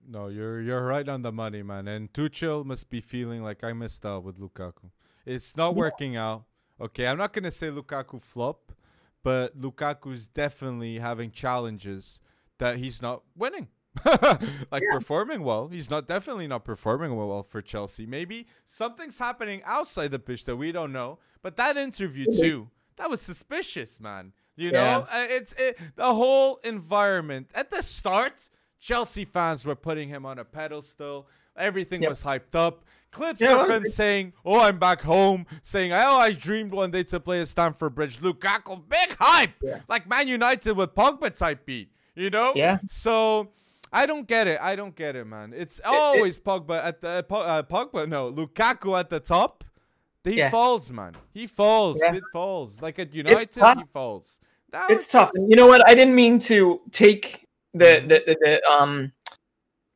No, 0.09 0.28
you're 0.28 0.62
you're 0.62 0.84
right 0.84 1.09
on 1.09 1.22
the 1.22 1.32
money, 1.32 1.62
man. 1.62 1.89
And 1.89 2.12
Tuchel 2.12 2.64
must 2.64 2.89
be 2.89 3.01
feeling 3.01 3.43
like 3.43 3.64
I 3.64 3.72
missed 3.72 4.07
out 4.07 4.22
with 4.22 4.39
Lukaku. 4.39 4.91
It's 5.26 5.57
not 5.57 5.74
yeah. 5.74 5.78
working 5.78 6.16
out. 6.16 6.45
Okay, 6.80 7.07
I'm 7.07 7.18
not 7.18 7.32
gonna 7.32 7.51
say 7.51 7.68
Lukaku 7.68 8.22
flop, 8.22 8.72
but 9.22 9.59
Lukaku's 9.59 10.28
definitely 10.28 10.99
having 10.99 11.30
challenges 11.30 12.20
that 12.59 12.78
he's 12.78 13.03
not 13.03 13.22
winning. 13.37 13.68
like 14.70 14.82
yeah. 14.82 14.92
performing 14.92 15.42
well. 15.42 15.68
He's 15.68 15.90
not 15.90 16.07
definitely 16.07 16.47
not 16.47 16.64
performing 16.64 17.16
well 17.16 17.42
for 17.42 17.62
Chelsea. 17.62 18.07
Maybe 18.07 18.47
something's 18.64 19.18
happening 19.18 19.62
outside 19.64 20.11
the 20.11 20.18
pitch 20.18 20.44
that 20.44 20.57
we 20.57 20.72
don't 20.72 20.92
know. 20.92 21.18
But 21.42 21.57
that 21.57 21.76
interview 21.76 22.26
too, 22.32 22.70
that 22.97 23.11
was 23.11 23.20
suspicious, 23.20 24.01
man. 24.01 24.32
You 24.57 24.72
know, 24.72 25.07
yeah. 25.12 25.20
uh, 25.20 25.26
it's 25.28 25.55
it, 25.59 25.78
the 25.97 26.14
whole 26.14 26.59
environment 26.64 27.51
at 27.55 27.70
the 27.70 27.82
start. 27.82 28.49
Chelsea 28.80 29.24
fans 29.24 29.64
were 29.64 29.74
putting 29.74 30.09
him 30.09 30.24
on 30.24 30.38
a 30.38 30.44
pedestal. 30.44 31.28
Everything 31.57 32.03
yep. 32.03 32.11
was 32.11 32.22
hyped 32.22 32.55
up. 32.55 32.84
Clips 33.11 33.40
yeah, 33.40 33.62
of 33.62 33.70
him 33.70 33.86
saying, 33.86 34.32
"Oh, 34.44 34.61
I'm 34.61 34.78
back 34.78 35.01
home," 35.01 35.47
saying, 35.62 35.92
"Oh, 35.92 36.16
I 36.16 36.32
dreamed 36.32 36.72
one 36.72 36.90
day 36.90 37.03
to 37.05 37.20
play 37.20 37.40
at 37.40 37.49
Stamford 37.49 37.94
Bridge." 37.94 38.18
Lukaku, 38.20 38.82
big 38.88 39.16
hype, 39.18 39.55
yeah. 39.62 39.80
like 39.88 40.09
Man 40.09 40.28
United 40.28 40.76
with 40.76 40.94
Pogba 40.94 41.34
type 41.34 41.64
beat. 41.64 41.90
You 42.14 42.30
know, 42.30 42.53
yeah. 42.55 42.78
So 42.86 43.53
I 43.93 44.07
don't 44.07 44.26
get 44.26 44.47
it. 44.47 44.59
I 44.61 44.76
don't 44.76 44.95
get 44.95 45.16
it, 45.16 45.26
man. 45.26 45.53
It's 45.57 45.80
always 45.84 46.39
it, 46.39 46.41
it, 46.41 46.45
Pogba 46.45 46.84
at 46.84 47.01
the 47.01 47.24
uh, 47.30 47.62
Pogba. 47.62 48.09
No, 48.09 48.32
Lukaku 48.32 48.99
at 48.99 49.11
the 49.11 49.20
top. 49.20 49.64
He 50.24 50.39
yeah. 50.39 50.51
falls, 50.51 50.91
man. 50.91 51.14
He 51.32 51.47
falls. 51.47 52.01
Yeah. 52.03 52.14
It 52.14 52.24
falls. 52.32 52.82
Like 52.82 52.99
at 52.99 53.14
United, 53.14 53.49
he 53.55 53.84
falls. 53.93 54.41
It's, 54.72 54.93
it's 54.93 55.07
tough. 55.07 55.30
Just... 55.34 55.47
You 55.49 55.57
know 55.57 55.66
what? 55.66 55.89
I 55.89 55.95
didn't 55.95 56.14
mean 56.14 56.39
to 56.41 56.80
take 56.91 57.47
the 57.74 57.84
mm-hmm. 57.84 58.09
the, 58.09 58.22
the, 58.26 58.37
the 58.41 58.70
um 58.70 59.12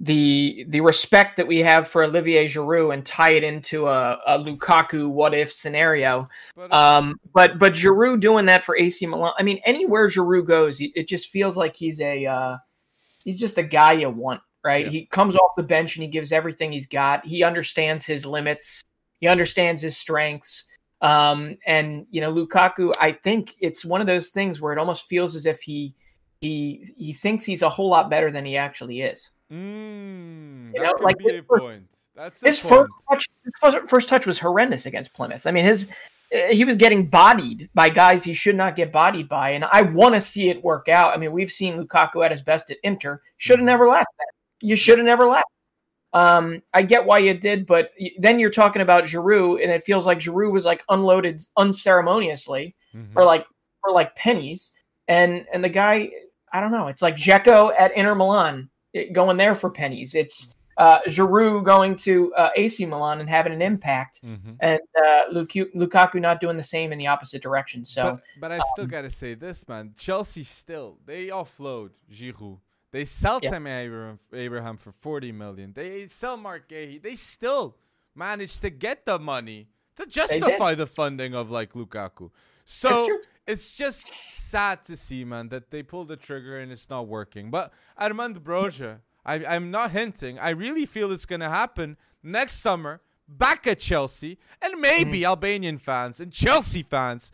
the 0.01 0.65
the 0.69 0.81
respect 0.81 1.37
that 1.37 1.47
we 1.47 1.59
have 1.59 1.87
for 1.87 2.03
Olivier 2.05 2.49
Giroud 2.49 2.95
and 2.95 3.05
tie 3.05 3.33
it 3.33 3.45
into 3.45 3.87
a, 3.87 4.19
a 4.27 4.39
Lukaku 4.39 5.11
what 5.11 5.35
if 5.35 5.53
scenario. 5.53 6.29
But, 6.57 6.73
uh, 6.73 6.77
um, 6.77 7.21
but 7.35 7.59
but 7.59 7.75
Giroud 7.75 8.21
doing 8.21 8.47
that 8.47 8.65
for 8.65 8.77
AC 8.77 9.05
Milan. 9.07 9.35
I 9.39 9.43
mean, 9.43 9.61
anywhere 9.67 10.09
Giroud 10.09 10.47
goes, 10.47 10.79
it 10.81 11.07
just 11.07 11.29
feels 11.29 11.57
like 11.57 11.77
he's 11.77 12.01
a 12.01 12.25
uh, 12.25 12.57
he's 13.25 13.39
just 13.39 13.59
a 13.59 13.63
guy 13.63 13.93
you 13.93 14.11
want, 14.11 14.43
right? 14.65 14.85
Yeah. 14.85 14.91
He 14.91 15.07
comes 15.07 15.37
off 15.37 15.53
the 15.57 15.63
bench 15.63 15.97
and 15.97 16.03
he 16.03 16.09
gives 16.09 16.33
everything 16.33 16.73
he's 16.73 16.87
got. 16.87 17.25
He 17.25 17.43
understands 17.43 18.05
his 18.05 18.27
limits. 18.27 18.83
He 19.21 19.29
understands 19.29 19.83
his 19.83 19.97
strengths. 19.97 20.65
Um, 21.03 21.57
and 21.67 22.07
you 22.11 22.21
know, 22.21 22.33
Lukaku, 22.33 22.93
I 23.01 23.13
think 23.13 23.55
it's 23.61 23.85
one 23.85 24.01
of 24.01 24.07
those 24.07 24.31
things 24.31 24.61
where 24.61 24.73
it 24.73 24.79
almost 24.79 25.07
feels 25.07 25.35
as 25.35 25.47
if 25.47 25.61
he 25.61 25.95
he 26.41 26.87
he 26.97 27.13
thinks 27.13 27.45
he's 27.45 27.63
a 27.63 27.69
whole 27.69 27.89
lot 27.89 28.11
better 28.11 28.31
than 28.31 28.45
he 28.45 28.57
actually 28.57 29.03
is. 29.03 29.31
Mm, 29.51 30.73
you 30.75 30.83
know, 30.83 30.95
like 31.01 31.19
be 31.19 31.37
a 31.37 31.43
point. 31.43 31.87
That's 32.15 32.41
his 32.41 32.59
first 32.59 32.93
touch. 33.09 33.27
His 33.45 33.55
first 33.89 34.09
touch 34.09 34.27
was 34.27 34.39
horrendous 34.39 34.85
against 34.85 35.15
Plymouth. 35.15 35.47
I 35.47 35.53
mean, 35.53 35.65
his 35.65 35.91
he 36.31 36.65
was 36.65 36.77
getting 36.77 37.07
bodied 37.07 37.71
by 37.75 37.89
guys 37.89 38.23
he 38.23 38.35
should 38.35 38.57
not 38.57 38.77
get 38.77 38.93
bodied 38.93 39.29
by, 39.29 39.51
and 39.51 39.65
I 39.65 39.83
want 39.83 40.15
to 40.15 40.21
see 40.21 40.49
it 40.49 40.63
work 40.63 40.89
out. 40.89 41.13
I 41.13 41.17
mean, 41.17 41.33
we've 41.33 41.51
seen 41.51 41.77
Lukaku 41.77 42.25
at 42.25 42.31
his 42.31 42.43
best 42.43 42.71
at 42.71 42.79
Inter. 42.83 43.21
Should 43.37 43.59
have 43.59 43.67
never 43.67 43.89
left. 43.89 44.09
You 44.61 44.77
should 44.77 44.99
have 44.99 45.07
never 45.07 45.27
left. 45.27 45.47
Um, 46.13 46.63
I 46.75 46.83
get 46.83 47.05
why 47.05 47.19
you 47.19 47.35
did, 47.35 47.67
but 47.67 47.91
then 48.19 48.39
you're 48.39 48.51
talking 48.51 48.83
about 48.83 49.05
Giroud, 49.05 49.63
and 49.63 49.73
it 49.73 49.85
feels 49.85 50.07
like 50.07 50.19
Giroud 50.19 50.53
was 50.53 50.65
like 50.65 50.85
unloaded 50.89 51.43
unceremoniously, 51.57 52.75
mm-hmm. 52.95 53.19
or 53.19 53.25
like 53.25 53.47
for 53.83 53.93
like 53.93 54.15
pennies, 54.17 54.73
and 55.09 55.47
and 55.53 55.65
the 55.65 55.69
guy, 55.69 56.11
I 56.53 56.61
don't 56.61 56.73
know. 56.73 56.89
It's 56.89 57.03
like 57.03 57.17
Dzeko 57.17 57.73
at 57.77 57.97
Inter 57.97 58.15
Milan, 58.15 58.71
going 59.13 59.37
there 59.37 59.55
for 59.55 59.71
pennies. 59.71 60.15
It's 60.15 60.55
uh, 60.77 61.01
Giroud 61.03 61.65
going 61.65 61.97
to 61.97 62.33
uh, 62.35 62.51
AC 62.57 62.87
Milan 62.87 63.21
and 63.21 63.29
having 63.29 63.53
an 63.53 63.63
impact, 63.63 64.21
mm-hmm. 64.25 64.53
and 64.61 64.81
uh, 64.97 65.25
Lukaku 65.33 66.21
not 66.21 66.41
doing 66.41 66.57
the 66.57 66.63
same 66.63 66.93
in 66.93 66.99
the 66.99 67.07
opposite 67.07 67.43
direction. 67.43 67.85
So, 67.85 68.21
but, 68.39 68.41
but 68.41 68.53
I 68.53 68.57
um, 68.57 68.63
still 68.73 68.87
gotta 68.87 69.11
say 69.11 69.35
this, 69.35 69.69
man. 69.69 69.95
Chelsea 69.97 70.45
still 70.45 70.99
they 71.05 71.29
offload 71.29 71.91
Giroud. 72.13 72.59
They 72.93 73.05
sell 73.05 73.41
yeah. 73.43 73.51
Tim 73.51 73.67
Abraham, 73.67 74.19
Abraham 74.33 74.77
for 74.77 74.93
forty 74.93 75.33
million. 75.33 75.73
They 75.73 76.09
sell 76.09 76.37
Marc 76.37 76.69
Guéhi. 76.69 77.03
They 77.03 77.17
still 77.17 77.77
managed 78.15 78.63
to 78.63 78.71
get 78.71 79.07
the 79.07 79.19
money 79.19 79.69
to 79.97 80.07
justify 80.07 80.75
the 80.75 80.87
funding 80.87 81.35
of 81.35 81.51
like 81.51 81.73
Lukaku. 81.75 82.31
So 82.65 83.19
it's 83.47 83.75
just 83.75 84.13
sad 84.31 84.85
to 84.85 84.97
see, 84.97 85.25
man, 85.25 85.49
that 85.49 85.71
they 85.71 85.83
pulled 85.83 86.09
the 86.09 86.17
trigger 86.17 86.59
and 86.59 86.71
it's 86.71 86.89
not 86.89 87.09
working. 87.09 87.51
But 87.51 87.73
Armand 87.97 88.45
Broja 88.45 89.01
I, 89.25 89.45
I'm 89.45 89.71
not 89.71 89.91
hinting. 89.91 90.39
I 90.39 90.51
really 90.51 90.87
feel 90.87 91.13
it's 91.13 91.27
going 91.27 91.41
to 91.41 91.49
happen 91.49 91.97
next 92.23 92.61
summer 92.61 93.01
back 93.29 93.67
at 93.67 93.81
Chelsea. 93.81 94.39
And 94.61 94.81
maybe 94.81 95.21
mm. 95.21 95.27
Albanian 95.27 95.79
fans 95.79 96.21
and 96.21 96.33
Chelsea 96.33 96.83
fans 96.83 97.33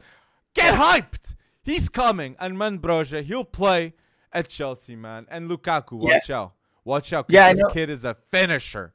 get 0.54 0.74
hyped. 0.74 1.34
He's 1.62 1.88
coming. 1.88 2.36
And 2.38 2.58
Man 2.58 2.78
Broja, 2.78 3.22
he'll 3.22 3.44
play 3.44 3.94
at 4.32 4.48
Chelsea, 4.48 4.96
man. 4.96 5.26
And 5.30 5.50
Lukaku, 5.50 5.92
watch 5.92 6.28
yeah. 6.28 6.40
out. 6.40 6.52
Watch 6.84 7.12
out. 7.12 7.26
Yeah, 7.28 7.52
this 7.52 7.64
kid 7.72 7.90
is 7.90 8.04
a 8.04 8.14
finisher. 8.30 8.92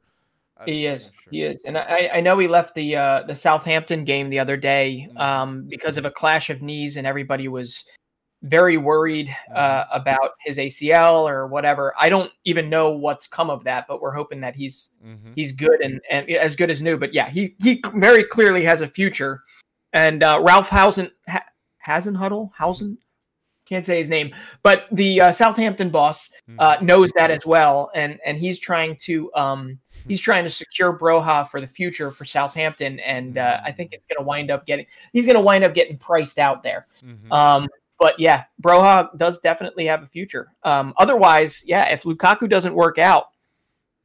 A 0.56 0.64
he 0.64 0.84
finisher. 0.84 0.94
is. 0.94 1.10
He 1.30 1.42
is. 1.42 1.62
And 1.66 1.76
I, 1.76 2.10
I 2.14 2.20
know 2.22 2.38
he 2.38 2.48
left 2.48 2.74
the 2.74 2.96
uh, 2.96 3.22
the 3.26 3.34
Southampton 3.34 4.04
game 4.04 4.30
the 4.30 4.38
other 4.38 4.56
day 4.56 5.08
mm. 5.10 5.20
um, 5.20 5.66
because 5.68 5.98
of 5.98 6.06
a 6.06 6.10
clash 6.10 6.48
of 6.48 6.62
knees, 6.62 6.96
and 6.96 7.06
everybody 7.06 7.48
was 7.48 7.84
very 8.42 8.76
worried 8.76 9.34
uh, 9.54 9.84
mm-hmm. 9.84 9.96
about 9.96 10.32
his 10.40 10.58
ACL 10.58 11.28
or 11.28 11.46
whatever. 11.46 11.94
I 11.98 12.08
don't 12.08 12.32
even 12.44 12.68
know 12.68 12.90
what's 12.90 13.26
come 13.26 13.50
of 13.50 13.64
that, 13.64 13.86
but 13.86 14.00
we're 14.00 14.12
hoping 14.12 14.40
that 14.40 14.54
he's 14.54 14.90
mm-hmm. 15.04 15.32
he's 15.34 15.52
good 15.52 15.80
and, 15.80 16.00
and 16.10 16.28
as 16.30 16.56
good 16.56 16.70
as 16.70 16.82
new. 16.82 16.98
But 16.98 17.14
yeah, 17.14 17.28
he 17.28 17.54
he 17.62 17.82
very 17.94 18.24
clearly 18.24 18.64
has 18.64 18.80
a 18.80 18.88
future. 18.88 19.42
And 19.92 20.22
uh, 20.22 20.40
Ralph 20.42 20.68
Hausen 20.68 21.10
ha- 21.28 21.44
Hasenhüttl 21.86 22.50
Hausen 22.56 22.98
can't 23.66 23.86
say 23.86 23.98
his 23.98 24.08
name, 24.08 24.34
but 24.62 24.86
the 24.90 25.20
uh, 25.20 25.32
Southampton 25.32 25.90
boss 25.90 26.30
uh, 26.58 26.74
Mm-hmm. 26.74 26.86
knows 26.86 27.10
that 27.12 27.30
as 27.30 27.46
well, 27.46 27.90
and 27.94 28.18
and 28.26 28.36
he's 28.36 28.58
trying 28.58 28.96
to 28.96 29.32
um, 29.34 29.78
he's 30.08 30.20
trying 30.20 30.44
to 30.44 30.50
secure 30.50 30.92
Broha 30.98 31.48
for 31.48 31.60
the 31.60 31.66
future 31.66 32.10
for 32.10 32.24
Southampton, 32.24 32.98
and 33.00 33.38
uh, 33.38 33.60
I 33.64 33.70
think 33.70 33.92
it's 33.92 34.04
going 34.06 34.22
to 34.22 34.26
wind 34.26 34.50
up 34.50 34.66
getting 34.66 34.86
he's 35.12 35.26
going 35.26 35.36
to 35.36 35.42
wind 35.42 35.64
up 35.64 35.74
getting 35.74 35.96
priced 35.96 36.38
out 36.38 36.62
there. 36.62 36.86
Mhm. 37.04 37.32
Um, 37.32 37.68
but 38.02 38.18
yeah, 38.18 38.44
Broha 38.60 39.16
does 39.16 39.38
definitely 39.38 39.86
have 39.86 40.02
a 40.02 40.06
future. 40.06 40.50
Um, 40.64 40.92
otherwise, 40.98 41.62
yeah, 41.64 41.88
if 41.88 42.02
Lukaku 42.02 42.50
doesn't 42.50 42.74
work 42.74 42.98
out, 42.98 43.26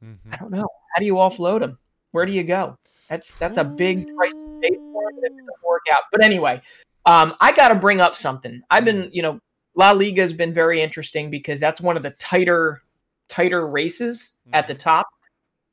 Mhm. 0.00 0.16
I 0.32 0.36
don't 0.36 0.52
know. 0.52 0.68
How 0.94 1.00
do 1.00 1.04
you 1.04 1.14
offload 1.14 1.62
him? 1.62 1.78
Where 2.12 2.24
do 2.24 2.30
you 2.30 2.44
go? 2.44 2.78
That's 3.08 3.34
that's 3.34 3.58
a 3.58 3.64
big 3.64 4.06
price 4.16 4.32
to 4.32 4.58
pay 4.62 4.76
for 4.76 5.10
it 5.10 5.16
if 5.18 5.24
it 5.24 5.36
doesn't 5.36 5.64
work 5.66 5.82
out. 5.90 6.04
But 6.12 6.24
anyway, 6.24 6.62
um, 7.06 7.34
I 7.40 7.50
got 7.50 7.68
to 7.68 7.74
bring 7.74 8.00
up 8.00 8.14
something. 8.14 8.62
I've 8.70 8.84
been, 8.84 9.10
you 9.12 9.22
know, 9.22 9.40
La 9.74 9.90
Liga 9.90 10.22
has 10.22 10.32
been 10.32 10.54
very 10.54 10.80
interesting 10.80 11.28
because 11.28 11.58
that's 11.58 11.80
one 11.80 11.96
of 11.96 12.04
the 12.04 12.10
tighter, 12.10 12.82
tighter 13.28 13.66
races 13.66 14.34
at 14.52 14.68
the 14.68 14.74
top. 14.74 15.08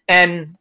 And 0.08 0.56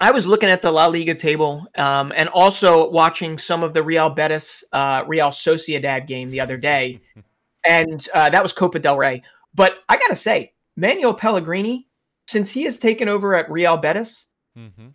I 0.00 0.10
was 0.12 0.26
looking 0.26 0.48
at 0.48 0.62
the 0.62 0.70
La 0.70 0.86
Liga 0.86 1.14
table 1.14 1.66
um, 1.76 2.12
and 2.16 2.28
also 2.30 2.88
watching 2.90 3.36
some 3.38 3.62
of 3.62 3.74
the 3.74 3.82
Real 3.82 4.08
Betis, 4.10 4.64
uh, 4.72 5.04
Real 5.06 5.28
Sociedad 5.28 6.06
game 6.06 6.30
the 6.30 6.40
other 6.40 6.56
day, 6.56 7.00
and 7.66 8.06
uh, 8.14 8.30
that 8.30 8.42
was 8.42 8.52
Copa 8.52 8.78
del 8.78 8.96
Rey. 8.96 9.22
But 9.54 9.74
I 9.88 9.96
got 9.98 10.08
to 10.08 10.16
say, 10.16 10.52
Manuel 10.76 11.14
Pellegrini, 11.14 11.86
since 12.26 12.50
he 12.50 12.62
has 12.62 12.78
taken 12.78 13.08
over 13.08 13.34
at 13.34 13.50
Real 13.50 13.76
Betis, 13.76 14.28
Mhm. 14.56 14.92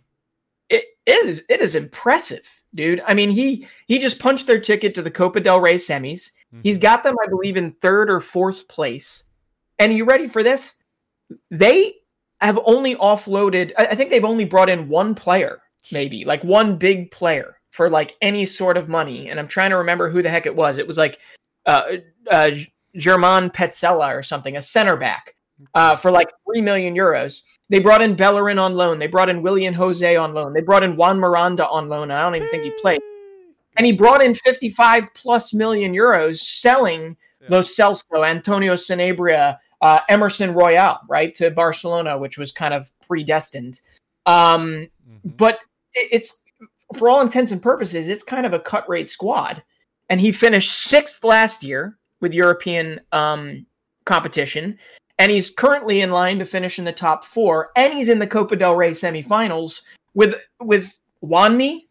it 0.68 0.84
is 1.06 1.44
it 1.48 1.60
is 1.60 1.74
impressive, 1.74 2.46
dude. 2.74 3.00
I 3.06 3.14
mean, 3.14 3.30
he 3.30 3.66
he 3.86 3.98
just 3.98 4.18
punched 4.18 4.46
their 4.46 4.60
ticket 4.60 4.94
to 4.96 5.02
the 5.02 5.10
Copa 5.10 5.40
del 5.40 5.60
Rey 5.60 5.76
semis. 5.76 6.30
He's 6.62 6.78
got 6.78 7.02
them, 7.04 7.14
I 7.22 7.28
believe, 7.28 7.56
in 7.58 7.72
third 7.72 8.10
or 8.10 8.18
fourth 8.20 8.66
place. 8.66 9.24
And 9.78 9.92
you 9.94 10.04
ready 10.06 10.26
for 10.26 10.42
this? 10.42 10.76
They 11.50 11.94
have 12.40 12.58
only 12.64 12.94
offloaded. 12.96 13.72
I 13.78 13.86
I 13.86 13.94
think 13.94 14.10
they've 14.10 14.24
only 14.24 14.44
brought 14.44 14.68
in 14.68 14.88
one 14.88 15.14
player, 15.14 15.60
maybe 15.92 16.24
like 16.24 16.42
one 16.44 16.76
big 16.76 17.10
player 17.10 17.58
for 17.70 17.90
like 17.90 18.16
any 18.22 18.46
sort 18.46 18.76
of 18.76 18.88
money. 18.88 19.28
And 19.28 19.38
I'm 19.38 19.48
trying 19.48 19.70
to 19.70 19.76
remember 19.76 20.08
who 20.08 20.22
the 20.22 20.30
heck 20.30 20.46
it 20.46 20.56
was. 20.56 20.78
It 20.78 20.86
was 20.86 20.96
like 20.96 21.18
uh, 21.66 21.96
uh, 22.30 22.50
German 22.96 23.50
Pezzella 23.50 24.14
or 24.14 24.22
something, 24.22 24.56
a 24.56 24.62
center 24.62 24.96
back 24.96 25.34
uh, 25.74 25.96
for 25.96 26.10
like 26.10 26.30
three 26.46 26.60
million 26.62 26.94
euros. 26.94 27.42
They 27.68 27.80
brought 27.80 28.00
in 28.00 28.14
Bellerin 28.14 28.58
on 28.58 28.74
loan. 28.74 28.98
They 28.98 29.08
brought 29.08 29.28
in 29.28 29.42
Willian 29.42 29.74
José 29.74 30.20
on 30.20 30.34
loan. 30.34 30.52
They 30.52 30.60
brought 30.60 30.84
in 30.84 30.96
Juan 30.96 31.18
Miranda 31.18 31.68
on 31.68 31.88
loan. 31.88 32.10
I 32.10 32.22
don't 32.22 32.36
even 32.36 32.48
think 32.48 32.62
he 32.62 32.70
played. 32.80 33.00
And 33.76 33.84
he 33.84 33.92
brought 33.92 34.22
in 34.22 34.34
55 34.34 35.12
plus 35.14 35.52
million 35.52 35.92
euros 35.92 36.38
selling 36.38 37.16
Yeah. 37.40 37.48
Lo 37.50 37.60
Celso, 37.60 38.26
Antonio 38.26 38.74
Sanabria, 38.74 39.58
uh, 39.80 40.00
Emerson 40.08 40.54
Royal, 40.54 40.98
right, 41.08 41.34
to 41.34 41.50
Barcelona, 41.50 42.16
which 42.18 42.38
was 42.38 42.52
kind 42.52 42.72
of 42.74 42.90
predestined. 43.06 43.80
Um, 44.26 44.88
Mhm. 45.08 45.36
but 45.36 45.60
it- 45.94 46.08
it's, 46.12 46.42
for 46.96 47.08
all 47.08 47.20
intents 47.20 47.52
and 47.52 47.62
purposes, 47.62 48.08
it's 48.08 48.22
kind 48.22 48.46
of 48.46 48.52
a 48.52 48.60
cut 48.60 48.88
rate 48.88 49.08
squad. 49.08 49.62
And 50.08 50.20
he 50.20 50.32
finished 50.32 50.72
sixth 50.72 51.24
last 51.24 51.62
year 51.62 51.98
with 52.20 52.32
European 52.32 53.00
um, 53.12 53.66
competition. 54.04 54.78
And 55.18 55.32
he's 55.32 55.50
currently 55.50 56.00
in 56.02 56.10
line 56.10 56.38
to 56.38 56.46
finish 56.46 56.78
in 56.78 56.84
the 56.84 56.92
top 56.92 57.24
four. 57.24 57.70
And 57.76 57.92
he's 57.92 58.08
in 58.08 58.18
the 58.18 58.26
Copa 58.26 58.56
del 58.56 58.76
Rey 58.76 58.92
semifinals 58.92 59.80
with 60.14 60.34
with 60.60 60.98
Juanmi 61.22 61.86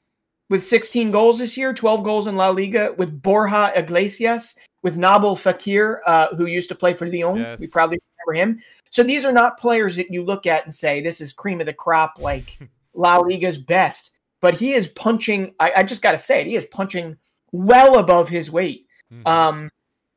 with 0.49 0.63
16 0.63 1.11
goals 1.11 1.39
this 1.39 1.57
year, 1.57 1.73
12 1.73 2.03
goals 2.03 2.27
in 2.27 2.36
La 2.36 2.49
Liga, 2.49 2.93
with 2.97 3.21
Borja 3.21 3.71
Iglesias, 3.75 4.55
with 4.86 4.97
Nabil 4.99 5.36
Fekir, 5.36 5.97
uh, 6.05 6.27
who 6.36 6.45
used 6.45 6.69
to 6.69 6.75
play 6.75 6.93
for 6.93 7.07
Lyon. 7.07 7.38
Yes. 7.38 7.59
We 7.59 7.65
probably 7.65 7.97
remember 8.19 8.39
him. 8.39 8.61
So 8.91 9.01
these 9.01 9.25
are 9.25 9.31
not 9.31 9.59
players 9.59 9.95
that 9.95 10.11
you 10.13 10.23
look 10.23 10.45
at 10.45 10.63
and 10.63 10.71
say, 10.71 11.01
this 11.01 11.21
is 11.21 11.33
cream 11.33 11.59
of 11.59 11.65
the 11.65 11.73
crop, 11.73 12.19
like 12.19 12.59
La 12.93 13.17
Liga's 13.17 13.57
best. 13.57 14.11
But 14.41 14.53
he 14.53 14.75
is 14.75 14.86
punching, 14.89 15.55
I, 15.59 15.71
I 15.77 15.83
just 15.83 16.03
got 16.03 16.11
to 16.11 16.19
say 16.19 16.41
it, 16.41 16.45
he 16.47 16.55
is 16.55 16.67
punching 16.67 17.17
well 17.51 17.97
above 17.97 18.29
his 18.29 18.51
weight 18.51 18.86
Mhm. 19.11 19.27
um, 19.27 19.71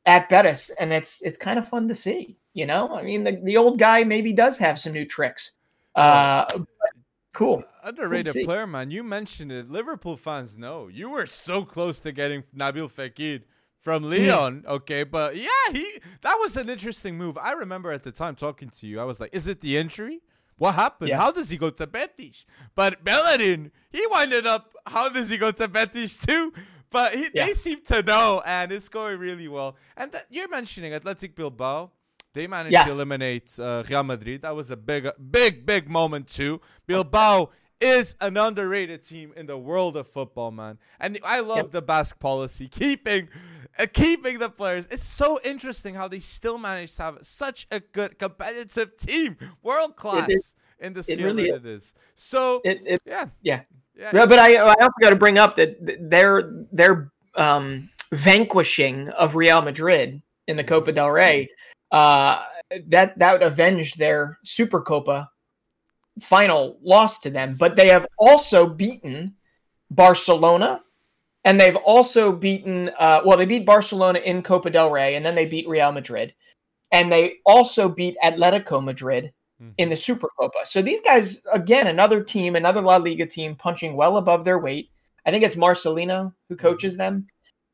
at 0.05 0.29
Betis. 0.29 0.69
And 0.79 0.93
it's 0.93 1.23
it's 1.23 1.39
kind 1.39 1.59
of 1.59 1.67
fun 1.67 1.89
to 1.89 1.95
see. 1.95 2.37
You 2.53 2.67
know, 2.67 2.95
I 2.95 3.03
mean, 3.03 3.25
the, 3.25 3.41
the 3.43 3.57
old 3.57 3.79
guy 3.79 4.05
maybe 4.05 4.35
does 4.35 4.59
have 4.59 4.79
some 4.79 4.93
new 4.93 5.07
tricks. 5.07 5.53
Uh, 5.95 6.45
but 6.53 6.67
cool. 7.33 7.65
Underrated 7.85 8.45
player, 8.45 8.67
man. 8.67 8.91
You 8.91 9.03
mentioned 9.03 9.51
it. 9.51 9.71
Liverpool 9.71 10.19
fans 10.19 10.59
know 10.59 10.89
you 10.89 11.09
were 11.09 11.25
so 11.25 11.65
close 11.65 12.01
to 12.01 12.13
getting 12.13 12.45
Nabil 12.55 12.91
Fekir 12.93 13.45
from 13.89 14.03
Lyon. 14.05 14.65
Okay, 14.67 15.03
but 15.05 15.37
yeah, 15.37 15.67
he 15.73 15.99
that 16.21 16.37
was 16.43 16.57
an 16.57 16.69
interesting 16.69 17.17
move. 17.17 17.39
I 17.39 17.53
remember 17.53 17.91
at 17.93 18.03
the 18.03 18.13
time 18.13 18.35
talking 18.35 18.69
to 18.79 18.87
you. 18.87 19.01
I 19.01 19.05
was 19.05 19.19
like, 19.21 19.35
"Is 19.35 19.47
it 19.47 19.61
the 19.61 19.77
injury? 19.83 20.21
What 20.59 20.75
happened? 20.75 21.09
Yeah. 21.11 21.19
How 21.23 21.31
does 21.31 21.49
he 21.51 21.57
go 21.57 21.71
to 21.71 21.87
Betis?" 21.87 22.45
But 22.75 23.03
Bellerin, 23.05 23.71
he 23.91 24.03
winded 24.11 24.47
up. 24.47 24.65
How 24.87 25.09
does 25.09 25.31
he 25.31 25.39
go 25.39 25.51
to 25.53 25.67
Betis 25.69 26.19
too? 26.19 26.53
But 26.91 27.15
he, 27.15 27.25
Yeah. 27.35 27.47
they 27.47 27.55
seem 27.55 27.81
to 27.93 28.03
know, 28.03 28.43
and 28.47 28.73
it's 28.73 28.89
going 28.89 29.19
really 29.19 29.49
well. 29.49 29.77
And 29.97 30.11
that, 30.13 30.27
you're 30.31 30.49
mentioning 30.49 30.93
Athletic 30.95 31.35
Bilbao. 31.35 31.91
They 32.35 32.47
managed 32.47 32.73
Yes. 32.73 32.87
to 32.87 32.93
eliminate 32.93 33.49
uh, 33.59 33.85
Real 33.89 34.03
Madrid. 34.03 34.43
That 34.43 34.55
was 34.57 34.71
a 34.71 34.77
big, 34.77 35.09
big, 35.31 35.65
big 35.67 35.89
moment 35.91 36.29
too. 36.29 36.61
Bilbao 36.87 37.51
is 37.81 38.17
an 38.21 38.37
underrated 38.37 39.03
team 39.03 39.33
in 39.37 39.47
the 39.47 39.57
world 39.57 39.97
of 39.97 40.07
football, 40.07 40.51
man. 40.51 40.79
And 40.99 41.19
I 41.25 41.41
love 41.41 41.57
Yep. 41.59 41.71
the 41.73 41.83
Basque 41.83 42.19
policy, 42.19 42.67
keeping, 42.81 43.29
keeping 43.93 44.39
the 44.39 44.49
players. 44.49 44.87
It's 44.91 45.03
so 45.03 45.41
interesting 45.45 45.95
how 45.95 46.09
they 46.09 46.19
still 46.19 46.59
manage 46.59 46.95
to 46.97 47.03
have 47.03 47.19
such 47.23 47.67
a 47.71 47.81
good 47.81 48.19
competitive 48.19 48.97
team, 48.97 49.37
world 49.63 49.97
class 49.97 50.55
in 50.81 50.93
the 50.95 51.05
It 51.09 51.21
really 51.21 51.51
that 51.51 51.57
it 51.57 51.67
is. 51.67 51.95
So 52.17 52.61
It, 52.65 52.83
it, 52.87 52.99
yeah, 53.05 53.27
yeah. 53.43 53.63
yeah. 53.97 54.11
But 54.13 54.39
I, 54.39 54.57
I 54.57 54.75
also 54.81 54.93
got 55.01 55.11
to 55.11 55.17
bring 55.17 55.39
up 55.39 55.57
that 55.57 55.85
th- 55.85 55.99
their 56.01 56.67
their 56.73 57.13
um, 57.35 57.91
vanquishing 58.13 59.09
of 59.11 59.37
Real 59.37 59.63
Madrid 59.63 60.23
in 60.47 60.57
the 60.57 60.65
Copa 60.65 60.93
del 60.93 61.11
Rey 61.11 61.49
uh, 61.93 62.43
that 62.89 63.19
that 63.19 63.43
avenged 63.43 63.99
their 63.99 64.39
Super 64.45 64.81
Copa 64.81 65.31
final 66.21 66.79
loss 66.83 67.21
to 67.21 67.31
them. 67.31 67.57
But 67.59 67.77
they 67.77 67.89
have 67.89 68.07
also 68.19 68.67
beaten 68.67 69.37
Barcelona, 69.91 70.83
and 71.49 71.59
they've 71.59 71.77
also 71.77 72.31
beaten 72.31 72.91
uh, 72.99 73.23
well, 73.25 73.39
they 73.39 73.47
beat 73.47 73.65
Barcelona 73.65 74.19
in 74.19 74.43
Copa 74.43 74.69
del 74.69 74.91
Rey, 74.91 75.15
and 75.15 75.25
then 75.25 75.35
they 75.35 75.47
beat 75.47 75.67
Real 75.67 75.93
Madrid, 75.93 76.35
and 76.93 77.11
they 77.11 77.37
also 77.47 77.89
beat 77.89 78.17
Atletico 78.23 78.85
Madrid 78.85 79.33
in 79.79 79.89
the 79.89 79.97
Super 79.97 80.29
Copa. 80.39 80.59
So 80.65 80.83
these 80.83 81.01
guys, 81.01 81.43
again, 81.51 81.87
another 81.87 82.23
team, 82.23 82.55
another 82.55 82.83
La 82.83 82.97
Liga 82.99 83.25
team, 83.25 83.57
punching 83.57 83.97
well 83.97 84.19
above 84.19 84.45
their 84.45 84.59
weight. 84.59 84.91
I 85.25 85.31
think 85.31 85.43
it's 85.43 85.57
Marcelino 85.57 86.35
who 86.51 86.57
coaches 86.57 86.99
them. 86.99 87.27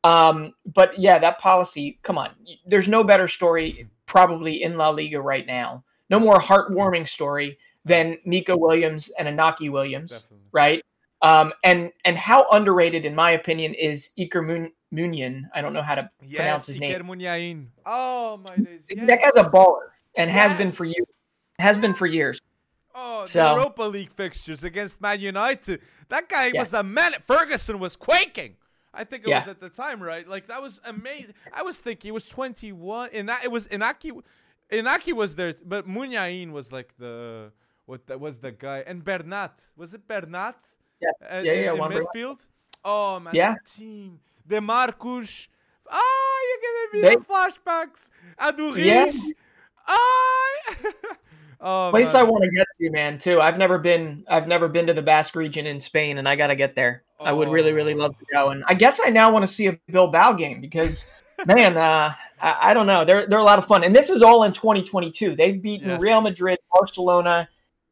Um, 0.05 0.53
but 0.73 0.97
yeah, 0.97 1.19
that 1.19 1.39
policy. 1.39 1.99
Come 2.01 2.17
on, 2.17 2.31
there's 2.65 2.87
no 2.87 3.03
better 3.03 3.27
story 3.27 3.89
probably 4.05 4.63
in 4.63 4.77
La 4.77 4.89
Liga 4.89 5.19
right 5.19 5.45
now. 5.45 5.83
No 6.09 6.19
more 6.19 6.39
heartwarming 6.39 7.09
story 7.09 7.57
than 7.83 8.19
Nico 8.23 8.55
Williams 8.55 9.11
and 9.19 9.27
Inaki 9.27 9.69
Williams, 9.69 10.11
Definitely. 10.11 10.47
right? 10.53 10.81
Um, 11.21 11.53
and 11.63 11.91
and 12.03 12.17
how 12.17 12.47
underrated, 12.51 13.05
in 13.05 13.15
my 13.15 13.31
opinion, 13.31 13.73
is 13.73 14.11
Iker 14.19 14.45
Mun- 14.45 14.71
Muniain. 14.93 15.43
I 15.53 15.61
don't 15.61 15.73
know 15.73 15.81
how 15.81 15.95
to 15.95 16.09
pronounce 16.19 16.33
Yes, 16.33 16.67
his 16.67 16.77
Iker 16.77 16.79
name. 16.79 17.01
Muniain. 17.03 17.67
Oh 17.85 18.37
my 18.47 18.55
days. 18.57 18.85
That 19.07 19.19
guy's 19.21 19.35
a 19.45 19.49
baller 19.49 19.89
and 20.15 20.29
has 20.29 20.53
been 20.53 20.71
for 20.71 20.85
Yes. 20.85 20.95
years. 20.97 21.07
Has 21.59 21.77
been 21.77 21.93
for 21.93 22.05
years. 22.05 22.39
Oh, 22.93 23.25
So- 23.25 23.43
the 23.43 23.53
Europa 23.61 23.83
League 23.83 24.11
fixtures 24.11 24.63
against 24.63 25.01
Man 25.01 25.19
United. 25.19 25.81
That 26.09 26.29
guy 26.29 26.51
Yeah. 26.53 26.61
was 26.61 26.73
a 26.73 26.83
man. 26.83 27.13
Ferguson 27.25 27.79
was 27.79 27.95
quaking. 27.95 28.55
I 28.93 29.03
think 29.03 29.23
it 29.23 29.29
Yeah. 29.29 29.39
was 29.39 29.47
at 29.49 29.59
the 29.59 29.69
time, 29.69 30.01
right? 30.03 30.27
Like 30.27 30.47
that 30.47 30.61
was 30.61 30.79
amazing. 30.85 31.33
I 31.53 31.63
was 31.63 31.79
thinking 31.79 32.07
he 32.09 32.11
was 32.13 32.29
21, 32.29 33.09
and 33.11 33.27
that 33.29 33.43
it 33.43 33.51
was 33.51 33.67
Inaki. 33.67 34.21
Inaki 34.71 35.13
was 35.13 35.35
there, 35.35 35.53
but 35.65 35.87
Muniain 35.87 36.51
was 36.51 36.71
like 36.71 36.95
the 36.97 37.51
what 37.85 38.07
that 38.07 38.19
was 38.19 38.39
the 38.39 38.51
guy, 38.51 38.79
and 38.87 39.03
Bernat 39.03 39.59
was 39.75 39.93
it 39.93 40.07
Bernat? 40.07 40.55
Yeah. 41.01 41.09
Uh, 41.21 41.41
Yeah, 41.43 41.51
in, 41.53 41.63
yeah, 41.65 41.73
in 41.73 41.91
midfield. 41.91 42.47
Oh 42.83 43.19
man, 43.19 43.33
Yeah. 43.35 43.53
that 43.53 43.65
team. 43.65 44.19
The 44.47 44.61
Marcus. 44.61 45.47
Oh, 45.91 46.47
you're 46.49 46.61
giving 46.91 47.01
me 47.01 47.07
They- 47.09 47.15
the 47.15 47.21
flashbacks. 47.21 48.09
Aduriz. 48.39 48.85
Yeah. 48.85 49.11
Oh, 49.87 50.51
oh 51.61 51.87
place 51.91 52.13
man. 52.13 52.25
I 52.25 52.29
want 52.29 52.43
to 52.43 52.49
get 52.51 52.67
to, 52.81 52.91
man. 52.91 53.17
Too. 53.17 53.41
I've 53.41 53.57
never 53.57 53.77
been. 53.77 54.23
I've 54.27 54.47
never 54.47 54.67
been 54.67 54.87
to 54.87 54.93
the 54.93 55.01
Basque 55.01 55.35
region 55.35 55.65
in 55.67 55.79
Spain, 55.79 56.17
and 56.17 56.27
I 56.27 56.35
got 56.35 56.47
to 56.47 56.55
get 56.55 56.75
there. 56.75 57.03
I 57.19 57.31
would 57.31 57.49
really, 57.49 57.71
really 57.73 57.93
Oh. 57.93 57.97
love 57.97 58.17
to 58.19 58.25
go. 58.31 58.49
And 58.49 58.63
I 58.67 58.73
guess 58.73 58.99
I 59.03 59.09
now 59.09 59.31
want 59.31 59.43
to 59.43 59.47
see 59.47 59.67
a 59.67 59.79
Bilbao 59.89 60.33
game 60.33 60.59
because, 60.59 61.05
man, 61.45 61.77
uh, 61.77 62.13
I, 62.41 62.71
I 62.71 62.73
don't 62.73 62.87
know. 62.87 63.05
They're 63.05 63.27
they're 63.27 63.39
a 63.39 63.43
lot 63.43 63.59
of 63.59 63.65
fun, 63.65 63.83
and 63.83 63.95
this 63.95 64.09
is 64.09 64.21
all 64.21 64.43
in 64.43 64.53
2022. 64.53 65.35
They've 65.35 65.61
beaten 65.61 65.89
Yes. 65.89 66.01
Real 66.01 66.21
Madrid, 66.21 66.59
Barcelona, 66.73 67.47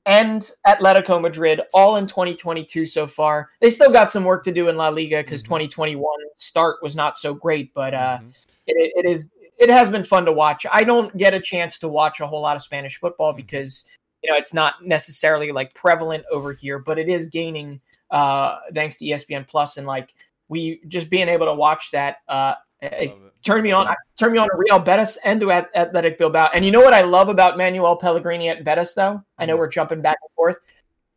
and 0.06 0.51
Atletico 0.68 1.22
Madrid 1.22 1.62
all 1.74 1.95
in 1.95 2.08
2022 2.08 2.86
so 2.86 3.08
far. 3.08 3.49
They 3.62 3.72
still 3.72 3.91
got 3.91 4.12
some 4.12 4.26
work 4.26 4.43
to 4.45 4.51
do 4.51 4.68
in 4.70 4.76
La 4.76 4.89
Liga 4.89 5.24
because 5.24 5.41
Mhm. 5.41 5.45
2021 5.45 6.20
start 6.38 6.78
was 6.82 6.95
not 6.95 7.18
so 7.18 7.34
great, 7.34 7.74
but 7.74 7.93
uh, 7.93 8.20
Mhm. 8.20 8.34
it, 8.68 8.93
it 8.95 9.06
is 9.06 9.30
it 9.60 9.70
has 9.70 9.89
been 9.89 10.04
fun 10.04 10.26
to 10.26 10.32
watch. 10.32 10.66
I 10.72 10.84
don't 10.84 11.16
get 11.16 11.34
a 11.34 11.39
chance 11.39 11.80
to 11.80 11.88
watch 11.88 12.20
a 12.20 12.28
whole 12.28 12.41
lot 12.41 12.56
of 12.56 12.64
Spanish 12.64 12.97
football 12.97 13.32
mm-hmm. 13.32 13.38
because 13.38 13.86
you 14.22 14.32
know 14.32 14.38
it's 14.38 14.54
not 14.54 14.86
necessarily 14.86 15.51
like 15.51 15.74
prevalent 15.74 16.26
over 16.32 16.54
here, 16.54 16.80
but 16.80 16.99
it 16.99 17.08
is 17.08 17.30
gaining 17.30 17.80
uh, 18.12 18.60
thanks 18.74 18.97
to 18.97 19.06
ESPN 19.06 19.47
Plus 19.47 19.78
and 19.78 19.88
like 19.88 20.14
we 20.49 20.82
just 20.88 21.10
being 21.10 21.30
able 21.30 21.45
to 21.45 21.54
watch 21.54 21.91
that. 21.91 22.18
Uh, 22.28 22.56
it 22.82 23.14
turned 23.44 23.64
me 23.64 23.72
on. 23.72 23.94
turn 24.18 24.32
me 24.32 24.38
on 24.38 24.48
to 24.48 24.56
Real 24.56 24.80
Betis 24.80 25.18
and 25.24 25.39
to 25.41 25.52
Athletic 25.52 26.18
Bilbao. 26.18 26.50
And 26.54 26.66
you 26.66 26.72
know 26.72 26.82
what 26.82 26.94
I 26.94 27.02
love 27.02 27.30
about 27.30 27.58
Manuel 27.58 27.96
Pellegrini 27.96 28.50
at 28.50 28.64
Betis, 28.64 28.94
though. 28.94 29.24
I 29.38 29.46
know 29.46 29.58
we're 29.58 29.68
jumping 29.68 30.02
back 30.02 30.18
and 30.22 30.32
forth, 30.36 30.58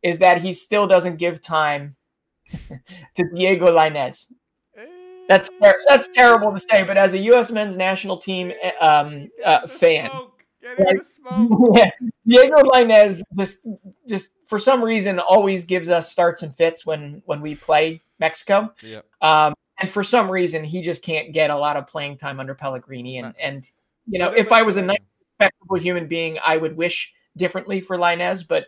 is 0.02 0.18
that 0.18 0.40
he 0.40 0.52
still 0.52 0.86
doesn't 0.86 1.16
give 1.16 1.40
time 1.40 1.96
to 3.14 3.24
Diego 3.34 3.66
Lainez. 3.68 4.32
That's 5.28 5.50
ter- 5.60 5.82
that's 5.88 6.08
terrible 6.08 6.52
to 6.52 6.60
say, 6.60 6.84
but 6.84 6.96
as 6.96 7.12
a 7.12 7.18
U.S. 7.18 7.50
men's 7.50 7.76
national 7.76 8.16
team 8.18 8.52
eh, 8.62 8.70
um, 8.80 9.28
uh, 9.44 9.66
fan, 9.66 10.08
yeah, 10.62 11.90
Diego 12.26 12.56
Lainez 12.62 13.22
just 13.36 13.66
just 14.06 14.32
for 14.46 14.58
some 14.58 14.84
reason 14.84 15.18
always 15.18 15.64
gives 15.64 15.88
us 15.88 16.10
starts 16.10 16.42
and 16.42 16.54
fits 16.54 16.86
when 16.86 17.22
when 17.26 17.40
we 17.40 17.54
play 17.54 18.02
Mexico. 18.20 18.72
Yeah. 18.82 19.00
Um, 19.20 19.54
and 19.78 19.90
for 19.90 20.02
some 20.02 20.30
reason, 20.30 20.64
he 20.64 20.82
just 20.82 21.02
can't 21.02 21.32
get 21.32 21.50
a 21.50 21.56
lot 21.56 21.76
of 21.76 21.86
playing 21.86 22.18
time 22.18 22.40
under 22.40 22.54
Pellegrini. 22.54 23.18
And 23.18 23.34
and 23.40 23.70
you 24.06 24.18
know, 24.18 24.30
if 24.30 24.52
I 24.52 24.62
was 24.62 24.76
a 24.76 24.82
nice, 24.82 24.96
respectable 25.38 25.76
human 25.78 26.06
being, 26.06 26.38
I 26.44 26.56
would 26.56 26.76
wish 26.76 27.12
differently 27.36 27.80
for 27.80 27.96
Lainez, 27.96 28.46
but 28.46 28.66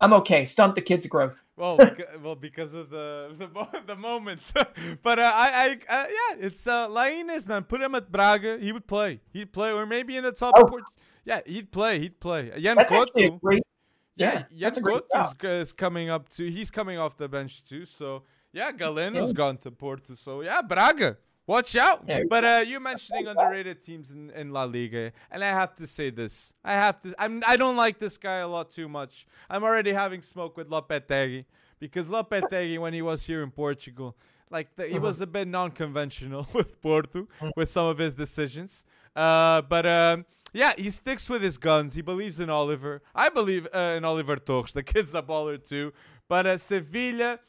I'm 0.00 0.12
okay. 0.14 0.44
Stunt 0.44 0.74
the 0.74 0.80
kid's 0.80 1.06
growth. 1.06 1.44
Well, 1.56 1.78
beca- 1.78 2.20
well, 2.22 2.34
because 2.34 2.74
of 2.74 2.90
the 2.90 3.34
the, 3.38 3.82
the 3.86 3.96
moment. 3.96 4.40
but 5.02 5.18
uh, 5.18 5.32
I, 5.34 5.78
I, 5.88 6.02
uh, 6.02 6.06
yeah, 6.08 6.46
it's 6.46 6.66
uh, 6.66 6.88
Lainez, 6.88 7.46
man. 7.46 7.64
Put 7.64 7.80
him 7.80 7.94
at 7.94 8.10
Braga. 8.10 8.58
He 8.58 8.72
would 8.72 8.86
play. 8.86 9.20
He'd 9.32 9.52
play, 9.52 9.72
or 9.72 9.86
maybe 9.86 10.16
in 10.16 10.24
the 10.24 10.32
top. 10.32 10.54
Oh. 10.56 10.64
Port- 10.64 10.84
yeah, 11.24 11.40
he'd 11.46 11.70
play. 11.70 12.00
He'd 12.00 12.18
play. 12.18 12.50
Yan 12.56 12.76
that's 12.76 12.90
Couto. 12.90 13.40
Great, 13.40 13.62
yeah, 14.16 14.44
yeah 14.50 14.70
Yan 14.70 14.72
Couto 14.72 15.60
is 15.60 15.72
coming 15.72 16.08
up 16.08 16.28
too. 16.28 16.46
He's 16.46 16.70
coming 16.70 16.98
off 16.98 17.16
the 17.16 17.28
bench 17.28 17.64
too. 17.64 17.84
So 17.86 18.22
yeah, 18.52 18.72
Galeno's 18.72 19.30
yeah. 19.30 19.34
gone 19.34 19.56
to 19.58 19.70
Porto. 19.70 20.14
So 20.14 20.42
yeah, 20.42 20.62
Braga. 20.62 21.16
Watch 21.46 21.74
out. 21.74 22.08
But 22.28 22.44
uh, 22.44 22.64
you 22.64 22.78
mentioning 22.78 23.26
underrated 23.26 23.82
teams 23.82 24.12
in, 24.12 24.30
in 24.30 24.52
La 24.52 24.62
Liga, 24.64 25.10
and 25.32 25.42
I 25.42 25.48
have 25.48 25.74
to 25.76 25.86
say 25.86 26.10
this. 26.10 26.54
I 26.64 26.74
have 26.74 27.00
to. 27.00 27.12
I'm. 27.18 27.42
I 27.44 27.56
don't 27.56 27.74
like 27.74 27.98
this 27.98 28.16
guy 28.16 28.36
a 28.36 28.46
lot 28.46 28.70
too 28.70 28.88
much. 28.88 29.26
I'm 29.48 29.64
already 29.64 29.92
having 29.92 30.22
smoke 30.22 30.56
with 30.56 30.70
Lopetegui 30.70 31.46
because 31.80 32.04
Lopetegui, 32.06 32.78
when 32.78 32.92
he 32.92 33.02
was 33.02 33.26
here 33.26 33.42
in 33.42 33.50
Portugal, 33.50 34.16
like 34.48 34.76
the, 34.76 34.86
he 34.86 34.92
uh-huh. 34.92 35.00
was 35.00 35.20
a 35.20 35.26
bit 35.26 35.48
non-conventional 35.48 36.46
with 36.52 36.80
Porto 36.80 37.26
with 37.56 37.68
some 37.68 37.86
of 37.86 37.98
his 37.98 38.14
decisions. 38.14 38.84
Uh, 39.16 39.62
but 39.62 39.86
um, 39.86 40.26
yeah, 40.52 40.72
he 40.76 40.90
sticks 40.90 41.28
with 41.28 41.42
his 41.42 41.56
guns. 41.56 41.94
He 41.94 42.02
believes 42.02 42.38
in 42.38 42.50
Oliver. 42.50 43.02
I 43.14 43.28
believe 43.28 43.66
uh, 43.74 43.94
in 43.96 44.04
Oliver 44.04 44.36
Torres. 44.36 44.72
The 44.72 44.82
kid's 44.82 45.14
a 45.14 45.22
baller 45.22 45.58
too. 45.64 45.92
But 46.28 46.46
uh, 46.46 46.58
Sevilla, 46.58 47.40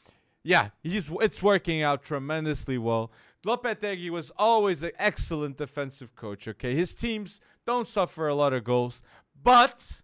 yeah, 0.44 0.70
he's 0.82 1.10
it's 1.20 1.42
working 1.42 1.82
out 1.82 2.02
tremendously 2.02 2.78
well. 2.78 3.12
Lopetegui 3.46 4.10
was 4.10 4.30
always 4.36 4.82
an 4.82 4.92
excellent 4.98 5.56
defensive 5.56 6.14
coach. 6.14 6.48
Okay, 6.48 6.74
his 6.74 6.94
teams 6.94 7.40
don't 7.66 7.86
suffer 7.86 8.28
a 8.28 8.34
lot 8.34 8.52
of 8.52 8.64
goals, 8.64 9.02
but 9.42 10.02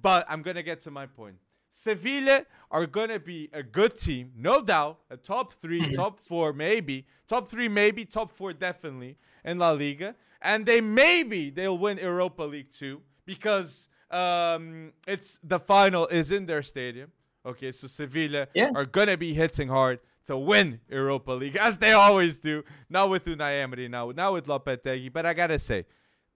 but 0.00 0.26
I'm 0.28 0.42
gonna 0.42 0.62
get 0.62 0.80
to 0.80 0.90
my 0.90 1.06
point. 1.06 1.36
Sevilla 1.70 2.44
are 2.70 2.86
gonna 2.86 3.18
be 3.18 3.48
a 3.52 3.62
good 3.62 3.96
team, 3.98 4.32
no 4.36 4.60
doubt. 4.60 4.98
A 5.10 5.16
top 5.16 5.52
3 5.52 5.80
mm-hmm. 5.80 5.92
top 5.92 6.20
four, 6.20 6.52
maybe 6.52 7.06
top 7.32 7.48
three, 7.48 7.68
maybe 7.68 8.04
top 8.04 8.30
four, 8.30 8.52
definitely 8.52 9.16
in 9.44 9.58
La 9.58 9.70
Liga, 9.70 10.14
and 10.40 10.66
they 10.66 10.80
maybe 10.80 11.50
they'll 11.50 11.78
win 11.78 11.98
Europa 11.98 12.42
League 12.42 12.70
too 12.70 13.00
because 13.24 13.88
um, 14.10 14.92
it's 15.06 15.38
the 15.42 15.58
final 15.58 16.06
is 16.08 16.30
in 16.30 16.46
their 16.46 16.62
stadium. 16.62 17.10
Okay, 17.44 17.72
so 17.72 17.86
Sevilla 17.86 18.48
yeah. 18.54 18.70
are 18.74 18.84
gonna 18.84 19.16
be 19.16 19.34
hitting 19.34 19.68
hard 19.68 20.00
to 20.26 20.36
win 20.36 20.80
Europa 20.88 21.32
League, 21.32 21.56
as 21.56 21.76
they 21.76 21.92
always 21.92 22.36
do. 22.36 22.62
Not 22.88 23.10
with 23.10 23.24
Unai 23.24 23.62
Emery 23.62 23.88
now, 23.88 24.10
now 24.10 24.34
with 24.34 24.46
Lopetegui. 24.46 25.12
But 25.12 25.26
I 25.26 25.34
gotta 25.34 25.58
say, 25.58 25.86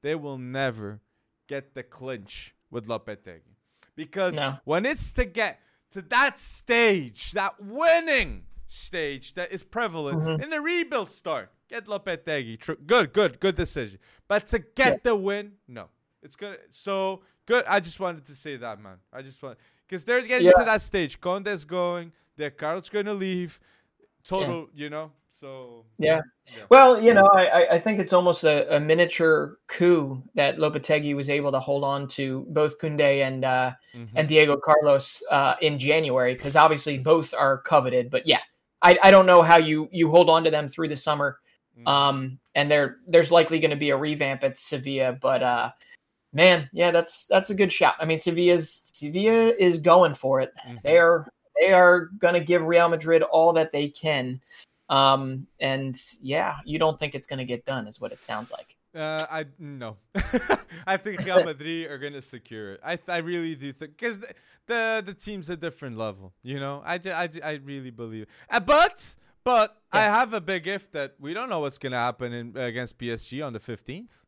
they 0.02 0.14
will 0.14 0.38
never 0.38 1.00
get 1.48 1.74
the 1.74 1.82
clinch 1.82 2.54
with 2.70 2.86
Lopetegui. 2.86 3.54
Because 3.94 4.34
no. 4.34 4.59
when 4.64 4.84
it's 4.84 5.12
to 5.12 5.24
get 5.24 5.61
to 5.92 6.02
that 6.02 6.38
stage, 6.38 7.32
that 7.32 7.54
winning 7.62 8.44
stage 8.66 9.34
that 9.34 9.52
is 9.52 9.62
prevalent 9.62 10.18
mm-hmm. 10.18 10.42
in 10.42 10.50
the 10.50 10.61
rebuild 10.61 11.11
start, 11.11 11.50
get 11.68 11.86
Lopetegui. 11.86 12.59
Tr- 12.59 12.72
good, 12.84 13.12
good, 13.12 13.40
good 13.40 13.54
decision. 13.54 13.98
But 14.28 14.48
to 14.48 14.59
get 14.59 14.92
yeah. 14.92 14.98
the 15.04 15.16
win, 15.16 15.52
no. 15.68 15.88
It's 16.22 16.34
good. 16.34 16.59
So 16.70 17.22
good. 17.46 17.64
I 17.66 17.78
just 17.78 18.00
wanted 18.00 18.24
to 18.24 18.34
say 18.34 18.57
that, 18.57 18.80
man. 18.82 18.96
I 19.12 19.22
just 19.22 19.42
want 19.42 19.59
because 19.89 20.05
they're 20.05 20.22
getting 20.22 20.47
yeah. 20.47 20.53
to 20.53 20.64
that 20.64 20.82
stage. 20.82 21.20
Koundé's 21.20 21.64
going. 21.64 22.12
De 22.37 22.51
Carlos 22.51 22.89
going 22.89 23.07
to 23.07 23.14
leave 23.14 23.61
total, 24.24 24.68
yeah. 24.74 24.84
you 24.84 24.91
know. 24.91 25.12
So 25.30 25.84
yeah. 25.99 26.20
yeah. 26.47 26.62
Well, 26.70 27.01
you 27.03 27.12
know, 27.12 27.26
I 27.26 27.66
I 27.72 27.78
think 27.78 27.99
it's 28.01 28.14
almost 28.14 28.45
a, 28.45 28.76
a, 28.76 28.80
miniature 28.80 29.59
coup 29.66 30.22
that 30.34 30.57
Lopetegui 30.57 31.14
was 31.14 31.28
able 31.28 31.53
to 31.53 31.61
hold 31.61 31.84
on 31.84 32.09
to 32.09 32.47
both 32.49 32.78
Koundé 32.78 33.20
and 33.20 33.45
uh, 33.45 33.72
mm-hmm. 33.95 34.16
and 34.16 34.26
Diego 34.26 34.57
Carlos 34.57 35.22
uh, 35.30 35.55
in 35.61 35.78
January 35.78 36.34
because 36.34 36.57
obviously 36.57 36.99
both 36.99 37.34
are 37.34 37.59
coveted. 37.59 38.11
But 38.11 38.26
yeah, 38.26 38.41
I, 38.80 38.99
I 39.03 39.11
don't 39.11 39.26
know 39.26 39.43
how 39.43 39.59
you 39.59 39.91
you 39.93 40.11
hold 40.11 40.30
on 40.30 40.45
to 40.45 40.51
them 40.51 40.68
through 40.68 40.89
the 40.89 40.97
summer. 40.97 41.39
Mm-hmm. 41.78 41.89
Um, 41.89 42.39
and 42.55 42.70
there 42.70 42.97
there's 43.07 43.30
likely 43.30 43.59
going 43.59 43.72
to 43.72 43.76
be 43.76 43.91
a 43.91 43.97
revamp 43.97 44.43
at 44.43 44.57
Sevilla, 44.57 45.12
but 45.12 45.43
uh, 45.43 45.70
man, 46.37 46.68
yeah, 46.72 46.91
that's 46.93 47.26
that's 47.26 47.51
a 47.51 47.55
good 47.55 47.72
shot. 47.72 47.97
I 47.99 48.05
mean, 48.05 48.20
Sevilla's 48.20 48.93
Sevilla 48.95 49.55
is 49.59 49.78
going 49.78 50.14
for 50.14 50.41
it. 50.41 50.53
Mm-hmm. 50.64 50.76
They 50.84 50.99
are 50.99 51.26
they 51.59 51.72
are 51.72 52.11
going 52.18 52.34
to 52.34 52.41
give 52.41 52.62
Real 52.62 52.89
Madrid 52.89 53.22
all 53.22 53.55
that 53.55 53.72
they 53.72 53.89
can. 53.89 54.41
Um, 54.89 55.47
and 55.59 56.01
yeah, 56.20 56.59
you 56.64 56.78
don't 56.78 57.01
think 57.01 57.14
it's 57.14 57.26
going 57.26 57.39
to 57.39 57.45
get 57.45 57.64
done, 57.64 57.89
is 57.89 58.01
what 58.01 58.12
it 58.12 58.22
sounds 58.22 58.53
like. 58.53 58.76
Uh, 58.95 59.26
I 59.30 59.47
no, 59.59 59.97
I 60.87 60.97
think 60.97 61.24
Real 61.24 61.45
Madrid 61.45 61.91
are 61.91 61.99
gonna 61.99 62.22
secure 62.22 62.72
it. 62.72 62.80
I 62.82 62.99
I 63.09 63.18
really 63.18 63.55
do 63.55 63.70
think 63.70 63.99
because 63.99 64.20
the, 64.20 64.32
the, 64.68 65.03
the 65.05 65.12
team's 65.14 65.51
a 65.51 65.57
different 65.57 65.99
level. 65.99 66.32
You 66.43 66.61
know, 66.61 66.82
I 66.82 66.95
I, 67.05 67.28
I 67.45 67.61
really 67.62 67.91
believe. 67.91 68.26
Uh, 68.49 68.61
but 68.61 69.16
but 69.45 69.76
yeah. 69.93 70.01
I 70.01 70.03
have 70.05 70.32
a 70.32 70.41
big 70.41 70.66
if 70.66 70.91
that 70.93 71.16
we 71.20 71.34
don't 71.34 71.51
know 71.51 71.61
what's 71.61 71.76
gonna 71.76 71.99
happen 71.99 72.32
in, 72.32 72.57
against 72.57 72.97
PSG 72.97 73.45
on 73.45 73.53
the 73.53 73.61
fifteenth. 73.61 74.24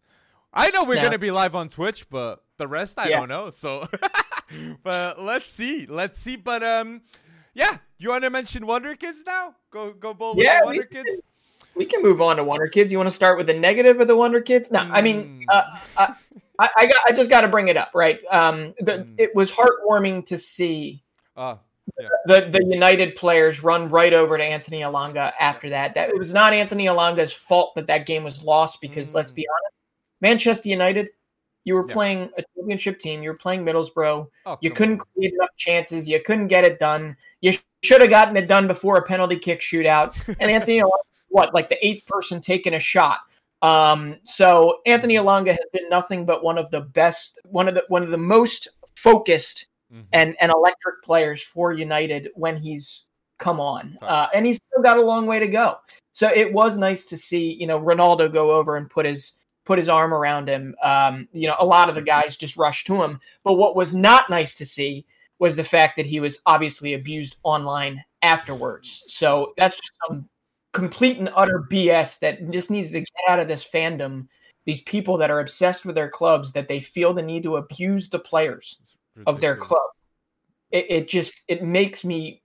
I 0.52 0.70
know 0.70 0.84
we're 0.84 0.96
no. 0.96 1.02
gonna 1.02 1.18
be 1.18 1.30
live 1.30 1.54
on 1.54 1.68
Twitch, 1.68 2.08
but 2.08 2.42
the 2.56 2.66
rest 2.66 2.98
I 2.98 3.08
yeah. 3.08 3.20
don't 3.20 3.28
know. 3.28 3.50
So 3.50 3.86
but 4.82 5.20
let's 5.20 5.50
see. 5.50 5.86
Let's 5.86 6.18
see. 6.18 6.36
But 6.36 6.62
um, 6.62 7.02
yeah. 7.54 7.78
You 7.98 8.10
want 8.10 8.22
to 8.22 8.30
mention 8.30 8.64
Wonder 8.64 8.94
Kids 8.94 9.24
now? 9.26 9.56
Go 9.70 9.92
go 9.92 10.14
bowl 10.14 10.34
yeah, 10.36 10.62
Wonder 10.62 10.84
Kids. 10.84 11.22
We 11.74 11.84
can 11.84 12.00
move 12.02 12.22
on 12.22 12.36
to 12.36 12.44
Wonder 12.44 12.68
Kids. 12.68 12.92
You 12.92 12.98
want 12.98 13.08
to 13.08 13.14
start 13.14 13.36
with 13.36 13.48
the 13.48 13.54
negative 13.54 14.00
of 14.00 14.06
the 14.06 14.16
Wonder 14.16 14.40
Kids? 14.40 14.70
No, 14.70 14.80
mm. 14.80 14.90
I 14.92 15.02
mean, 15.02 15.42
hmm. 15.42 15.42
uh, 15.48 16.14
I, 16.58 16.68
I, 16.76 16.86
got 16.86 16.96
I 17.06 17.12
just 17.12 17.28
got 17.28 17.42
to 17.42 17.48
bring 17.48 17.68
it 17.68 17.76
up, 17.76 17.90
right? 17.94 18.20
Um, 18.30 18.74
the, 18.78 18.98
mm. 18.98 19.14
it 19.18 19.34
was 19.34 19.50
heartwarming 19.50 20.26
to 20.26 20.38
see. 20.38 21.02
Uh, 21.36 21.56
yeah. 21.98 22.08
The 22.26 22.50
the 22.50 22.64
United 22.64 23.16
players 23.16 23.64
run 23.64 23.88
right 23.88 24.12
over 24.12 24.38
to 24.38 24.44
Anthony 24.44 24.80
Elanga 24.80 25.32
after 25.40 25.70
that. 25.70 25.94
That 25.94 26.10
it 26.10 26.18
was 26.18 26.32
not 26.32 26.52
Anthony 26.52 26.84
Elanga's 26.84 27.32
fault 27.32 27.74
that 27.74 27.88
that 27.88 28.06
game 28.06 28.22
was 28.22 28.44
lost 28.44 28.80
because 28.80 29.10
mm. 29.10 29.14
let's 29.14 29.32
be 29.32 29.44
honest, 29.48 29.74
Manchester 30.20 30.68
United 30.68 31.08
you 31.68 31.74
were 31.74 31.86
yeah. 31.86 31.92
playing 31.92 32.30
a 32.38 32.42
championship 32.56 32.98
team. 32.98 33.22
You 33.22 33.28
were 33.28 33.36
playing 33.36 33.62
Middlesbrough. 33.62 34.26
Oh, 34.46 34.58
you 34.62 34.70
couldn't 34.70 35.00
on. 35.00 35.06
create 35.14 35.34
enough 35.34 35.50
chances. 35.58 36.08
You 36.08 36.18
couldn't 36.22 36.48
get 36.48 36.64
it 36.64 36.78
done. 36.78 37.14
You 37.42 37.52
sh- 37.52 37.62
should 37.82 38.00
have 38.00 38.08
gotten 38.08 38.34
it 38.38 38.48
done 38.48 38.66
before 38.66 38.96
a 38.96 39.02
penalty 39.02 39.38
kick 39.38 39.60
shootout. 39.60 40.16
And 40.40 40.50
Anthony, 40.50 40.82
what 41.28 41.52
like 41.52 41.68
the 41.68 41.86
eighth 41.86 42.06
person 42.06 42.40
taking 42.40 42.72
a 42.72 42.80
shot. 42.80 43.18
Um, 43.60 44.18
so 44.24 44.78
Anthony 44.86 45.16
Elanga 45.16 45.50
has 45.50 45.66
been 45.74 45.90
nothing 45.90 46.24
but 46.24 46.42
one 46.42 46.56
of 46.56 46.70
the 46.70 46.80
best, 46.80 47.38
one 47.44 47.68
of 47.68 47.74
the 47.74 47.84
one 47.88 48.02
of 48.02 48.10
the 48.10 48.16
most 48.16 48.68
focused 48.96 49.66
mm-hmm. 49.92 50.04
and 50.14 50.36
and 50.40 50.50
electric 50.50 51.02
players 51.02 51.42
for 51.42 51.72
United 51.72 52.30
when 52.34 52.56
he's 52.56 53.08
come 53.38 53.60
on, 53.60 53.98
uh, 54.00 54.28
and 54.32 54.46
he's 54.46 54.56
still 54.56 54.82
got 54.82 54.96
a 54.96 55.02
long 55.02 55.26
way 55.26 55.38
to 55.38 55.48
go. 55.48 55.76
So 56.14 56.30
it 56.34 56.50
was 56.50 56.78
nice 56.78 57.04
to 57.06 57.18
see 57.18 57.52
you 57.52 57.66
know 57.66 57.78
Ronaldo 57.78 58.32
go 58.32 58.52
over 58.52 58.78
and 58.78 58.88
put 58.88 59.04
his 59.04 59.34
put 59.68 59.78
his 59.78 59.90
arm 59.90 60.14
around 60.14 60.48
him. 60.48 60.74
Um, 60.82 61.28
you 61.30 61.46
know, 61.46 61.56
a 61.60 61.66
lot 61.66 61.90
of 61.90 61.94
the 61.94 62.00
guys 62.00 62.38
just 62.38 62.56
rushed 62.56 62.86
to 62.86 63.02
him. 63.02 63.20
But 63.44 63.54
what 63.54 63.76
was 63.76 63.94
not 63.94 64.30
nice 64.30 64.54
to 64.54 64.66
see 64.66 65.04
was 65.38 65.56
the 65.56 65.62
fact 65.62 65.98
that 65.98 66.06
he 66.06 66.20
was 66.20 66.40
obviously 66.46 66.94
abused 66.94 67.36
online 67.42 68.02
afterwards. 68.22 69.04
So 69.08 69.52
that's 69.58 69.76
just 69.76 69.92
some 70.08 70.26
complete 70.72 71.18
and 71.18 71.28
utter 71.36 71.66
BS 71.70 72.18
that 72.20 72.50
just 72.50 72.70
needs 72.70 72.90
to 72.92 73.00
get 73.00 73.08
out 73.28 73.40
of 73.40 73.46
this 73.46 73.62
fandom. 73.62 74.28
These 74.64 74.80
people 74.82 75.18
that 75.18 75.30
are 75.30 75.40
obsessed 75.40 75.84
with 75.84 75.94
their 75.94 76.08
clubs 76.08 76.50
that 76.52 76.66
they 76.66 76.80
feel 76.80 77.12
the 77.12 77.22
need 77.22 77.42
to 77.42 77.56
abuse 77.56 78.08
the 78.08 78.18
players 78.18 78.80
of 79.26 79.38
their 79.38 79.54
club. 79.54 79.90
It, 80.70 80.86
it 80.88 81.08
just 81.08 81.42
it 81.46 81.62
makes 81.62 82.06
me 82.06 82.42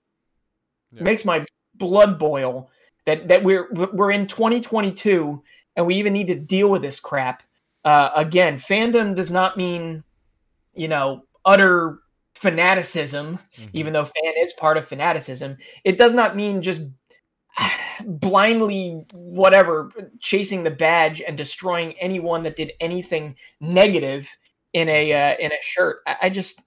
yeah. 0.91 1.03
makes 1.03 1.24
my 1.24 1.45
blood 1.76 2.19
boil 2.19 2.69
that 3.05 3.30
that 3.30 3.43
we're 3.43 3.69
we're 3.93 4.11
in 4.11 4.28
2022 4.28 5.41
and 5.76 5.86
we 5.86 5.95
even 5.95 6.13
need 6.13 6.28
to 6.28 6.36
deal 6.36 6.69
with 6.69 6.82
this 6.82 6.99
crap. 6.99 7.43
uh, 7.86 8.11
again, 8.15 8.57
fandom 8.57 9.15
does 9.15 9.32
not 9.32 9.57
mean, 9.57 10.03
you 10.74 10.88
know, 10.88 11.24
utter 11.45 11.99
fanaticism, 12.36 13.39
mm-hmm. 13.57 13.69
even 13.74 13.93
though 13.93 14.05
fan 14.05 14.34
is 14.38 14.53
part 14.53 14.78
of 14.78 14.86
fanaticism. 14.86 15.57
It 15.84 15.97
does 15.97 16.13
not 16.13 16.36
mean 16.36 16.61
just 16.61 16.82
blindly 18.05 19.05
whatever 19.13 19.91
chasing 20.19 20.63
the 20.63 20.71
badge 20.71 21.21
and 21.21 21.38
destroying 21.38 21.93
anyone 21.93 22.43
that 22.43 22.55
did 22.55 22.74
anything 22.80 23.36
negative 23.59 24.28
in 24.74 24.89
a 24.89 25.13
uh, 25.13 25.36
in 25.39 25.51
a 25.51 25.61
shirt. 25.61 26.01
I, 26.07 26.17
I 26.24 26.30
just 26.30 26.61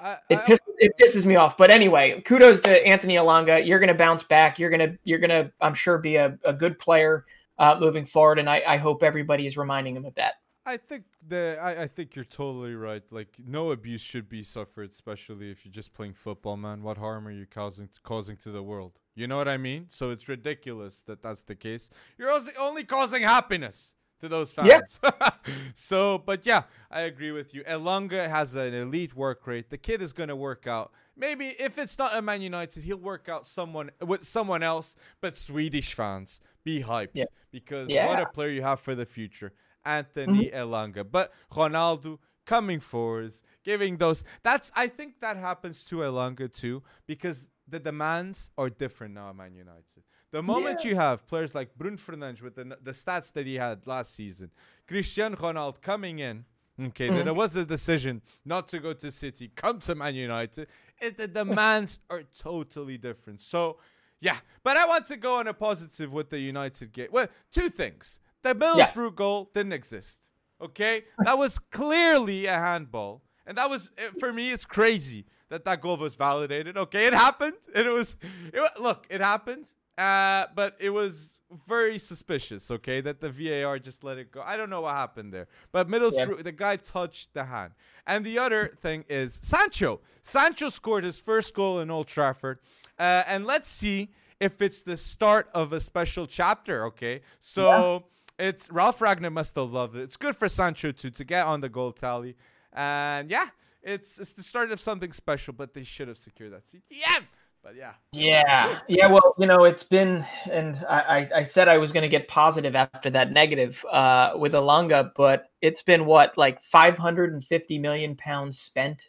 I, 0.00 0.16
it, 0.28 0.38
pisses, 0.40 0.58
it 0.78 0.92
pisses 0.98 1.24
me 1.24 1.36
off. 1.36 1.56
But 1.56 1.70
anyway, 1.70 2.20
kudos 2.22 2.60
to 2.62 2.86
Anthony 2.86 3.14
Elanga. 3.14 3.64
You're 3.66 3.80
going 3.80 3.88
to 3.88 3.94
bounce 3.94 4.22
back. 4.22 4.58
You're 4.58 4.70
going 4.70 4.90
to 4.90 4.98
you're 5.04 5.18
going 5.18 5.30
to 5.30 5.52
I'm 5.60 5.74
sure 5.74 5.98
be 5.98 6.16
a, 6.16 6.38
a 6.44 6.52
good 6.52 6.78
player 6.78 7.24
uh, 7.58 7.76
moving 7.78 8.04
forward, 8.04 8.38
and 8.38 8.48
I, 8.48 8.62
I 8.66 8.76
hope 8.76 9.02
everybody 9.02 9.46
is 9.46 9.56
reminding 9.56 9.96
him 9.96 10.04
of 10.04 10.14
that. 10.14 10.34
I 10.68 10.76
think 10.76 11.04
the 11.26 11.56
I, 11.60 11.84
I 11.84 11.86
think 11.86 12.14
you're 12.14 12.26
totally 12.26 12.74
right. 12.74 13.02
Like 13.10 13.36
no 13.42 13.70
abuse 13.70 14.02
should 14.02 14.28
be 14.28 14.42
suffered, 14.42 14.90
especially 14.90 15.50
if 15.50 15.64
you're 15.64 15.72
just 15.72 15.94
playing 15.94 16.12
football, 16.12 16.58
man. 16.58 16.82
What 16.82 16.98
harm 16.98 17.26
are 17.26 17.30
you 17.32 17.46
causing 17.46 17.88
to, 17.88 18.00
causing 18.02 18.36
to 18.38 18.50
the 18.50 18.62
world? 18.62 18.98
You 19.14 19.26
know 19.26 19.38
what 19.38 19.48
I 19.48 19.56
mean? 19.56 19.86
So 19.88 20.10
it's 20.10 20.28
ridiculous 20.28 21.00
that 21.02 21.22
that's 21.22 21.40
the 21.40 21.54
case. 21.54 21.88
You're 22.18 22.30
only 22.60 22.84
causing 22.84 23.22
happiness 23.22 23.94
to 24.20 24.28
those 24.28 24.52
fans. 24.52 25.00
Yeah. 25.02 25.30
so, 25.74 26.18
but 26.18 26.44
yeah, 26.44 26.64
I 26.90 27.02
agree 27.02 27.30
with 27.30 27.54
you. 27.54 27.64
Elanga 27.64 28.28
has 28.28 28.54
an 28.54 28.74
elite 28.74 29.14
work 29.14 29.46
rate. 29.46 29.70
The 29.70 29.78
kid 29.78 30.02
is 30.02 30.12
going 30.12 30.28
to 30.28 30.36
work 30.36 30.66
out. 30.66 30.92
Maybe 31.16 31.56
if 31.58 31.78
it's 31.78 31.98
not 31.98 32.16
a 32.16 32.22
Man 32.22 32.42
United, 32.42 32.84
he'll 32.84 32.96
work 32.96 33.28
out 33.28 33.46
someone 33.46 33.90
with 34.00 34.24
someone 34.24 34.62
else. 34.62 34.96
But 35.20 35.34
Swedish 35.34 35.94
fans, 35.94 36.40
be 36.68 36.82
hyped 36.82 37.14
yeah. 37.14 37.24
because 37.50 37.88
yeah. 37.88 38.06
what 38.08 38.20
a 38.20 38.26
player 38.26 38.52
you 38.58 38.62
have 38.62 38.80
for 38.86 38.94
the 38.94 39.06
future, 39.06 39.50
Anthony 39.84 40.46
mm-hmm. 40.46 40.62
Elanga. 40.62 41.02
But 41.10 41.32
Ronaldo 41.52 42.18
coming 42.44 42.80
forwards, 42.80 43.42
giving 43.64 43.96
those. 44.04 44.24
That's 44.42 44.70
I 44.84 44.86
think 44.88 45.20
that 45.20 45.36
happens 45.36 45.84
to 45.84 45.96
Elanga 46.08 46.46
too 46.62 46.82
because 47.06 47.48
the 47.66 47.80
demands 47.80 48.50
are 48.60 48.70
different 48.70 49.14
now 49.14 49.30
at 49.30 49.36
Man 49.36 49.54
United. 49.54 50.02
The 50.30 50.42
moment 50.42 50.80
yeah. 50.80 50.90
you 50.90 50.96
have 50.96 51.26
players 51.26 51.54
like 51.54 51.68
Bruno 51.74 51.96
Fernandes 51.96 52.42
with 52.42 52.54
the, 52.54 52.64
the 52.82 52.94
stats 53.02 53.32
that 53.32 53.46
he 53.46 53.54
had 53.54 53.86
last 53.86 54.14
season, 54.14 54.50
Cristiano 54.86 55.36
Ronaldo 55.36 55.80
coming 55.80 56.18
in, 56.18 56.44
okay, 56.78 57.06
mm-hmm. 57.06 57.16
then 57.16 57.28
it 57.28 57.34
was 57.34 57.56
a 57.56 57.64
decision 57.64 58.20
not 58.44 58.68
to 58.68 58.78
go 58.78 58.92
to 58.92 59.10
City, 59.10 59.50
come 59.54 59.78
to 59.80 59.94
Man 59.94 60.14
United. 60.14 60.68
It, 61.00 61.16
the 61.16 61.28
demands 61.28 61.98
are 62.10 62.24
totally 62.38 62.98
different. 62.98 63.40
So, 63.40 63.78
yeah, 64.20 64.36
but 64.62 64.76
I 64.76 64.86
want 64.86 65.06
to 65.06 65.16
go 65.16 65.36
on 65.36 65.46
a 65.46 65.54
positive 65.54 66.12
with 66.12 66.30
the 66.30 66.38
United 66.38 66.92
game. 66.92 67.08
Well, 67.10 67.28
two 67.50 67.68
things. 67.68 68.20
The 68.42 68.54
Middlesbrough 68.54 69.14
goal 69.14 69.50
didn't 69.52 69.72
exist. 69.72 70.28
Okay, 70.60 71.04
that 71.24 71.38
was 71.38 71.58
clearly 71.58 72.46
a 72.46 72.54
handball, 72.54 73.22
and 73.46 73.56
that 73.58 73.70
was 73.70 73.90
eh, 73.96 74.10
for 74.18 74.32
me. 74.32 74.50
It's 74.50 74.64
crazy 74.64 75.26
that 75.48 75.64
that 75.64 75.80
goal 75.80 75.96
was 75.96 76.14
validated. 76.14 76.76
Okay, 76.76 77.06
it 77.06 77.14
happened. 77.14 77.56
And 77.74 77.86
it 77.86 77.90
was, 77.92 78.16
it, 78.52 78.80
look, 78.80 79.06
it 79.10 79.20
happened. 79.20 79.72
Uh, 79.96 80.46
but 80.54 80.76
it 80.78 80.90
was 80.90 81.38
very 81.66 81.98
suspicious, 81.98 82.70
okay, 82.70 83.00
that 83.00 83.20
the 83.20 83.30
VAR 83.30 83.78
just 83.78 84.04
let 84.04 84.18
it 84.18 84.30
go. 84.30 84.42
I 84.44 84.56
don't 84.56 84.70
know 84.70 84.82
what 84.82 84.94
happened 84.94 85.32
there. 85.32 85.48
But 85.72 85.88
Middlesbrough, 85.88 86.36
yeah. 86.36 86.42
the 86.42 86.52
guy 86.52 86.76
touched 86.76 87.34
the 87.34 87.44
hand. 87.44 87.72
And 88.06 88.24
the 88.24 88.38
other 88.38 88.76
thing 88.80 89.04
is 89.08 89.38
Sancho. 89.42 90.00
Sancho 90.22 90.68
scored 90.68 91.04
his 91.04 91.18
first 91.18 91.54
goal 91.54 91.80
in 91.80 91.90
Old 91.90 92.06
Trafford. 92.06 92.58
Uh, 92.98 93.22
and 93.26 93.46
let's 93.46 93.68
see 93.68 94.10
if 94.40 94.62
it's 94.62 94.82
the 94.82 94.96
start 94.96 95.48
of 95.54 95.72
a 95.72 95.80
special 95.80 96.26
chapter, 96.26 96.86
okay? 96.86 97.20
So 97.40 98.04
yeah. 98.38 98.48
it's 98.48 98.70
Ralf 98.70 98.98
Rangnick 99.00 99.32
must 99.32 99.54
have 99.56 99.70
loved 99.70 99.96
it. 99.96 100.02
It's 100.02 100.16
good 100.16 100.36
for 100.36 100.48
Sancho 100.48 100.92
too 100.92 101.10
to 101.10 101.24
get 101.24 101.46
on 101.46 101.60
the 101.60 101.68
goal 101.68 101.92
tally. 101.92 102.36
And 102.72 103.30
yeah, 103.30 103.46
it's 103.82 104.18
it's 104.18 104.32
the 104.32 104.42
start 104.42 104.70
of 104.70 104.80
something 104.80 105.12
special, 105.12 105.54
but 105.54 105.74
they 105.74 105.82
should 105.82 106.08
have 106.08 106.18
secured 106.18 106.52
that 106.52 106.68
seat. 106.68 106.82
Yeah. 106.90 107.18
But 107.62 107.76
yeah. 107.76 107.94
Yeah. 108.12 108.78
Yeah. 108.88 109.08
Well, 109.08 109.34
you 109.38 109.46
know, 109.46 109.64
it's 109.64 109.82
been, 109.82 110.24
and 110.50 110.76
I, 110.88 111.28
I 111.34 111.42
said 111.42 111.68
I 111.68 111.78
was 111.78 111.92
going 111.92 112.02
to 112.02 112.08
get 112.08 112.28
positive 112.28 112.76
after 112.76 113.10
that 113.10 113.32
negative 113.32 113.84
uh, 113.90 114.34
with 114.36 114.52
Elanga, 114.52 115.12
but 115.16 115.50
it's 115.60 115.82
been 115.82 116.06
what, 116.06 116.38
like 116.38 116.62
550 116.62 117.78
million 117.78 118.14
pounds 118.16 118.58
spent? 118.60 119.08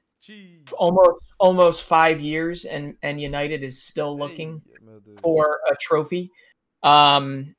Almost, 0.73 1.21
almost 1.39 1.83
five 1.83 2.21
years, 2.21 2.65
and 2.65 2.95
and 3.01 3.19
United 3.19 3.63
is 3.63 3.81
still 3.81 4.17
looking 4.17 4.61
for 5.21 5.59
a 5.69 5.75
trophy. 5.75 6.31
Um, 6.83 7.55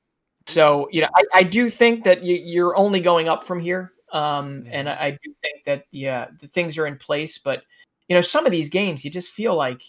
so 0.47 0.89
you 0.93 1.03
know, 1.03 1.09
I, 1.15 1.23
I 1.35 1.43
do 1.43 1.69
think 1.69 2.05
that 2.05 2.23
you, 2.23 2.35
you're 2.37 2.77
only 2.77 3.01
going 3.01 3.29
up 3.29 3.45
from 3.45 3.61
here. 3.61 3.93
Um, 4.13 4.67
and 4.71 4.89
I, 4.89 4.93
I 4.93 5.11
do 5.11 5.35
think 5.43 5.65
that 5.67 5.85
yeah, 5.93 6.29
the 6.41 6.49
things 6.49 6.77
are 6.79 6.87
in 6.87 6.97
place, 6.97 7.39
but 7.39 7.63
you 8.09 8.17
know, 8.17 8.23
some 8.23 8.47
of 8.47 8.53
these 8.53 8.69
games 8.69 9.05
you 9.05 9.11
just 9.11 9.31
feel 9.31 9.55
like 9.55 9.83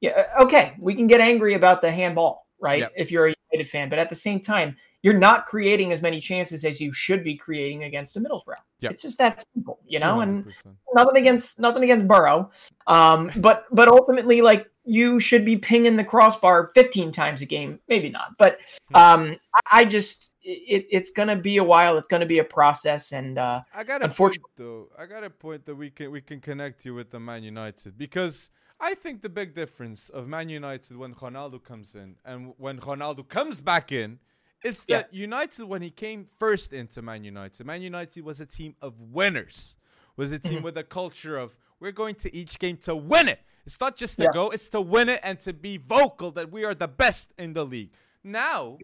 yeah, 0.00 0.24
uh, 0.36 0.44
okay, 0.44 0.74
we 0.78 0.94
can 0.94 1.06
get 1.06 1.20
angry 1.20 1.54
about 1.54 1.80
the 1.80 1.90
handball, 1.90 2.46
right? 2.60 2.80
Yep. 2.80 2.92
If 2.96 3.10
you're 3.10 3.28
a 3.28 3.34
United 3.52 3.70
fan, 3.70 3.88
but 3.88 3.98
at 3.98 4.08
the 4.08 4.16
same 4.16 4.40
time, 4.40 4.76
you're 5.02 5.14
not 5.14 5.46
creating 5.46 5.92
as 5.92 6.02
many 6.02 6.20
chances 6.20 6.64
as 6.64 6.80
you 6.80 6.92
should 6.92 7.22
be 7.22 7.36
creating 7.36 7.84
against 7.84 8.16
a 8.16 8.20
Middlesbrough. 8.20 8.54
Yep. 8.80 8.92
It's 8.92 9.02
just 9.02 9.18
that 9.18 9.44
simple, 9.54 9.78
you 9.86 9.98
know. 10.00 10.16
100%. 10.16 10.24
And 10.24 10.46
nothing 10.94 11.16
against 11.16 11.60
nothing 11.60 11.84
against 11.84 12.08
Borough, 12.08 12.50
um, 12.86 13.30
but 13.36 13.66
but 13.70 13.88
ultimately, 13.88 14.42
like 14.42 14.68
you 14.84 15.18
should 15.20 15.44
be 15.44 15.56
pinging 15.56 15.96
the 15.96 16.04
crossbar 16.04 16.70
15 16.74 17.10
times 17.12 17.42
a 17.42 17.46
game, 17.46 17.80
maybe 17.88 18.08
not, 18.08 18.36
but 18.38 18.58
hmm. 18.88 18.96
um, 18.96 19.36
I 19.70 19.84
just 19.84 20.32
it, 20.42 20.86
it's 20.90 21.10
going 21.10 21.28
to 21.28 21.36
be 21.36 21.56
a 21.56 21.64
while. 21.64 21.98
It's 21.98 22.08
going 22.08 22.20
to 22.20 22.26
be 22.26 22.38
a 22.38 22.44
process, 22.44 23.12
and 23.12 23.38
uh, 23.38 23.62
I 23.74 23.84
got 23.84 24.02
a 24.02 24.08
point 24.08 24.38
though. 24.56 24.88
I 24.98 25.06
got 25.06 25.24
a 25.24 25.30
point 25.30 25.66
that 25.66 25.74
we 25.74 25.90
can 25.90 26.10
we 26.10 26.20
can 26.20 26.40
connect 26.40 26.84
you 26.84 26.94
with 26.94 27.10
the 27.10 27.20
Man 27.20 27.42
United 27.42 27.98
because 27.98 28.50
I 28.78 28.94
think 28.94 29.22
the 29.22 29.28
big 29.28 29.54
difference 29.54 30.08
of 30.08 30.28
Man 30.28 30.48
United 30.48 30.96
when 30.96 31.14
Ronaldo 31.14 31.62
comes 31.62 31.94
in 31.94 32.16
and 32.24 32.52
when 32.58 32.78
Ronaldo 32.78 33.26
comes 33.26 33.60
back 33.60 33.90
in 33.90 34.18
is 34.64 34.84
that 34.86 35.08
yeah. 35.12 35.20
United 35.20 35.64
when 35.64 35.82
he 35.82 35.90
came 35.90 36.26
first 36.38 36.72
into 36.72 37.00
Man 37.02 37.24
United, 37.24 37.64
Man 37.66 37.82
United 37.82 38.24
was 38.24 38.40
a 38.40 38.46
team 38.46 38.74
of 38.82 39.00
winners. 39.00 39.76
Was 40.16 40.32
a 40.32 40.38
team 40.38 40.54
mm-hmm. 40.54 40.64
with 40.64 40.78
a 40.78 40.82
culture 40.82 41.36
of 41.36 41.56
we're 41.78 41.92
going 41.92 42.14
to 42.16 42.34
each 42.34 42.58
game 42.58 42.78
to 42.78 42.96
win 42.96 43.28
it. 43.28 43.40
It's 43.66 43.78
not 43.80 43.96
just 43.96 44.16
to 44.18 44.24
yeah. 44.24 44.30
go, 44.32 44.48
it's 44.48 44.68
to 44.70 44.80
win 44.80 45.10
it 45.10 45.20
and 45.22 45.38
to 45.40 45.52
be 45.52 45.76
vocal 45.76 46.30
that 46.32 46.50
we 46.50 46.64
are 46.64 46.74
the 46.74 46.88
best 46.88 47.32
in 47.36 47.52
the 47.52 47.66
league. 47.66 47.90
Now, 48.24 48.78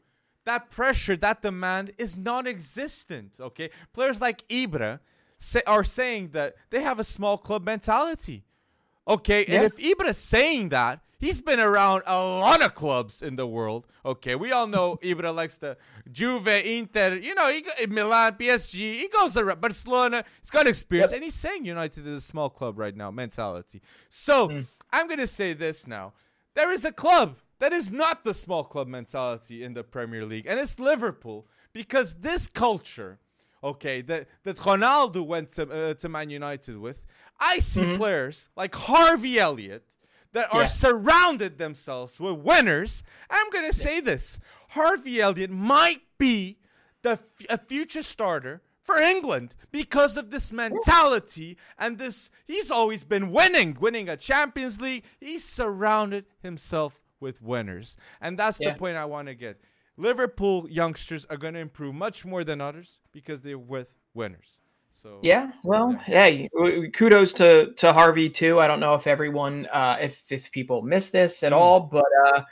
that 0.45 0.71
pressure, 0.71 1.17
that 1.17 1.41
demand 1.41 1.93
is 1.99 2.17
non-existent, 2.17 3.39
okay? 3.41 3.71
Players 3.93 4.21
like 4.21 4.47
Ibra 4.49 5.01
say, 5.39 5.63
are 5.67 5.85
saying 5.85 6.31
that 6.33 6.57
they 6.71 6.83
have 6.83 6.99
a 6.99 7.05
small 7.05 7.39
club 7.39 7.65
mentality. 7.65 8.45
Okay, 9.07 9.45
yeah. 9.47 9.57
and 9.57 9.65
if 9.65 9.77
Ibra 9.77 10.11
is 10.11 10.19
saying 10.19 10.69
that, 10.71 11.01
he's 11.19 11.41
been 11.41 11.61
around 11.61 12.03
a 12.07 12.23
lot 12.23 12.63
of 12.63 12.75
clubs 12.75 13.23
in 13.23 13.37
the 13.37 13.47
world. 13.47 13.87
Okay, 14.05 14.35
we 14.35 14.53
all 14.53 14.67
know 14.67 14.99
Ibra 15.03 15.35
likes 15.35 15.57
the 15.57 15.77
Juve, 16.11 16.47
Inter, 16.49 17.17
you 17.17 17.35
know, 17.35 17.51
he, 17.51 17.87
Milan, 17.87 18.35
PSG. 18.35 18.75
He 18.75 19.09
goes 19.09 19.37
around 19.37 19.61
Barcelona. 19.61 20.25
He's 20.41 20.51
got 20.51 20.67
experience, 20.67 21.13
yep. 21.13 21.17
and 21.17 21.25
he's 21.25 21.35
saying 21.35 21.65
United 21.65 22.07
is 22.07 22.15
a 22.15 22.21
small 22.21 22.51
club 22.51 22.79
right 22.79 22.97
now 22.97 23.11
mentality. 23.11 23.81
So 24.11 24.49
mm. 24.49 24.67
I'm 24.93 25.09
gonna 25.09 25.27
say 25.27 25.53
this 25.53 25.87
now: 25.87 26.13
there 26.55 26.73
is 26.73 26.85
a 26.85 26.93
club 26.93 27.39
that 27.59 27.73
is 27.73 27.91
not 27.91 28.25
the 28.25 28.35
small 28.35 28.65
club 28.65 28.89
mentality 28.89 29.65
in 29.65 29.75
the 29.75 29.85
Premier 29.85 30.25
League, 30.25 30.47
and 30.47 30.61
it's 30.61 30.79
Liverpool 30.79 31.47
because 31.73 32.15
this 32.15 32.49
culture, 32.49 33.19
okay, 33.63 34.03
that 34.03 34.29
that 34.45 34.57
Ronaldo 34.59 35.25
went 35.25 35.51
to 35.51 35.71
uh, 35.71 35.95
to 35.95 36.09
Man 36.09 36.31
United 36.31 36.79
with 36.79 37.03
I 37.45 37.59
see 37.59 37.83
mm-hmm. 37.83 37.97
players 37.97 38.49
like 38.57 38.73
Harvey 38.75 39.39
Elliott 39.39 39.85
that 40.33 40.55
are 40.55 40.63
yeah. 40.63 40.67
surrounded 40.67 41.59
themselves 41.59 42.21
with 42.21 42.39
winners. 42.39 43.03
I'm 43.29 43.51
going 43.51 43.67
to 43.67 43.77
say 43.77 44.01
this 44.01 44.39
Harvey 44.71 45.21
Elliott 45.21 45.51
might 45.51 46.03
be 46.19 46.59
the 47.03 47.19
a 47.51 47.59
future 47.59 48.03
starter 48.03 48.63
for 48.81 48.97
England 48.97 49.57
because 49.73 50.17
of 50.17 50.31
this 50.31 50.53
mentality 50.53 51.57
and 51.79 51.99
this 51.99 52.31
he's 52.47 52.71
always 52.71 53.03
been 53.03 53.31
winning 53.31 53.77
winning 53.81 54.09
a 54.09 54.17
Champions 54.17 54.81
League 54.81 55.05
He 55.21 55.39
surrounded 55.39 56.27
himself 56.41 57.01
with 57.19 57.43
winners 57.43 57.97
and 58.21 58.39
that's 58.39 58.61
yeah. 58.61 58.73
the 58.73 58.79
point 58.79 58.97
I 58.97 59.05
want 59.05 59.29
to 59.29 59.35
get 59.35 59.61
Liverpool 59.97 60.69
youngsters 60.71 61.25
are 61.27 61.37
going 61.37 61.55
to 61.55 61.61
improve 61.61 61.95
much 61.95 62.25
more 62.25 62.45
than 62.45 62.61
others 62.61 63.01
because 63.13 63.41
they're 63.41 63.59
with 63.59 63.97
winners 64.15 64.62
so 65.03 65.19
yeah, 65.21 65.51
well, 65.65 65.93
yeah. 66.07 66.27
hey, 66.29 66.49
kudos 66.93 67.33
to 67.35 67.73
to 67.75 67.93
Harvey 67.93 68.31
too. 68.31 68.61
I 68.61 68.69
don't 68.69 68.79
know 68.79 68.95
if 68.95 69.09
everyone, 69.09 69.67
uh, 69.73 69.97
if 70.01 70.23
if 70.31 70.53
people 70.53 70.83
miss 70.83 71.11
this 71.11 71.43
at 71.43 71.51
mm. 71.51 71.57
all, 71.57 71.81
but 71.81 72.05
uh, 72.27 72.43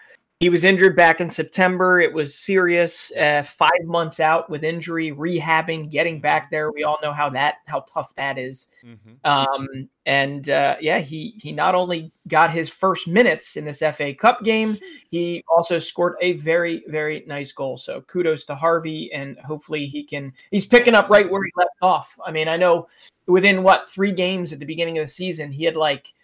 he 0.40 0.48
was 0.48 0.64
injured 0.64 0.96
back 0.96 1.20
in 1.20 1.28
September. 1.28 2.00
It 2.00 2.14
was 2.14 2.34
serious. 2.34 3.12
Uh, 3.12 3.42
five 3.42 3.84
months 3.84 4.20
out 4.20 4.48
with 4.48 4.64
injury, 4.64 5.12
rehabbing, 5.12 5.90
getting 5.90 6.18
back 6.18 6.50
there. 6.50 6.72
We 6.72 6.82
all 6.82 6.96
know 7.02 7.12
how 7.12 7.28
that 7.30 7.56
how 7.66 7.80
tough 7.80 8.14
that 8.14 8.38
is. 8.38 8.68
Mm-hmm. 8.82 9.12
Um, 9.30 9.68
and 10.06 10.48
uh, 10.48 10.76
yeah, 10.80 11.00
he 11.00 11.34
he 11.36 11.52
not 11.52 11.74
only 11.74 12.10
got 12.26 12.50
his 12.50 12.70
first 12.70 13.06
minutes 13.06 13.58
in 13.58 13.66
this 13.66 13.80
FA 13.80 14.14
Cup 14.14 14.42
game, 14.42 14.78
he 15.10 15.44
also 15.46 15.78
scored 15.78 16.14
a 16.22 16.32
very 16.32 16.84
very 16.88 17.22
nice 17.26 17.52
goal. 17.52 17.76
So 17.76 18.00
kudos 18.00 18.46
to 18.46 18.54
Harvey, 18.54 19.12
and 19.12 19.38
hopefully 19.40 19.86
he 19.86 20.04
can. 20.04 20.32
He's 20.50 20.64
picking 20.64 20.94
up 20.94 21.10
right 21.10 21.30
where 21.30 21.44
he 21.44 21.52
left 21.54 21.76
off. 21.82 22.18
I 22.24 22.32
mean, 22.32 22.48
I 22.48 22.56
know 22.56 22.88
within 23.26 23.62
what 23.62 23.90
three 23.90 24.12
games 24.12 24.54
at 24.54 24.58
the 24.58 24.64
beginning 24.64 24.96
of 24.96 25.04
the 25.04 25.12
season, 25.12 25.52
he 25.52 25.64
had 25.64 25.76
like 25.76 26.14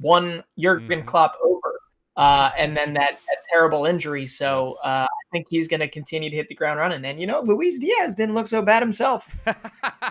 one 0.00 0.44
Jurgen 0.56 1.00
mm-hmm. 1.00 1.08
Klopp 1.08 1.36
over 1.42 1.63
uh, 2.16 2.50
and 2.56 2.76
then 2.76 2.94
that, 2.94 3.18
that, 3.26 3.38
terrible 3.50 3.86
injury. 3.86 4.26
So 4.26 4.76
uh, 4.84 5.06
I 5.06 5.24
think 5.32 5.46
he's 5.48 5.68
going 5.68 5.80
to 5.80 5.88
continue 5.88 6.30
to 6.30 6.36
hit 6.36 6.48
the 6.48 6.54
ground 6.54 6.78
running. 6.78 7.04
And 7.04 7.20
you 7.20 7.26
know, 7.26 7.40
Luis 7.40 7.78
Diaz 7.78 8.14
didn't 8.14 8.34
look 8.34 8.46
so 8.46 8.62
bad 8.62 8.82
himself. 8.82 9.28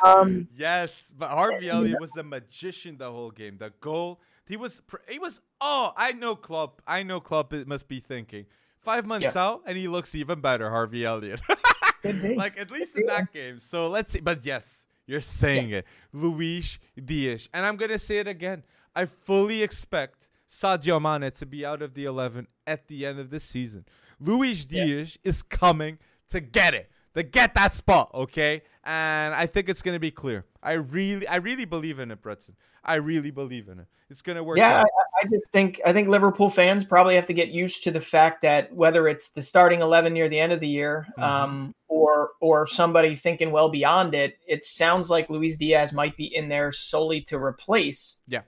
Um, 0.04 0.47
yes, 0.56 1.14
but 1.18 1.30
Harvey 1.30 1.70
Elliott 1.70 2.01
was 2.01 2.18
a 2.18 2.24
magician 2.24 2.97
the 2.97 3.10
whole 3.10 3.30
game. 3.30 3.58
The 3.58 3.72
goal, 3.80 4.20
he 4.45 4.58
was, 4.58 4.82
he 5.08 5.20
was. 5.20 5.39
Oh, 5.62 5.93
I 5.95 6.12
know 6.14 6.36
Klopp. 6.36 6.82
I 6.88 7.04
know 7.04 7.20
Klopp 7.20 7.54
must 7.68 7.88
be 7.88 7.99
thinking 7.99 8.47
five 8.82 9.06
months 9.06 9.36
yeah. 9.36 9.41
out, 9.41 9.62
and 9.66 9.78
he 9.78 9.88
looks 9.88 10.16
even 10.16 10.41
better. 10.41 10.70
Harvey 10.70 11.06
Elliott, 11.06 11.41
like 12.04 12.60
at 12.60 12.72
least 12.72 12.97
in 12.97 13.06
that 13.06 13.32
game. 13.32 13.60
So 13.60 13.88
let's 13.88 14.12
see. 14.12 14.20
But 14.20 14.45
yes, 14.45 14.86
you're 15.06 15.22
saying 15.22 15.70
yeah. 15.70 15.78
it, 15.78 15.86
Luis 16.12 16.80
Diaz, 17.04 17.47
and 17.54 17.66
I'm 17.66 17.78
gonna 17.78 17.99
say 17.99 18.18
it 18.18 18.28
again. 18.28 18.64
I 18.95 19.06
fully 19.06 19.64
expect 19.64 20.28
Sadio 20.54 21.01
Mane 21.01 21.32
to 21.32 21.45
be 21.47 21.66
out 21.66 21.82
of 21.82 21.95
the 21.95 22.06
11 22.06 22.47
at 22.68 22.88
the 22.88 23.08
end 23.08 23.20
of 23.20 23.32
the 23.32 23.39
season. 23.39 23.86
Luis 24.20 24.66
Diaz 24.66 25.18
yeah. 25.24 25.30
is 25.30 25.41
coming 25.41 25.97
to 26.30 26.39
get 26.39 26.76
it, 26.76 26.91
to 27.16 27.24
get 27.24 27.56
that 27.56 27.74
spot, 27.74 28.12
okay? 28.14 28.62
And 28.84 29.34
I 29.34 29.47
think 29.47 29.68
it's 29.68 29.82
going 29.82 29.95
to 29.95 29.99
be 29.99 30.12
clear. 30.12 30.45
I 30.62 30.74
really, 30.74 31.28
I 31.28 31.38
really 31.38 31.66
believe 31.66 31.97
in 31.97 32.12
it, 32.12 32.22
Breton. 32.22 32.56
I 32.84 32.95
really 32.95 33.32
believe 33.32 33.68
in 33.68 33.80
it. 33.80 33.88
It's 34.12 34.22
going 34.22 34.36
to 34.36 34.43
work. 34.43 34.60
Yeah, 34.60 34.84
I, 34.84 35.24
I, 35.24 35.28
just 35.28 35.49
think 35.49 35.82
I 35.86 35.91
think 35.91 36.08
Liverpool 36.08 36.51
fans 36.51 36.86
probably 36.86 37.16
have 37.16 37.26
to 37.28 37.34
get 37.34 37.49
used 37.49 37.84
to 37.86 37.91
the 37.91 38.01
fact 38.01 38.41
that 38.41 38.72
whether 38.72 39.08
it's 39.08 39.30
the 39.32 39.41
starting 39.41 39.82
eleven 39.82 40.14
near 40.14 40.30
the 40.30 40.39
end 40.39 40.51
of 40.51 40.60
the 40.60 40.68
year, 40.68 41.08
mm-hmm. 41.18 41.24
um, 41.24 41.76
or 41.88 42.32
or 42.41 42.68
somebody 42.68 43.16
thinking 43.16 43.51
well 43.51 43.70
beyond 43.70 44.14
it, 44.14 44.38
it 44.45 44.66
sounds 44.66 45.10
like 45.10 45.30
Luis 45.30 45.58
Diaz 45.58 45.93
might 45.93 46.16
be 46.16 46.26
in 46.26 46.49
there 46.49 46.72
solely 46.74 47.22
to 47.22 47.38
replace. 47.38 48.20
Yeah 48.28 48.41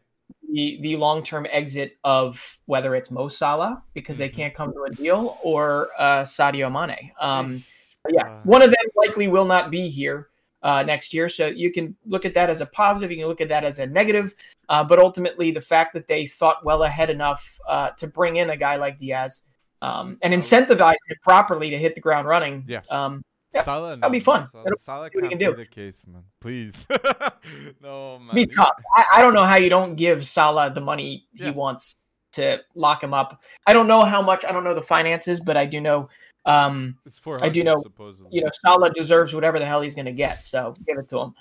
the 0.56 0.80
the 0.82 0.96
long 0.96 1.22
term 1.22 1.46
exit 1.52 1.98
of 2.06 2.60
whether 2.66 2.96
it's 2.96 3.12
Mo 3.12 3.28
Salah 3.28 3.84
because 3.94 4.18
they 4.18 4.30
mm-hmm. 4.30 4.38
can't 4.38 4.54
come 4.54 4.72
to 4.72 4.84
a 4.84 4.90
deal 4.90 5.38
or 5.44 5.90
uh, 6.00 6.24
Sadio 6.24 6.72
Mane. 6.72 7.12
Um, 7.20 7.62
yeah, 8.10 8.24
uh. 8.24 8.42
one 8.46 8.62
of 8.62 8.70
them 8.70 8.86
likely 8.96 9.28
will 9.28 9.46
not 9.46 9.70
be 9.70 9.90
here 9.90 10.30
uh, 10.64 10.82
next 10.82 11.14
year. 11.14 11.28
So 11.28 11.48
you 11.48 11.74
can 11.74 11.94
look 12.06 12.24
at 12.24 12.34
that 12.36 12.50
as 12.50 12.62
a 12.62 12.66
positive. 12.66 13.12
You 13.12 13.18
can 13.18 13.28
look 13.28 13.42
at 13.42 13.50
that 13.50 13.66
as 13.66 13.80
a 13.80 13.86
negative. 13.86 14.34
Uh, 14.70 14.84
but 14.84 14.98
ultimately, 14.98 15.52
the 15.52 15.62
fact 15.62 15.94
that 15.94 16.08
they 16.08 16.26
thought 16.26 16.64
well 16.64 16.84
ahead 16.84 17.10
enough 17.10 17.60
uh, 17.68 17.90
to 17.98 18.08
bring 18.08 18.38
in 18.38 18.52
a 18.52 18.58
guy 18.58 18.78
like 18.78 18.98
Diaz 18.98 19.42
um, 19.82 20.18
and 20.22 20.34
incentivize 20.34 20.96
it 21.10 21.18
properly 21.22 21.70
to 21.70 21.78
hit 21.78 21.96
the 21.96 22.02
ground 22.02 22.28
running. 22.28 22.64
Yeah. 22.66 22.82
Um, 22.90 23.24
yeah, 23.56 23.64
Salah, 23.64 23.96
that'll 23.96 24.10
be 24.10 24.20
fun. 24.20 24.48
Salah, 24.50 24.66
Salah 24.78 25.10
can't 25.10 25.30
can 25.30 25.38
do. 25.38 25.56
the 25.56 25.66
case, 25.66 26.04
man. 26.06 26.24
Please, 26.42 26.86
no, 27.82 28.20
man. 28.20 28.36
Be 28.36 28.46
tough. 28.46 28.74
I, 28.96 29.06
I, 29.16 29.22
don't 29.22 29.34
know 29.34 29.46
how 29.46 29.56
you 29.56 29.70
don't 29.70 29.96
give 29.96 30.28
Salah 30.28 30.72
the 30.74 30.82
money 30.82 31.26
he 31.34 31.46
yeah. 31.46 31.52
wants 31.52 31.96
to 32.34 32.60
lock 32.76 33.02
him 33.02 33.14
up. 33.14 33.42
I 33.66 33.74
don't 33.74 33.88
know 33.88 34.04
how 34.04 34.22
much. 34.22 34.44
I 34.44 34.52
don't 34.52 34.64
know 34.64 34.74
the 34.74 34.82
finances, 34.82 35.40
but 35.40 35.56
I 35.56 35.66
do 35.66 35.80
know. 35.80 36.10
Um, 36.46 36.98
it's 37.06 37.18
for 37.18 37.44
I 37.44 37.50
do 37.50 37.64
know. 37.64 37.78
Supposedly. 37.82 38.30
You 38.32 38.44
know, 38.44 38.52
Salah 38.66 38.92
deserves 38.94 39.34
whatever 39.34 39.58
the 39.58 39.66
hell 39.66 39.82
he's 39.82 39.96
going 39.96 40.06
to 40.06 40.12
get. 40.12 40.44
So 40.44 40.76
give 40.86 40.98
it 40.98 41.08
to 41.10 41.20
him. 41.22 41.34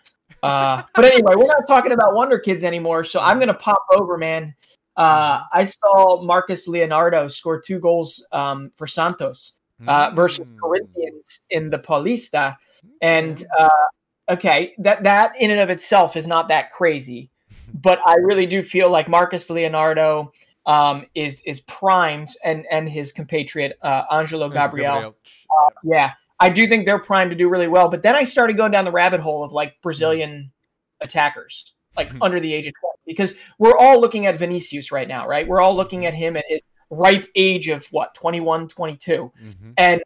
Uh, 0.42 0.82
but 0.94 1.04
anyway, 1.04 1.32
we're 1.36 1.46
not 1.46 1.66
talking 1.66 1.92
about 1.92 2.14
Wonder 2.14 2.38
Kids 2.38 2.64
anymore. 2.64 3.02
So 3.04 3.20
I'm 3.20 3.38
going 3.38 3.48
to 3.48 3.54
pop 3.54 3.84
over, 3.92 4.16
man. 4.16 4.54
Uh, 4.96 5.42
I 5.52 5.64
saw 5.64 6.22
Marcos 6.22 6.68
Leonardo 6.68 7.26
score 7.26 7.60
two 7.60 7.80
goals 7.80 8.24
um, 8.30 8.70
for 8.76 8.86
Santos 8.86 9.56
uh, 9.86 10.10
versus 10.14 10.46
mm. 10.46 10.58
Corinthians 10.60 11.40
in 11.50 11.70
the 11.70 11.78
Paulista. 11.78 12.56
And 13.02 13.44
uh, 13.58 13.68
okay, 14.28 14.74
that 14.78 15.02
that 15.04 15.34
in 15.38 15.50
and 15.50 15.60
of 15.60 15.70
itself 15.70 16.16
is 16.16 16.26
not 16.26 16.48
that 16.48 16.72
crazy, 16.72 17.30
but 17.74 18.00
I 18.04 18.14
really 18.14 18.46
do 18.46 18.62
feel 18.62 18.90
like 18.90 19.08
Marcos 19.08 19.48
Leonardo 19.50 20.32
um, 20.66 21.06
is 21.14 21.42
is 21.44 21.60
primed, 21.60 22.30
and 22.44 22.66
and 22.70 22.88
his 22.88 23.12
compatriot 23.12 23.78
uh, 23.82 24.04
Angelo 24.10 24.48
Gabriel. 24.48 25.16
Uh, 25.60 25.70
yeah, 25.82 26.12
I 26.40 26.48
do 26.48 26.66
think 26.66 26.86
they're 26.86 26.98
primed 26.98 27.30
to 27.30 27.36
do 27.36 27.48
really 27.48 27.68
well. 27.68 27.88
But 27.88 28.02
then 28.02 28.16
I 28.16 28.24
started 28.24 28.56
going 28.56 28.72
down 28.72 28.84
the 28.84 28.92
rabbit 28.92 29.20
hole 29.20 29.44
of 29.44 29.52
like 29.52 29.80
Brazilian 29.82 30.52
attackers, 31.00 31.74
like 31.96 32.10
under 32.20 32.40
the 32.40 32.52
age 32.52 32.66
of 32.66 32.74
20, 32.80 32.94
because 33.06 33.34
we're 33.58 33.76
all 33.76 34.00
looking 34.00 34.26
at 34.26 34.38
Vinicius 34.38 34.90
right 34.90 35.06
now, 35.06 35.28
right? 35.28 35.46
We're 35.46 35.60
all 35.60 35.76
looking 35.76 36.06
at 36.06 36.14
him 36.14 36.36
at 36.36 36.44
his 36.48 36.60
ripe 36.90 37.26
age 37.34 37.68
of 37.68 37.86
what 37.86 38.14
21 38.14 38.68
22 38.68 39.32
mm-hmm. 39.42 39.70
and 39.76 40.02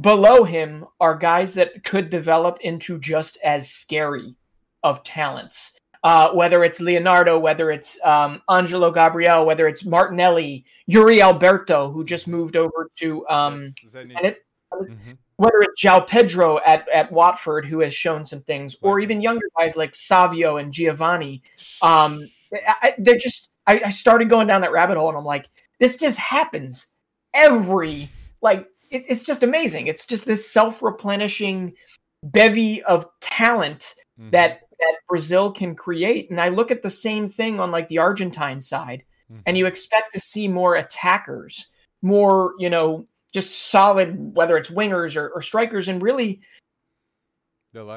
below 0.00 0.44
him 0.44 0.84
are 1.00 1.16
guys 1.16 1.54
that 1.54 1.82
could 1.84 2.10
develop 2.10 2.58
into 2.60 2.98
just 2.98 3.38
as 3.42 3.70
scary 3.70 4.36
of 4.82 5.02
talents 5.04 5.78
uh, 6.04 6.30
whether 6.32 6.62
it's 6.62 6.80
leonardo 6.80 7.38
whether 7.38 7.70
it's 7.70 7.98
um, 8.04 8.42
angelo 8.50 8.90
gabriel 8.90 9.44
whether 9.46 9.66
it's 9.66 9.84
martinelli 9.84 10.64
yuri 10.86 11.20
alberto 11.22 11.90
who 11.90 12.04
just 12.04 12.28
moved 12.28 12.56
over 12.56 12.90
to 12.96 13.26
um, 13.28 13.74
it, 13.94 14.46
mm-hmm. 14.72 15.12
whether 15.36 15.60
it's 15.60 15.82
João 15.82 16.06
Pedro 16.06 16.58
at, 16.64 16.88
at 16.88 17.10
Watford, 17.12 17.66
who 17.66 17.80
has 17.80 17.94
shown 17.94 18.24
some 18.24 18.42
things, 18.42 18.76
or 18.82 19.00
even 19.00 19.20
younger 19.20 19.48
guys 19.58 19.76
like 19.76 19.94
Savio 19.94 20.56
and 20.56 20.72
Giovanni. 20.72 21.42
Um, 21.82 22.28
I, 22.52 22.94
they're 22.98 23.16
just, 23.16 23.50
I, 23.66 23.80
I 23.86 23.90
started 23.90 24.30
going 24.30 24.46
down 24.46 24.60
that 24.62 24.72
rabbit 24.72 24.96
hole 24.96 25.08
and 25.08 25.18
I'm 25.18 25.24
like, 25.24 25.48
this 25.80 25.96
just 25.96 26.18
happens 26.18 26.88
every 27.34 28.08
like 28.42 28.66
it, 28.90 29.04
it's 29.08 29.22
just 29.22 29.42
amazing. 29.42 29.86
It's 29.86 30.06
just 30.06 30.24
this 30.24 30.50
self-replenishing 30.50 31.74
bevy 32.22 32.82
of 32.84 33.06
talent 33.20 33.94
mm-hmm. 34.18 34.30
that 34.30 34.60
that 34.78 34.94
Brazil 35.08 35.50
can 35.50 35.74
create. 35.74 36.30
And 36.30 36.40
I 36.40 36.50
look 36.50 36.70
at 36.70 36.82
the 36.82 36.90
same 36.90 37.28
thing 37.28 37.60
on 37.60 37.70
like 37.70 37.88
the 37.88 37.98
Argentine 37.98 38.60
side, 38.60 39.04
mm-hmm. 39.30 39.40
and 39.46 39.56
you 39.56 39.66
expect 39.66 40.12
to 40.14 40.20
see 40.20 40.48
more 40.48 40.76
attackers, 40.76 41.66
more, 42.02 42.54
you 42.58 42.70
know, 42.70 43.06
just 43.32 43.70
solid, 43.70 44.34
whether 44.36 44.56
it's 44.56 44.70
wingers 44.70 45.16
or, 45.16 45.30
or 45.30 45.42
strikers, 45.42 45.88
and 45.88 46.02
really 46.02 46.40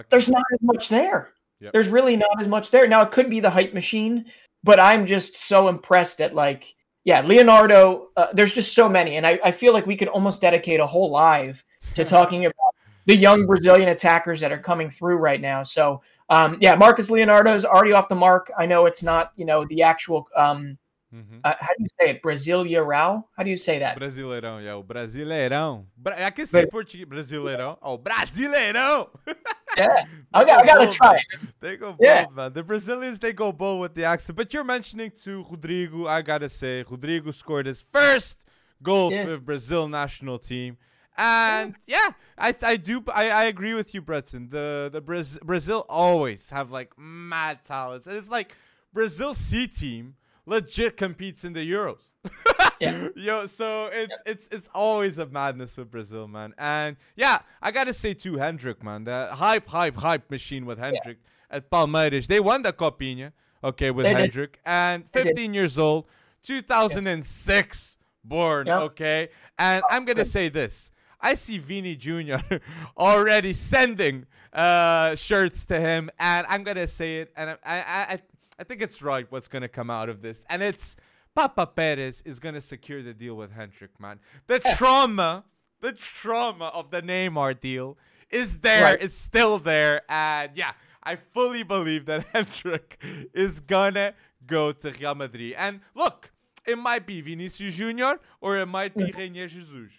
there's 0.10 0.30
not 0.30 0.44
as 0.54 0.60
much 0.62 0.90
there. 0.90 1.34
Yep. 1.62 1.74
There's 1.74 1.90
really 1.90 2.16
not 2.16 2.42
as 2.42 2.48
much 2.48 2.72
there. 2.72 2.88
Now 2.88 3.02
it 3.02 3.12
could 3.12 3.30
be 3.30 3.40
the 3.40 3.50
hype 3.50 3.74
machine, 3.74 4.26
but 4.64 4.80
I'm 4.80 5.06
just 5.06 5.36
so 5.36 5.68
impressed 5.68 6.22
at 6.22 6.36
like 6.36 6.74
yeah, 7.10 7.22
Leonardo. 7.22 8.10
Uh, 8.16 8.28
there's 8.34 8.54
just 8.54 8.76
so 8.76 8.88
many, 8.88 9.16
and 9.16 9.26
I, 9.26 9.40
I 9.44 9.52
feel 9.52 9.74
like 9.74 9.88
we 9.88 9.96
could 9.96 10.10
almost 10.10 10.42
dedicate 10.42 10.80
a 10.80 10.86
whole 10.86 11.10
live 11.10 11.66
to 11.96 12.06
talking 12.06 12.46
about 12.46 12.76
the 13.08 13.16
young 13.16 13.48
Brazilian 13.48 13.90
attackers 13.90 14.40
that 14.42 14.52
are 14.52 14.60
coming 14.60 14.92
through 14.92 15.16
right 15.16 15.42
now. 15.42 15.64
So, 15.64 16.04
um, 16.30 16.60
yeah, 16.62 16.76
Marcos 16.76 17.10
Leonardo 17.10 17.56
is 17.56 17.66
already 17.66 17.94
off 17.94 18.10
the 18.10 18.16
mark. 18.16 18.52
I 18.56 18.68
know 18.68 18.86
it's 18.86 19.02
not, 19.02 19.32
you 19.38 19.46
know, 19.46 19.66
the 19.66 19.82
actual 19.82 20.28
um, 20.36 20.78
Mm-hmm. 21.14 21.40
Uh, 21.44 21.54
how 21.60 21.74
do 21.76 21.84
you 21.84 21.88
say 22.00 22.10
it? 22.12 22.22
Brasileirão? 22.22 23.24
How 23.36 23.44
do 23.44 23.50
you 23.50 23.58
say 23.58 23.80
that? 23.80 23.98
Brasileirão, 23.98 24.62
yeah. 24.62 24.76
O 24.76 24.84
Brasileirão. 24.84 25.86
Bra- 25.98 26.28
I 26.28 26.30
can 26.30 26.46
say 26.46 26.68
Portuguese. 26.68 27.06
Brasileirão. 27.06 27.78
Oh, 27.82 27.98
Brasileirão. 27.98 29.10
yeah. 29.76 30.06
I, 30.32 30.46
got, 30.46 30.64
I 30.64 30.68
gotta 30.68 30.86
bold, 30.86 30.94
try 30.94 31.18
it. 31.18 31.42
They 31.60 31.78
go 31.78 31.96
yeah. 32.00 32.26
bold, 32.26 32.36
man. 32.36 32.54
The 32.54 32.64
Brazilians, 32.64 33.18
they 33.18 33.34
go 33.34 33.52
bold 33.52 33.82
with 33.82 33.96
the 33.96 34.04
accent. 34.06 34.38
But 34.38 34.54
you're 34.54 34.64
mentioning 34.64 35.12
to 35.24 35.44
Rodrygo, 35.46 36.08
I 36.08 36.22
gotta 36.22 36.48
say, 36.50 36.84
Rodrygo 36.88 37.34
scored 37.34 37.66
his 37.66 37.82
first 37.82 38.46
goal 38.84 39.12
yeah. 39.12 39.26
for 39.26 39.38
Brazil 39.38 39.88
national 39.88 40.38
team. 40.38 40.78
And 41.18 41.76
yeah, 41.86 42.12
I 42.38 42.56
I 42.62 42.78
do 42.78 43.04
I, 43.14 43.30
I 43.30 43.44
agree 43.46 43.74
with 43.74 43.94
you, 43.94 44.02
Breton. 44.02 44.50
The 44.50 44.90
the 44.94 45.02
Braz- 45.02 45.42
Brazil 45.42 45.86
always 45.90 46.50
have 46.52 46.72
like 46.72 46.98
mad 46.98 47.64
talents. 47.64 48.08
And 48.08 48.16
it's 48.16 48.30
like 48.30 48.56
Brazil 48.94 49.34
C 49.34 49.68
team 49.68 50.16
legit 50.46 50.98
competes 50.98 51.44
in 51.44 51.54
the 51.54 51.70
Euros. 51.72 52.14
yeah. 52.80 53.10
Yo, 53.16 53.48
so 53.48 53.90
it's 53.92 54.16
yeah. 54.26 54.32
it's 54.32 54.50
it's 54.52 54.70
always 54.74 55.18
a 55.18 55.26
madness 55.26 55.78
with 55.78 55.92
Brazil, 55.92 56.28
man. 56.28 56.54
And 56.58 56.98
yeah, 57.16 57.40
I 57.62 57.72
gotta 57.72 57.94
say 57.94 58.14
too, 58.14 58.34
Endrick, 58.34 58.84
man, 58.84 59.04
the 59.04 59.30
hype, 59.32 59.68
hype, 59.68 59.98
hype 59.98 60.30
machine 60.32 60.66
with 60.66 60.80
Endrick 60.80 61.06
yeah. 61.06 61.58
at 61.58 61.70
Palmeiras. 61.70 62.28
They 62.28 62.40
won 62.40 62.64
the 62.64 62.74
Copinha, 62.74 63.32
okay, 63.64 63.92
with 63.92 64.06
they 64.06 64.14
Endrick, 64.14 64.54
did. 64.54 64.60
and 64.66 65.10
15 65.12 65.54
years 65.54 65.78
old, 65.78 66.06
2006 66.44 67.98
born, 68.24 68.70
okay. 68.70 69.30
And 69.58 69.84
I'm 69.90 70.06
gonna 70.06 70.26
say 70.26 70.50
this. 70.50 70.92
I 71.22 71.34
see 71.34 71.58
Vini 71.58 71.96
Jr. 71.96 72.38
already 72.98 73.52
sending 73.52 74.26
uh, 74.54 75.16
shirts 75.16 75.66
to 75.66 75.80
him, 75.80 76.10
and 76.18 76.48
I'm 76.48 76.64
gonna 76.64 76.88
say 76.88 77.18
it, 77.20 77.34
and 77.36 77.52
I, 77.52 77.58
I, 77.66 78.02
I 78.14 78.20
I 78.60 78.64
think 78.64 78.82
it's 78.82 79.02
right 79.02 79.26
what's 79.30 79.48
going 79.48 79.62
to 79.62 79.70
come 79.70 79.90
out 79.90 80.10
of 80.10 80.22
this. 80.22 80.46
And 80.50 80.62
it's 80.62 80.98
Papa 81.36 81.68
Perez 81.68 82.22
is 82.26 82.40
gonna 82.40 82.62
secure 82.62 83.02
the 83.02 83.14
deal 83.14 83.36
with 83.36 83.54
Endrick, 83.54 84.00
man. 84.00 84.20
The 84.48 84.60
trauma, 84.60 85.46
the 85.80 85.94
trauma 85.94 86.66
of 86.74 86.92
the 86.92 87.02
Neymar 87.02 87.60
deal 87.60 87.98
is 88.30 88.60
there. 88.60 88.84
Right. 88.84 89.02
It's 89.02 89.16
still 89.16 89.60
there, 89.60 90.02
and 90.10 90.52
yeah, 90.56 90.74
I 91.04 91.16
fully 91.16 91.64
believe 91.64 92.06
that 92.08 92.32
Endrick 92.34 92.98
is 93.34 93.60
gonna 93.60 94.14
go 94.46 94.72
to 94.72 94.92
Real 94.92 95.16
Madrid. 95.16 95.54
And 95.58 95.82
look, 95.96 96.32
it 96.66 96.78
might 96.78 97.06
be 97.06 97.22
Vinicius 97.22 97.76
Junior 97.76 98.20
or 98.42 98.58
it 98.58 98.66
might 98.66 98.96
be 98.96 99.06
Reinier 99.06 99.48
Jesus 99.48 99.94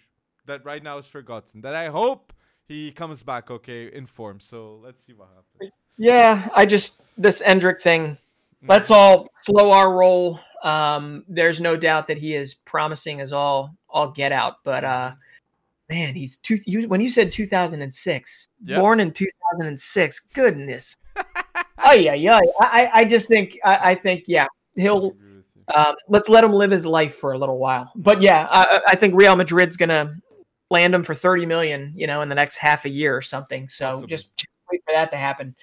that 0.45 0.63
right 0.65 0.83
now 0.83 0.97
is 0.97 1.07
forgotten. 1.07 1.61
That 1.61 1.75
I 1.75 1.87
hope 1.87 2.33
he 2.67 2.91
comes 2.91 3.23
back 3.23 3.49
okay 3.49 3.87
in 3.87 4.05
form. 4.05 4.39
So 4.39 4.79
let's 4.83 5.03
see 5.03 5.13
what 5.13 5.29
happens. 5.29 5.71
Yeah, 5.97 6.49
I 6.55 6.65
just 6.65 7.01
this 7.17 7.41
Endrick 7.41 7.81
thing. 7.81 8.17
Let's 8.67 8.91
all 8.91 9.27
slow 9.41 9.71
our 9.71 9.93
roll. 9.93 10.39
Um, 10.63 11.25
there's 11.27 11.59
no 11.59 11.75
doubt 11.75 12.07
that 12.07 12.17
he 12.17 12.35
is 12.35 12.53
promising 12.53 13.19
as 13.21 13.31
all 13.33 13.75
all 13.89 14.11
get 14.11 14.31
out, 14.31 14.57
but 14.63 14.83
uh, 14.83 15.11
man, 15.89 16.13
he's 16.13 16.37
two. 16.37 16.57
You, 16.65 16.87
when 16.87 17.01
you 17.01 17.09
said 17.09 17.31
2006, 17.31 18.47
Yep. 18.63 18.79
born 18.79 18.99
in 18.99 19.11
2006, 19.11 20.19
goodness. 20.33 20.95
oh 21.83 21.93
yeah, 21.93 22.13
yeah. 22.13 22.39
I 22.59 22.89
I 22.93 23.05
just 23.05 23.27
think 23.27 23.57
I, 23.63 23.91
I 23.91 23.95
think 23.95 24.25
yeah 24.27 24.45
he'll 24.75 25.07
agree 25.07 25.35
with 25.37 25.45
you. 25.55 25.73
um, 25.75 25.95
let's 26.07 26.29
let 26.29 26.43
him 26.43 26.53
live 26.53 26.69
his 26.71 26.85
life 26.85 27.15
for 27.15 27.31
a 27.33 27.37
little 27.37 27.57
while. 27.57 27.91
But 27.95 28.21
yeah, 28.21 28.47
I, 28.51 28.81
I 28.89 28.95
think 28.95 29.15
Real 29.15 29.35
Madrid's 29.35 29.77
gonna 29.77 30.15
land 30.69 30.93
him 30.93 31.03
for 31.03 31.15
thirty 31.15 31.45
million, 31.47 31.91
you 31.95 32.05
know, 32.05 32.21
in 32.21 32.29
the 32.29 32.35
next 32.35 32.57
half 32.57 32.85
a 32.85 32.89
year 32.89 33.17
or 33.17 33.21
something. 33.23 33.67
So 33.67 33.85
Possibly. 33.89 34.07
just 34.07 34.29
wait 34.71 34.81
for 34.85 34.93
that 34.93 35.09
to 35.11 35.17
happen. 35.17 35.55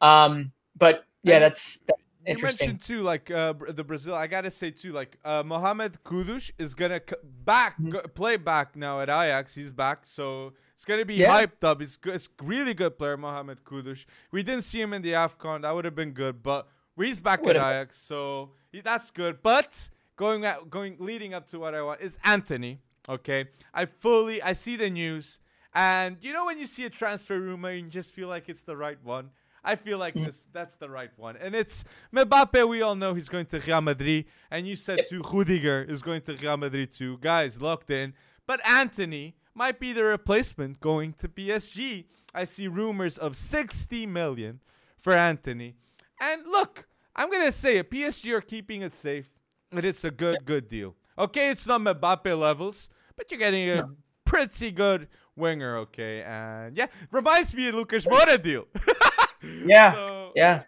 Um, 0.00 0.50
but 0.78 1.04
yeah, 1.22 1.38
that's, 1.40 1.80
that's 1.80 2.00
You 2.26 2.38
mentioned 2.42 2.82
too, 2.82 3.02
like 3.02 3.30
uh, 3.30 3.54
the 3.68 3.84
Brazil. 3.84 4.14
I 4.14 4.26
gotta 4.26 4.50
say 4.50 4.70
too, 4.70 4.92
like 4.92 5.18
uh, 5.24 5.42
Mohamed 5.46 5.98
Kudus 6.04 6.50
is 6.58 6.74
gonna 6.74 7.00
c- 7.08 7.16
back 7.44 7.78
Mhm. 7.78 7.90
go, 7.90 8.00
play 8.02 8.36
back 8.36 8.74
now 8.76 9.00
at 9.00 9.08
Ajax. 9.08 9.54
He's 9.54 9.70
back, 9.70 10.00
so 10.04 10.52
it's 10.74 10.84
gonna 10.84 11.04
be 11.04 11.14
Yeah. 11.14 11.40
hyped 11.40 11.62
up. 11.64 11.80
He's 11.80 11.96
good. 11.96 12.14
It's 12.16 12.28
really 12.42 12.74
good 12.74 12.98
player, 12.98 13.16
Mohamed 13.16 13.64
Kudus. 13.64 14.04
We 14.32 14.42
didn't 14.42 14.62
see 14.62 14.80
him 14.80 14.92
in 14.92 15.02
the 15.02 15.12
Afcon. 15.12 15.62
That 15.62 15.74
would 15.74 15.84
have 15.84 15.94
been 15.94 16.12
good, 16.12 16.42
but 16.42 16.68
he's 17.00 17.20
back 17.20 17.40
at. 17.44 17.56
Ajax, 17.56 17.96
so 17.98 18.52
he, 18.72 18.80
that's 18.80 19.10
good. 19.10 19.42
But 19.42 19.88
going 20.16 20.44
at, 20.44 20.68
going 20.70 20.96
leading 20.98 21.32
up 21.34 21.46
to 21.48 21.58
what 21.58 21.74
I 21.74 21.82
want 21.82 22.00
is 22.00 22.18
Antony. 22.24 22.80
Okay, 23.08 23.46
I 23.72 23.86
fully 23.86 24.42
I 24.42 24.52
see 24.52 24.74
the 24.76 24.90
news, 24.90 25.38
and 25.72 26.16
you 26.20 26.32
know 26.32 26.44
when 26.46 26.58
you 26.58 26.66
see 26.66 26.84
a 26.84 26.90
transfer 26.90 27.38
rumor, 27.38 27.72
you 27.72 27.82
just 27.88 28.12
feel 28.14 28.26
like 28.28 28.48
it's 28.48 28.62
the 28.62 28.76
right 28.76 28.98
one. 29.04 29.30
I 29.66 29.74
feel 29.74 29.98
like 29.98 30.14
mm. 30.14 30.24
this 30.26 30.46
that's 30.52 30.76
the 30.76 30.88
right 30.88 31.10
one. 31.16 31.36
And 31.36 31.54
it's 31.54 31.84
Mbappe, 32.14 32.68
we 32.68 32.80
all 32.82 32.94
know 32.94 33.12
he's 33.14 33.28
going 33.28 33.46
to 33.46 33.58
Real 33.58 33.80
Madrid. 33.80 34.24
And 34.50 34.66
you 34.66 34.76
said 34.76 34.98
Yep. 34.98 35.08
too, 35.08 35.22
Rudiger 35.32 35.84
is 35.88 36.00
going 36.02 36.22
to 36.22 36.36
Real 36.36 36.56
Madrid 36.56 36.92
too. 36.92 37.18
Guys, 37.18 37.60
locked 37.60 37.90
in. 37.90 38.14
But 38.46 38.66
Antony 38.66 39.34
might 39.54 39.80
be 39.80 39.92
the 39.92 40.04
replacement 40.04 40.80
going 40.80 41.12
to 41.14 41.28
PSG. 41.28 42.04
I 42.32 42.44
see 42.44 42.68
rumors 42.68 43.18
of 43.18 43.34
60 43.34 44.06
million 44.06 44.60
for 44.96 45.12
Antony. 45.14 45.74
And 46.20 46.42
look, 46.46 46.86
I'm 47.16 47.30
gonna 47.30 47.52
say 47.52 47.78
it. 47.78 47.90
PSG 47.90 48.32
are 48.34 48.40
keeping 48.40 48.82
it 48.82 48.94
safe. 48.94 49.34
And 49.72 49.84
it's 49.84 50.04
a 50.04 50.10
good, 50.12 50.44
good 50.44 50.68
deal. 50.68 50.94
Okay, 51.18 51.50
it's 51.50 51.66
not 51.66 51.80
Mbappe 51.80 52.38
levels, 52.38 52.88
but 53.16 53.30
you're 53.30 53.40
getting 53.40 53.68
a 53.70 53.76
No. 53.76 53.96
pretty 54.24 54.70
good 54.70 55.08
winger, 55.34 55.76
okay? 55.78 56.22
And 56.22 56.76
yeah, 56.76 56.86
reminds 57.10 57.54
me 57.54 57.68
of 57.68 57.74
Lucas 57.74 58.06
Moura 58.06 58.40
deal. 58.42 58.66
Yeah, 59.66 59.92
So, 59.92 60.32
yeah. 60.34 60.62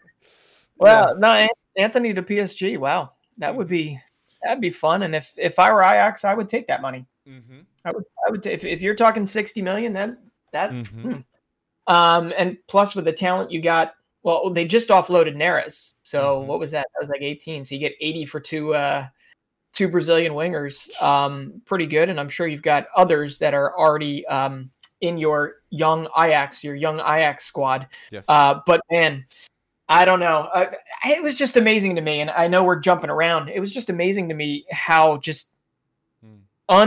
Well, 0.76 1.16
no, 1.18 1.46
Antony 1.76 2.14
to 2.14 2.22
PSG. 2.22 2.78
Wow, 2.78 3.12
that 3.38 3.54
would 3.54 3.68
be 3.68 3.98
that'd 4.42 4.60
be 4.60 4.70
fun. 4.70 5.02
And 5.02 5.14
if 5.14 5.32
if 5.36 5.58
I 5.58 5.72
were 5.72 5.82
Ajax, 5.82 6.24
I 6.24 6.34
would 6.34 6.48
take 6.48 6.68
that 6.68 6.82
money. 6.82 7.06
Mm-hmm. 7.28 7.60
I 7.84 7.90
would 7.92 8.04
I 8.26 8.30
would 8.30 8.42
ta- 8.42 8.50
if 8.50 8.64
if 8.64 8.80
you're 8.80 8.94
talking 8.94 9.26
sixty 9.26 9.62
million, 9.62 9.92
then 9.92 10.18
that 10.52 10.70
Mhm. 10.70 10.86
hmm. 11.86 11.92
um 11.92 12.32
and 12.36 12.56
plus 12.68 12.94
with 12.94 13.04
the 13.04 13.12
talent 13.12 13.50
you 13.50 13.60
got. 13.62 13.94
Well, 14.24 14.50
they 14.50 14.64
just 14.64 14.88
offloaded 14.88 15.36
Neres, 15.36 15.94
so 16.02 16.40
Mhm. 16.42 16.46
what 16.46 16.58
was 16.58 16.72
that? 16.72 16.86
That 16.94 17.00
was 17.00 17.08
like 17.08 17.22
eighteen. 17.22 17.64
So 17.64 17.74
you 17.74 17.80
get 17.80 17.94
eighty 18.00 18.24
for 18.24 18.40
two 18.40 18.74
uh 18.74 19.06
two 19.72 19.88
Brazilian 19.88 20.32
wingers. 20.32 20.90
Um, 21.02 21.62
pretty 21.66 21.86
good. 21.86 22.08
And 22.08 22.18
I'm 22.18 22.28
sure 22.28 22.46
you've 22.48 22.62
got 22.62 22.88
others 22.96 23.38
that 23.38 23.54
are 23.54 23.78
already 23.78 24.26
um 24.26 24.70
in 25.00 25.18
your 25.18 25.56
young 25.70 26.08
Ajax, 26.18 26.64
your 26.64 26.74
young 26.74 27.00
Ajax 27.00 27.44
squad. 27.44 27.86
Yes. 28.10 28.24
Uh, 28.28 28.60
but 28.66 28.80
man, 28.90 29.26
I 29.88 30.04
don't 30.04 30.20
know. 30.20 30.48
Uh, 30.52 30.70
it 31.06 31.22
was 31.22 31.34
just 31.34 31.56
amazing 31.56 31.96
to 31.96 32.02
me, 32.02 32.20
and 32.20 32.30
I 32.30 32.48
know 32.48 32.64
we're 32.64 32.80
jumping 32.80 33.10
around. 33.10 33.48
It 33.48 33.60
was 33.60 33.72
just 33.72 33.90
amazing 33.90 34.28
to 34.28 34.34
me 34.34 34.66
how 34.70 35.18
just 35.18 35.52
Hmm. 36.22 36.82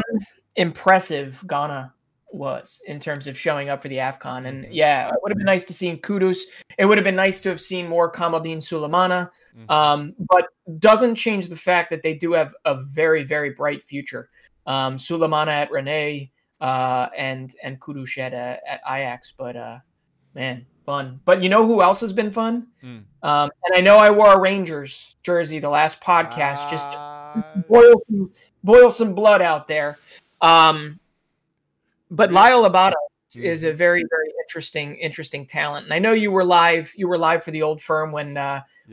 unimpressive 0.58 1.44
Ghana 1.48 1.94
was 2.34 2.82
in 2.88 3.00
terms 3.00 3.28
of 3.28 3.38
showing 3.38 3.70
up 3.70 3.82
for 3.82 3.90
the 3.90 3.98
Afcon. 3.98 4.48
And 4.48 4.66
Mhm. 4.66 4.70
yeah, 4.72 5.10
it 5.10 5.16
would 5.22 5.32
have 5.32 5.38
been 5.38 5.46
nice 5.46 5.66
to 5.66 5.74
see 5.74 5.98
Kudus. 5.98 6.40
It 6.78 6.86
would 6.86 6.98
have 6.98 7.04
been 7.04 7.16
nice 7.16 7.42
to 7.42 7.50
have 7.50 7.60
seen 7.60 7.88
more 7.88 8.12
Kamaldeen 8.12 8.58
Sulemana. 8.58 9.30
Mhm. 9.58 9.70
Um, 9.70 10.16
but 10.30 10.48
doesn't 10.80 11.16
change 11.16 11.48
the 11.48 11.58
fact 11.58 11.90
that 11.90 12.04
they 12.04 12.14
do 12.14 12.32
have 12.34 12.54
a 12.66 12.76
very, 12.76 13.24
very 13.24 13.50
bright 13.50 13.84
future. 13.84 14.30
Um, 14.66 14.98
Sulemana 14.98 15.50
at 15.50 15.72
Rennes 15.72 16.30
uh, 16.62 17.10
and 17.18 17.54
and 17.64 17.80
Kudus 17.80 18.18
at, 18.18 18.34
uh, 18.34 18.58
at 18.68 18.82
Ajax. 18.88 19.34
But 19.38 19.56
uh, 19.56 19.80
man, 20.34 20.66
fun. 20.86 21.20
But 21.26 21.42
you 21.44 21.50
know 21.50 21.66
who 21.66 21.82
else 21.82 22.00
has 22.02 22.14
been 22.14 22.32
fun? 22.32 22.68
Mm. 22.84 23.04
Um, 23.24 23.50
and 23.66 23.76
I 23.76 23.82
know 23.82 23.98
I 23.98 24.12
wore 24.12 24.34
a 24.34 24.40
Rangers 24.40 25.16
jersey 25.24 25.60
the 25.60 25.70
last 25.70 26.00
podcast 26.02 26.70
just 26.70 26.90
Ah, 27.34 27.44
boil 27.68 28.02
some 28.08 28.32
boil 28.64 28.92
some 28.92 29.16
blood 29.16 29.42
out 29.42 29.68
there. 29.68 29.98
Um, 30.42 31.00
but 32.10 32.32
Lyle 32.32 32.70
Abada 32.70 32.94
is 33.36 33.64
a 33.64 33.72
very 33.72 34.04
very 34.10 34.34
interesting 34.44 34.96
interesting 34.98 35.46
talent, 35.46 35.86
and 35.86 35.94
I 35.94 36.00
know 36.00 36.12
you 36.12 36.32
were 36.32 36.44
live 36.44 36.92
you 36.96 37.08
were 37.08 37.18
live 37.18 37.44
for 37.44 37.52
the 37.52 37.62
old 37.62 37.82
firm 37.82 38.12
when 38.12 38.38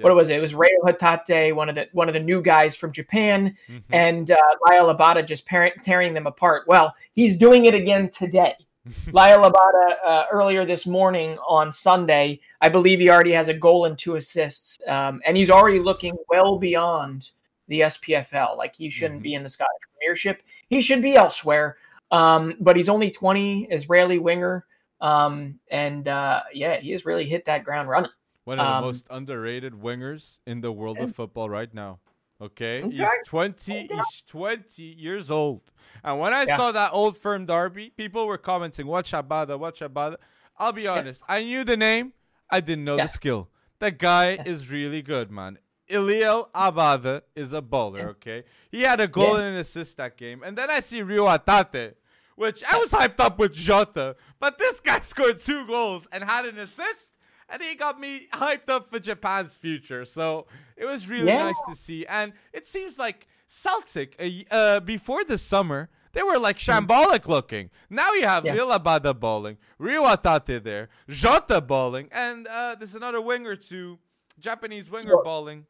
what 0.02 0.14
was 0.14 0.28
it? 0.30 0.36
It 0.38 0.40
was 0.40 0.54
Reo 0.54 0.80
Hatate, 0.84 1.54
one 1.54 1.68
of 1.68 1.74
the 1.74 1.88
one 1.92 2.08
of 2.08 2.14
the 2.14 2.20
new 2.20 2.40
guys 2.42 2.74
from 2.76 2.92
Japan, 2.92 3.56
Mhm. 3.68 3.82
and 3.90 4.30
uh, 4.30 4.36
Lyle 4.66 4.94
Abada 4.94 5.24
just 5.26 5.46
parent, 5.46 5.74
tearing 5.82 6.14
them 6.14 6.26
apart. 6.26 6.64
Well, 6.66 6.94
he's 7.12 7.38
doing 7.38 7.64
it 7.66 7.74
again 7.74 8.10
today. 8.10 8.54
Lyle 9.12 9.50
Abada 9.50 9.96
uh, 10.04 10.24
earlier 10.32 10.64
this 10.64 10.86
morning 10.86 11.36
on 11.46 11.72
Sunday, 11.72 12.40
I 12.60 12.68
believe 12.70 13.00
he 13.00 13.10
already 13.10 13.32
has 13.32 13.48
a 13.48 13.54
goal 13.54 13.84
and 13.84 13.98
two 13.98 14.16
assists, 14.16 14.78
um, 14.86 15.20
and 15.26 15.36
he's 15.36 15.50
already 15.50 15.78
looking 15.78 16.16
well 16.30 16.58
beyond 16.58 17.30
the 17.66 17.80
SPFL. 17.80 18.56
Like 18.56 18.74
he 18.74 18.88
shouldn't 18.88 19.20
Mhm. 19.20 19.24
be 19.24 19.34
in 19.34 19.42
the 19.42 19.48
Scottish 19.50 19.82
Premiership; 19.98 20.42
he 20.68 20.80
should 20.80 21.02
be 21.02 21.16
elsewhere. 21.16 21.76
Um, 22.10 22.54
but 22.60 22.76
he's 22.76 22.88
only 22.88 23.10
twenty, 23.10 23.66
Israeli 23.70 24.18
winger, 24.18 24.64
um, 25.02 25.60
and 25.70 26.08
uh, 26.08 26.42
yeah, 26.54 26.76
he 26.78 26.92
has 26.92 27.04
really 27.04 27.26
hit 27.26 27.44
that 27.44 27.64
ground 27.64 27.90
running. 27.90 28.10
One 28.48 28.58
of 28.58 28.66
the 28.66 28.72
um, 28.72 28.84
most 28.84 29.06
underrated 29.10 29.74
wingers 29.74 30.38
in 30.46 30.62
the 30.62 30.72
world 30.72 30.96
of 31.00 31.14
football 31.14 31.50
right 31.50 31.72
now. 31.74 32.00
Okay, 32.40 32.82
Okay. 32.82 32.96
he's 32.96 33.08
twenty. 33.26 33.88
He's 33.88 34.22
twenty 34.26 34.84
years 34.84 35.30
old. 35.30 35.60
And 36.02 36.18
when 36.18 36.32
I 36.32 36.44
Yeah. 36.44 36.56
saw 36.56 36.72
that 36.72 36.92
old 36.94 37.18
firm 37.18 37.44
derby, 37.44 37.90
people 37.90 38.26
were 38.26 38.38
commenting, 38.38 38.86
"Watch 38.86 39.10
Abada, 39.12 39.58
watch 39.58 39.80
Abada." 39.80 40.16
I'll 40.56 40.72
be 40.72 40.86
honest. 40.88 41.22
I 41.28 41.44
knew 41.44 41.62
the 41.62 41.76
name. 41.76 42.14
I 42.50 42.60
didn't 42.60 42.84
know 42.84 42.96
Yeah. 42.96 43.02
the 43.04 43.08
skill. 43.20 43.50
That 43.80 43.98
guy 43.98 44.38
is 44.46 44.70
really 44.70 45.02
good, 45.02 45.30
man. 45.30 45.58
Liel 45.90 46.50
Abada 46.52 47.22
is 47.36 47.52
a 47.52 47.60
bowler. 47.60 48.08
Okay, 48.16 48.44
he 48.70 48.80
had 48.82 48.98
a 48.98 49.08
goal 49.08 49.32
Yeah. 49.34 49.44
and 49.44 49.54
an 49.54 49.56
assist 49.56 49.98
that 49.98 50.16
game, 50.16 50.42
and 50.42 50.56
then 50.56 50.70
I 50.70 50.80
see 50.80 51.02
Rio 51.02 51.26
Atate, 51.26 51.96
which 52.34 52.64
I 52.64 52.78
was 52.78 52.92
hyped 52.92 53.20
up 53.20 53.38
with 53.38 53.52
Jota, 53.52 54.16
but 54.40 54.58
this 54.58 54.80
guy 54.80 55.00
scored 55.12 55.38
two 55.38 55.66
goals 55.66 56.06
and 56.12 56.24
had 56.24 56.46
an 56.46 56.58
assist 56.58 57.12
and 57.48 57.62
he 57.62 57.74
got 57.74 57.98
me 58.00 58.28
hyped 58.32 58.68
up 58.68 58.88
for 58.88 58.98
Japan's 58.98 59.56
future. 59.56 60.04
So 60.04 60.46
it 60.76 60.84
was 60.84 61.08
really 61.08 61.26
Yeah. 61.28 61.44
nice 61.44 61.60
to 61.68 61.74
see. 61.74 62.06
And 62.06 62.32
it 62.52 62.66
seems 62.66 62.98
like 62.98 63.26
Celtic, 63.46 64.16
uh, 64.50 64.80
before 64.80 65.24
the 65.24 65.38
summer, 65.38 65.88
they 66.12 66.22
were 66.22 66.38
like 66.38 66.58
shambolic 66.58 67.26
looking. 67.26 67.70
Now 67.90 68.12
you 68.12 68.26
have 68.26 68.44
Yeah. 68.44 68.56
Liel 68.56 68.76
Abada 68.78 69.18
bowling, 69.18 69.56
Rio 69.78 70.04
Atate 70.04 70.62
there, 70.62 70.88
Jota 71.08 71.60
bowling, 71.60 72.08
and 72.12 72.46
uh, 72.48 72.74
there's 72.74 72.94
another 72.94 73.20
winger 73.20 73.56
too, 73.56 73.98
Japanese 74.38 74.90
winger 74.90 75.10
Sure. 75.10 75.24
bowling. 75.24 75.66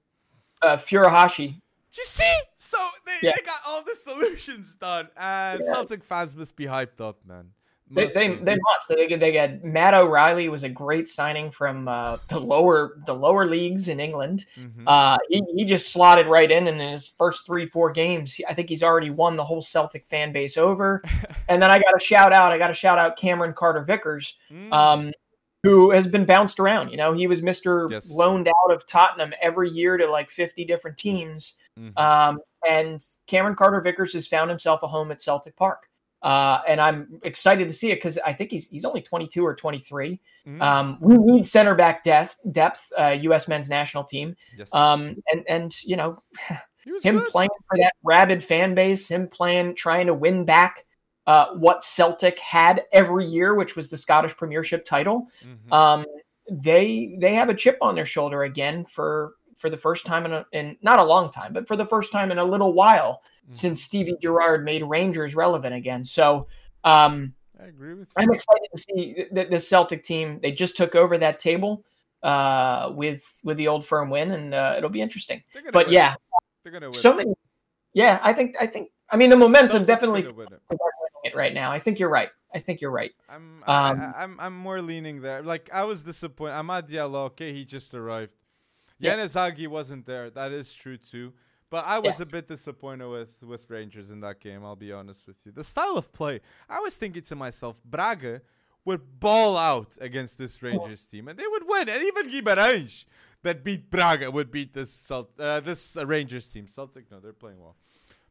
Uh, 0.60 0.76
Furuhashi, 0.76 1.60
Do 1.90 2.02
you 2.02 2.06
see? 2.06 2.38
So 2.58 2.76
they, 3.06 3.12
Yeah. 3.22 3.30
they 3.36 3.42
got 3.42 3.60
all 3.66 3.82
the 3.82 3.96
solutions 3.96 4.74
done. 4.74 5.08
And 5.16 5.60
Yeah. 5.64 5.72
Celtic 5.72 6.04
fans 6.04 6.34
must 6.36 6.54
be 6.56 6.66
hyped 6.66 7.00
up, 7.00 7.24
man. 7.24 7.52
They, 7.90 8.04
Must 8.04 8.14
they, 8.14 8.28
they 8.34 8.56
must. 8.56 8.88
They, 8.88 9.16
they 9.16 9.32
got 9.32 9.64
Matt 9.64 9.94
O'Riley 9.94 10.48
was 10.50 10.62
a 10.62 10.68
great 10.68 11.08
signing 11.08 11.50
from 11.50 11.88
uh, 11.88 12.18
the 12.28 12.38
lower 12.38 12.98
the 13.06 13.14
lower 13.14 13.46
leagues 13.46 13.88
in 13.88 13.98
England. 13.98 14.44
Mhm. 14.58 14.82
Uh, 14.86 15.16
he, 15.30 15.42
he 15.56 15.64
just 15.64 15.90
slotted 15.90 16.26
right 16.26 16.50
in 16.50 16.68
in 16.68 16.78
his 16.78 17.08
first 17.08 17.46
three 17.46 17.64
four 17.66 17.90
games. 17.90 18.38
I 18.46 18.52
think 18.52 18.68
he's 18.68 18.82
already 18.82 19.08
won 19.10 19.36
the 19.36 19.44
whole 19.44 19.62
Celtic 19.62 20.04
fan 20.06 20.32
base 20.32 20.58
over. 20.58 21.02
and 21.48 21.62
then 21.62 21.70
I 21.70 21.78
got 21.78 21.96
a 21.96 22.00
shout 22.00 22.32
out. 22.32 22.52
I 22.52 22.58
got 22.58 22.68
to 22.68 22.74
shout 22.74 22.98
out 22.98 23.16
Cameron 23.16 23.54
Carter 23.54 23.82
Vickers, 23.84 24.36
Mm. 24.52 24.72
um, 24.72 25.12
who 25.62 25.90
has 25.90 26.06
been 26.06 26.24
bounced 26.26 26.60
around. 26.60 26.90
You 26.90 26.98
know, 26.98 27.14
he 27.14 27.26
was 27.26 27.42
Mister 27.42 27.88
Yes. 27.90 28.10
loaned 28.10 28.48
out 28.48 28.70
of 28.72 28.86
Tottenham 28.86 29.32
every 29.40 29.70
year 29.70 29.96
to 29.96 30.06
like 30.10 30.30
fifty 30.30 30.64
different 30.64 30.98
teams. 30.98 31.54
Mhm. 31.80 31.98
Um, 31.98 32.40
and 32.68 33.00
Cameron 33.26 33.56
Carter 33.56 33.80
Vickers 33.80 34.12
has 34.12 34.26
found 34.26 34.50
himself 34.50 34.82
a 34.82 34.88
home 34.88 35.10
at 35.10 35.22
Celtic 35.22 35.56
Park. 35.56 35.87
Uh, 36.22 36.60
and 36.66 36.80
I'm 36.80 37.20
excited 37.22 37.68
to 37.68 37.74
see 37.74 37.90
it 37.90 37.96
because 37.96 38.18
I 38.18 38.32
think 38.32 38.50
he's 38.50 38.68
he's 38.68 38.84
only 38.84 39.02
22 39.02 39.44
or 39.44 39.54
23. 39.54 40.20
Mm-hmm. 40.46 40.62
Um, 40.62 40.98
we 41.00 41.16
need 41.16 41.46
center 41.46 41.74
back 41.74 42.02
depth, 42.02 42.36
depth. 42.50 42.92
Uh, 42.98 43.16
U.S. 43.22 43.46
men's 43.46 43.68
national 43.68 44.04
team. 44.04 44.34
Yes. 44.56 44.72
Um, 44.74 45.16
and 45.30 45.44
and 45.48 45.84
you 45.84 45.96
know, 45.96 46.22
him 47.02 47.18
good. 47.18 47.28
playing 47.28 47.50
for 47.68 47.76
that 47.78 47.92
rabid 48.02 48.42
fan 48.42 48.74
base, 48.74 49.08
him 49.08 49.28
playing, 49.28 49.76
trying 49.76 50.06
to 50.06 50.14
win 50.14 50.44
back 50.44 50.86
uh, 51.28 51.54
what 51.54 51.84
Celtic 51.84 52.40
had 52.40 52.82
every 52.92 53.26
year, 53.26 53.54
which 53.54 53.76
was 53.76 53.90
the 53.90 53.96
Scottish 53.96 54.36
Premiership 54.36 54.84
title. 54.84 55.28
Mm-hmm. 55.44 55.72
Um, 55.72 56.04
they 56.50 57.16
they 57.20 57.34
have 57.34 57.50
a 57.50 57.54
chip 57.54 57.78
on 57.82 57.94
their 57.94 58.06
shoulder 58.06 58.42
again 58.42 58.86
for 58.86 59.34
for 59.58 59.68
the 59.68 59.76
first 59.76 60.06
time 60.06 60.24
in, 60.24 60.32
a, 60.32 60.46
in 60.52 60.76
not 60.82 60.98
a 60.98 61.04
long 61.04 61.30
time, 61.30 61.52
but 61.52 61.68
for 61.68 61.76
the 61.76 61.84
first 61.84 62.10
time 62.12 62.30
in 62.30 62.38
a 62.38 62.44
little 62.44 62.72
while 62.72 63.22
mm-hmm. 63.44 63.52
since 63.52 63.82
Stevie 63.82 64.16
Gerrard 64.22 64.64
made 64.64 64.82
Rangers 64.82 65.34
relevant 65.34 65.74
again. 65.74 66.04
So 66.04 66.46
um, 66.84 67.34
I 67.60 67.66
agree 67.66 67.94
with 67.94 68.08
you. 68.16 68.22
I'm 68.22 68.32
excited 68.32 68.68
to 68.74 68.80
see 68.80 69.24
the, 69.32 69.44
the 69.44 69.60
Celtic 69.60 70.04
team. 70.04 70.38
They 70.40 70.52
just 70.52 70.76
took 70.76 70.94
over 70.94 71.18
that 71.18 71.40
table 71.40 71.84
uh, 72.22 72.92
with 72.94 73.24
with 73.42 73.56
the 73.56 73.68
old 73.68 73.84
firm 73.84 74.10
win, 74.10 74.30
and 74.30 74.54
uh, 74.54 74.74
it'll 74.78 74.90
be 74.90 75.02
interesting. 75.02 75.42
But 75.72 75.86
win. 75.86 75.94
yeah, 75.94 76.14
they're 76.62 76.72
gonna 76.72 76.86
win. 76.86 76.92
So 76.92 77.14
many. 77.14 77.34
Yeah, 77.92 78.20
I 78.22 78.32
think 78.32 78.56
I 78.60 78.66
think 78.66 78.90
I 79.10 79.16
mean 79.16 79.30
the 79.30 79.36
momentum 79.36 79.82
Celtics 79.82 79.86
definitely 79.86 80.22
it. 80.22 80.50
it 81.24 81.34
right 81.34 81.52
now. 81.52 81.72
I 81.72 81.80
think 81.80 81.98
you're 81.98 82.08
right. 82.08 82.30
I 82.54 82.60
think 82.60 82.80
you're 82.80 82.90
right. 82.90 83.12
I'm 83.28 83.62
um, 83.66 84.14
I, 84.16 84.24
am 84.24 84.36
I'm 84.40 84.56
more 84.56 84.80
leaning 84.80 85.20
there. 85.20 85.42
Like 85.42 85.68
I 85.72 85.84
was 85.84 86.02
disappointed. 86.02 86.54
Amad 86.54 86.88
Diallo, 86.88 87.26
okay, 87.26 87.52
he 87.52 87.64
just 87.64 87.92
arrived. 87.92 88.32
Yeah. 88.98 89.66
Wasn't 89.68 90.06
there. 90.06 90.30
That 90.30 90.52
is 90.52 90.74
true 90.74 90.96
too. 90.96 91.32
But 91.70 91.86
I 91.86 91.98
was 91.98 92.18
yeah. 92.18 92.22
a 92.22 92.26
bit 92.26 92.48
disappointed 92.48 93.08
with 93.08 93.42
with 93.42 93.68
Rangers 93.68 94.10
in 94.10 94.20
that 94.20 94.40
game. 94.40 94.64
I'll 94.64 94.76
be 94.76 94.92
honest 94.92 95.26
with 95.26 95.36
you. 95.44 95.52
The 95.52 95.64
style 95.64 95.96
of 95.98 96.12
play. 96.12 96.40
I 96.68 96.80
was 96.80 96.96
thinking 96.96 97.22
to 97.22 97.36
myself, 97.36 97.76
Braga 97.84 98.40
would 98.84 99.20
ball 99.20 99.58
out 99.58 99.98
against 100.00 100.38
this 100.38 100.62
Rangers 100.62 101.06
team, 101.06 101.28
and 101.28 101.38
they 101.38 101.46
would 101.46 101.64
win. 101.66 101.88
And 101.90 102.02
even 102.02 102.30
Guimarães, 102.30 103.04
that 103.42 103.62
beat 103.62 103.90
Braga, 103.90 104.30
would 104.30 104.50
beat 104.50 104.72
this 104.72 104.90
Celt- 104.90 105.38
uh, 105.38 105.60
this 105.60 105.96
uh, 105.96 106.06
Rangers 106.06 106.48
team. 106.48 106.66
Celtic, 106.66 107.10
no, 107.10 107.20
they're 107.20 107.34
playing 107.34 107.60
well. 107.60 107.76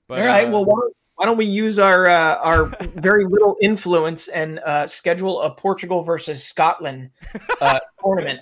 But, 0.07 0.19
All 0.19 0.25
right. 0.25 0.47
Uh, 0.47 0.51
well, 0.51 0.65
why, 0.65 0.89
why, 1.17 1.25
don't 1.25 1.37
we 1.37 1.45
use 1.45 1.79
our 1.79 2.07
uh, 2.07 2.35
our 2.37 2.65
very 2.95 3.25
little 3.25 3.57
influence 3.61 4.27
and 4.27 4.59
uh, 4.59 4.85
schedule 4.85 5.41
a 5.41 5.49
Portugal 5.49 6.03
versus 6.03 6.43
Scotland 6.43 7.09
uh, 7.59 7.79
tournament? 8.03 8.41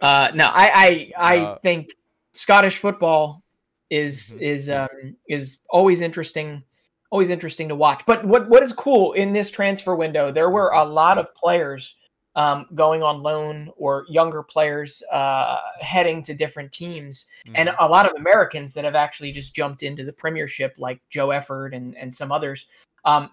Uh, 0.00 0.30
no, 0.34 0.46
I 0.46 0.70
I, 0.74 1.12
I 1.18 1.38
uh, 1.38 1.58
think 1.58 1.90
Scottish 2.32 2.78
football 2.78 3.42
is 3.90 4.30
mm-hmm. 4.30 4.42
is 4.42 4.70
um, 4.70 5.16
is 5.28 5.58
always 5.68 6.00
interesting, 6.00 6.62
always 7.10 7.28
interesting 7.28 7.68
to 7.68 7.74
watch. 7.74 8.04
But 8.06 8.24
what 8.24 8.48
what 8.48 8.62
is 8.62 8.72
cool 8.72 9.12
in 9.12 9.34
this 9.34 9.50
transfer 9.50 9.94
window? 9.94 10.32
There 10.32 10.50
were 10.50 10.70
a 10.70 10.84
lot 10.84 11.18
of 11.18 11.34
players 11.34 11.96
um, 12.38 12.66
going 12.76 13.02
on 13.02 13.20
loan 13.20 13.68
or 13.76 14.06
younger 14.08 14.44
players 14.44 15.02
uh, 15.12 15.58
heading 15.80 16.22
to 16.22 16.32
different 16.32 16.70
teams, 16.70 17.26
mm-hmm. 17.44 17.56
and 17.56 17.70
a 17.80 17.88
lot 17.88 18.06
of 18.06 18.12
Americans 18.16 18.72
that 18.74 18.84
have 18.84 18.94
actually 18.94 19.32
just 19.32 19.56
jumped 19.56 19.82
into 19.82 20.04
the 20.04 20.12
Premiership, 20.12 20.72
like 20.78 21.00
Joe 21.10 21.28
Efford 21.28 21.74
and 21.74 21.96
and 21.96 22.14
some 22.14 22.30
others. 22.30 22.66
Um, 23.04 23.30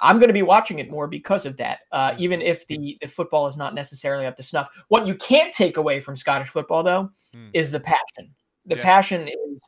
I'm 0.00 0.18
going 0.18 0.28
to 0.28 0.34
be 0.34 0.42
watching 0.42 0.78
it 0.78 0.88
more 0.88 1.08
because 1.08 1.46
of 1.46 1.56
that. 1.56 1.80
Uh, 1.90 2.12
mm-hmm. 2.12 2.22
even 2.22 2.42
if 2.42 2.66
the, 2.68 2.96
the 3.02 3.08
football 3.08 3.48
is 3.48 3.56
not 3.56 3.74
necessarily 3.74 4.24
up 4.24 4.36
to 4.36 4.42
snuff. 4.42 4.70
What 4.88 5.06
you 5.06 5.16
can't 5.16 5.52
take 5.52 5.76
away 5.76 6.00
from 6.00 6.14
Scottish 6.16 6.48
football, 6.48 6.82
though, 6.82 7.10
mm. 7.36 7.50
is 7.52 7.70
the 7.70 7.80
passion. 7.80 8.34
The 8.66 8.76
yes. 8.76 8.84
passion 8.84 9.28
is 9.28 9.60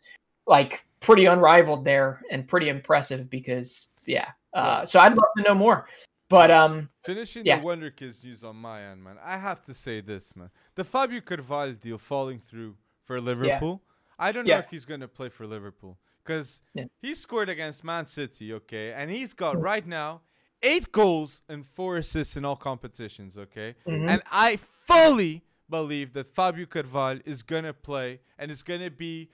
like 0.46 0.86
pretty 1.00 1.26
unrivaled 1.26 1.84
there 1.84 2.22
and 2.30 2.48
pretty 2.48 2.68
impressive 2.68 3.28
because, 3.28 3.88
yeah. 4.06 4.28
Uh, 4.54 4.86
so 4.86 5.00
I'd 5.00 5.14
love 5.14 5.28
to 5.36 5.42
know 5.42 5.54
more. 5.54 5.86
But 6.28 6.50
um, 6.50 6.88
finishing 7.04 7.46
yeah. 7.46 7.58
the 7.58 7.64
Wonder 7.64 7.90
Kids 7.90 8.22
news 8.24 8.42
on 8.42 8.56
my 8.56 8.82
end, 8.82 9.04
man. 9.04 9.16
I 9.24 9.36
have 9.36 9.60
to 9.62 9.74
say 9.74 10.00
this, 10.00 10.34
man. 10.34 10.50
The 10.74 10.84
Fabio 10.84 11.20
Carvalho 11.20 11.72
deal 11.72 11.98
falling 11.98 12.40
through 12.40 12.74
for 13.04 13.20
Liverpool. 13.20 13.82
Yeah. 13.84 13.92
I 14.18 14.32
don't 14.32 14.46
know 14.46 14.54
yeah. 14.54 14.58
if 14.58 14.70
he's 14.70 14.84
going 14.84 15.00
to 15.00 15.08
play 15.08 15.28
for 15.28 15.46
Liverpool 15.46 15.98
because 16.24 16.62
he 17.00 17.14
scored 17.14 17.48
against 17.48 17.84
Man 17.84 18.06
City, 18.06 18.52
okay, 18.52 18.92
and 18.92 19.10
he's 19.10 19.32
got 19.32 19.60
right 19.60 19.86
now 19.86 20.22
eight 20.62 20.90
goals 20.90 21.42
and 21.48 21.64
four 21.64 21.98
assists 21.98 22.36
in 22.36 22.44
all 22.44 22.56
competitions, 22.56 23.36
okay, 23.36 23.74
mm-hmm. 23.86 24.08
and 24.08 24.22
I 24.30 24.56
fully 24.56 25.42
believe 25.68 26.12
that 26.14 26.26
Fabio 26.26 26.66
Carvalho 26.66 27.20
is 27.24 27.42
gonna 27.42 27.72
play 27.72 28.20
and 28.38 28.50
is 28.50 28.62
gonna 28.62 28.90
be 28.90 29.28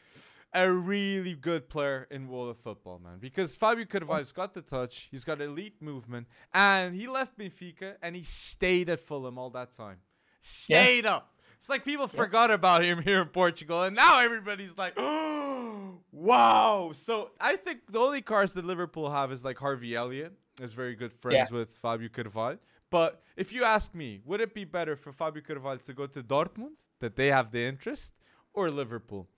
a 0.54 0.70
really 0.70 1.34
good 1.34 1.68
player 1.68 2.06
in 2.10 2.28
world 2.28 2.50
of 2.50 2.58
football, 2.58 2.98
man. 2.98 3.18
Because 3.18 3.54
Fabio 3.54 3.84
Carvalho's 3.84 4.32
oh. 4.36 4.36
got 4.36 4.54
the 4.54 4.62
touch, 4.62 5.08
he's 5.10 5.24
got 5.24 5.40
elite 5.40 5.80
movement, 5.80 6.26
and 6.52 6.94
he 6.94 7.06
left 7.06 7.38
Benfica 7.38 7.96
and 8.02 8.14
he 8.14 8.22
stayed 8.22 8.90
at 8.90 9.00
Fulham 9.00 9.38
all 9.38 9.50
that 9.50 9.72
time. 9.72 9.98
Stayed 10.40 11.04
yeah. 11.04 11.16
up. 11.16 11.34
It's 11.58 11.68
like 11.68 11.84
people 11.84 12.10
yeah. 12.12 12.20
forgot 12.20 12.50
about 12.50 12.82
him 12.82 13.02
here 13.02 13.22
in 13.22 13.28
Portugal, 13.28 13.84
and 13.84 13.94
now 13.94 14.20
everybody's 14.20 14.76
like, 14.76 14.94
oh, 14.96 16.00
wow. 16.12 16.90
So 16.92 17.30
I 17.40 17.56
think 17.56 17.82
the 17.88 18.00
only 18.00 18.20
cars 18.20 18.52
that 18.54 18.64
Liverpool 18.64 19.10
have 19.10 19.30
is 19.30 19.44
like 19.44 19.58
Harvey 19.58 19.94
Elliott 19.94 20.32
is 20.60 20.72
very 20.72 20.96
good 20.96 21.12
friends 21.12 21.48
yeah. 21.50 21.56
with 21.56 21.72
Fabio 21.72 22.08
Carvalho. 22.08 22.58
But 22.90 23.22
if 23.36 23.52
you 23.52 23.64
ask 23.64 23.94
me, 23.94 24.20
would 24.24 24.40
it 24.40 24.54
be 24.54 24.64
better 24.64 24.96
for 24.96 25.12
Fabio 25.12 25.42
Carvalho 25.42 25.78
to 25.78 25.94
go 25.94 26.06
to 26.06 26.22
Dortmund, 26.22 26.82
that 26.98 27.16
they 27.16 27.28
have 27.28 27.52
the 27.52 27.62
interest, 27.62 28.12
or 28.52 28.68
Liverpool? 28.70 29.28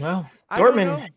Well, 0.00 0.30
Dortmund 0.50 1.08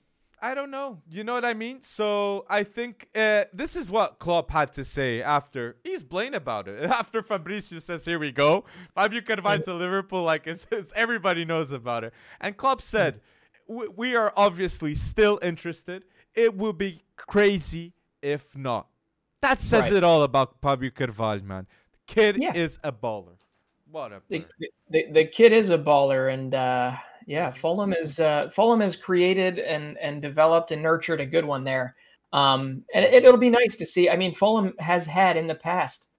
I 0.44 0.56
don't 0.56 0.72
know. 0.72 1.02
You 1.10 1.24
know 1.24 1.36
what 1.36 1.46
I 1.46 1.54
mean? 1.54 1.84
So 1.84 2.46
I 2.50 2.64
think 2.64 3.08
uh, 3.14 3.46
this 3.54 3.76
is 3.76 3.92
what 3.92 4.18
Klopp 4.18 4.50
had 4.50 4.74
to 4.74 4.84
say 4.84 5.22
after 5.22 5.78
he's 5.84 6.04
blamed 6.04 6.34
about 6.34 6.68
it. 6.68 6.84
After 7.02 7.22
Fabrizio 7.22 7.78
says, 7.80 8.06
"Here 8.06 8.18
we 8.18 8.32
go," 8.32 8.66
Fabio 8.96 9.22
Carvalho 9.22 9.62
to 9.62 9.74
Liverpool, 9.76 10.24
like 10.24 10.48
it's, 10.48 10.66
it's, 10.72 10.92
everybody 10.96 11.46
knows 11.46 11.72
about 11.72 12.04
it. 12.04 12.14
And 12.40 12.58
Klopp 12.58 12.82
said, 12.82 13.22
"We 13.68 14.16
are 14.16 14.34
obviously 14.36 14.96
still 14.96 15.38
interested. 15.44 16.06
It 16.34 16.58
will 16.58 16.74
be 16.74 17.04
crazy 17.16 17.94
if 18.24 18.58
not." 18.58 18.88
That 19.42 19.60
says 19.60 19.84
right. 19.84 19.94
it 19.94 20.04
all 20.04 20.24
about 20.24 20.60
Fabio 20.62 20.90
Carvalho, 20.90 21.42
man. 21.42 21.68
The 22.08 22.14
kid 22.14 22.38
yeah. 22.40 22.54
is 22.56 22.80
a 22.84 22.92
baller. 22.92 23.38
What 23.92 24.12
a 24.12 24.22
the, 24.28 24.46
the, 24.90 25.06
the, 25.12 25.26
kid 25.26 25.52
is 25.52 25.70
a 25.70 25.78
baller, 25.78 26.34
and. 26.34 26.56
uh 26.56 26.96
yeah. 27.26 27.52
Fulham 27.52 27.94
is 27.94 28.20
uh, 28.20 28.50
Fulham 28.50 28.80
has 28.80 28.96
created 28.96 29.60
and 29.60 29.98
and 29.98 30.22
developed 30.22 30.72
and 30.72 30.82
nurtured 30.82 31.22
a 31.22 31.26
good 31.26 31.46
one 31.46 31.64
there. 31.64 31.96
Um, 32.34 32.86
and 32.94 33.04
it, 33.06 33.24
will 33.24 33.38
be 33.38 33.50
nice 33.50 33.76
to 33.78 33.86
see. 33.86 34.10
I 34.10 34.16
mean, 34.16 34.34
Fulham 34.34 34.74
has 34.80 35.06
had 35.06 35.36
in 35.36 35.48
the 35.48 35.56
past 35.56 36.12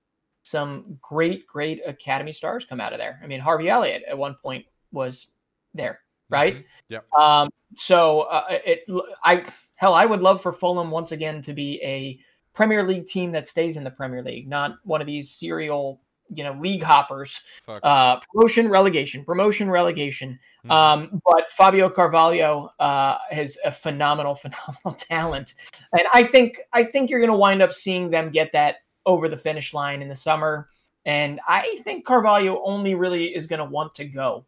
some 0.43 0.99
great, 1.01 1.47
great 1.47 1.81
academy 1.87 2.33
stars 2.33 2.67
come 2.67 2.81
out 2.81 2.93
of 2.93 2.99
there. 2.99 3.19
I 3.23 3.27
mean, 3.27 3.41
Harvey 3.41 3.71
Elliott 3.71 4.03
at 4.07 4.19
one 4.19 4.37
point 4.43 4.67
was 4.91 5.29
there, 5.73 6.01
right? 6.29 6.57
Mm-hmm. 6.57 6.95
Yeah. 6.95 7.01
Um, 7.19 7.49
so 7.77 8.23
uh, 8.23 8.45
it, 8.51 8.85
I 9.25 9.45
hell, 9.77 9.95
I 9.95 10.05
would 10.05 10.21
love 10.21 10.43
for 10.43 10.53
Fulham 10.53 10.91
once 10.91 11.13
again 11.13 11.41
to 11.43 11.55
be 11.55 11.81
a 11.83 12.19
Premier 12.55 12.85
League 12.85 13.07
team 13.07 13.33
that 13.33 13.49
stays 13.49 13.77
in 13.77 13.85
the 13.85 13.91
Premier 13.91 14.23
League, 14.23 14.49
not 14.49 14.77
one 14.85 15.01
of 15.01 15.07
these 15.07 15.31
serial 15.31 16.03
you 16.35 16.45
know 16.45 16.53
league 16.61 16.83
hoppers 16.83 17.41
uh 17.69 18.21
promotion 18.21 18.69
relegation 18.69 19.25
promotion 19.25 19.71
relegation. 19.71 20.39
Mm-hmm. 20.65 20.71
um 20.71 21.21
but 21.25 21.51
fabio 21.51 21.91
carvalho 21.91 22.71
uh 22.79 23.19
has 23.31 23.59
a 23.65 23.73
phenomenal 23.73 24.35
phenomenal 24.45 24.95
talent. 24.97 25.55
And 25.93 26.07
i 26.13 26.25
think 26.25 26.61
i 26.73 26.83
think 26.83 27.11
you're 27.11 27.21
going 27.21 27.33
to 27.33 27.39
wind 27.39 27.63
up 27.63 27.73
seeing 27.73 28.11
them 28.11 28.31
get 28.31 28.53
that 28.53 28.77
over 29.05 29.29
the 29.29 29.37
finish 29.37 29.75
line 29.75 30.03
in 30.03 30.09
the 30.09 30.15
summer. 30.15 30.67
And 31.05 31.41
i 31.47 31.81
think 31.85 32.05
carvalho 32.05 32.63
only 32.65 32.95
really 32.95 33.35
is 33.35 33.47
going 33.47 33.59
to 33.59 33.65
want 33.65 33.95
to 33.97 34.05
go 34.05 34.47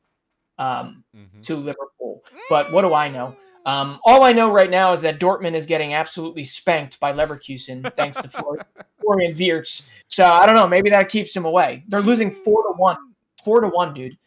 um 0.58 1.04
mm-hmm. 1.16 1.40
to 1.42 1.56
liverpool. 1.56 2.24
But 2.48 2.72
what 2.72 2.82
do 2.82 2.94
i 2.94 3.08
know 3.08 3.36
um, 3.64 3.98
all 4.04 4.22
I 4.22 4.32
know 4.32 4.50
right 4.50 4.70
now 4.70 4.92
is 4.92 5.00
that 5.02 5.18
Dortmund 5.18 5.54
is 5.54 5.66
getting 5.66 5.94
absolutely 5.94 6.44
spanked 6.44 7.00
by 7.00 7.12
Leverkusen 7.12 7.90
thanks 7.96 8.20
to 8.20 8.28
Florian 8.28 9.34
Wirtz. 9.38 9.84
So 10.08 10.26
I 10.26 10.46
don't 10.46 10.54
know. 10.54 10.68
Maybe 10.68 10.90
that 10.90 11.08
keeps 11.08 11.34
him 11.34 11.44
away. 11.44 11.84
They're 11.88 12.02
losing 12.02 12.30
four 12.30 12.62
to 12.64 12.74
one. 12.76 12.96
Four 13.42 13.60
to 13.60 13.68
one, 13.68 13.94
dude. 13.94 14.18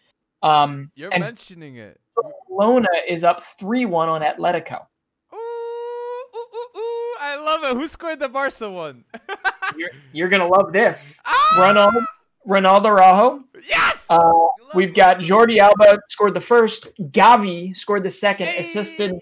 Um, 0.42 0.92
You're 0.96 1.10
mentioning 1.18 1.78
it. 1.78 2.00
Barcelona 2.16 2.88
is 3.08 3.24
up 3.24 3.44
three 3.44 3.86
one 3.86 4.10
on 4.10 4.22
Atletico. 4.22 4.86
Ooh, 5.34 5.38
ooh, 5.38 6.38
ooh, 6.55 6.80
ooh, 6.80 7.16
I 7.20 7.39
love 7.43 7.64
it. 7.64 7.80
Who 7.80 7.88
scored 7.88 8.20
the 8.20 8.30
Barca 8.30 8.70
one? 8.70 9.05
you're, 9.78 9.89
you're, 10.14 10.30
gonna 10.30 10.47
love 10.47 10.74
this. 10.74 11.22
Ah! 11.26 11.55
Ronaldo, 11.58 12.05
Ronaldo 12.47 12.86
Araujo. 12.86 13.43
Yes. 13.68 14.05
Uh, 14.09 14.32
we've 14.74 14.93
got 14.93 15.20
Jordi 15.20 15.59
Alba 15.59 16.00
scored 16.09 16.34
the 16.34 16.42
first. 16.42 16.89
Gavi 17.12 17.76
scored 17.76 18.04
the 18.04 18.09
second, 18.09 18.47
hey. 18.47 18.62
assisted 18.62 19.20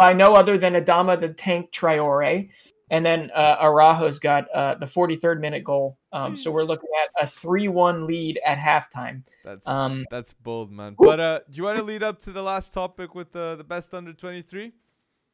by 0.00 0.14
no 0.14 0.34
other 0.34 0.56
than 0.56 0.72
Adama 0.72 1.20
the 1.20 1.28
Tank 1.28 1.72
Traore. 1.72 2.48
And 2.92 3.04
then 3.06 3.30
uh, 3.34 3.62
Araujo's 3.62 4.18
got 4.18 4.50
uh, 4.50 4.74
the 4.76 4.86
43rd 4.86 5.40
minute 5.40 5.62
goal. 5.62 5.98
Um, 6.12 6.34
so 6.34 6.50
we're 6.50 6.64
looking 6.64 6.88
at 7.04 7.22
a 7.22 7.26
3 7.26 7.68
1 7.68 8.06
lead 8.06 8.40
at 8.44 8.58
halftime. 8.58 9.22
That's 9.44 9.68
um, 9.68 10.06
that's 10.10 10.32
bold, 10.32 10.72
man. 10.72 10.96
But 10.98 11.20
uh, 11.20 11.40
do 11.48 11.58
you 11.58 11.64
want 11.64 11.78
to 11.78 11.84
lead 11.84 12.02
up 12.02 12.18
to 12.22 12.32
the 12.32 12.42
last 12.42 12.72
topic 12.72 13.14
with 13.14 13.30
the, 13.30 13.54
the 13.56 13.62
best 13.62 13.94
under 13.94 14.12
23? 14.12 14.72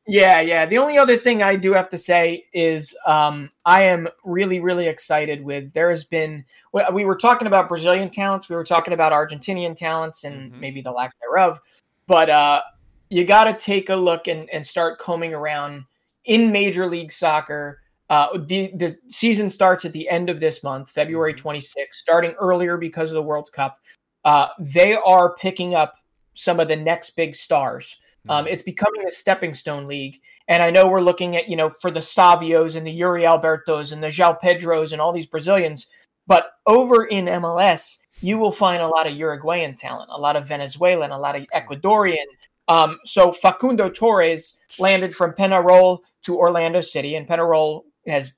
Yeah, 0.08 0.40
yeah. 0.40 0.66
The 0.66 0.78
only 0.78 0.98
other 0.98 1.16
thing 1.16 1.42
I 1.42 1.56
do 1.56 1.72
have 1.72 1.88
to 1.90 1.98
say 1.98 2.44
is 2.52 2.94
um, 3.06 3.50
I 3.64 3.84
am 3.84 4.08
really, 4.24 4.60
really 4.60 4.86
excited 4.86 5.42
with. 5.42 5.72
There 5.72 5.90
has 5.90 6.04
been 6.04 6.44
we 6.92 7.04
were 7.04 7.16
talking 7.16 7.46
about 7.46 7.68
Brazilian 7.68 8.10
talents, 8.10 8.48
we 8.48 8.56
were 8.56 8.64
talking 8.64 8.92
about 8.92 9.12
Argentinian 9.12 9.76
talents, 9.76 10.24
and 10.24 10.50
mm-hmm. 10.50 10.60
maybe 10.60 10.82
the 10.82 10.92
lack 10.92 11.14
thereof. 11.20 11.60
But 12.06 12.30
uh, 12.30 12.62
you 13.08 13.24
got 13.24 13.44
to 13.44 13.52
take 13.54 13.88
a 13.88 13.96
look 13.96 14.26
and, 14.28 14.48
and 14.50 14.66
start 14.66 14.98
combing 14.98 15.34
around 15.34 15.84
in 16.24 16.52
Major 16.52 16.86
League 16.86 17.12
Soccer. 17.12 17.80
Uh, 18.08 18.38
the 18.46 18.70
the 18.76 18.96
season 19.08 19.50
starts 19.50 19.84
at 19.84 19.92
the 19.92 20.08
end 20.08 20.30
of 20.30 20.38
this 20.38 20.62
month, 20.62 20.90
February 20.90 21.34
26th, 21.34 21.72
mm-hmm. 21.76 21.82
starting 21.92 22.32
earlier 22.40 22.76
because 22.76 23.10
of 23.10 23.14
the 23.14 23.22
World 23.22 23.48
Cup. 23.52 23.78
Uh, 24.24 24.48
they 24.58 24.94
are 24.94 25.34
picking 25.36 25.74
up 25.74 25.94
some 26.34 26.60
of 26.60 26.68
the 26.68 26.76
next 26.76 27.10
big 27.10 27.34
stars. 27.34 27.96
Um, 28.28 28.44
mm-hmm. 28.44 28.52
it's 28.52 28.62
becoming 28.62 29.06
a 29.06 29.10
stepping 29.10 29.54
stone 29.54 29.86
league. 29.86 30.20
And 30.48 30.62
I 30.62 30.70
know 30.70 30.86
we're 30.86 31.00
looking 31.00 31.36
at, 31.36 31.48
you 31.48 31.56
know, 31.56 31.68
for 31.68 31.90
the 31.90 32.00
Savios 32.00 32.76
and 32.76 32.86
the 32.86 32.92
Yuri 32.92 33.22
Albertos 33.22 33.92
and 33.92 34.02
the 34.02 34.08
João 34.08 34.38
Pedros 34.40 34.92
and 34.92 35.00
all 35.00 35.12
these 35.12 35.26
Brazilians. 35.26 35.86
But 36.26 36.52
over 36.66 37.04
in 37.06 37.26
MLS, 37.26 37.98
you 38.20 38.38
will 38.38 38.52
find 38.52 38.82
a 38.82 38.88
lot 38.88 39.06
of 39.06 39.16
Uruguayan 39.16 39.74
talent, 39.74 40.10
a 40.12 40.18
lot 40.18 40.36
of 40.36 40.46
Venezuelan, 40.46 41.10
a 41.10 41.18
lot 41.18 41.36
of 41.36 41.46
Ecuadorian. 41.54 42.24
Um, 42.68 42.98
so 43.04 43.32
Facundo 43.32 43.88
Torres 43.88 44.56
landed 44.78 45.14
from 45.14 45.32
Penarol 45.32 46.00
to 46.22 46.36
Orlando 46.36 46.80
City, 46.80 47.14
and 47.14 47.26
Penarol 47.26 47.82
has 48.06 48.34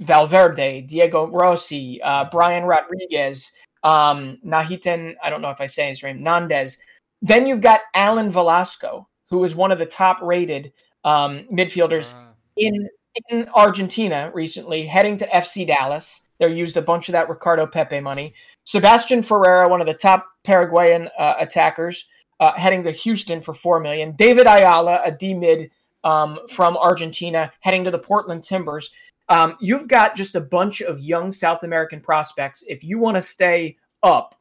Valverde, 0.00 0.82
Diego 0.82 1.28
Rossi, 1.28 2.00
uh, 2.02 2.26
Brian 2.30 2.64
Rodriguez, 2.64 3.52
um, 3.82 4.38
Nahitan, 4.44 5.14
I 5.22 5.30
don't 5.30 5.42
know 5.42 5.50
if 5.50 5.60
I 5.60 5.66
say 5.66 5.88
his 5.88 6.02
name, 6.02 6.20
Nandez. 6.20 6.78
Then 7.22 7.46
you've 7.46 7.60
got 7.60 7.82
Alan 7.94 8.30
Velasco, 8.30 9.08
who 9.28 9.44
is 9.44 9.54
one 9.54 9.72
of 9.72 9.78
the 9.78 9.86
top 9.86 10.20
rated 10.22 10.72
um, 11.04 11.44
midfielders 11.52 12.14
uh. 12.14 12.32
in 12.56 12.88
in 13.30 13.48
Argentina 13.54 14.30
recently, 14.32 14.86
heading 14.86 15.16
to 15.16 15.26
FC 15.26 15.66
Dallas. 15.66 16.22
They 16.38 16.52
used 16.52 16.76
a 16.76 16.82
bunch 16.82 17.08
of 17.08 17.12
that 17.12 17.28
Ricardo 17.28 17.66
Pepi 17.66 18.00
money. 18.00 18.34
Sebastian 18.62 19.22
Ferreira, 19.22 19.68
one 19.68 19.80
of 19.80 19.88
the 19.88 19.94
top 19.94 20.26
Paraguayan 20.44 21.08
uh, 21.18 21.34
attackers, 21.40 22.06
uh, 22.40 22.52
heading 22.52 22.82
to 22.84 22.90
Houston 22.90 23.40
for 23.40 23.54
four 23.54 23.80
million. 23.80 24.12
David 24.12 24.46
Ayala, 24.46 25.00
a 25.04 25.12
D 25.12 25.34
mid 25.34 25.70
um, 26.04 26.38
from 26.50 26.76
Argentina, 26.76 27.52
heading 27.60 27.84
to 27.84 27.90
the 27.90 27.98
Portland 27.98 28.44
Timbers. 28.44 28.92
Um, 29.28 29.56
you've 29.60 29.88
got 29.88 30.16
just 30.16 30.34
a 30.34 30.40
bunch 30.40 30.80
of 30.80 31.00
young 31.00 31.32
South 31.32 31.62
American 31.62 32.00
prospects. 32.00 32.64
If 32.66 32.82
you 32.82 32.98
want 32.98 33.16
to 33.16 33.22
stay 33.22 33.76
up 34.02 34.34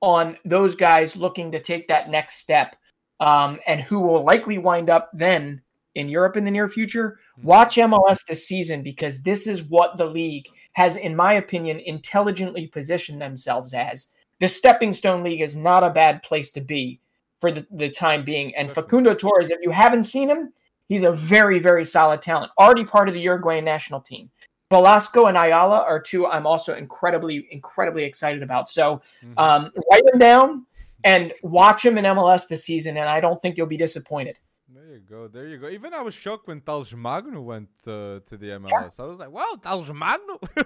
on 0.00 0.36
those 0.44 0.74
guys 0.74 1.16
looking 1.16 1.52
to 1.52 1.60
take 1.60 1.88
that 1.88 2.10
next 2.10 2.36
step, 2.36 2.76
um, 3.20 3.58
and 3.66 3.80
who 3.80 4.00
will 4.00 4.22
likely 4.22 4.58
wind 4.58 4.90
up 4.90 5.10
then 5.14 5.62
in 5.94 6.08
Europe 6.08 6.36
in 6.36 6.44
the 6.44 6.50
near 6.50 6.68
future, 6.68 7.18
hmm. 7.36 7.46
watch 7.46 7.76
MLS 7.76 8.26
this 8.26 8.46
season 8.46 8.82
because 8.82 9.22
this 9.22 9.46
is 9.46 9.62
what 9.62 9.96
the 9.96 10.06
league 10.06 10.48
has, 10.72 10.96
in 10.96 11.14
my 11.16 11.34
opinion, 11.34 11.80
intelligently 11.80 12.66
positioned 12.66 13.20
themselves 13.20 13.72
as. 13.72 14.10
The 14.40 14.48
Stepping 14.48 14.92
Stone 14.92 15.22
League 15.22 15.40
is 15.40 15.54
not 15.54 15.84
a 15.84 15.90
bad 15.90 16.22
place 16.22 16.50
to 16.52 16.60
be 16.60 17.00
for 17.44 17.52
the, 17.52 17.66
the 17.72 17.90
time 17.90 18.24
being. 18.24 18.54
And 18.56 18.72
Facundo 18.72 19.14
Torres, 19.14 19.50
if 19.50 19.58
you 19.60 19.70
haven't 19.70 20.04
seen 20.04 20.30
him, 20.30 20.50
he's 20.88 21.02
a 21.02 21.12
very, 21.12 21.58
very 21.58 21.84
solid 21.84 22.22
talent. 22.22 22.50
Already 22.58 22.84
part 22.84 23.06
of 23.06 23.12
the 23.12 23.20
Uruguayan 23.20 23.66
national 23.66 24.00
team. 24.00 24.30
Velasco 24.70 25.26
and 25.26 25.36
Ayala 25.36 25.80
are 25.82 26.00
two 26.00 26.26
I'm 26.26 26.46
also 26.46 26.74
incredibly, 26.74 27.46
incredibly 27.50 28.02
excited 28.04 28.42
about. 28.42 28.70
So 28.70 29.02
mm-hmm. 29.22 29.38
um, 29.38 29.70
write 29.90 30.06
them 30.06 30.18
down 30.18 30.66
and 31.04 31.34
watch 31.42 31.84
him 31.84 31.98
in 31.98 32.06
MLS 32.06 32.48
this 32.48 32.64
season, 32.64 32.96
and 32.96 33.08
I 33.10 33.20
don't 33.20 33.40
think 33.42 33.58
you'll 33.58 33.66
be 33.66 33.76
disappointed. 33.76 34.38
There 34.74 34.86
you 34.94 35.00
go. 35.00 35.28
There 35.28 35.46
you 35.46 35.58
go. 35.58 35.68
Even 35.68 35.92
I 35.92 36.00
was 36.00 36.14
shocked 36.14 36.48
when 36.48 36.62
Talles 36.62 36.94
Magno 36.94 37.42
went 37.42 37.68
uh, 37.86 38.20
to 38.24 38.36
the 38.38 38.58
MLS. 38.58 38.98
Yeah. 38.98 39.04
I 39.04 39.06
was 39.06 39.18
like, 39.18 39.30
"Wow, 39.30 39.52
Talles 39.62 39.92
Magno!" 39.92 40.40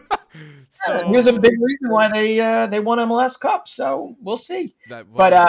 so 0.71 1.01
yeah, 1.01 1.09
here's 1.09 1.27
a 1.27 1.33
big 1.33 1.61
reason 1.61 1.91
why 1.91 2.09
they 2.09 2.39
uh, 2.39 2.69
they 2.69 2.79
won 2.79 2.99
MLS 2.99 3.39
Cup. 3.39 3.67
So 3.67 4.15
we'll 4.21 4.37
see. 4.37 4.77
That, 4.89 5.09
well, 5.09 5.19
but 5.19 5.33
uh, 5.33 5.49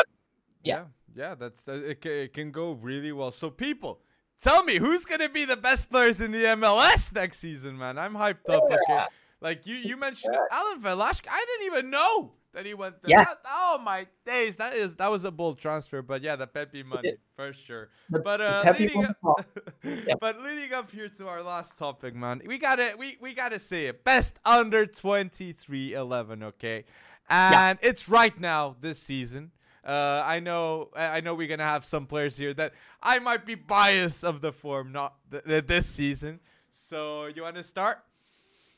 yeah. 0.64 0.80
yeah, 0.80 0.86
yeah, 1.20 1.36
that's 1.36 1.68
it, 1.68 2.06
it. 2.06 2.34
Can 2.34 2.52
go 2.52 2.72
really 2.72 3.12
well. 3.12 3.32
So 3.32 3.50
people, 3.50 4.00
tell 4.42 4.64
me 4.64 4.78
who's 4.78 5.06
gonna 5.06 5.30
be 5.30 5.44
the 5.44 5.58
best 5.58 5.92
players 5.92 6.22
in 6.22 6.32
the 6.32 6.44
MLS 6.46 7.14
next 7.14 7.40
season, 7.40 7.78
man. 7.78 7.98
I'm 7.98 8.14
hyped 8.14 8.50
up. 8.50 8.64
Okay, 8.64 9.04
like 9.42 9.68
you 9.68 9.76
you 9.76 9.98
mentioned 9.98 10.36
Alan 10.50 10.80
Velasquez. 10.80 11.32
I 11.32 11.46
didn't 11.46 11.74
even 11.74 11.92
know 11.92 12.32
that 12.54 12.66
he 12.66 12.74
went 12.74 13.04
there. 13.04 13.20
Yes. 13.20 13.38
oh 13.46 13.82
my 13.84 14.08
days, 14.26 14.56
that 14.56 14.74
is 14.74 14.96
that 14.96 15.12
was 15.12 15.26
a 15.26 15.32
bold 15.32 15.60
transfer, 15.60 16.02
but 16.02 16.22
yeah, 16.22 16.38
the 16.38 16.48
Pepi 16.48 16.84
money 16.84 17.16
for 17.36 17.52
sure. 17.52 17.90
The, 18.10 18.20
but 18.20 18.40
uh, 18.40 18.74
leading 18.80 19.04
up, 19.04 19.46
but 20.22 20.42
leading 20.42 20.74
up 20.74 20.90
here 20.90 21.10
to 21.10 21.28
our 21.28 21.44
last 21.44 21.78
topic, 21.78 22.16
man, 22.16 22.42
we 22.46 22.58
gotta 22.58 22.96
we 22.98 23.18
we 23.20 23.34
gotta 23.34 23.60
say 23.60 23.88
it. 23.88 24.06
Best 24.06 24.40
under 24.46 24.86
23 24.86 25.94
11, 25.94 26.44
okay, 26.44 26.86
and 27.30 27.78
yeah. 27.82 27.90
it's 27.90 28.08
right 28.08 28.40
now 28.40 28.78
this 28.80 29.00
season. 29.00 29.52
Uh, 29.90 30.24
I 30.24 30.40
know, 30.40 30.90
I 30.96 31.20
know 31.22 31.34
we're 31.34 31.48
gonna 31.48 31.64
have 31.64 31.84
some 31.84 32.06
players 32.06 32.38
here 32.38 32.54
that 32.54 32.74
I 33.02 33.18
might 33.18 33.44
be 33.44 33.56
biased 33.56 34.24
of 34.24 34.40
the 34.40 34.52
form, 34.52 34.92
not 34.92 35.16
th- 35.32 35.44
th- 35.44 35.66
this 35.66 35.88
season. 35.88 36.40
So 36.72 37.26
you 37.26 37.42
want 37.42 37.56
to 37.56 37.64
start? 37.64 37.98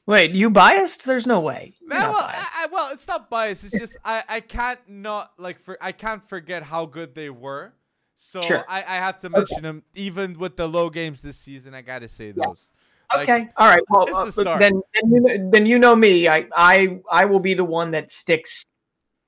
Wait, 0.05 0.31
you 0.31 0.49
biased? 0.49 1.05
There's 1.05 1.27
no 1.27 1.41
way. 1.41 1.73
No, 1.81 1.97
well, 1.97 2.15
I, 2.15 2.47
I, 2.59 2.67
well, 2.71 2.93
it's 2.93 3.05
not 3.09 3.29
biased. 3.29 3.65
It's 3.65 3.77
just 3.77 3.97
I, 4.05 4.23
I 4.29 4.39
can't 4.39 4.79
not 4.87 5.33
like 5.37 5.59
for 5.59 5.77
I 5.81 5.91
can't 5.91 6.23
forget 6.23 6.63
how 6.63 6.85
good 6.85 7.13
they 7.13 7.29
were. 7.29 7.73
So 8.15 8.39
sure. 8.39 8.63
I, 8.69 8.77
I 8.77 8.95
have 8.95 9.17
to 9.17 9.29
mention 9.29 9.57
okay. 9.57 9.61
them 9.63 9.83
even 9.93 10.39
with 10.39 10.55
the 10.55 10.67
low 10.67 10.89
games 10.89 11.21
this 11.21 11.35
season. 11.35 11.73
I 11.73 11.81
gotta 11.81 12.07
say 12.07 12.31
those. 12.31 12.71
Yeah. 13.13 13.21
Okay. 13.21 13.49
All 13.57 13.67
right. 13.67 13.83
Well, 13.89 14.15
uh, 14.15 14.25
the 14.31 14.55
then 14.57 14.81
then 14.93 15.11
you, 15.11 15.49
then 15.51 15.65
you 15.65 15.77
know 15.77 15.93
me. 15.93 16.29
I 16.29 16.47
I 16.55 17.01
I 17.11 17.25
will 17.25 17.41
be 17.41 17.53
the 17.53 17.65
one 17.65 17.91
that 17.91 18.13
sticks 18.13 18.63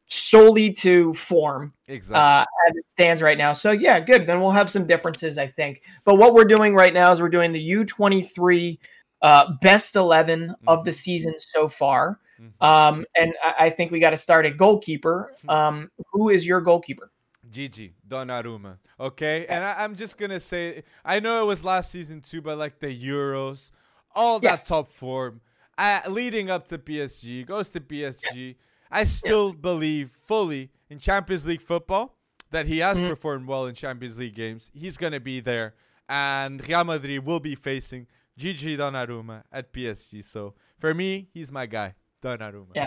solely 0.07 0.71
to 0.73 1.13
form 1.13 1.73
exactly. 1.87 2.15
uh, 2.15 2.45
as 2.67 2.75
it 2.75 2.89
stands 2.89 3.21
right 3.21 3.37
now. 3.37 3.53
So 3.53 3.71
yeah, 3.71 3.99
good. 3.99 4.27
Then 4.27 4.41
we'll 4.41 4.51
have 4.51 4.69
some 4.69 4.85
differences, 4.85 5.37
I 5.37 5.47
think. 5.47 5.81
But 6.05 6.15
what 6.15 6.33
we're 6.33 6.45
doing 6.45 6.75
right 6.75 6.93
now 6.93 7.11
is 7.11 7.21
we're 7.21 7.29
doing 7.29 7.51
the 7.51 7.61
U 7.61 7.85
twenty 7.85 8.21
three 8.21 8.79
uh, 9.23 9.53
best 9.61 9.95
11 9.95 10.41
mm-hmm. 10.41 10.67
of 10.67 10.83
the 10.83 10.91
season 10.91 11.33
so 11.37 11.67
far. 11.67 12.19
Mm-hmm. 12.39 12.63
Um, 12.63 13.05
and 13.17 13.33
I, 13.41 13.67
I, 13.67 13.69
think 13.69 13.89
we 13.89 13.99
got 13.99 14.09
to 14.09 14.17
start 14.17 14.45
at 14.45 14.57
goalkeeper. 14.57 15.33
Mm-hmm. 15.37 15.49
Um, 15.49 15.91
who 16.11 16.29
is 16.29 16.45
your 16.45 16.59
goalkeeper? 16.61 17.09
Gigi 17.49 17.93
Donnarumma. 18.07 18.77
Okay, 18.99 19.45
and 19.47 19.63
I, 19.63 19.83
am 19.83 19.95
just 19.95 20.17
gonna 20.17 20.39
say 20.39 20.83
I 21.05 21.19
know 21.19 21.43
it 21.43 21.45
was 21.45 21.63
last 21.63 21.91
season 21.91 22.21
too, 22.21 22.41
but 22.41 22.57
like 22.57 22.79
the 22.79 22.87
Euros, 22.87 23.71
all 24.15 24.39
that 24.39 24.59
yeah. 24.59 24.63
top 24.63 24.89
form, 24.89 25.41
uh, 25.77 26.01
leading 26.07 26.49
up 26.49 26.67
to 26.67 26.77
PSG, 26.77 27.45
goes 27.45 27.69
to 27.69 27.79
PSG. 27.79 28.23
Yeah. 28.33 28.53
I 28.93 29.03
still 29.03 29.49
yeah. 29.49 29.61
believe 29.61 30.11
fully 30.11 30.71
in 30.89 30.99
Champions 30.99 31.45
League 31.45 31.61
football 31.61 32.17
that 32.51 32.67
he 32.67 32.79
has 32.79 32.99
mm-hmm. 32.99 33.09
performed 33.09 33.47
well 33.47 33.65
in 33.65 33.75
Champions 33.75 34.17
League 34.17 34.35
games. 34.35 34.71
He's 34.73 34.97
gonna 34.97 35.19
be 35.19 35.39
there, 35.39 35.73
and 36.07 36.65
Real 36.67 36.83
Madrid 36.83 37.25
will 37.25 37.39
be 37.39 37.55
facing 37.55 38.07
Gigi 38.37 38.77
Donnarumma 38.77 39.43
at 39.51 39.73
PSG. 39.73 40.23
So 40.23 40.53
for 40.79 40.93
me, 40.93 41.29
he's 41.33 41.51
my 41.51 41.65
guy, 41.65 41.95
Donnarumma. 42.21 42.75
Yeah. 42.75 42.85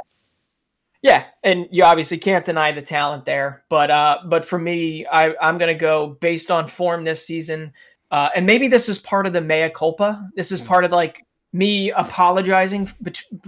Yeah, 1.03 1.27
and 1.45 1.69
you 1.71 1.85
obviously 1.85 2.19
can't 2.19 2.45
deny 2.45 2.73
the 2.73 2.83
talent 2.83 3.27
there, 3.27 3.65
but 3.69 3.91
uh, 3.91 4.19
but 4.27 4.45
for 4.45 4.59
me, 4.59 5.07
I, 5.07 5.35
I'm 5.41 5.57
going 5.59 5.73
to 5.73 5.79
go 5.79 6.09
based 6.09 6.51
on 6.51 6.67
form 6.67 7.05
this 7.05 7.25
season, 7.25 7.75
uh, 8.11 8.31
and 8.35 8.45
maybe 8.45 8.67
this 8.67 8.89
is 8.89 8.99
part 8.99 9.27
of 9.27 9.33
the 9.33 9.41
mea 9.41 9.71
culpa. 9.73 10.29
This 10.35 10.51
is 10.51 10.61
mm. 10.61 10.67
part 10.67 10.85
of 10.85 10.91
like 10.91 11.25
me 11.53 11.91
apologizing 11.91 12.87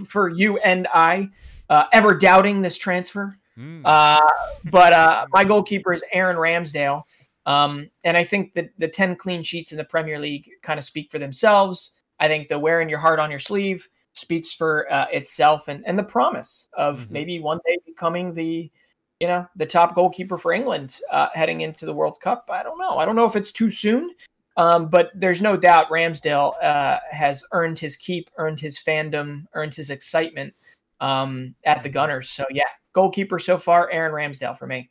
for 0.05 0.29
you 0.29 0.57
and 0.57 0.87
I 0.93 1.29
uh, 1.69 1.85
ever 1.93 2.15
doubting 2.15 2.61
this 2.61 2.77
transfer. 2.77 3.37
Mm. 3.57 3.81
Uh, 3.83 4.19
but 4.65 4.93
uh, 4.93 5.25
my 5.31 5.43
goalkeeper 5.43 5.93
is 5.93 6.03
Aaron 6.13 6.37
Ramsdale. 6.37 7.03
Um, 7.45 7.89
and 8.03 8.15
I 8.15 8.23
think 8.23 8.53
that 8.53 8.69
the 8.77 8.87
10 8.87 9.15
clean 9.15 9.43
sheets 9.43 9.71
in 9.71 9.77
the 9.77 9.83
Premier 9.83 10.19
League 10.19 10.49
kind 10.61 10.77
of 10.77 10.85
speak 10.85 11.11
for 11.11 11.19
themselves. 11.19 11.91
I 12.19 12.27
think 12.27 12.47
the 12.47 12.59
wearing 12.59 12.89
your 12.89 12.99
heart 12.99 13.19
on 13.19 13.31
your 13.31 13.39
sleeve 13.39 13.87
speaks 14.13 14.51
for 14.53 14.91
uh, 14.91 15.07
itself 15.11 15.67
and, 15.67 15.83
and 15.85 15.97
the 15.97 16.03
promise 16.03 16.67
of 16.73 17.01
mm-hmm. 17.01 17.13
maybe 17.13 17.39
one 17.39 17.59
day 17.65 17.77
becoming 17.85 18.33
the, 18.33 18.69
you 19.19 19.27
know, 19.27 19.47
the 19.55 19.65
top 19.65 19.95
goalkeeper 19.95 20.37
for 20.37 20.51
England 20.51 20.99
uh, 21.11 21.27
heading 21.33 21.61
into 21.61 21.85
the 21.85 21.93
World 21.93 22.17
Cup. 22.21 22.49
I 22.51 22.63
don't 22.63 22.77
know. 22.77 22.97
I 22.97 23.05
don't 23.05 23.15
know 23.15 23.25
if 23.25 23.35
it's 23.35 23.51
too 23.51 23.69
soon, 23.69 24.11
um, 24.57 24.87
but 24.87 25.09
there's 25.15 25.41
no 25.41 25.55
doubt 25.57 25.89
Ramsdale 25.89 26.53
uh, 26.61 26.99
has 27.09 27.43
earned 27.51 27.79
his 27.79 27.95
keep, 27.95 28.29
earned 28.37 28.59
his 28.59 28.77
fandom, 28.77 29.45
earned 29.53 29.73
his 29.73 29.89
excitement 29.89 30.53
um, 31.01 31.55
at 31.65 31.83
the 31.83 31.89
Gunners. 31.89 32.29
So 32.29 32.45
yeah, 32.51 32.63
goalkeeper 32.93 33.39
so 33.39 33.57
far, 33.57 33.89
Aaron 33.91 34.11
Ramsdale 34.13 34.57
for 34.57 34.67
me. 34.67 34.89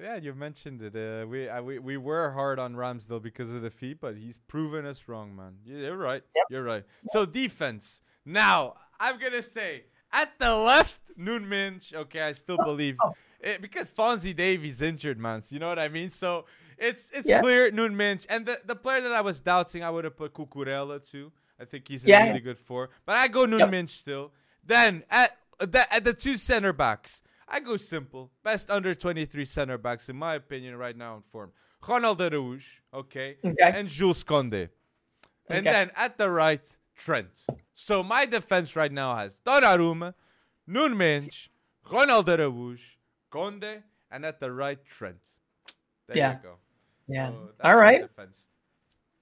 Yeah, 0.00 0.16
you've 0.16 0.36
mentioned 0.36 0.82
it. 0.82 0.94
Uh, 0.94 1.26
we, 1.26 1.48
uh, 1.48 1.60
we 1.60 1.78
we 1.80 1.96
were 1.96 2.30
hard 2.30 2.58
on 2.60 2.74
Ramsdale 2.74 3.20
because 3.20 3.52
of 3.52 3.62
the 3.62 3.70
feet, 3.70 3.98
but 4.00 4.16
he's 4.16 4.38
proven 4.46 4.86
us 4.86 5.08
wrong, 5.08 5.34
man. 5.34 5.56
You're 5.64 5.96
right. 5.96 6.22
Yep. 6.36 6.44
You're 6.50 6.62
right. 6.62 6.84
Yep. 7.02 7.10
So 7.10 7.26
defense. 7.26 8.02
Now 8.24 8.74
I'm 9.00 9.18
gonna 9.18 9.42
say 9.42 9.84
at 10.12 10.38
the 10.38 10.54
left, 10.54 11.00
Mendes. 11.16 11.92
Okay, 11.92 12.22
I 12.22 12.32
still 12.32 12.56
believe 12.56 12.96
it, 13.40 13.60
because 13.60 13.90
Fonzie 13.90 14.36
Davies 14.36 14.80
injured, 14.80 15.18
man. 15.18 15.42
So 15.42 15.54
you 15.54 15.58
know 15.58 15.68
what 15.68 15.78
I 15.78 15.88
mean. 15.88 16.10
So 16.10 16.44
it's 16.76 17.10
it's 17.10 17.28
Yeah. 17.28 17.40
clear 17.40 17.70
Nuno 17.72 17.94
Mendes 17.94 18.26
and 18.26 18.46
the, 18.46 18.60
the 18.64 18.76
player 18.76 19.00
that 19.00 19.12
I 19.12 19.22
was 19.22 19.40
doubting, 19.40 19.82
I 19.82 19.90
would 19.90 20.04
have 20.04 20.16
put 20.16 20.34
Cucurella 20.34 21.02
too. 21.10 21.32
I 21.58 21.64
think 21.64 21.88
he's 21.88 22.04
a 22.04 22.08
Yeah. 22.10 22.26
really 22.28 22.40
good 22.40 22.58
four, 22.58 22.90
but 23.04 23.16
I 23.16 23.26
go 23.26 23.44
Nuno 23.44 23.64
Yep. 23.64 23.70
Mendes 23.70 23.94
still. 23.94 24.32
Then 24.68 25.02
at 25.10 25.36
the, 25.58 25.92
at 25.92 26.04
the 26.04 26.12
two 26.14 26.36
center 26.36 26.72
backs, 26.72 27.22
I 27.48 27.58
go 27.60 27.76
simple. 27.78 28.30
Best 28.44 28.70
under 28.70 28.94
23 28.94 29.44
center 29.46 29.78
backs 29.78 30.08
in 30.08 30.16
my 30.16 30.34
opinion 30.34 30.76
right 30.76 30.96
now 30.96 31.16
in 31.16 31.22
form. 31.22 31.50
Ronald 31.86 32.18
Araújo, 32.20 32.66
okay, 32.92 33.38
Okay. 33.44 33.56
and 33.62 33.88
Jules 33.88 34.22
Koundé. 34.24 34.68
And 35.48 35.66
Okay. 35.66 35.70
then 35.70 35.90
at 35.96 36.18
the 36.18 36.30
right, 36.30 36.64
Trent. 36.94 37.46
So 37.72 38.02
my 38.02 38.26
defense 38.26 38.76
right 38.76 38.92
now 38.92 39.16
has 39.16 39.38
Donnarumma, 39.46 40.14
Nuno 40.66 40.94
Mendes, 40.94 41.48
Ronald 41.90 42.26
Araújo, 42.26 42.80
Koundé, 43.32 43.82
and 44.10 44.26
at 44.26 44.38
the 44.40 44.52
right, 44.52 44.84
Trent. 44.84 45.20
There 46.08 46.18
Yeah. 46.18 46.32
you 46.34 46.38
go. 46.42 46.54
Yeah. 47.06 47.30
So 47.30 47.52
All 47.64 47.80
defense. 47.80 48.48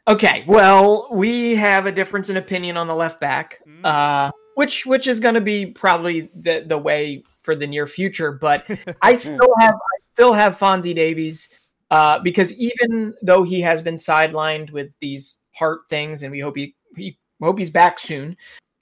Okay. 0.09 0.45
Well, 0.49 1.09
we 1.13 1.55
have 1.57 1.87
a 1.87 1.93
difference 1.93 2.31
in 2.31 2.37
opinion 2.37 2.77
on 2.77 2.87
the 2.89 2.95
left 2.95 3.21
back, 3.21 3.61
Mm. 3.67 3.85
uh, 3.85 4.33
which 4.57 4.87
which 4.87 5.07
is 5.07 5.21
going 5.21 5.35
to 5.35 5.41
be 5.41 5.67
probably 5.67 6.31
the 6.35 6.65
the 6.67 6.79
way 6.79 7.23
for 7.43 7.55
the 7.55 7.67
near 7.67 7.87
future. 7.87 8.33
But 8.33 8.65
I 9.03 9.15
still 9.15 9.55
have 9.61 9.75
I 9.75 9.97
still 10.13 10.33
have 10.33 10.59
Fonzie 10.59 10.95
Davies 10.95 11.51
uh, 11.91 12.19
because 12.21 12.53
even 12.55 13.15
though 13.23 13.43
he 13.43 13.61
has 13.61 13.83
been 13.83 13.97
sidelined 13.97 14.71
with 14.71 14.91
these 15.01 15.37
heart 15.55 15.81
things, 15.91 16.23
and 16.23 16.33
we 16.33 16.41
hope 16.41 16.57
he, 16.57 16.75
he 16.97 17.19
hope 17.41 17.59
he's 17.59 17.71
back 17.71 17.99
soon, 17.99 18.35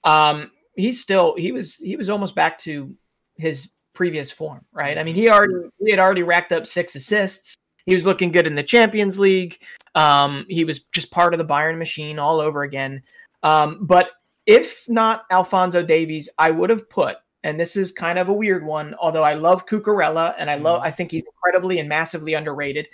um, 0.05 0.49
he's 0.75 1.01
still 1.01 1.35
he 1.35 1.51
was 1.51 1.75
he 1.75 1.97
was 1.97 2.09
almost 2.09 2.35
back 2.35 2.57
to 2.59 2.95
his 3.35 3.69
previous 3.93 4.31
form, 4.31 4.63
right? 4.71 4.97
I 4.97 5.03
mean, 5.03 5.15
he 5.15 5.29
already 5.29 5.69
he 5.83 5.91
had 5.91 5.99
already 5.99 6.23
racked 6.23 6.53
up 6.53 6.65
six 6.65 6.95
assists. 6.95 7.53
He 7.85 7.93
was 7.93 8.05
looking 8.05 8.31
good 8.31 8.47
in 8.47 8.55
the 8.55 8.63
Champions 8.63 9.19
League. 9.19 9.61
Um, 9.93 10.45
he 10.47 10.63
was 10.63 10.85
just 10.93 11.11
part 11.11 11.33
of 11.33 11.37
the 11.37 11.45
Bayern 11.45 11.77
machine 11.77 12.17
all 12.17 12.39
over 12.39 12.63
again. 12.63 13.03
Um, 13.43 13.79
but 13.81 14.11
if 14.45 14.87
not 14.87 15.25
Alfonso 15.31 15.83
Davies, 15.83 16.29
I 16.37 16.51
would 16.51 16.69
have 16.69 16.89
put, 16.89 17.17
and 17.43 17.59
this 17.59 17.75
is 17.75 17.91
kind 17.91 18.19
of 18.19 18.29
a 18.29 18.33
weird 18.33 18.65
one, 18.65 18.95
although 18.99 19.23
I 19.23 19.33
love 19.35 19.65
Cucurella 19.65 20.35
and 20.37 20.49
I 20.49 20.55
love, 20.55 20.81
I 20.83 20.91
think 20.91 21.11
he's 21.11 21.23
incredibly 21.23 21.79
and 21.79 21.89
massively 21.89 22.33
underrated. 22.33 22.87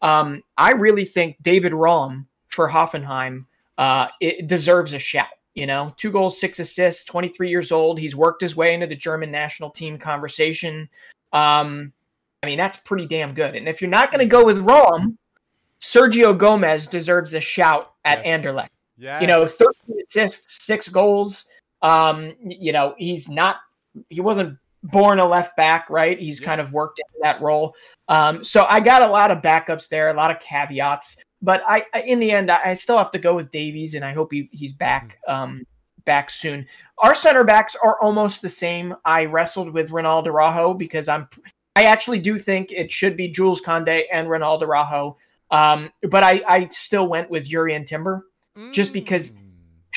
Um, 0.00 0.42
I 0.58 0.72
really 0.72 1.04
think 1.04 1.36
David 1.42 1.72
Raum 1.72 2.26
for 2.48 2.68
Hoffenheim 2.68 3.46
uh, 3.78 4.08
it 4.20 4.46
deserves 4.46 4.92
a 4.92 4.98
shout. 4.98 5.26
You 5.54 5.66
know, 5.66 5.94
two 5.98 6.10
goals, 6.10 6.40
six 6.40 6.58
assists, 6.60 7.04
23 7.04 7.50
years 7.50 7.72
old. 7.72 7.98
He's 7.98 8.16
worked 8.16 8.40
his 8.40 8.56
way 8.56 8.72
into 8.72 8.86
the 8.86 8.96
German 8.96 9.30
national 9.30 9.70
team 9.70 9.98
conversation. 9.98 10.88
Um, 11.32 11.92
I 12.42 12.46
mean, 12.46 12.58
that's 12.58 12.78
pretty 12.78 13.06
damn 13.06 13.34
good. 13.34 13.54
And 13.54 13.68
if 13.68 13.80
you're 13.80 13.90
not 13.90 14.10
going 14.10 14.24
to 14.24 14.30
go 14.30 14.44
with 14.44 14.58
Raum, 14.58 15.18
Sergio 15.80 16.36
Gomez 16.36 16.88
deserves 16.88 17.34
a 17.34 17.40
shout 17.40 17.92
at 18.04 18.24
Yes. 18.24 18.42
Anderlecht. 18.42 18.70
Yes. 19.02 19.20
You 19.20 19.26
know, 19.26 19.44
13 19.46 19.96
assists, 20.00 20.64
six 20.64 20.88
goals. 20.88 21.46
Um, 21.82 22.34
you 22.38 22.72
know, 22.72 22.94
he's 22.98 23.28
not, 23.28 23.56
he 24.10 24.20
wasn't 24.20 24.56
born 24.84 25.18
a 25.18 25.26
left 25.26 25.56
back, 25.56 25.90
right? 25.90 26.16
He's 26.16 26.38
kind 26.38 26.60
of 26.60 26.72
worked 26.72 27.00
into 27.00 27.18
that 27.22 27.42
role. 27.42 27.74
Um, 28.06 28.44
so 28.44 28.64
I 28.68 28.78
got 28.78 29.02
a 29.02 29.08
lot 29.08 29.32
of 29.32 29.42
backups 29.42 29.88
there, 29.88 30.10
a 30.10 30.14
lot 30.14 30.30
of 30.30 30.38
caveats. 30.38 31.16
But 31.42 31.64
I, 31.66 31.84
I 31.92 32.02
in 32.02 32.20
the 32.20 32.30
end, 32.30 32.48
I, 32.48 32.60
I 32.64 32.74
still 32.74 32.96
have 32.96 33.10
to 33.10 33.18
go 33.18 33.34
with 33.34 33.50
Davies, 33.50 33.94
and 33.94 34.04
I 34.04 34.12
hope 34.12 34.32
he, 34.32 34.48
he's 34.52 34.72
back, 34.72 35.18
um, 35.26 35.66
back 36.04 36.30
soon. 36.30 36.64
Our 36.98 37.16
center 37.16 37.42
backs 37.42 37.74
are 37.82 38.00
almost 38.00 38.40
the 38.40 38.48
same. 38.48 38.94
I 39.04 39.24
wrestled 39.24 39.72
with 39.72 39.90
Ronaldo 39.90 40.32
Rajo 40.32 40.74
because 40.74 41.08
I'm, 41.08 41.28
I 41.74 41.84
actually 41.84 42.20
do 42.20 42.38
think 42.38 42.70
it 42.70 42.92
should 42.92 43.16
be 43.16 43.26
Jules 43.26 43.60
Koundé 43.60 44.04
and 44.12 44.28
Ronaldo 44.28 44.68
Rajo. 44.68 45.16
Um, 45.50 45.90
but 46.08 46.22
I, 46.22 46.40
I 46.46 46.68
still 46.68 47.08
went 47.08 47.28
with 47.30 47.48
Jurrien 47.48 47.84
Timber 47.84 48.26
just 48.70 48.92
because- 48.92 49.32
Mm. 49.32 49.38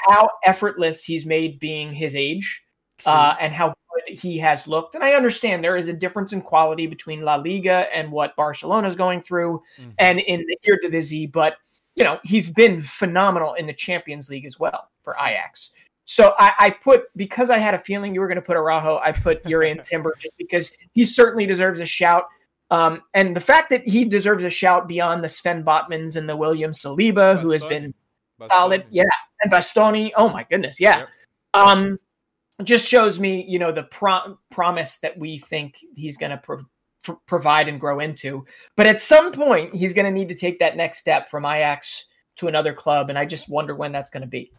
how 0.07 0.29
effortless 0.45 1.03
he's 1.03 1.25
made 1.25 1.57
being 1.59 1.91
his 1.93 2.15
age 2.17 2.63
uh, 3.05 3.35
and 3.39 3.53
how 3.53 3.67
good 3.69 4.17
he 4.17 4.37
has 4.37 4.67
looked. 4.67 4.93
And 4.93 5.03
I 5.03 5.13
understand 5.13 5.63
there 5.63 5.77
is 5.77 5.87
a 5.87 5.93
difference 5.93 6.33
in 6.33 6.41
quality 6.41 6.85
between 6.85 7.21
La 7.21 7.35
Liga 7.35 7.87
and 7.95 8.11
what 8.11 8.35
Barcelona 8.35 8.89
is 8.89 8.95
going 8.97 9.21
through 9.21 9.63
Mhm. 9.79 9.93
and 9.97 10.19
in 10.19 10.45
the 10.47 10.57
Eredivisie, 10.67 11.31
but 11.31 11.55
you 11.95 12.03
know 12.03 12.19
he's 12.25 12.49
been 12.49 12.81
phenomenal 12.81 13.53
in 13.53 13.67
the 13.67 13.73
Champions 13.73 14.29
League 14.29 14.45
as 14.45 14.59
well 14.59 14.89
for 15.01 15.15
Ajax. 15.17 15.71
So 16.03 16.33
I, 16.37 16.51
I 16.59 16.69
put 16.71 17.05
because 17.15 17.49
I 17.49 17.57
had 17.57 17.73
a 17.73 17.79
feeling 17.79 18.13
you 18.13 18.19
were 18.19 18.27
going 18.27 18.35
to 18.35 18.41
put 18.41 18.57
Araujo, 18.57 18.99
I 19.01 19.13
put 19.13 19.43
Jurrien 19.45 19.81
Timber 19.89 20.13
just 20.19 20.35
because 20.37 20.75
he 20.93 21.05
certainly 21.05 21.45
deserves 21.45 21.79
a 21.79 21.85
shout. 21.85 22.25
Um, 22.69 23.01
and 23.13 23.33
the 23.35 23.39
fact 23.39 23.69
that 23.69 23.87
he 23.87 24.03
deserves 24.03 24.43
a 24.43 24.49
shout 24.49 24.87
beyond 24.89 25.23
the 25.23 25.29
Sven 25.29 25.63
Botmans 25.63 26.17
and 26.17 26.27
the 26.27 26.35
William 26.35 26.71
Saliba, 26.71 27.39
who 27.39 27.51
has 27.51 27.63
Bastoni. 27.63 27.69
been 27.69 27.93
Bastoni. 28.39 28.47
solid. 28.49 28.85
Yeah, 28.89 29.03
and 29.41 29.51
Bastoni. 29.51 30.11
Oh 30.15 30.29
my 30.29 30.45
goodness, 30.49 30.79
yeah. 30.79 30.99
Yep. 30.99 31.09
Um, 31.53 31.99
just 32.63 32.87
shows 32.87 33.19
me, 33.19 33.45
you 33.47 33.59
know, 33.59 33.71
the 33.71 33.83
pro- 33.83 34.37
promise 34.49 34.97
that 34.97 35.17
we 35.17 35.37
think 35.39 35.77
he's 35.93 36.17
going 36.17 36.31
to 36.31 36.37
pro- 36.37 36.65
pro- 37.03 37.21
provide 37.25 37.67
and 37.67 37.79
grow 37.79 37.99
into. 37.99 38.45
But 38.77 38.87
at 38.87 39.01
some 39.01 39.31
point, 39.31 39.75
he's 39.75 39.93
going 39.93 40.05
to 40.05 40.11
need 40.11 40.29
to 40.29 40.35
take 40.35 40.59
that 40.59 40.77
next 40.77 40.99
step 40.99 41.29
from 41.29 41.45
Ajax 41.45 42.05
to 42.37 42.47
another 42.47 42.73
club, 42.73 43.09
and 43.09 43.19
I 43.19 43.25
just 43.25 43.49
wonder 43.49 43.75
when 43.75 43.91
that's 43.91 44.09
going 44.09 44.21
to 44.21 44.27
be. 44.27 44.51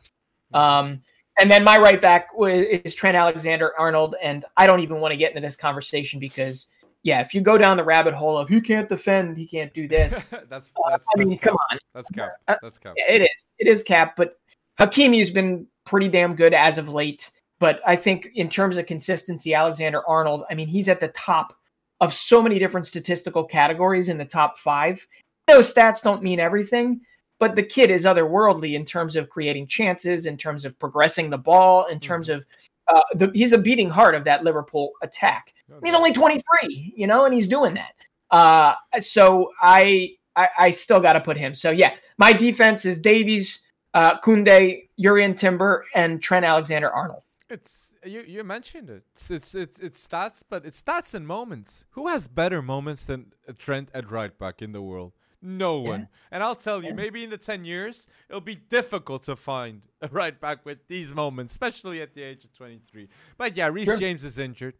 Um, 0.55 1.03
and 1.39 1.51
then 1.51 1.65
my 1.65 1.77
right 1.79 2.01
back 2.01 2.29
is 2.39 2.95
Trent 2.95 3.17
Alexander 3.17 3.73
Arnold, 3.79 4.15
and 4.23 4.45
I 4.57 4.67
don't 4.67 4.81
even 4.81 5.01
want 5.01 5.13
to 5.13 5.19
get 5.19 5.33
into 5.33 5.43
this 5.43 5.57
conversation 5.57 6.19
because, 6.19 6.67
yeah, 7.07 7.21
if 7.21 7.33
you 7.33 7.41
go 7.41 7.57
down 7.57 7.77
the 7.77 7.85
rabbit 7.85 8.15
hole 8.15 8.37
of 8.37 8.49
he 8.49 8.61
can't 8.61 8.89
defend, 8.89 9.39
he 9.39 9.47
can't 9.47 9.73
do 9.73 9.87
this. 9.87 10.27
that's 10.27 10.33
uh, 10.85 10.91
that's, 10.91 11.07
I 11.15 11.19
mean, 11.21 11.29
that's 11.29 11.41
come 11.41 11.53
cap. 11.53 11.67
on. 11.71 11.79
That's 11.95 12.11
cap. 12.11 12.31
Uh, 12.49 12.57
That's 12.61 12.79
cap. 12.79 12.95
Yeah, 12.97 13.15
it 13.15 13.23
is. 13.23 13.47
It 13.61 13.69
is 13.69 13.85
cap, 13.85 14.17
but 14.17 14.41
Hakimi's 14.81 15.31
been 15.31 15.69
pretty 15.85 16.09
damn 16.09 16.35
good 16.35 16.53
as 16.53 16.79
of 16.79 16.89
late. 16.89 17.31
But 17.61 17.81
I 17.87 17.95
think 17.95 18.31
in 18.35 18.49
terms 18.49 18.77
of 18.77 18.87
consistency, 18.87 19.55
Alexander 19.55 20.03
Arnold, 20.09 20.43
I 20.51 20.55
mean, 20.55 20.67
he's 20.67 20.89
at 20.89 20.99
the 20.99 21.09
top 21.09 21.55
of 22.01 22.13
so 22.13 22.43
many 22.43 22.59
different 22.59 22.89
statistical 22.89 23.45
categories 23.45 24.09
in 24.09 24.19
the 24.19 24.25
top 24.25 24.59
five. 24.59 25.07
Those 25.47 25.73
stats 25.73 26.03
don't 26.03 26.25
mean 26.25 26.41
everything, 26.41 27.01
but 27.39 27.55
the 27.55 27.63
kid 27.63 27.89
is 27.89 28.05
otherworldly 28.05 28.75
in 28.75 28.85
terms 28.85 29.15
of 29.15 29.29
creating 29.29 29.69
chances, 29.69 30.27
in 30.27 30.37
terms 30.37 30.65
of 30.65 30.77
progressing 30.81 31.31
the 31.31 31.39
ball, 31.39 31.87
in 31.87 32.01
terms 32.01 32.29
of 32.29 32.45
uh, 32.89 33.01
the, 33.15 33.31
he's 33.35 33.53
a 33.53 33.59
beating 33.59 33.91
heart 33.91 34.15
of 34.15 34.25
that 34.25 34.45
Liverpool 34.45 34.93
attack. 35.03 35.53
He's 35.83 35.95
only 35.95 36.13
23, 36.13 36.95
you 36.97 37.07
know, 37.07 37.25
and 37.25 37.35
he's 37.35 37.49
doing 37.49 37.75
that. 37.75 37.95
Uh, 38.31 38.75
so 39.01 39.51
I, 39.61 40.17
I, 40.37 40.49
I 40.59 40.71
still 40.71 41.01
got 41.01 41.15
to 41.15 41.21
put 41.21 41.37
him. 41.37 41.55
So 41.55 41.71
yeah, 41.71 41.95
my 42.19 42.33
defense 42.33 42.85
is 42.85 43.01
Davies, 43.01 43.61
uh, 43.95 44.21
Koundé, 44.21 44.89
Jurrien 45.01 45.37
Timber, 45.37 45.85
and 45.95 46.23
Trent 46.23 46.45
Alexander 46.45 46.91
Arnold. 46.91 47.23
It's 47.49 47.95
you. 48.05 48.25
You 48.27 48.43
mentioned 48.43 48.91
it. 48.91 49.05
It's, 49.13 49.31
it's 49.31 49.55
it's 49.55 49.79
it's 49.79 50.05
stats, 50.05 50.43
but 50.49 50.67
it's 50.67 50.83
stats 50.83 51.15
and 51.15 51.27
moments. 51.27 51.85
Who 51.91 52.09
has 52.09 52.27
better 52.27 52.61
moments 52.61 53.05
than 53.05 53.33
uh, 53.49 53.53
Trent 53.57 53.89
at 53.95 54.11
right 54.11 54.37
back 54.37 54.61
in 54.61 54.73
the 54.73 54.83
world? 54.83 55.13
No 55.47 55.83
Yeah. 55.83 55.89
one. 55.91 56.09
And 56.33 56.43
I'll 56.43 56.57
tell 56.57 56.83
you, 56.85 56.93
maybe 56.93 57.23
in 57.23 57.31
the 57.31 57.39
ten 57.39 57.65
years, 57.65 58.07
it'll 58.29 58.41
be 58.41 58.57
difficult 58.57 59.23
to 59.25 59.37
find 59.37 59.83
a 60.01 60.09
right 60.13 60.39
back 60.41 60.65
with 60.67 60.89
these 60.89 61.15
moments, 61.15 61.53
especially 61.53 62.03
at 62.03 62.13
the 62.15 62.23
age 62.23 62.45
of 62.45 62.53
twenty 62.53 62.79
three. 62.85 63.09
But 63.39 63.57
yeah, 63.57 63.69
Reece 63.69 63.87
Sure. 63.87 63.97
James 63.97 64.25
is 64.25 64.39
injured. 64.39 64.75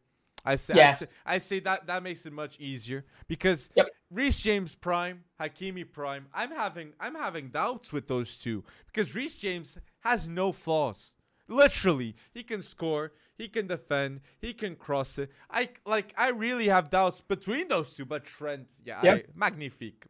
I 0.45 0.57
say, 0.57 0.75
Yes. 0.77 1.03
I 1.03 1.05
say, 1.07 1.13
I 1.27 1.39
say 1.39 1.61
that 1.61 1.87
that 1.87 2.03
makes 2.03 2.27
it 2.27 2.33
much 2.33 2.59
easier 2.59 3.05
because 3.29 3.71
Yep. 3.77 3.89
Reece 4.11 4.41
James 4.41 4.75
prime, 4.75 5.25
Hakimi 5.41 5.85
prime. 5.91 6.27
I'm 6.35 6.51
having 6.51 6.93
I'm 6.99 7.15
having 7.15 7.49
doubts 7.51 7.93
with 7.93 8.09
those 8.09 8.37
two 8.37 8.65
because 8.87 9.15
Reece 9.15 9.37
James 9.37 9.79
has 10.01 10.27
no 10.27 10.51
flaws. 10.53 11.15
Literally, 11.49 12.17
he 12.35 12.43
can 12.43 12.61
score, 12.61 13.13
he 13.39 13.47
can 13.49 13.69
defend, 13.69 14.21
he 14.41 14.53
can 14.53 14.75
cross 14.75 15.17
it. 15.19 15.31
I 15.51 15.69
like 15.85 16.13
I 16.19 16.31
really 16.31 16.67
have 16.69 16.91
doubts 16.91 17.21
between 17.21 17.69
those 17.69 17.95
two, 17.95 18.05
but 18.05 18.25
Trent, 18.25 18.69
yeah, 18.85 19.01
Yep. 19.03 19.27
I, 19.29 19.31
magnifique, 19.39 20.07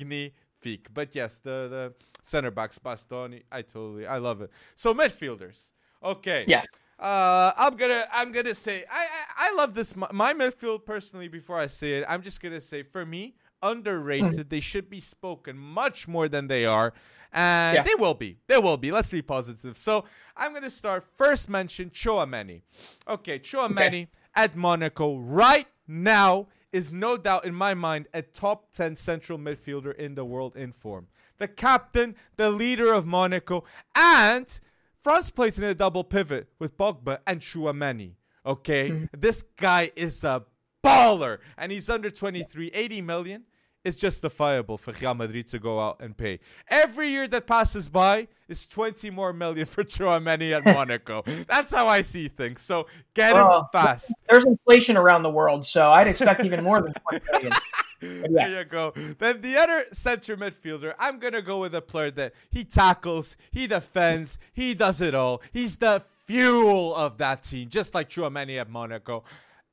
magnifique. 0.00 0.86
But 0.92 1.14
yes, 1.14 1.38
the 1.38 1.68
the 1.68 1.94
center 2.22 2.50
backs 2.50 2.78
Bastoni, 2.78 3.42
I 3.50 3.62
totally 3.62 4.06
I 4.06 4.18
love 4.18 4.40
it. 4.42 4.50
So 4.74 4.94
midfielders, 4.94 5.70
okay, 6.02 6.44
Yes. 6.48 6.66
uh, 6.98 7.52
I'm 7.56 7.76
gonna 7.76 8.04
I'm 8.12 8.32
gonna 8.32 8.54
say 8.54 8.84
I 8.90 9.06
I, 9.38 9.50
I 9.50 9.54
love 9.54 9.74
this 9.74 9.96
my, 9.96 10.08
my 10.12 10.32
midfield 10.34 10.84
personally. 10.84 11.28
Before 11.28 11.58
I 11.58 11.66
say 11.66 11.94
it, 11.98 12.04
I'm 12.08 12.22
just 12.22 12.40
gonna 12.40 12.60
say 12.60 12.82
for 12.82 13.04
me 13.06 13.34
underrated. 13.62 14.50
they 14.50 14.60
should 14.60 14.88
be 14.90 15.00
spoken 15.00 15.56
much 15.56 16.06
more 16.06 16.28
than 16.28 16.46
they 16.46 16.64
are, 16.66 16.92
and 17.32 17.76
Yeah. 17.76 17.82
they 17.82 17.94
will 17.94 18.14
be. 18.14 18.38
They 18.46 18.58
will 18.58 18.76
be. 18.76 18.92
Let's 18.92 19.10
be 19.10 19.22
positive. 19.22 19.76
So 19.78 20.04
I'm 20.36 20.52
gonna 20.52 20.70
start 20.70 21.04
first 21.16 21.48
mention 21.48 21.90
Tchouameni. 21.90 22.62
Okay, 23.08 23.38
Tchouameni 23.38 24.08
at 24.34 24.54
Monaco 24.56 25.16
right 25.18 25.66
now 25.88 26.48
is 26.76 26.92
no 26.92 27.16
doubt 27.16 27.46
in 27.46 27.54
my 27.54 27.72
mind 27.72 28.06
a 28.12 28.20
top 28.20 28.70
10 28.72 28.96
central 28.96 29.38
midfielder 29.38 29.94
in 29.96 30.14
the 30.14 30.26
world 30.26 30.54
in 30.54 30.72
form. 30.72 31.06
The 31.38 31.48
captain, 31.48 32.14
the 32.36 32.50
leader 32.50 32.92
of 32.92 33.06
Monaco, 33.06 33.64
and 33.94 34.60
France 35.00 35.30
plays 35.30 35.58
in 35.58 35.64
a 35.64 35.74
double 35.74 36.04
pivot 36.04 36.48
with 36.58 36.76
Pogba 36.76 37.20
and 37.26 37.40
Tchouameni. 37.40 38.16
Okay, 38.44 38.90
hmm. 38.90 39.04
this 39.16 39.42
guy 39.56 39.90
is 39.96 40.22
a 40.22 40.44
baller, 40.84 41.38
and 41.56 41.72
he's 41.72 41.88
under 41.88 42.10
23, 42.10 42.70
80 42.74 43.00
million 43.00 43.44
it's 43.86 43.96
justifiable 43.96 44.76
for 44.76 44.92
Real 45.00 45.14
Madrid 45.14 45.46
to 45.48 45.60
go 45.60 45.78
out 45.78 46.00
and 46.00 46.16
pay. 46.16 46.40
Every 46.68 47.08
year 47.08 47.28
that 47.28 47.46
passes 47.46 47.88
by 47.88 48.26
is 48.48 48.66
20 48.66 49.10
more 49.10 49.32
million 49.32 49.66
for 49.74 49.84
Tchouameni 49.84 50.52
at 50.52 50.64
Monaco. 50.64 51.22
That's 51.46 51.72
how 51.72 51.86
I 51.86 52.02
see 52.02 52.26
things. 52.26 52.62
So 52.62 52.88
get 53.14 53.34
well, 53.34 53.60
him 53.60 53.64
fast. 53.72 54.12
There's 54.28 54.44
inflation 54.44 54.96
around 54.96 55.22
the 55.22 55.30
world, 55.30 55.64
so 55.64 55.92
I'd 55.92 56.08
expect 56.08 56.44
even 56.44 56.64
more 56.64 56.82
than 56.82 56.94
20 57.10 57.24
million. 57.32 57.52
Yeah. 58.02 58.28
There 58.30 58.58
you 58.58 58.64
go. 58.66 58.92
Then 59.18 59.40
the 59.40 59.56
other 59.56 59.86
center 59.90 60.36
midfielder, 60.36 60.92
I'm 60.98 61.18
gonna 61.18 61.40
go 61.40 61.60
with 61.60 61.74
a 61.74 61.80
player 61.80 62.10
that 62.10 62.34
he 62.50 62.62
tackles, 62.62 63.38
he 63.50 63.66
defends, 63.66 64.36
he 64.52 64.74
does 64.74 65.00
it 65.00 65.14
all. 65.14 65.40
He's 65.50 65.76
the 65.76 66.04
fuel 66.26 66.94
of 66.94 67.16
that 67.18 67.44
team, 67.44 67.70
just 67.70 67.94
like 67.94 68.10
Tchouameni 68.10 68.60
at 68.60 68.68
Monaco. 68.68 69.24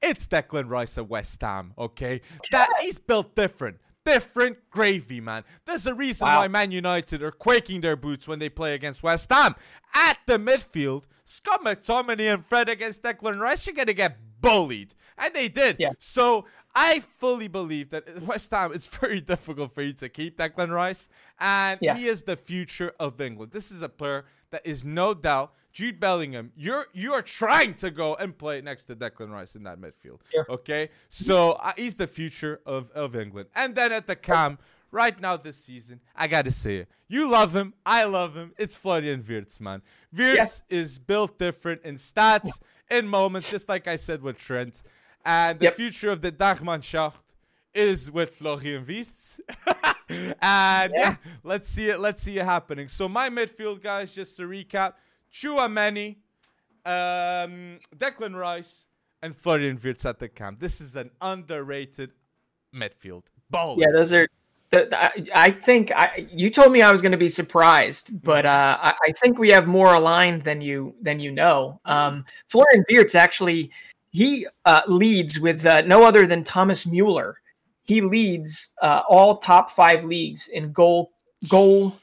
It's 0.02 0.26
Declan 0.26 0.69
Rice 0.69 0.98
at 0.98 1.10
West 1.10 1.41
Ham, 1.41 1.73
okay? 1.77 2.22
That 2.52 2.69
he's 2.81 2.98
built 2.98 3.35
different. 3.35 3.77
Different 4.06 4.58
gravy, 4.70 5.22
man. 5.22 5.44
There's 5.66 5.88
a 5.88 5.94
reason 5.94 6.28
wow. 6.28 6.40
why 6.40 6.48
Man 6.48 6.72
United 6.72 7.24
are 7.24 7.32
quaking 7.32 7.82
their 7.82 7.96
boots 7.96 8.28
when 8.28 8.40
they 8.40 8.50
play 8.50 8.74
against 8.74 9.04
West 9.04 9.32
Ham. 9.32 9.56
At 9.94 10.18
the 10.26 10.38
midfield, 10.38 11.04
Scott 11.26 11.64
McTominay 11.64 12.34
and 12.34 12.46
Fred 12.46 12.70
against 12.70 13.02
Declan 13.02 13.40
Rice, 13.40 13.66
you're 13.66 13.76
gonna 13.76 13.94
get 13.94 14.18
bullied. 14.42 14.94
And 15.18 15.34
they 15.34 15.48
did. 15.48 15.78
Yeah. 15.80 15.92
So 16.00 16.46
I 16.76 17.02
fully 17.18 17.48
believe 17.48 17.92
that 17.92 18.22
West 18.24 18.52
Ham, 18.52 18.72
it's 18.74 18.88
very 19.00 19.22
difficult 19.22 19.74
for 19.74 19.82
you 19.82 19.94
to 19.94 20.10
keep 20.10 20.38
Declan 20.38 20.72
Rice. 20.72 21.10
And 21.40 21.80
yeah. 21.82 21.96
he 21.96 22.08
is 22.08 22.24
the 22.24 22.36
future 22.36 22.94
of 23.00 23.22
England. 23.22 23.52
This 23.52 23.72
is 23.72 23.82
a 23.82 23.90
player 23.90 24.26
that 24.52 24.66
is 24.66 24.84
no 24.84 25.14
doubt 25.14 25.54
Jude 25.74 26.00
Bellingham. 26.00 26.52
You're 26.56 26.88
you 26.94 27.14
are 27.14 27.22
trying 27.22 27.74
to 27.76 27.91
go 27.91 28.16
and 28.16 28.38
play 28.38 28.62
next 28.62 28.86
to 28.86 28.95
Declan 28.95 29.32
Rice 29.32 29.56
in 29.56 29.64
that 29.64 29.80
midfield. 29.80 30.20
Sure. 30.32 30.45
Okay, 30.50 30.90
so 31.10 31.54
uh, 31.54 31.74
he's 31.76 31.95
the 31.95 32.08
future 32.08 32.62
of 32.66 32.91
of 32.91 33.16
England. 33.16 33.50
And 33.56 33.76
then 33.76 33.91
at 33.91 34.08
the 34.08 34.16
cam, 34.16 34.60
right 34.91 35.20
now 35.20 35.36
this 35.36 35.58
season, 35.58 36.00
I 36.16 36.28
gotta 36.28 36.52
say 36.52 36.78
it. 36.78 36.90
You 37.08 37.30
love 37.30 37.56
him, 37.56 37.74
I 37.86 38.04
love 38.06 38.36
him. 38.36 38.54
It's 38.58 38.76
Florian 38.76 39.26
Wirtz, 39.28 39.60
man. 39.60 39.82
Wirtz 40.16 40.36
yes. 40.36 40.62
is 40.70 41.00
built 41.00 41.40
different 41.40 41.82
in 41.84 41.95
stats, 41.95 42.60
in 42.90 43.08
moments, 43.08 43.50
just 43.50 43.68
like 43.68 43.88
I 43.88 43.95
said 43.95 44.22
with 44.22 44.38
Trent. 44.38 44.84
And 45.26 45.60
the 45.60 45.66
yep. 45.66 45.76
future 45.76 46.12
of 46.12 46.22
the 46.22 46.32
Dachmannschaft 46.32 47.34
is 47.74 48.12
with 48.12 48.36
Florian 48.36 48.86
Wirtz. 48.86 49.41
and 50.10 50.38
yeah. 50.40 50.90
yeah, 50.95 51.16
let's 51.44 51.68
see 51.68 51.90
it. 51.90 52.00
Let's 52.00 52.22
see 52.22 52.38
it 52.38 52.45
happening. 52.45 52.88
So 52.88 53.10
my 53.10 53.30
midfield 53.30 53.82
guys, 53.82 54.14
just 54.14 54.38
to 54.38 54.44
recap: 54.44 54.94
Tchouameni, 55.34 56.18
um, 56.86 57.80
Declan 57.96 58.36
Rice, 58.36 58.86
and 59.22 59.36
Florian 59.36 59.80
Wirtz 59.84 60.06
at 60.06 60.20
the 60.20 60.30
camp. 60.30 60.60
This 60.60 60.80
is 60.80 60.96
an 60.96 61.12
underrated 61.22 62.12
midfield. 62.74 63.24
Bold. 63.50 63.80
Yeah, 63.80 63.88
those 63.94 64.14
are. 64.14 64.28
I 65.36 65.52
think 65.52 65.92
I, 65.92 66.28
you 66.32 66.50
told 66.50 66.72
me 66.72 66.82
I 66.82 66.92
was 66.92 67.04
going 67.04 67.12
to 67.12 67.18
be 67.18 67.30
surprised, 67.30 68.24
but 68.24 68.44
uh, 68.44 68.78
I, 68.82 68.96
I, 69.08 69.12
think 69.12 69.38
we 69.38 69.50
have 69.50 69.68
more 69.68 69.94
aligned 69.94 70.42
than 70.42 70.62
you 70.62 70.96
than 71.00 71.20
you 71.20 71.32
know. 71.32 71.80
Um, 71.86 72.26
Florian 72.48 72.84
Wirtz 72.90 73.14
actually 73.14 73.70
he 74.14 74.48
uh, 74.66 74.82
leads 74.88 75.40
with 75.40 75.66
uh, 75.66 75.82
no 75.82 76.04
other 76.04 76.26
than 76.26 76.44
Thomas 76.44 76.88
Mueller. 76.88 77.38
He 77.84 78.02
leads 78.02 78.72
uh, 78.82 79.02
all 79.08 79.38
top 79.38 79.70
five 79.70 80.06
leagues 80.06 80.48
in 80.48 80.72
goal 80.72 81.12
goal 81.48 82.00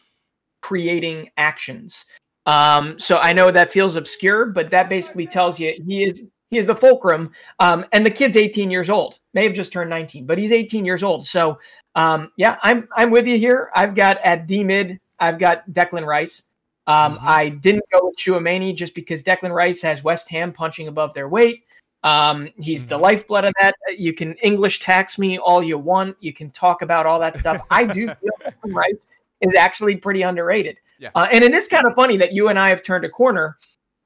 creating 0.61 1.31
actions. 1.37 2.05
Um, 2.47 2.99
so 2.99 3.19
I 3.19 3.33
know 3.33 3.51
that 3.51 3.71
feels 3.71 3.97
obscure, 3.97 4.47
but 4.47 4.71
that 4.71 4.89
basically 4.89 5.27
tells 5.27 5.61
you 5.61 5.75
he 5.87 6.05
is 6.05 6.31
he 6.51 6.59
is 6.59 6.67
the 6.67 6.75
fulcrum. 6.75 7.31
Um, 7.61 7.87
and 7.93 8.05
the 8.05 8.11
kid's 8.11 8.37
18 8.37 8.71
years 8.71 8.91
old, 8.91 9.21
may 9.35 9.45
have 9.45 9.55
just 9.55 9.73
turned 9.73 9.91
19, 9.91 10.27
but 10.27 10.39
he's 10.39 10.53
18 10.53 10.85
years 10.85 11.03
old. 11.03 11.27
So 11.27 11.59
um, 11.95 12.33
yeah, 12.37 12.59
I'm 12.63 12.89
I'm 12.97 13.11
with 13.11 13.27
you 13.27 13.39
here. 13.39 13.71
I've 13.75 13.95
got 13.95 14.19
at 14.25 14.47
D 14.47 14.65
mid, 14.65 14.99
I've 15.19 15.39
got 15.39 15.69
Declan 15.71 16.07
Rice. 16.07 16.45
Um, 16.87 17.17
mm-hmm. 17.17 17.29
I 17.29 17.49
didn't 17.51 17.85
go 17.93 18.07
with 18.07 18.17
Tchouameni 18.17 18.75
just 18.75 18.95
because 18.95 19.23
Declan 19.23 19.55
Rice 19.55 19.83
has 19.83 20.03
West 20.03 20.29
Ham 20.31 20.53
punching 20.53 20.89
above 20.89 21.15
their 21.15 21.29
weight. 21.29 21.65
Um, 22.03 22.49
he's 22.57 22.83
mm-hmm. 22.83 22.89
the 22.89 22.99
lifeblood 22.99 23.45
of 23.45 23.53
that. 23.61 23.75
You 23.97 24.15
can 24.15 24.35
English 24.37 24.81
tax 24.81 25.19
me 25.19 25.39
all 25.39 25.63
you 25.63 25.79
want. 25.79 26.17
You 26.21 26.33
can 26.33 26.51
talk 26.51 26.83
about 26.83 27.07
all 27.07 27.21
that 27.21 27.37
stuff. 27.37 27.61
I 27.71 27.85
do 27.85 28.07
feel 28.21 28.33
Declan 28.43 28.75
Rice 28.75 29.09
is 29.41 29.55
actually 29.55 29.97
pretty 29.97 30.23
underrated. 30.23 30.79
Yeah. 31.01 31.11
Uh, 31.15 31.27
and 31.33 31.43
it 31.43 31.53
is 31.53 31.67
kind 31.67 31.87
of 31.87 31.95
funny 31.95 32.17
that 32.19 32.33
you 32.33 32.49
and 32.49 32.59
I 32.59 32.69
have 32.69 32.85
turned 32.85 33.05
a 33.05 33.09
corner 33.09 33.57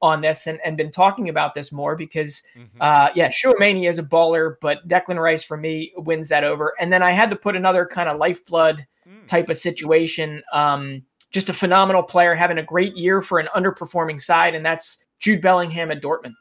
on 0.00 0.20
this 0.20 0.46
and, 0.46 0.60
and 0.64 0.76
been 0.76 0.92
talking 0.92 1.28
about 1.28 1.54
this 1.54 1.72
more 1.72 1.96
because, 1.96 2.40
mm-hmm. 2.56 2.78
uh, 2.80 3.08
yeah, 3.14 3.28
Tchouameni 3.28 3.88
is 3.88 3.98
a 3.98 4.02
baller, 4.02 4.54
but 4.60 4.86
Declan 4.86 5.18
Rice 5.18 5.42
for 5.42 5.56
me 5.56 5.92
wins 5.96 6.28
that 6.28 6.44
over. 6.44 6.72
And 6.78 6.92
then 6.92 7.02
I 7.02 7.10
had 7.10 7.30
to 7.30 7.36
put 7.36 7.56
another 7.56 7.84
kind 7.84 8.08
of 8.08 8.18
lifeblood 8.18 8.86
mm. 9.08 9.26
type 9.26 9.50
of 9.50 9.56
situation. 9.56 10.42
Um, 10.52 11.02
just 11.32 11.48
a 11.48 11.52
phenomenal 11.54 12.02
player 12.02 12.34
having 12.34 12.58
a 12.58 12.62
great 12.62 12.96
year 12.96 13.20
for 13.20 13.40
an 13.40 13.48
underperforming 13.56 14.22
side, 14.22 14.54
and 14.54 14.64
that's 14.64 15.04
Jude 15.18 15.40
Bellingham 15.42 15.90
at 15.90 16.00
Dortmund. 16.00 16.34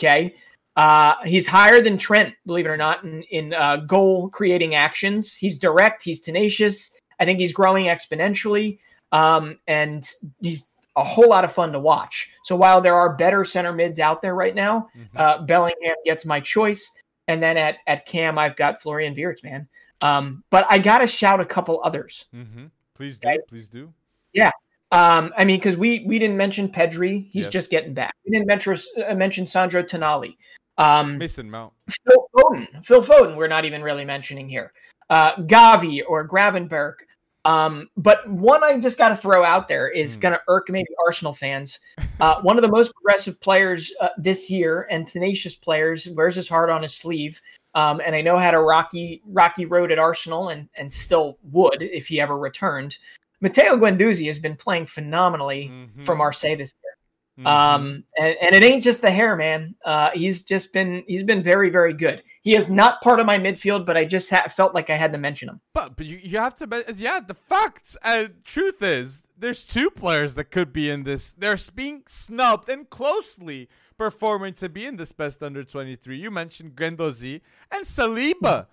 Okay. 0.00 0.34
Uh, 0.74 1.14
he's 1.24 1.46
higher 1.46 1.80
than 1.80 1.96
Trent, 1.98 2.34
believe 2.46 2.66
it 2.66 2.70
or 2.70 2.76
not, 2.76 3.04
in, 3.04 3.22
in 3.24 3.54
uh, 3.54 3.76
goal 3.76 4.30
creating 4.30 4.74
actions. 4.74 5.34
He's 5.34 5.58
direct, 5.58 6.02
he's 6.02 6.22
tenacious. 6.22 6.92
I 7.20 7.24
think 7.24 7.38
he's 7.38 7.52
growing 7.52 7.86
exponentially. 7.86 8.78
Um, 9.12 9.58
and 9.66 10.10
he's 10.40 10.68
a 10.96 11.04
whole 11.04 11.28
lot 11.28 11.44
of 11.44 11.52
fun 11.52 11.72
to 11.72 11.78
watch. 11.78 12.30
So 12.44 12.56
while 12.56 12.80
there 12.80 12.94
are 12.94 13.14
better 13.14 13.44
center 13.44 13.72
mids 13.72 13.98
out 13.98 14.22
there 14.22 14.34
right 14.34 14.54
now, 14.54 14.88
mm-hmm. 14.96 15.16
uh, 15.16 15.42
Bellingham 15.42 15.96
gets 16.04 16.24
my 16.24 16.40
choice, 16.40 16.90
and 17.28 17.42
then 17.42 17.56
at 17.56 17.76
at 17.86 18.06
Cam 18.06 18.38
I've 18.38 18.56
got 18.56 18.80
Florian 18.80 19.14
Wirtz, 19.14 19.42
man. 19.42 19.68
Um, 20.00 20.42
but 20.50 20.66
I 20.68 20.78
gotta 20.78 21.06
shout 21.06 21.40
a 21.40 21.44
couple 21.44 21.80
others. 21.84 22.26
Mm-hmm. 22.34 22.66
Please 22.94 23.18
do, 23.18 23.28
okay? 23.28 23.38
please 23.48 23.66
do. 23.66 23.92
Yeah, 24.32 24.50
um, 24.92 25.32
I 25.38 25.46
mean, 25.46 25.58
because 25.58 25.76
we 25.76 26.04
we 26.06 26.18
didn't 26.18 26.36
mention 26.36 26.68
Pedri, 26.68 27.26
he's 27.30 27.44
yes. 27.44 27.52
just 27.52 27.70
getting 27.70 27.94
back. 27.94 28.14
We 28.26 28.32
didn't 28.32 28.46
mention 28.46 28.76
uh, 29.06 29.14
mention 29.14 29.46
Sandro 29.46 29.82
Tonali. 29.82 30.36
Um, 30.76 31.18
Mason 31.18 31.50
Mount, 31.50 31.72
Phil 32.06 32.28
Foden, 32.36 32.84
Phil 32.84 33.02
Foden. 33.02 33.36
We're 33.36 33.48
not 33.48 33.64
even 33.64 33.82
really 33.82 34.04
mentioning 34.04 34.48
here. 34.48 34.72
Uh, 35.08 35.34
Gavi 35.36 36.02
or 36.06 36.28
Gravenberch. 36.28 36.96
Um, 37.44 37.88
but 37.96 38.28
one 38.28 38.62
I 38.62 38.78
just 38.78 38.98
got 38.98 39.08
to 39.08 39.16
throw 39.16 39.44
out 39.44 39.66
there 39.66 39.88
is 39.88 40.16
mm. 40.16 40.20
going 40.20 40.34
to 40.34 40.42
irk 40.48 40.70
maybe 40.70 40.88
Arsenal 41.04 41.34
fans. 41.34 41.80
Uh, 42.20 42.40
one 42.42 42.56
of 42.56 42.62
the 42.62 42.68
most 42.68 42.94
progressive 42.94 43.40
players 43.40 43.92
uh, 44.00 44.10
this 44.16 44.48
year 44.48 44.86
and 44.90 45.06
tenacious 45.06 45.56
players 45.56 46.08
wears 46.08 46.36
his 46.36 46.48
heart 46.48 46.70
on 46.70 46.82
his 46.82 46.94
sleeve. 46.94 47.40
Um, 47.74 48.00
and 48.04 48.14
I 48.14 48.20
know 48.20 48.38
had 48.38 48.54
a 48.54 48.58
rocky 48.58 49.22
rocky 49.26 49.64
road 49.64 49.90
at 49.90 49.98
Arsenal 49.98 50.50
and 50.50 50.68
and 50.76 50.92
still 50.92 51.38
would 51.50 51.82
if 51.82 52.06
he 52.06 52.20
ever 52.20 52.36
returned. 52.36 52.98
Matteo 53.40 53.76
Guendouzi 53.76 54.26
has 54.26 54.38
been 54.38 54.56
playing 54.56 54.86
phenomenally 54.86 55.70
mm-hmm. 55.72 56.04
for 56.04 56.14
Marseille 56.14 56.56
this 56.56 56.72
year. 56.82 56.92
Mm-hmm. 57.38 57.46
Um, 57.46 58.04
and, 58.18 58.36
and 58.40 58.54
it 58.54 58.62
ain't 58.62 58.84
just 58.84 59.00
the 59.00 59.10
hair, 59.10 59.36
man. 59.36 59.74
Uh, 59.84 60.10
he's 60.10 60.44
just 60.44 60.72
been 60.72 61.02
he's 61.08 61.24
been 61.24 61.42
very 61.42 61.70
very 61.70 61.94
good. 61.94 62.22
He 62.42 62.56
is 62.56 62.70
not 62.70 63.00
part 63.02 63.20
of 63.20 63.26
my 63.26 63.38
midfield, 63.38 63.86
but 63.86 63.96
I 63.96 64.04
just 64.04 64.28
ha- 64.28 64.48
felt 64.48 64.74
like 64.74 64.90
I 64.90 64.96
had 64.96 65.12
to 65.12 65.18
mention 65.18 65.48
him. 65.48 65.60
But 65.72 65.96
but 65.96 66.06
you, 66.06 66.18
you 66.20 66.38
have 66.38 66.54
to 66.56 66.84
yeah 66.96 67.20
the 67.20 67.34
facts 67.34 67.96
and 68.02 68.44
truth 68.44 68.82
is 68.82 69.26
there's 69.38 69.66
two 69.66 69.90
players 69.90 70.34
that 70.34 70.46
could 70.46 70.72
be 70.72 70.90
in 70.90 71.04
this. 71.04 71.32
They're 71.32 71.56
being 71.74 72.02
snubbed 72.06 72.68
and 72.68 72.90
closely 72.90 73.68
performing 73.96 74.54
to 74.54 74.68
be 74.68 74.86
in 74.86 74.96
this 74.96 75.12
best 75.12 75.42
under 75.42 75.62
23. 75.62 76.16
You 76.16 76.30
mentioned 76.30 76.74
Guendouzi 76.74 77.40
and 77.70 77.84
Saliba. 77.84 78.66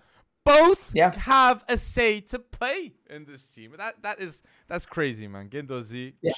Both 0.44 0.92
yeah. 0.94 1.12
have 1.14 1.64
a 1.68 1.76
say 1.76 2.20
to 2.20 2.38
play 2.38 2.94
in 3.08 3.26
this 3.26 3.48
team. 3.50 3.74
That 3.76 4.02
that 4.02 4.20
is 4.20 4.42
that's 4.68 4.86
crazy, 4.86 5.28
man. 5.28 5.48
Guendouzi. 5.48 6.14
Yeah. 6.22 6.32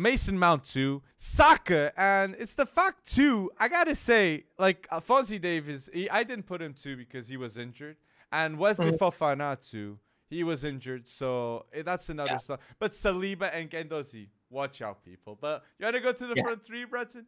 Mason 0.00 0.38
Mount 0.38 0.64
too, 0.64 1.02
Saka, 1.18 1.92
and 1.96 2.34
it's 2.38 2.54
the 2.54 2.66
fact 2.66 3.06
too. 3.06 3.50
I 3.58 3.68
gotta 3.68 3.94
say, 3.94 4.44
like 4.58 4.88
Alphonso 4.90 5.38
Davies, 5.38 5.90
he, 5.92 6.08
I 6.08 6.24
didn't 6.24 6.46
put 6.46 6.62
him 6.62 6.74
too 6.74 6.96
because 6.96 7.28
he 7.28 7.36
was 7.36 7.58
injured, 7.58 7.96
and 8.32 8.58
Wesley 8.58 8.86
mm-hmm. 8.86 8.96
Fofana 8.96 9.58
too, 9.70 9.98
he 10.30 10.42
was 10.42 10.64
injured, 10.64 11.06
so 11.06 11.66
eh, 11.74 11.82
that's 11.82 12.08
another 12.08 12.32
yeah. 12.32 12.38
stuff. 12.38 12.60
But 12.78 12.92
Saliba 12.92 13.54
and 13.54 13.70
Guendouzi, 13.70 14.28
watch 14.48 14.80
out, 14.80 15.04
people. 15.04 15.36
But 15.38 15.64
you 15.78 15.84
want 15.84 15.96
to 15.96 16.00
go 16.00 16.12
to 16.12 16.26
the 16.26 16.34
yeah. 16.34 16.42
front 16.44 16.64
three, 16.64 16.84
Breton? 16.84 17.26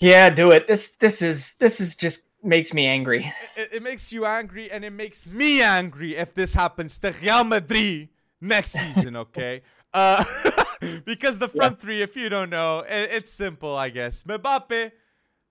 Yeah, 0.00 0.30
do 0.30 0.50
it. 0.50 0.66
This 0.66 0.90
this 0.90 1.22
is 1.22 1.54
this 1.54 1.80
is 1.80 1.94
just 1.94 2.26
makes 2.42 2.74
me 2.74 2.86
angry. 2.86 3.32
It, 3.56 3.74
it, 3.74 3.82
makes 3.82 4.12
you 4.12 4.26
angry, 4.26 4.70
and 4.70 4.84
it 4.84 4.92
makes 4.92 5.28
me 5.28 5.62
angry 5.62 6.16
if 6.16 6.34
this 6.34 6.54
happens 6.54 6.98
to 6.98 7.14
Real 7.22 7.44
Madrid 7.44 8.08
next 8.40 8.72
season. 8.72 9.16
Okay. 9.16 9.62
uh, 9.94 10.24
because 11.04 11.38
the 11.38 11.48
front 11.48 11.76
yeah. 11.78 11.82
three, 11.82 12.02
if 12.02 12.16
you 12.16 12.28
don't 12.28 12.50
know, 12.50 12.80
it, 12.80 13.10
it's 13.12 13.32
simple, 13.32 13.74
I 13.74 13.90
guess. 13.90 14.22
Mbappe, 14.22 14.92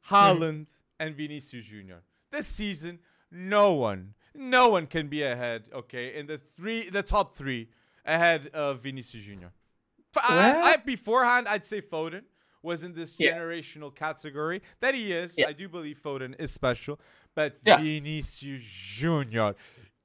Haaland, 0.09 0.67
mm. 0.67 0.79
and 0.99 1.15
Vinicius 1.15 1.65
Junior. 1.65 2.01
This 2.31 2.47
season, 2.47 2.99
no 3.31 3.73
one, 3.73 4.13
no 4.35 4.69
one 4.69 4.87
can 4.87 5.07
be 5.07 5.23
ahead. 5.23 5.65
Okay, 5.73 6.15
in 6.15 6.27
the 6.27 6.37
three, 6.37 6.89
the 6.89 7.03
top 7.03 7.35
three, 7.35 7.69
ahead 8.05 8.49
of 8.53 8.81
Vinicius 8.81 9.25
Junior. 9.25 9.51
I, 10.15 10.61
I, 10.61 10.77
beforehand, 10.77 11.47
I'd 11.47 11.65
say 11.65 11.81
Foden 11.81 12.23
was 12.63 12.81
in 12.83 12.93
this 12.93 13.19
yeah. 13.19 13.37
generational 13.37 13.93
category. 13.93 14.61
That 14.79 14.95
he 14.95 15.11
is. 15.11 15.35
Yeah. 15.37 15.47
I 15.49 15.53
do 15.53 15.69
believe 15.69 16.01
Foden 16.03 16.35
is 16.39 16.51
special, 16.51 16.99
but 17.35 17.61
Vinicius 17.63 18.63
Junior 18.63 19.53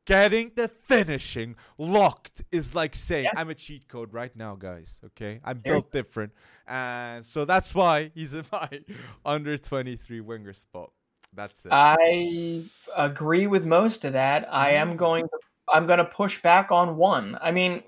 getting 0.06 0.52
the 0.54 0.68
finishing 0.68 1.56
locked 1.78 2.42
is 2.50 2.74
like 2.74 2.94
saying 2.94 3.24
yeah. 3.24 3.40
I'm 3.40 3.50
a 3.50 3.54
cheat 3.54 3.88
code 3.88 4.12
right 4.12 4.34
now, 4.34 4.54
guys. 4.54 5.00
Okay, 5.04 5.40
I'm 5.44 5.58
built 5.58 5.92
different, 5.92 6.32
and 6.66 7.24
so 7.24 7.44
that's 7.44 7.74
why 7.74 8.10
he's 8.14 8.34
in 8.34 8.44
my 8.52 8.68
under 9.24 9.56
23 9.58 10.20
winger 10.20 10.52
spot. 10.52 10.90
That's 11.34 11.64
it. 11.64 11.72
I 11.72 12.64
agree 12.96 13.46
with 13.46 13.64
most 13.64 14.04
of 14.04 14.12
that. 14.12 14.46
I 14.52 14.72
am 14.72 14.94
mm. 14.94 14.96
going 14.96 15.24
to 15.24 15.38
I'm 15.72 15.86
going 15.86 15.98
to 15.98 16.04
push 16.04 16.42
back 16.42 16.70
on 16.70 16.96
one. 16.96 17.38
I 17.40 17.52
mean, 17.52 17.78
mm. 17.78 17.82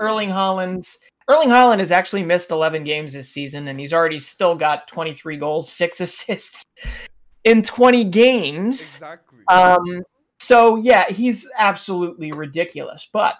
Erling 0.00 0.30
Haaland's 0.30 0.98
Erling 1.28 1.48
Haaland 1.48 1.80
has 1.80 1.90
actually 1.90 2.24
missed 2.24 2.50
11 2.50 2.84
games 2.84 3.12
this 3.12 3.28
season, 3.28 3.68
and 3.68 3.80
he's 3.80 3.92
already 3.92 4.20
still 4.20 4.54
got 4.54 4.86
23 4.86 5.36
goals, 5.36 5.70
six 5.70 6.00
assists 6.00 6.64
in 7.44 7.62
20 7.62 8.04
games. 8.04 8.80
Exactly. 8.80 9.38
Um, 9.48 10.02
so 10.46 10.76
yeah, 10.76 11.10
he's 11.10 11.48
absolutely 11.58 12.30
ridiculous. 12.30 13.08
But 13.12 13.34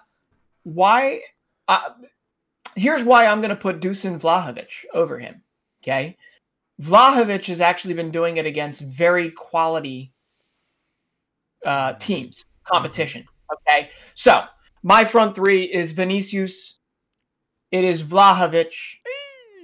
why? 0.63 1.21
Uh, 1.69 1.91
here's 2.75 3.05
why 3.05 3.25
I'm 3.25 3.39
going 3.39 3.49
to 3.49 3.55
put 3.55 3.79
Dusan 3.79 4.19
Vlahovic 4.19 4.83
over 4.93 5.17
him. 5.17 5.41
Okay, 5.81 6.17
Vlahovic 6.81 7.45
has 7.45 7.61
actually 7.61 7.93
been 7.93 8.11
doing 8.11 8.35
it 8.35 8.45
against 8.45 8.81
very 8.81 9.31
quality 9.31 10.11
uh, 11.65 11.93
teams, 11.93 12.43
competition. 12.65 13.25
Okay, 13.53 13.89
so 14.13 14.43
my 14.83 15.05
front 15.05 15.33
three 15.33 15.63
is 15.63 15.93
Vinicius, 15.93 16.75
it 17.71 17.85
is 17.85 18.03
Vlahovic, 18.03 18.73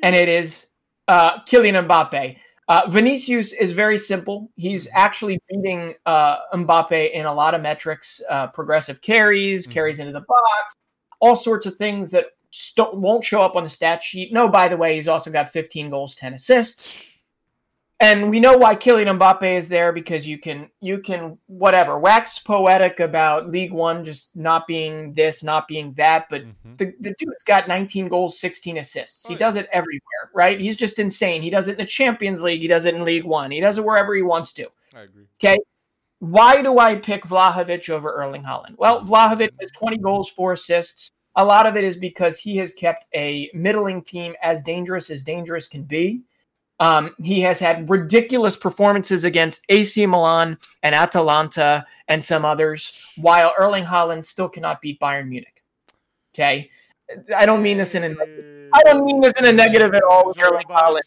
and 0.01 0.15
it 0.15 0.29
is 0.29 0.67
uh, 1.09 1.41
Kylian 1.41 1.85
Mbappe. 1.87 2.37
Uh, 2.73 2.89
Vinicius 2.89 3.53
is 3.53 3.71
very 3.71 3.99
simple. 3.99 4.49
He's 4.55 4.87
mm-hmm. 4.87 4.97
actually 4.97 5.39
beating 5.47 5.93
uh, 6.07 6.37
Mbappe 6.55 7.11
in 7.11 7.27
a 7.27 7.33
lot 7.33 7.53
of 7.53 7.61
metrics, 7.61 8.19
uh, 8.27 8.47
progressive 8.47 8.99
carries, 8.99 9.65
mm-hmm. 9.65 9.73
carries 9.73 9.99
into 9.99 10.11
the 10.11 10.21
box, 10.21 10.73
all 11.19 11.35
sorts 11.35 11.67
of 11.67 11.75
things 11.75 12.09
that 12.09 12.29
st- 12.49 12.95
won't 12.95 13.23
show 13.23 13.41
up 13.41 13.55
on 13.55 13.63
the 13.63 13.69
stat 13.69 14.01
sheet. 14.01 14.33
No, 14.33 14.47
by 14.47 14.67
the 14.67 14.75
way, 14.75 14.95
he's 14.95 15.07
also 15.07 15.29
got 15.29 15.51
15 15.51 15.91
goals, 15.91 16.15
10 16.15 16.33
assists 16.33 16.95
and 17.99 18.29
we 18.29 18.39
know 18.39 18.57
why 18.57 18.75
Kylian 18.75 19.17
Mbappe 19.17 19.57
is 19.57 19.69
there 19.69 19.93
because 19.93 20.27
you 20.27 20.37
can 20.37 20.69
you 20.81 20.99
can 20.99 21.37
whatever 21.47 21.97
wax 21.99 22.39
poetic 22.39 22.99
about 22.99 23.49
League 23.49 23.71
One 23.71 24.03
just 24.03 24.35
not 24.35 24.67
being 24.67 25.13
this, 25.13 25.43
not 25.43 25.67
being 25.67 25.93
that, 25.93 26.27
but 26.29 26.43
mm-hmm. 26.43 26.75
the, 26.77 26.93
the 26.99 27.15
dude's 27.17 27.43
got 27.45 27.67
19 27.67 28.07
goals, 28.07 28.39
16 28.39 28.77
assists. 28.77 29.25
Oh, 29.25 29.29
he 29.29 29.35
yeah. 29.35 29.39
does 29.39 29.55
it 29.55 29.69
everywhere, 29.71 30.31
right? 30.33 30.59
He's 30.59 30.77
just 30.77 30.99
insane. 30.99 31.41
He 31.41 31.49
does 31.49 31.67
it 31.67 31.73
in 31.73 31.77
the 31.77 31.85
Champions 31.85 32.41
League. 32.41 32.61
He 32.61 32.67
does 32.67 32.85
it 32.85 32.95
in 32.95 33.05
League 33.05 33.25
One. 33.25 33.51
He 33.51 33.59
does 33.59 33.77
it 33.77 33.85
wherever 33.85 34.13
he 34.13 34.21
wants 34.21 34.53
to. 34.53 34.67
I 34.95 35.01
agree. 35.01 35.25
Okay. 35.41 35.57
Why 36.19 36.61
do 36.61 36.79
I 36.79 36.95
pick 36.95 37.25
Vlahovic 37.25 37.89
over 37.89 38.11
Erling 38.13 38.43
Haaland? 38.43 38.77
Well, 38.77 39.01
Vlahovic 39.01 39.49
has 39.59 39.71
20 39.71 39.97
goals, 39.97 40.29
four 40.29 40.53
assists. 40.53 41.11
A 41.35 41.43
lot 41.43 41.65
of 41.65 41.75
it 41.75 41.83
is 41.83 41.97
because 41.97 42.37
he 42.37 42.55
has 42.57 42.73
kept 42.73 43.05
a 43.13 43.49
middling 43.53 44.03
team 44.03 44.33
as 44.41 44.61
dangerous 44.61 45.09
as 45.09 45.23
dangerous 45.23 45.67
can 45.67 45.83
be. 45.83 46.21
Um, 46.79 47.15
he 47.21 47.41
has 47.41 47.59
had 47.59 47.89
ridiculous 47.89 48.55
performances 48.55 49.23
against 49.23 49.63
AC 49.69 50.05
Milan 50.05 50.57
and 50.81 50.95
Atalanta 50.95 51.85
and 52.07 52.23
some 52.23 52.43
others, 52.43 53.13
while 53.17 53.53
Erling 53.57 53.85
Haaland 53.85 54.25
still 54.25 54.49
cannot 54.49 54.81
beat 54.81 54.99
Bayern 54.99 55.29
Munich. 55.29 55.63
Okay, 56.33 56.71
I 57.35 57.45
don't 57.45 57.61
mean 57.61 57.77
this 57.77 57.95
in 57.95 58.03
a 58.03 58.15
I 58.73 58.83
don't 58.83 59.05
mean 59.05 59.21
this 59.21 59.33
in 59.39 59.45
a 59.45 59.53
negative 59.53 59.93
at 59.93 60.03
all 60.03 60.27
with 60.27 60.41
Erling 60.41 60.65
Haaland. 60.67 61.01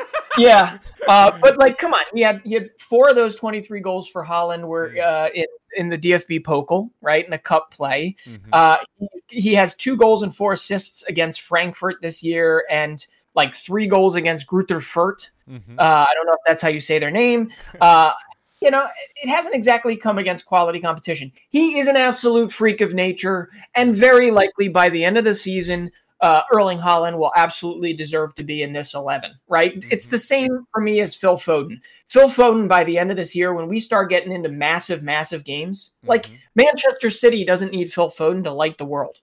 yeah, 0.38 0.78
uh, 1.08 1.36
but 1.40 1.56
like, 1.58 1.78
come 1.78 1.92
on, 1.94 2.04
he 2.14 2.20
had 2.20 2.40
he 2.44 2.54
had 2.54 2.70
four 2.78 3.08
of 3.08 3.16
those 3.16 3.36
twenty 3.36 3.62
three 3.62 3.80
goals 3.80 4.08
for 4.08 4.24
Haaland 4.24 4.64
were 4.64 4.94
uh, 5.00 5.28
in 5.34 5.46
in 5.76 5.88
the 5.88 5.98
DFB 5.98 6.42
Pokal, 6.42 6.90
right 7.00 7.26
in 7.26 7.32
a 7.32 7.38
cup 7.38 7.72
play. 7.72 8.16
Mm-hmm. 8.26 8.50
Uh, 8.52 8.76
he, 8.98 9.40
he 9.40 9.54
has 9.54 9.74
two 9.74 9.96
goals 9.96 10.22
and 10.22 10.34
four 10.34 10.52
assists 10.52 11.02
against 11.04 11.40
Frankfurt 11.40 11.96
this 12.02 12.22
year, 12.22 12.64
and 12.70 13.04
like 13.34 13.54
three 13.54 13.86
goals 13.86 14.14
against 14.14 14.46
Greuther 14.46 14.80
Fürth. 14.80 15.28
Mm-hmm. 15.48 15.78
Uh, 15.78 15.82
I 15.82 16.14
don't 16.14 16.26
know 16.26 16.32
if 16.32 16.40
that's 16.46 16.62
how 16.62 16.68
you 16.68 16.80
say 16.80 16.98
their 16.98 17.10
name. 17.10 17.50
Uh, 17.80 18.12
you 18.60 18.70
know, 18.70 18.86
it 19.16 19.28
hasn't 19.28 19.54
exactly 19.54 19.96
come 19.96 20.18
against 20.18 20.46
quality 20.46 20.80
competition. 20.80 21.32
He 21.50 21.78
is 21.78 21.88
an 21.88 21.96
absolute 21.96 22.52
freak 22.52 22.80
of 22.80 22.94
nature, 22.94 23.50
and 23.74 23.94
very 23.94 24.30
likely 24.30 24.68
by 24.68 24.88
the 24.88 25.04
end 25.04 25.18
of 25.18 25.24
the 25.24 25.34
season, 25.34 25.90
uh, 26.20 26.42
Erling 26.52 26.78
Haaland 26.78 27.18
will 27.18 27.32
absolutely 27.34 27.92
deserve 27.92 28.36
to 28.36 28.44
be 28.44 28.62
in 28.62 28.72
this 28.72 28.94
11, 28.94 29.32
right? 29.48 29.74
Mm-hmm. 29.74 29.88
It's 29.90 30.06
the 30.06 30.18
same 30.18 30.64
for 30.72 30.80
me 30.80 31.00
as 31.00 31.16
Phil 31.16 31.36
Foden. 31.36 31.80
Phil 32.08 32.28
Foden, 32.28 32.68
by 32.68 32.84
the 32.84 32.96
end 32.96 33.10
of 33.10 33.16
this 33.16 33.34
year, 33.34 33.52
when 33.52 33.66
we 33.66 33.80
start 33.80 34.10
getting 34.10 34.30
into 34.30 34.48
massive, 34.48 35.02
massive 35.02 35.42
games, 35.42 35.94
mm-hmm. 35.98 36.10
like 36.10 36.30
Manchester 36.54 37.10
City 37.10 37.44
doesn't 37.44 37.72
need 37.72 37.92
Phil 37.92 38.10
Foden 38.10 38.44
to 38.44 38.52
light 38.52 38.78
the 38.78 38.84
world 38.84 39.20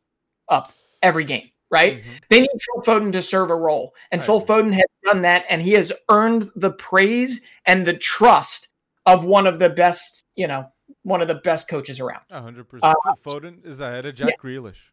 up 0.49 0.73
every 1.01 1.23
game 1.23 1.49
right? 1.71 2.01
Mm-hmm. 2.01 2.11
They 2.29 2.41
need 2.41 2.49
Phil 2.49 2.83
Foden 2.83 3.11
to 3.13 3.21
serve 3.21 3.49
a 3.49 3.55
role. 3.55 3.93
And 4.11 4.19
right. 4.19 4.25
Phil 4.25 4.41
Foden 4.41 4.73
has 4.73 4.85
done 5.05 5.21
that, 5.21 5.45
and 5.49 5.61
he 5.61 5.71
has 5.73 5.91
earned 6.09 6.49
the 6.55 6.71
praise 6.71 7.41
and 7.65 7.85
the 7.85 7.93
trust 7.93 8.67
of 9.05 9.25
one 9.25 9.47
of 9.47 9.59
the 9.59 9.69
best, 9.69 10.23
you 10.35 10.47
know, 10.47 10.71
one 11.03 11.21
of 11.21 11.27
the 11.27 11.35
best 11.35 11.67
coaches 11.67 11.99
around. 11.99 12.21
100%. 12.31 12.79
Uh, 12.81 12.93
Foden 13.23 13.65
is 13.65 13.79
ahead 13.79 14.05
of 14.05 14.15
Jack 14.15 14.29
yeah. 14.29 14.49
Grealish. 14.49 14.91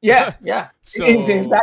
Yeah, 0.00 0.34
yeah. 0.42 0.68
so, 0.82 1.04
exactly. 1.04 1.58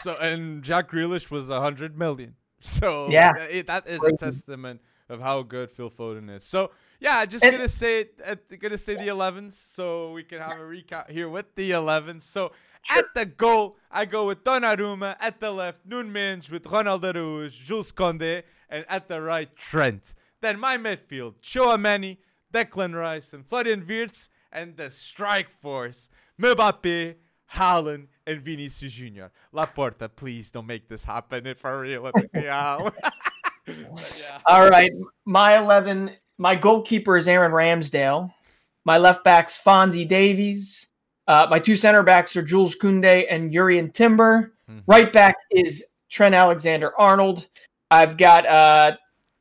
so, 0.00 0.16
and 0.20 0.62
Jack 0.62 0.90
Grealish 0.90 1.30
was 1.30 1.48
100 1.48 1.98
million. 1.98 2.36
So, 2.66 3.10
yeah, 3.10 3.36
it, 3.36 3.66
that 3.66 3.86
is 3.86 3.98
Crazy. 3.98 4.14
a 4.14 4.16
testament 4.16 4.80
of 5.10 5.20
how 5.20 5.42
good 5.42 5.70
Phil 5.70 5.90
Foden 5.90 6.34
is. 6.34 6.44
So, 6.44 6.70
yeah, 6.98 7.26
just 7.26 7.44
and, 7.44 7.54
gonna 7.54 7.68
say 7.68 8.06
uh, 8.26 8.36
gonna 8.58 8.78
say 8.78 8.94
the 8.94 9.08
11s 9.08 9.52
so 9.52 10.12
we 10.12 10.22
can 10.22 10.40
have 10.40 10.58
a 10.58 10.62
recap 10.62 11.10
here 11.10 11.28
with 11.28 11.54
the 11.56 11.72
11s. 11.72 12.22
So 12.22 12.52
at 12.90 13.04
the 13.14 13.26
goal, 13.26 13.76
I 13.90 14.04
go 14.04 14.26
with 14.26 14.44
Donnarumma. 14.44 15.16
At 15.20 15.40
the 15.40 15.50
left, 15.50 15.88
Núñez 15.88 16.50
with 16.50 16.66
Ronald 16.66 17.02
Araújo, 17.02 17.50
Jules 17.50 17.92
Koundé, 17.92 18.42
and 18.68 18.84
at 18.88 19.08
the 19.08 19.20
right, 19.20 19.54
Trent. 19.56 20.14
Then 20.40 20.58
my 20.58 20.76
midfield, 20.76 21.40
Tchouameni, 21.40 22.18
Declan 22.52 22.94
Rice, 22.94 23.32
and 23.32 23.46
Florian 23.46 23.86
Wirtz, 23.86 24.28
and 24.52 24.76
the 24.76 24.90
strike 24.90 25.48
force, 25.60 26.10
Mbappe, 26.40 27.14
Haaland, 27.54 28.08
and 28.26 28.40
Vinicius 28.42 28.92
Junior. 28.92 29.30
Laporta, 29.52 30.08
please 30.14 30.50
don't 30.50 30.66
make 30.66 30.88
this 30.88 31.04
happen 31.04 31.46
if 31.46 31.58
for 31.58 31.80
real. 31.80 32.10
yeah. 32.34 32.90
All 34.46 34.68
right, 34.68 34.92
my 35.24 35.58
eleven. 35.58 36.10
My 36.36 36.56
goalkeeper 36.56 37.16
is 37.16 37.28
Aaron 37.28 37.52
Ramsdale. 37.52 38.32
My 38.84 38.98
left 38.98 39.24
back's 39.24 39.58
Fonzie 39.58 40.06
Davies. 40.06 40.88
Uh, 41.26 41.46
my 41.50 41.58
two 41.58 41.76
center 41.76 42.02
backs 42.02 42.36
are 42.36 42.42
Jules 42.42 42.76
Koundé 42.76 43.26
and 43.30 43.52
Jurrien 43.52 43.92
Timber. 43.92 44.54
Mm-hmm. 44.70 44.80
Right 44.86 45.12
back 45.12 45.36
is 45.50 45.84
Trent 46.10 46.34
Alexander 46.34 46.92
Arnold. 46.98 47.46
I've 47.90 48.16
got 48.16 48.46
uh, 48.46 48.96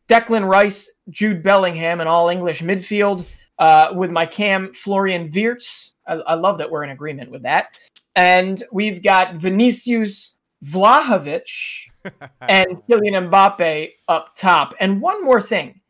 Declan 0.08 0.48
Rice, 0.48 0.90
Jude 1.10 1.44
Bellingham, 1.44 2.02
an 2.02 2.08
all 2.08 2.30
English 2.30 2.62
midfield 2.62 3.26
uh, 3.60 3.92
with 3.94 4.12
my 4.12 4.26
cam 4.26 4.74
Florian 4.74 5.32
Wirtz. 5.34 5.92
I, 6.08 6.14
I, 6.16 6.34
love 6.34 6.58
that 6.58 6.70
we're 6.70 6.84
in 6.84 6.90
agreement 6.90 7.32
with 7.32 7.44
that. 7.44 7.78
And 8.16 8.62
we've 8.72 9.02
got 9.02 9.36
Vinicius 9.36 10.38
Vlahovic 10.66 11.48
and 12.42 12.82
Kylian 12.88 13.30
Mbappe 13.30 13.92
up 14.08 14.36
top. 14.36 14.76
And 14.80 15.02
one 15.02 15.24
more 15.24 15.42
thing 15.42 15.82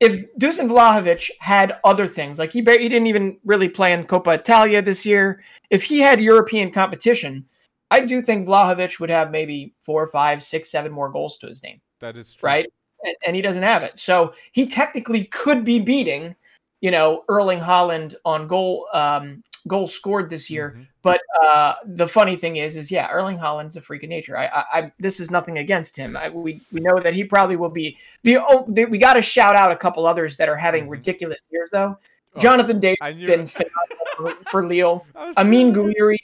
if 0.00 0.34
Dusan 0.36 0.68
Vlahovic 0.68 1.30
had 1.38 1.78
other 1.84 2.06
things, 2.06 2.38
like 2.38 2.52
he, 2.52 2.60
he 2.60 2.88
didn't 2.88 3.06
even 3.06 3.38
really 3.44 3.68
play 3.68 3.92
in 3.92 4.04
Coppa 4.04 4.34
Italia 4.34 4.80
this 4.80 5.04
year, 5.04 5.42
if 5.68 5.84
he 5.84 6.00
had 6.00 6.20
European 6.20 6.70
competition, 6.70 7.46
I 7.90 8.00
do 8.06 8.22
think 8.22 8.48
Vlahovic 8.48 8.98
would 8.98 9.10
have 9.10 9.30
maybe 9.30 9.74
four, 9.80 10.06
five, 10.06 10.42
six, 10.42 10.70
seven 10.70 10.90
more 10.90 11.10
goals 11.10 11.36
to 11.38 11.46
his 11.46 11.62
name. 11.62 11.80
That 12.00 12.16
is 12.16 12.34
true. 12.34 12.46
Right. 12.46 12.66
And, 13.04 13.16
and 13.26 13.36
he 13.36 13.42
doesn't 13.42 13.62
have 13.62 13.82
it. 13.82 14.00
So 14.00 14.32
he 14.52 14.66
technically 14.66 15.24
could 15.24 15.64
be 15.64 15.78
beating, 15.78 16.34
you 16.80 16.90
know, 16.90 17.24
Erling 17.28 17.60
Haaland 17.60 18.14
on 18.24 18.48
goal 18.48 18.86
um, 18.94 19.42
goals 19.66 19.92
scored 19.92 20.30
this 20.30 20.50
year. 20.50 20.70
Mm-hmm. 20.70 20.82
But 21.02 21.20
uh, 21.42 21.74
the 21.84 22.06
funny 22.06 22.36
thing 22.36 22.56
is, 22.56 22.76
is 22.76 22.90
yeah, 22.90 23.08
Erling 23.08 23.38
Haaland's 23.38 23.76
a 23.76 23.80
freak 23.80 24.02
of 24.02 24.08
nature. 24.08 24.36
I, 24.36 24.46
I, 24.46 24.64
I 24.72 24.92
this 24.98 25.20
is 25.20 25.30
nothing 25.30 25.58
against 25.58 25.96
him. 25.96 26.16
I, 26.16 26.28
we 26.28 26.60
we 26.72 26.80
know 26.80 26.98
that 26.98 27.14
he 27.14 27.24
probably 27.24 27.56
will 27.56 27.70
be 27.70 27.96
the. 28.22 28.38
Oh, 28.38 28.64
the 28.68 28.84
we 28.84 28.98
got 28.98 29.14
to 29.14 29.22
shout 29.22 29.56
out 29.56 29.72
a 29.72 29.76
couple 29.76 30.06
others 30.06 30.36
that 30.36 30.48
are 30.48 30.56
having 30.56 30.82
mm-hmm. 30.84 30.92
ridiculous 30.92 31.40
years 31.50 31.70
though. 31.72 31.98
Oh, 32.34 32.40
Jonathan 32.40 32.80
David 32.80 32.98
been 33.26 33.46
phenomenal 33.46 34.06
for, 34.16 34.30
for 34.50 34.66
Lille. 34.66 35.04
Amine 35.36 35.74
Gouiri, 35.74 36.18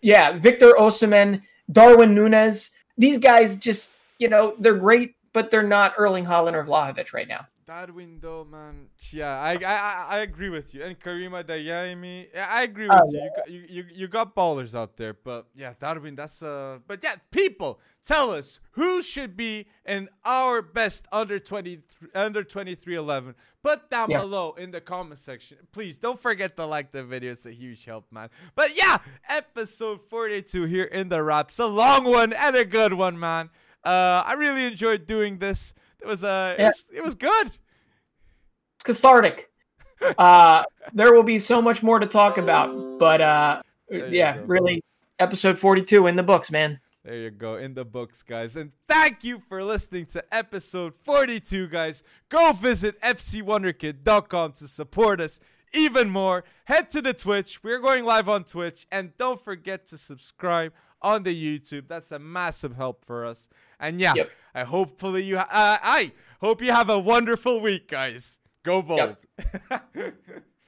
yeah, 0.00 0.32
Victor 0.38 0.72
Osimhen, 0.78 1.42
Darwin 1.70 2.14
Núñez. 2.14 2.70
These 2.98 3.18
guys 3.18 3.56
just 3.56 3.94
you 4.18 4.28
know 4.28 4.54
they're 4.58 4.76
great, 4.76 5.14
but 5.32 5.50
they're 5.50 5.62
not 5.62 5.94
Erling 5.98 6.24
Haaland 6.24 6.54
or 6.54 6.64
Vlahovic 6.64 7.12
right 7.12 7.28
now. 7.28 7.46
That 7.66 7.94
window, 7.94 8.44
man. 8.44 8.88
Yeah, 9.10 9.40
I 9.40 9.52
I 9.54 10.06
I 10.10 10.18
agree 10.18 10.48
with 10.48 10.74
you. 10.74 10.82
And 10.82 10.98
Karim 10.98 11.32
Adeyemi, 11.32 12.28
I 12.36 12.62
agree 12.62 12.88
with 12.88 13.00
oh, 13.00 13.10
you. 13.10 13.18
Yeah. 13.18 13.24
You, 13.24 13.30
got, 13.36 13.50
you 13.50 13.64
you 13.68 13.84
you 13.92 14.08
got 14.08 14.34
ballers 14.34 14.74
out 14.74 14.96
there, 14.96 15.14
but 15.14 15.46
yeah, 15.54 15.74
Darwin, 15.78 16.14
that's 16.14 16.42
uh. 16.42 16.78
But 16.86 17.02
yeah, 17.02 17.16
people, 17.30 17.80
tell 18.04 18.30
us 18.30 18.60
who 18.72 19.02
should 19.02 19.36
be 19.36 19.66
in 19.86 20.08
our 20.24 20.62
best 20.62 21.06
under 21.12 21.38
twenty 21.38 21.82
under 22.14 22.44
twenty 22.44 22.74
three 22.74 22.96
eleven. 22.96 23.34
Put 23.62 23.88
down 23.88 24.10
yeah. 24.10 24.18
below 24.18 24.52
in 24.58 24.70
the 24.70 24.80
comment 24.80 25.18
section. 25.18 25.56
Please 25.72 25.96
don't 25.96 26.20
forget 26.20 26.56
to 26.56 26.66
like 26.66 26.92
the 26.92 27.02
video. 27.02 27.32
It's 27.32 27.46
a 27.46 27.52
huge 27.52 27.84
help, 27.84 28.10
man. 28.12 28.28
But 28.54 28.76
yeah, 28.76 28.98
episode 29.28 30.00
forty 30.08 30.42
two 30.42 30.64
here 30.64 30.84
in 30.84 31.08
the 31.08 31.22
wraps. 31.22 31.58
A 31.58 31.66
long 31.66 32.04
one 32.04 32.32
and 32.32 32.56
a 32.56 32.64
good 32.64 32.92
one, 32.92 33.18
man. 33.18 33.50
Uh, 33.82 34.22
I 34.24 34.34
really 34.34 34.64
enjoyed 34.64 35.06
doing 35.06 35.38
this. 35.38 35.74
It 36.04 36.06
was 36.06 36.22
uh, 36.22 36.54
yeah. 36.58 36.64
it, 36.64 36.66
was, 36.66 36.84
it 36.96 37.02
was 37.02 37.14
good. 37.14 37.46
It's 37.46 38.84
cathartic. 38.84 39.50
uh, 40.18 40.64
there 40.92 41.14
will 41.14 41.22
be 41.22 41.38
so 41.38 41.62
much 41.62 41.82
more 41.82 41.98
to 41.98 42.06
talk 42.06 42.36
about, 42.36 42.98
but 42.98 43.22
uh, 43.22 43.62
yeah, 43.88 44.36
go. 44.36 44.42
really, 44.42 44.84
episode 45.18 45.58
forty-two 45.58 46.06
in 46.06 46.16
the 46.16 46.22
books, 46.22 46.50
man. 46.50 46.78
There 47.04 47.16
you 47.16 47.30
go, 47.30 47.56
in 47.56 47.72
the 47.72 47.86
books, 47.86 48.22
guys. 48.22 48.54
And 48.56 48.72
thank 48.86 49.24
you 49.24 49.42
for 49.48 49.64
listening 49.64 50.06
to 50.06 50.24
episode 50.32 50.94
42, 50.94 51.68
guys. 51.68 52.02
Go 52.30 52.52
visit 52.52 52.98
fcwonderkid.com 53.02 54.52
to 54.52 54.66
support 54.66 55.20
us 55.20 55.38
even 55.74 56.08
more. 56.08 56.44
Head 56.64 56.88
to 56.90 57.02
the 57.02 57.12
Twitch. 57.12 57.62
We're 57.62 57.80
going 57.80 58.06
live 58.06 58.30
on 58.30 58.44
Twitch. 58.44 58.86
And 58.90 59.14
don't 59.18 59.38
forget 59.38 59.86
to 59.88 59.98
subscribe 59.98 60.72
on 61.02 61.24
the 61.24 61.60
YouTube. 61.60 61.88
That's 61.88 62.10
a 62.10 62.18
massive 62.18 62.74
help 62.74 63.04
for 63.04 63.26
us. 63.26 63.50
And 63.84 64.00
yeah, 64.00 64.14
yep. 64.14 64.30
I 64.54 64.64
hopefully 64.64 65.24
you 65.24 65.36
ha- 65.36 65.48
uh, 65.50 65.78
I 65.82 66.12
hope 66.40 66.62
you 66.62 66.72
have 66.72 66.88
a 66.88 66.98
wonderful 66.98 67.60
week, 67.60 67.88
guys. 67.88 68.38
Go 68.62 68.80
bold. 68.80 69.16
Yep. 69.38 70.14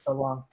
so 0.05 0.11
long. 0.13 0.43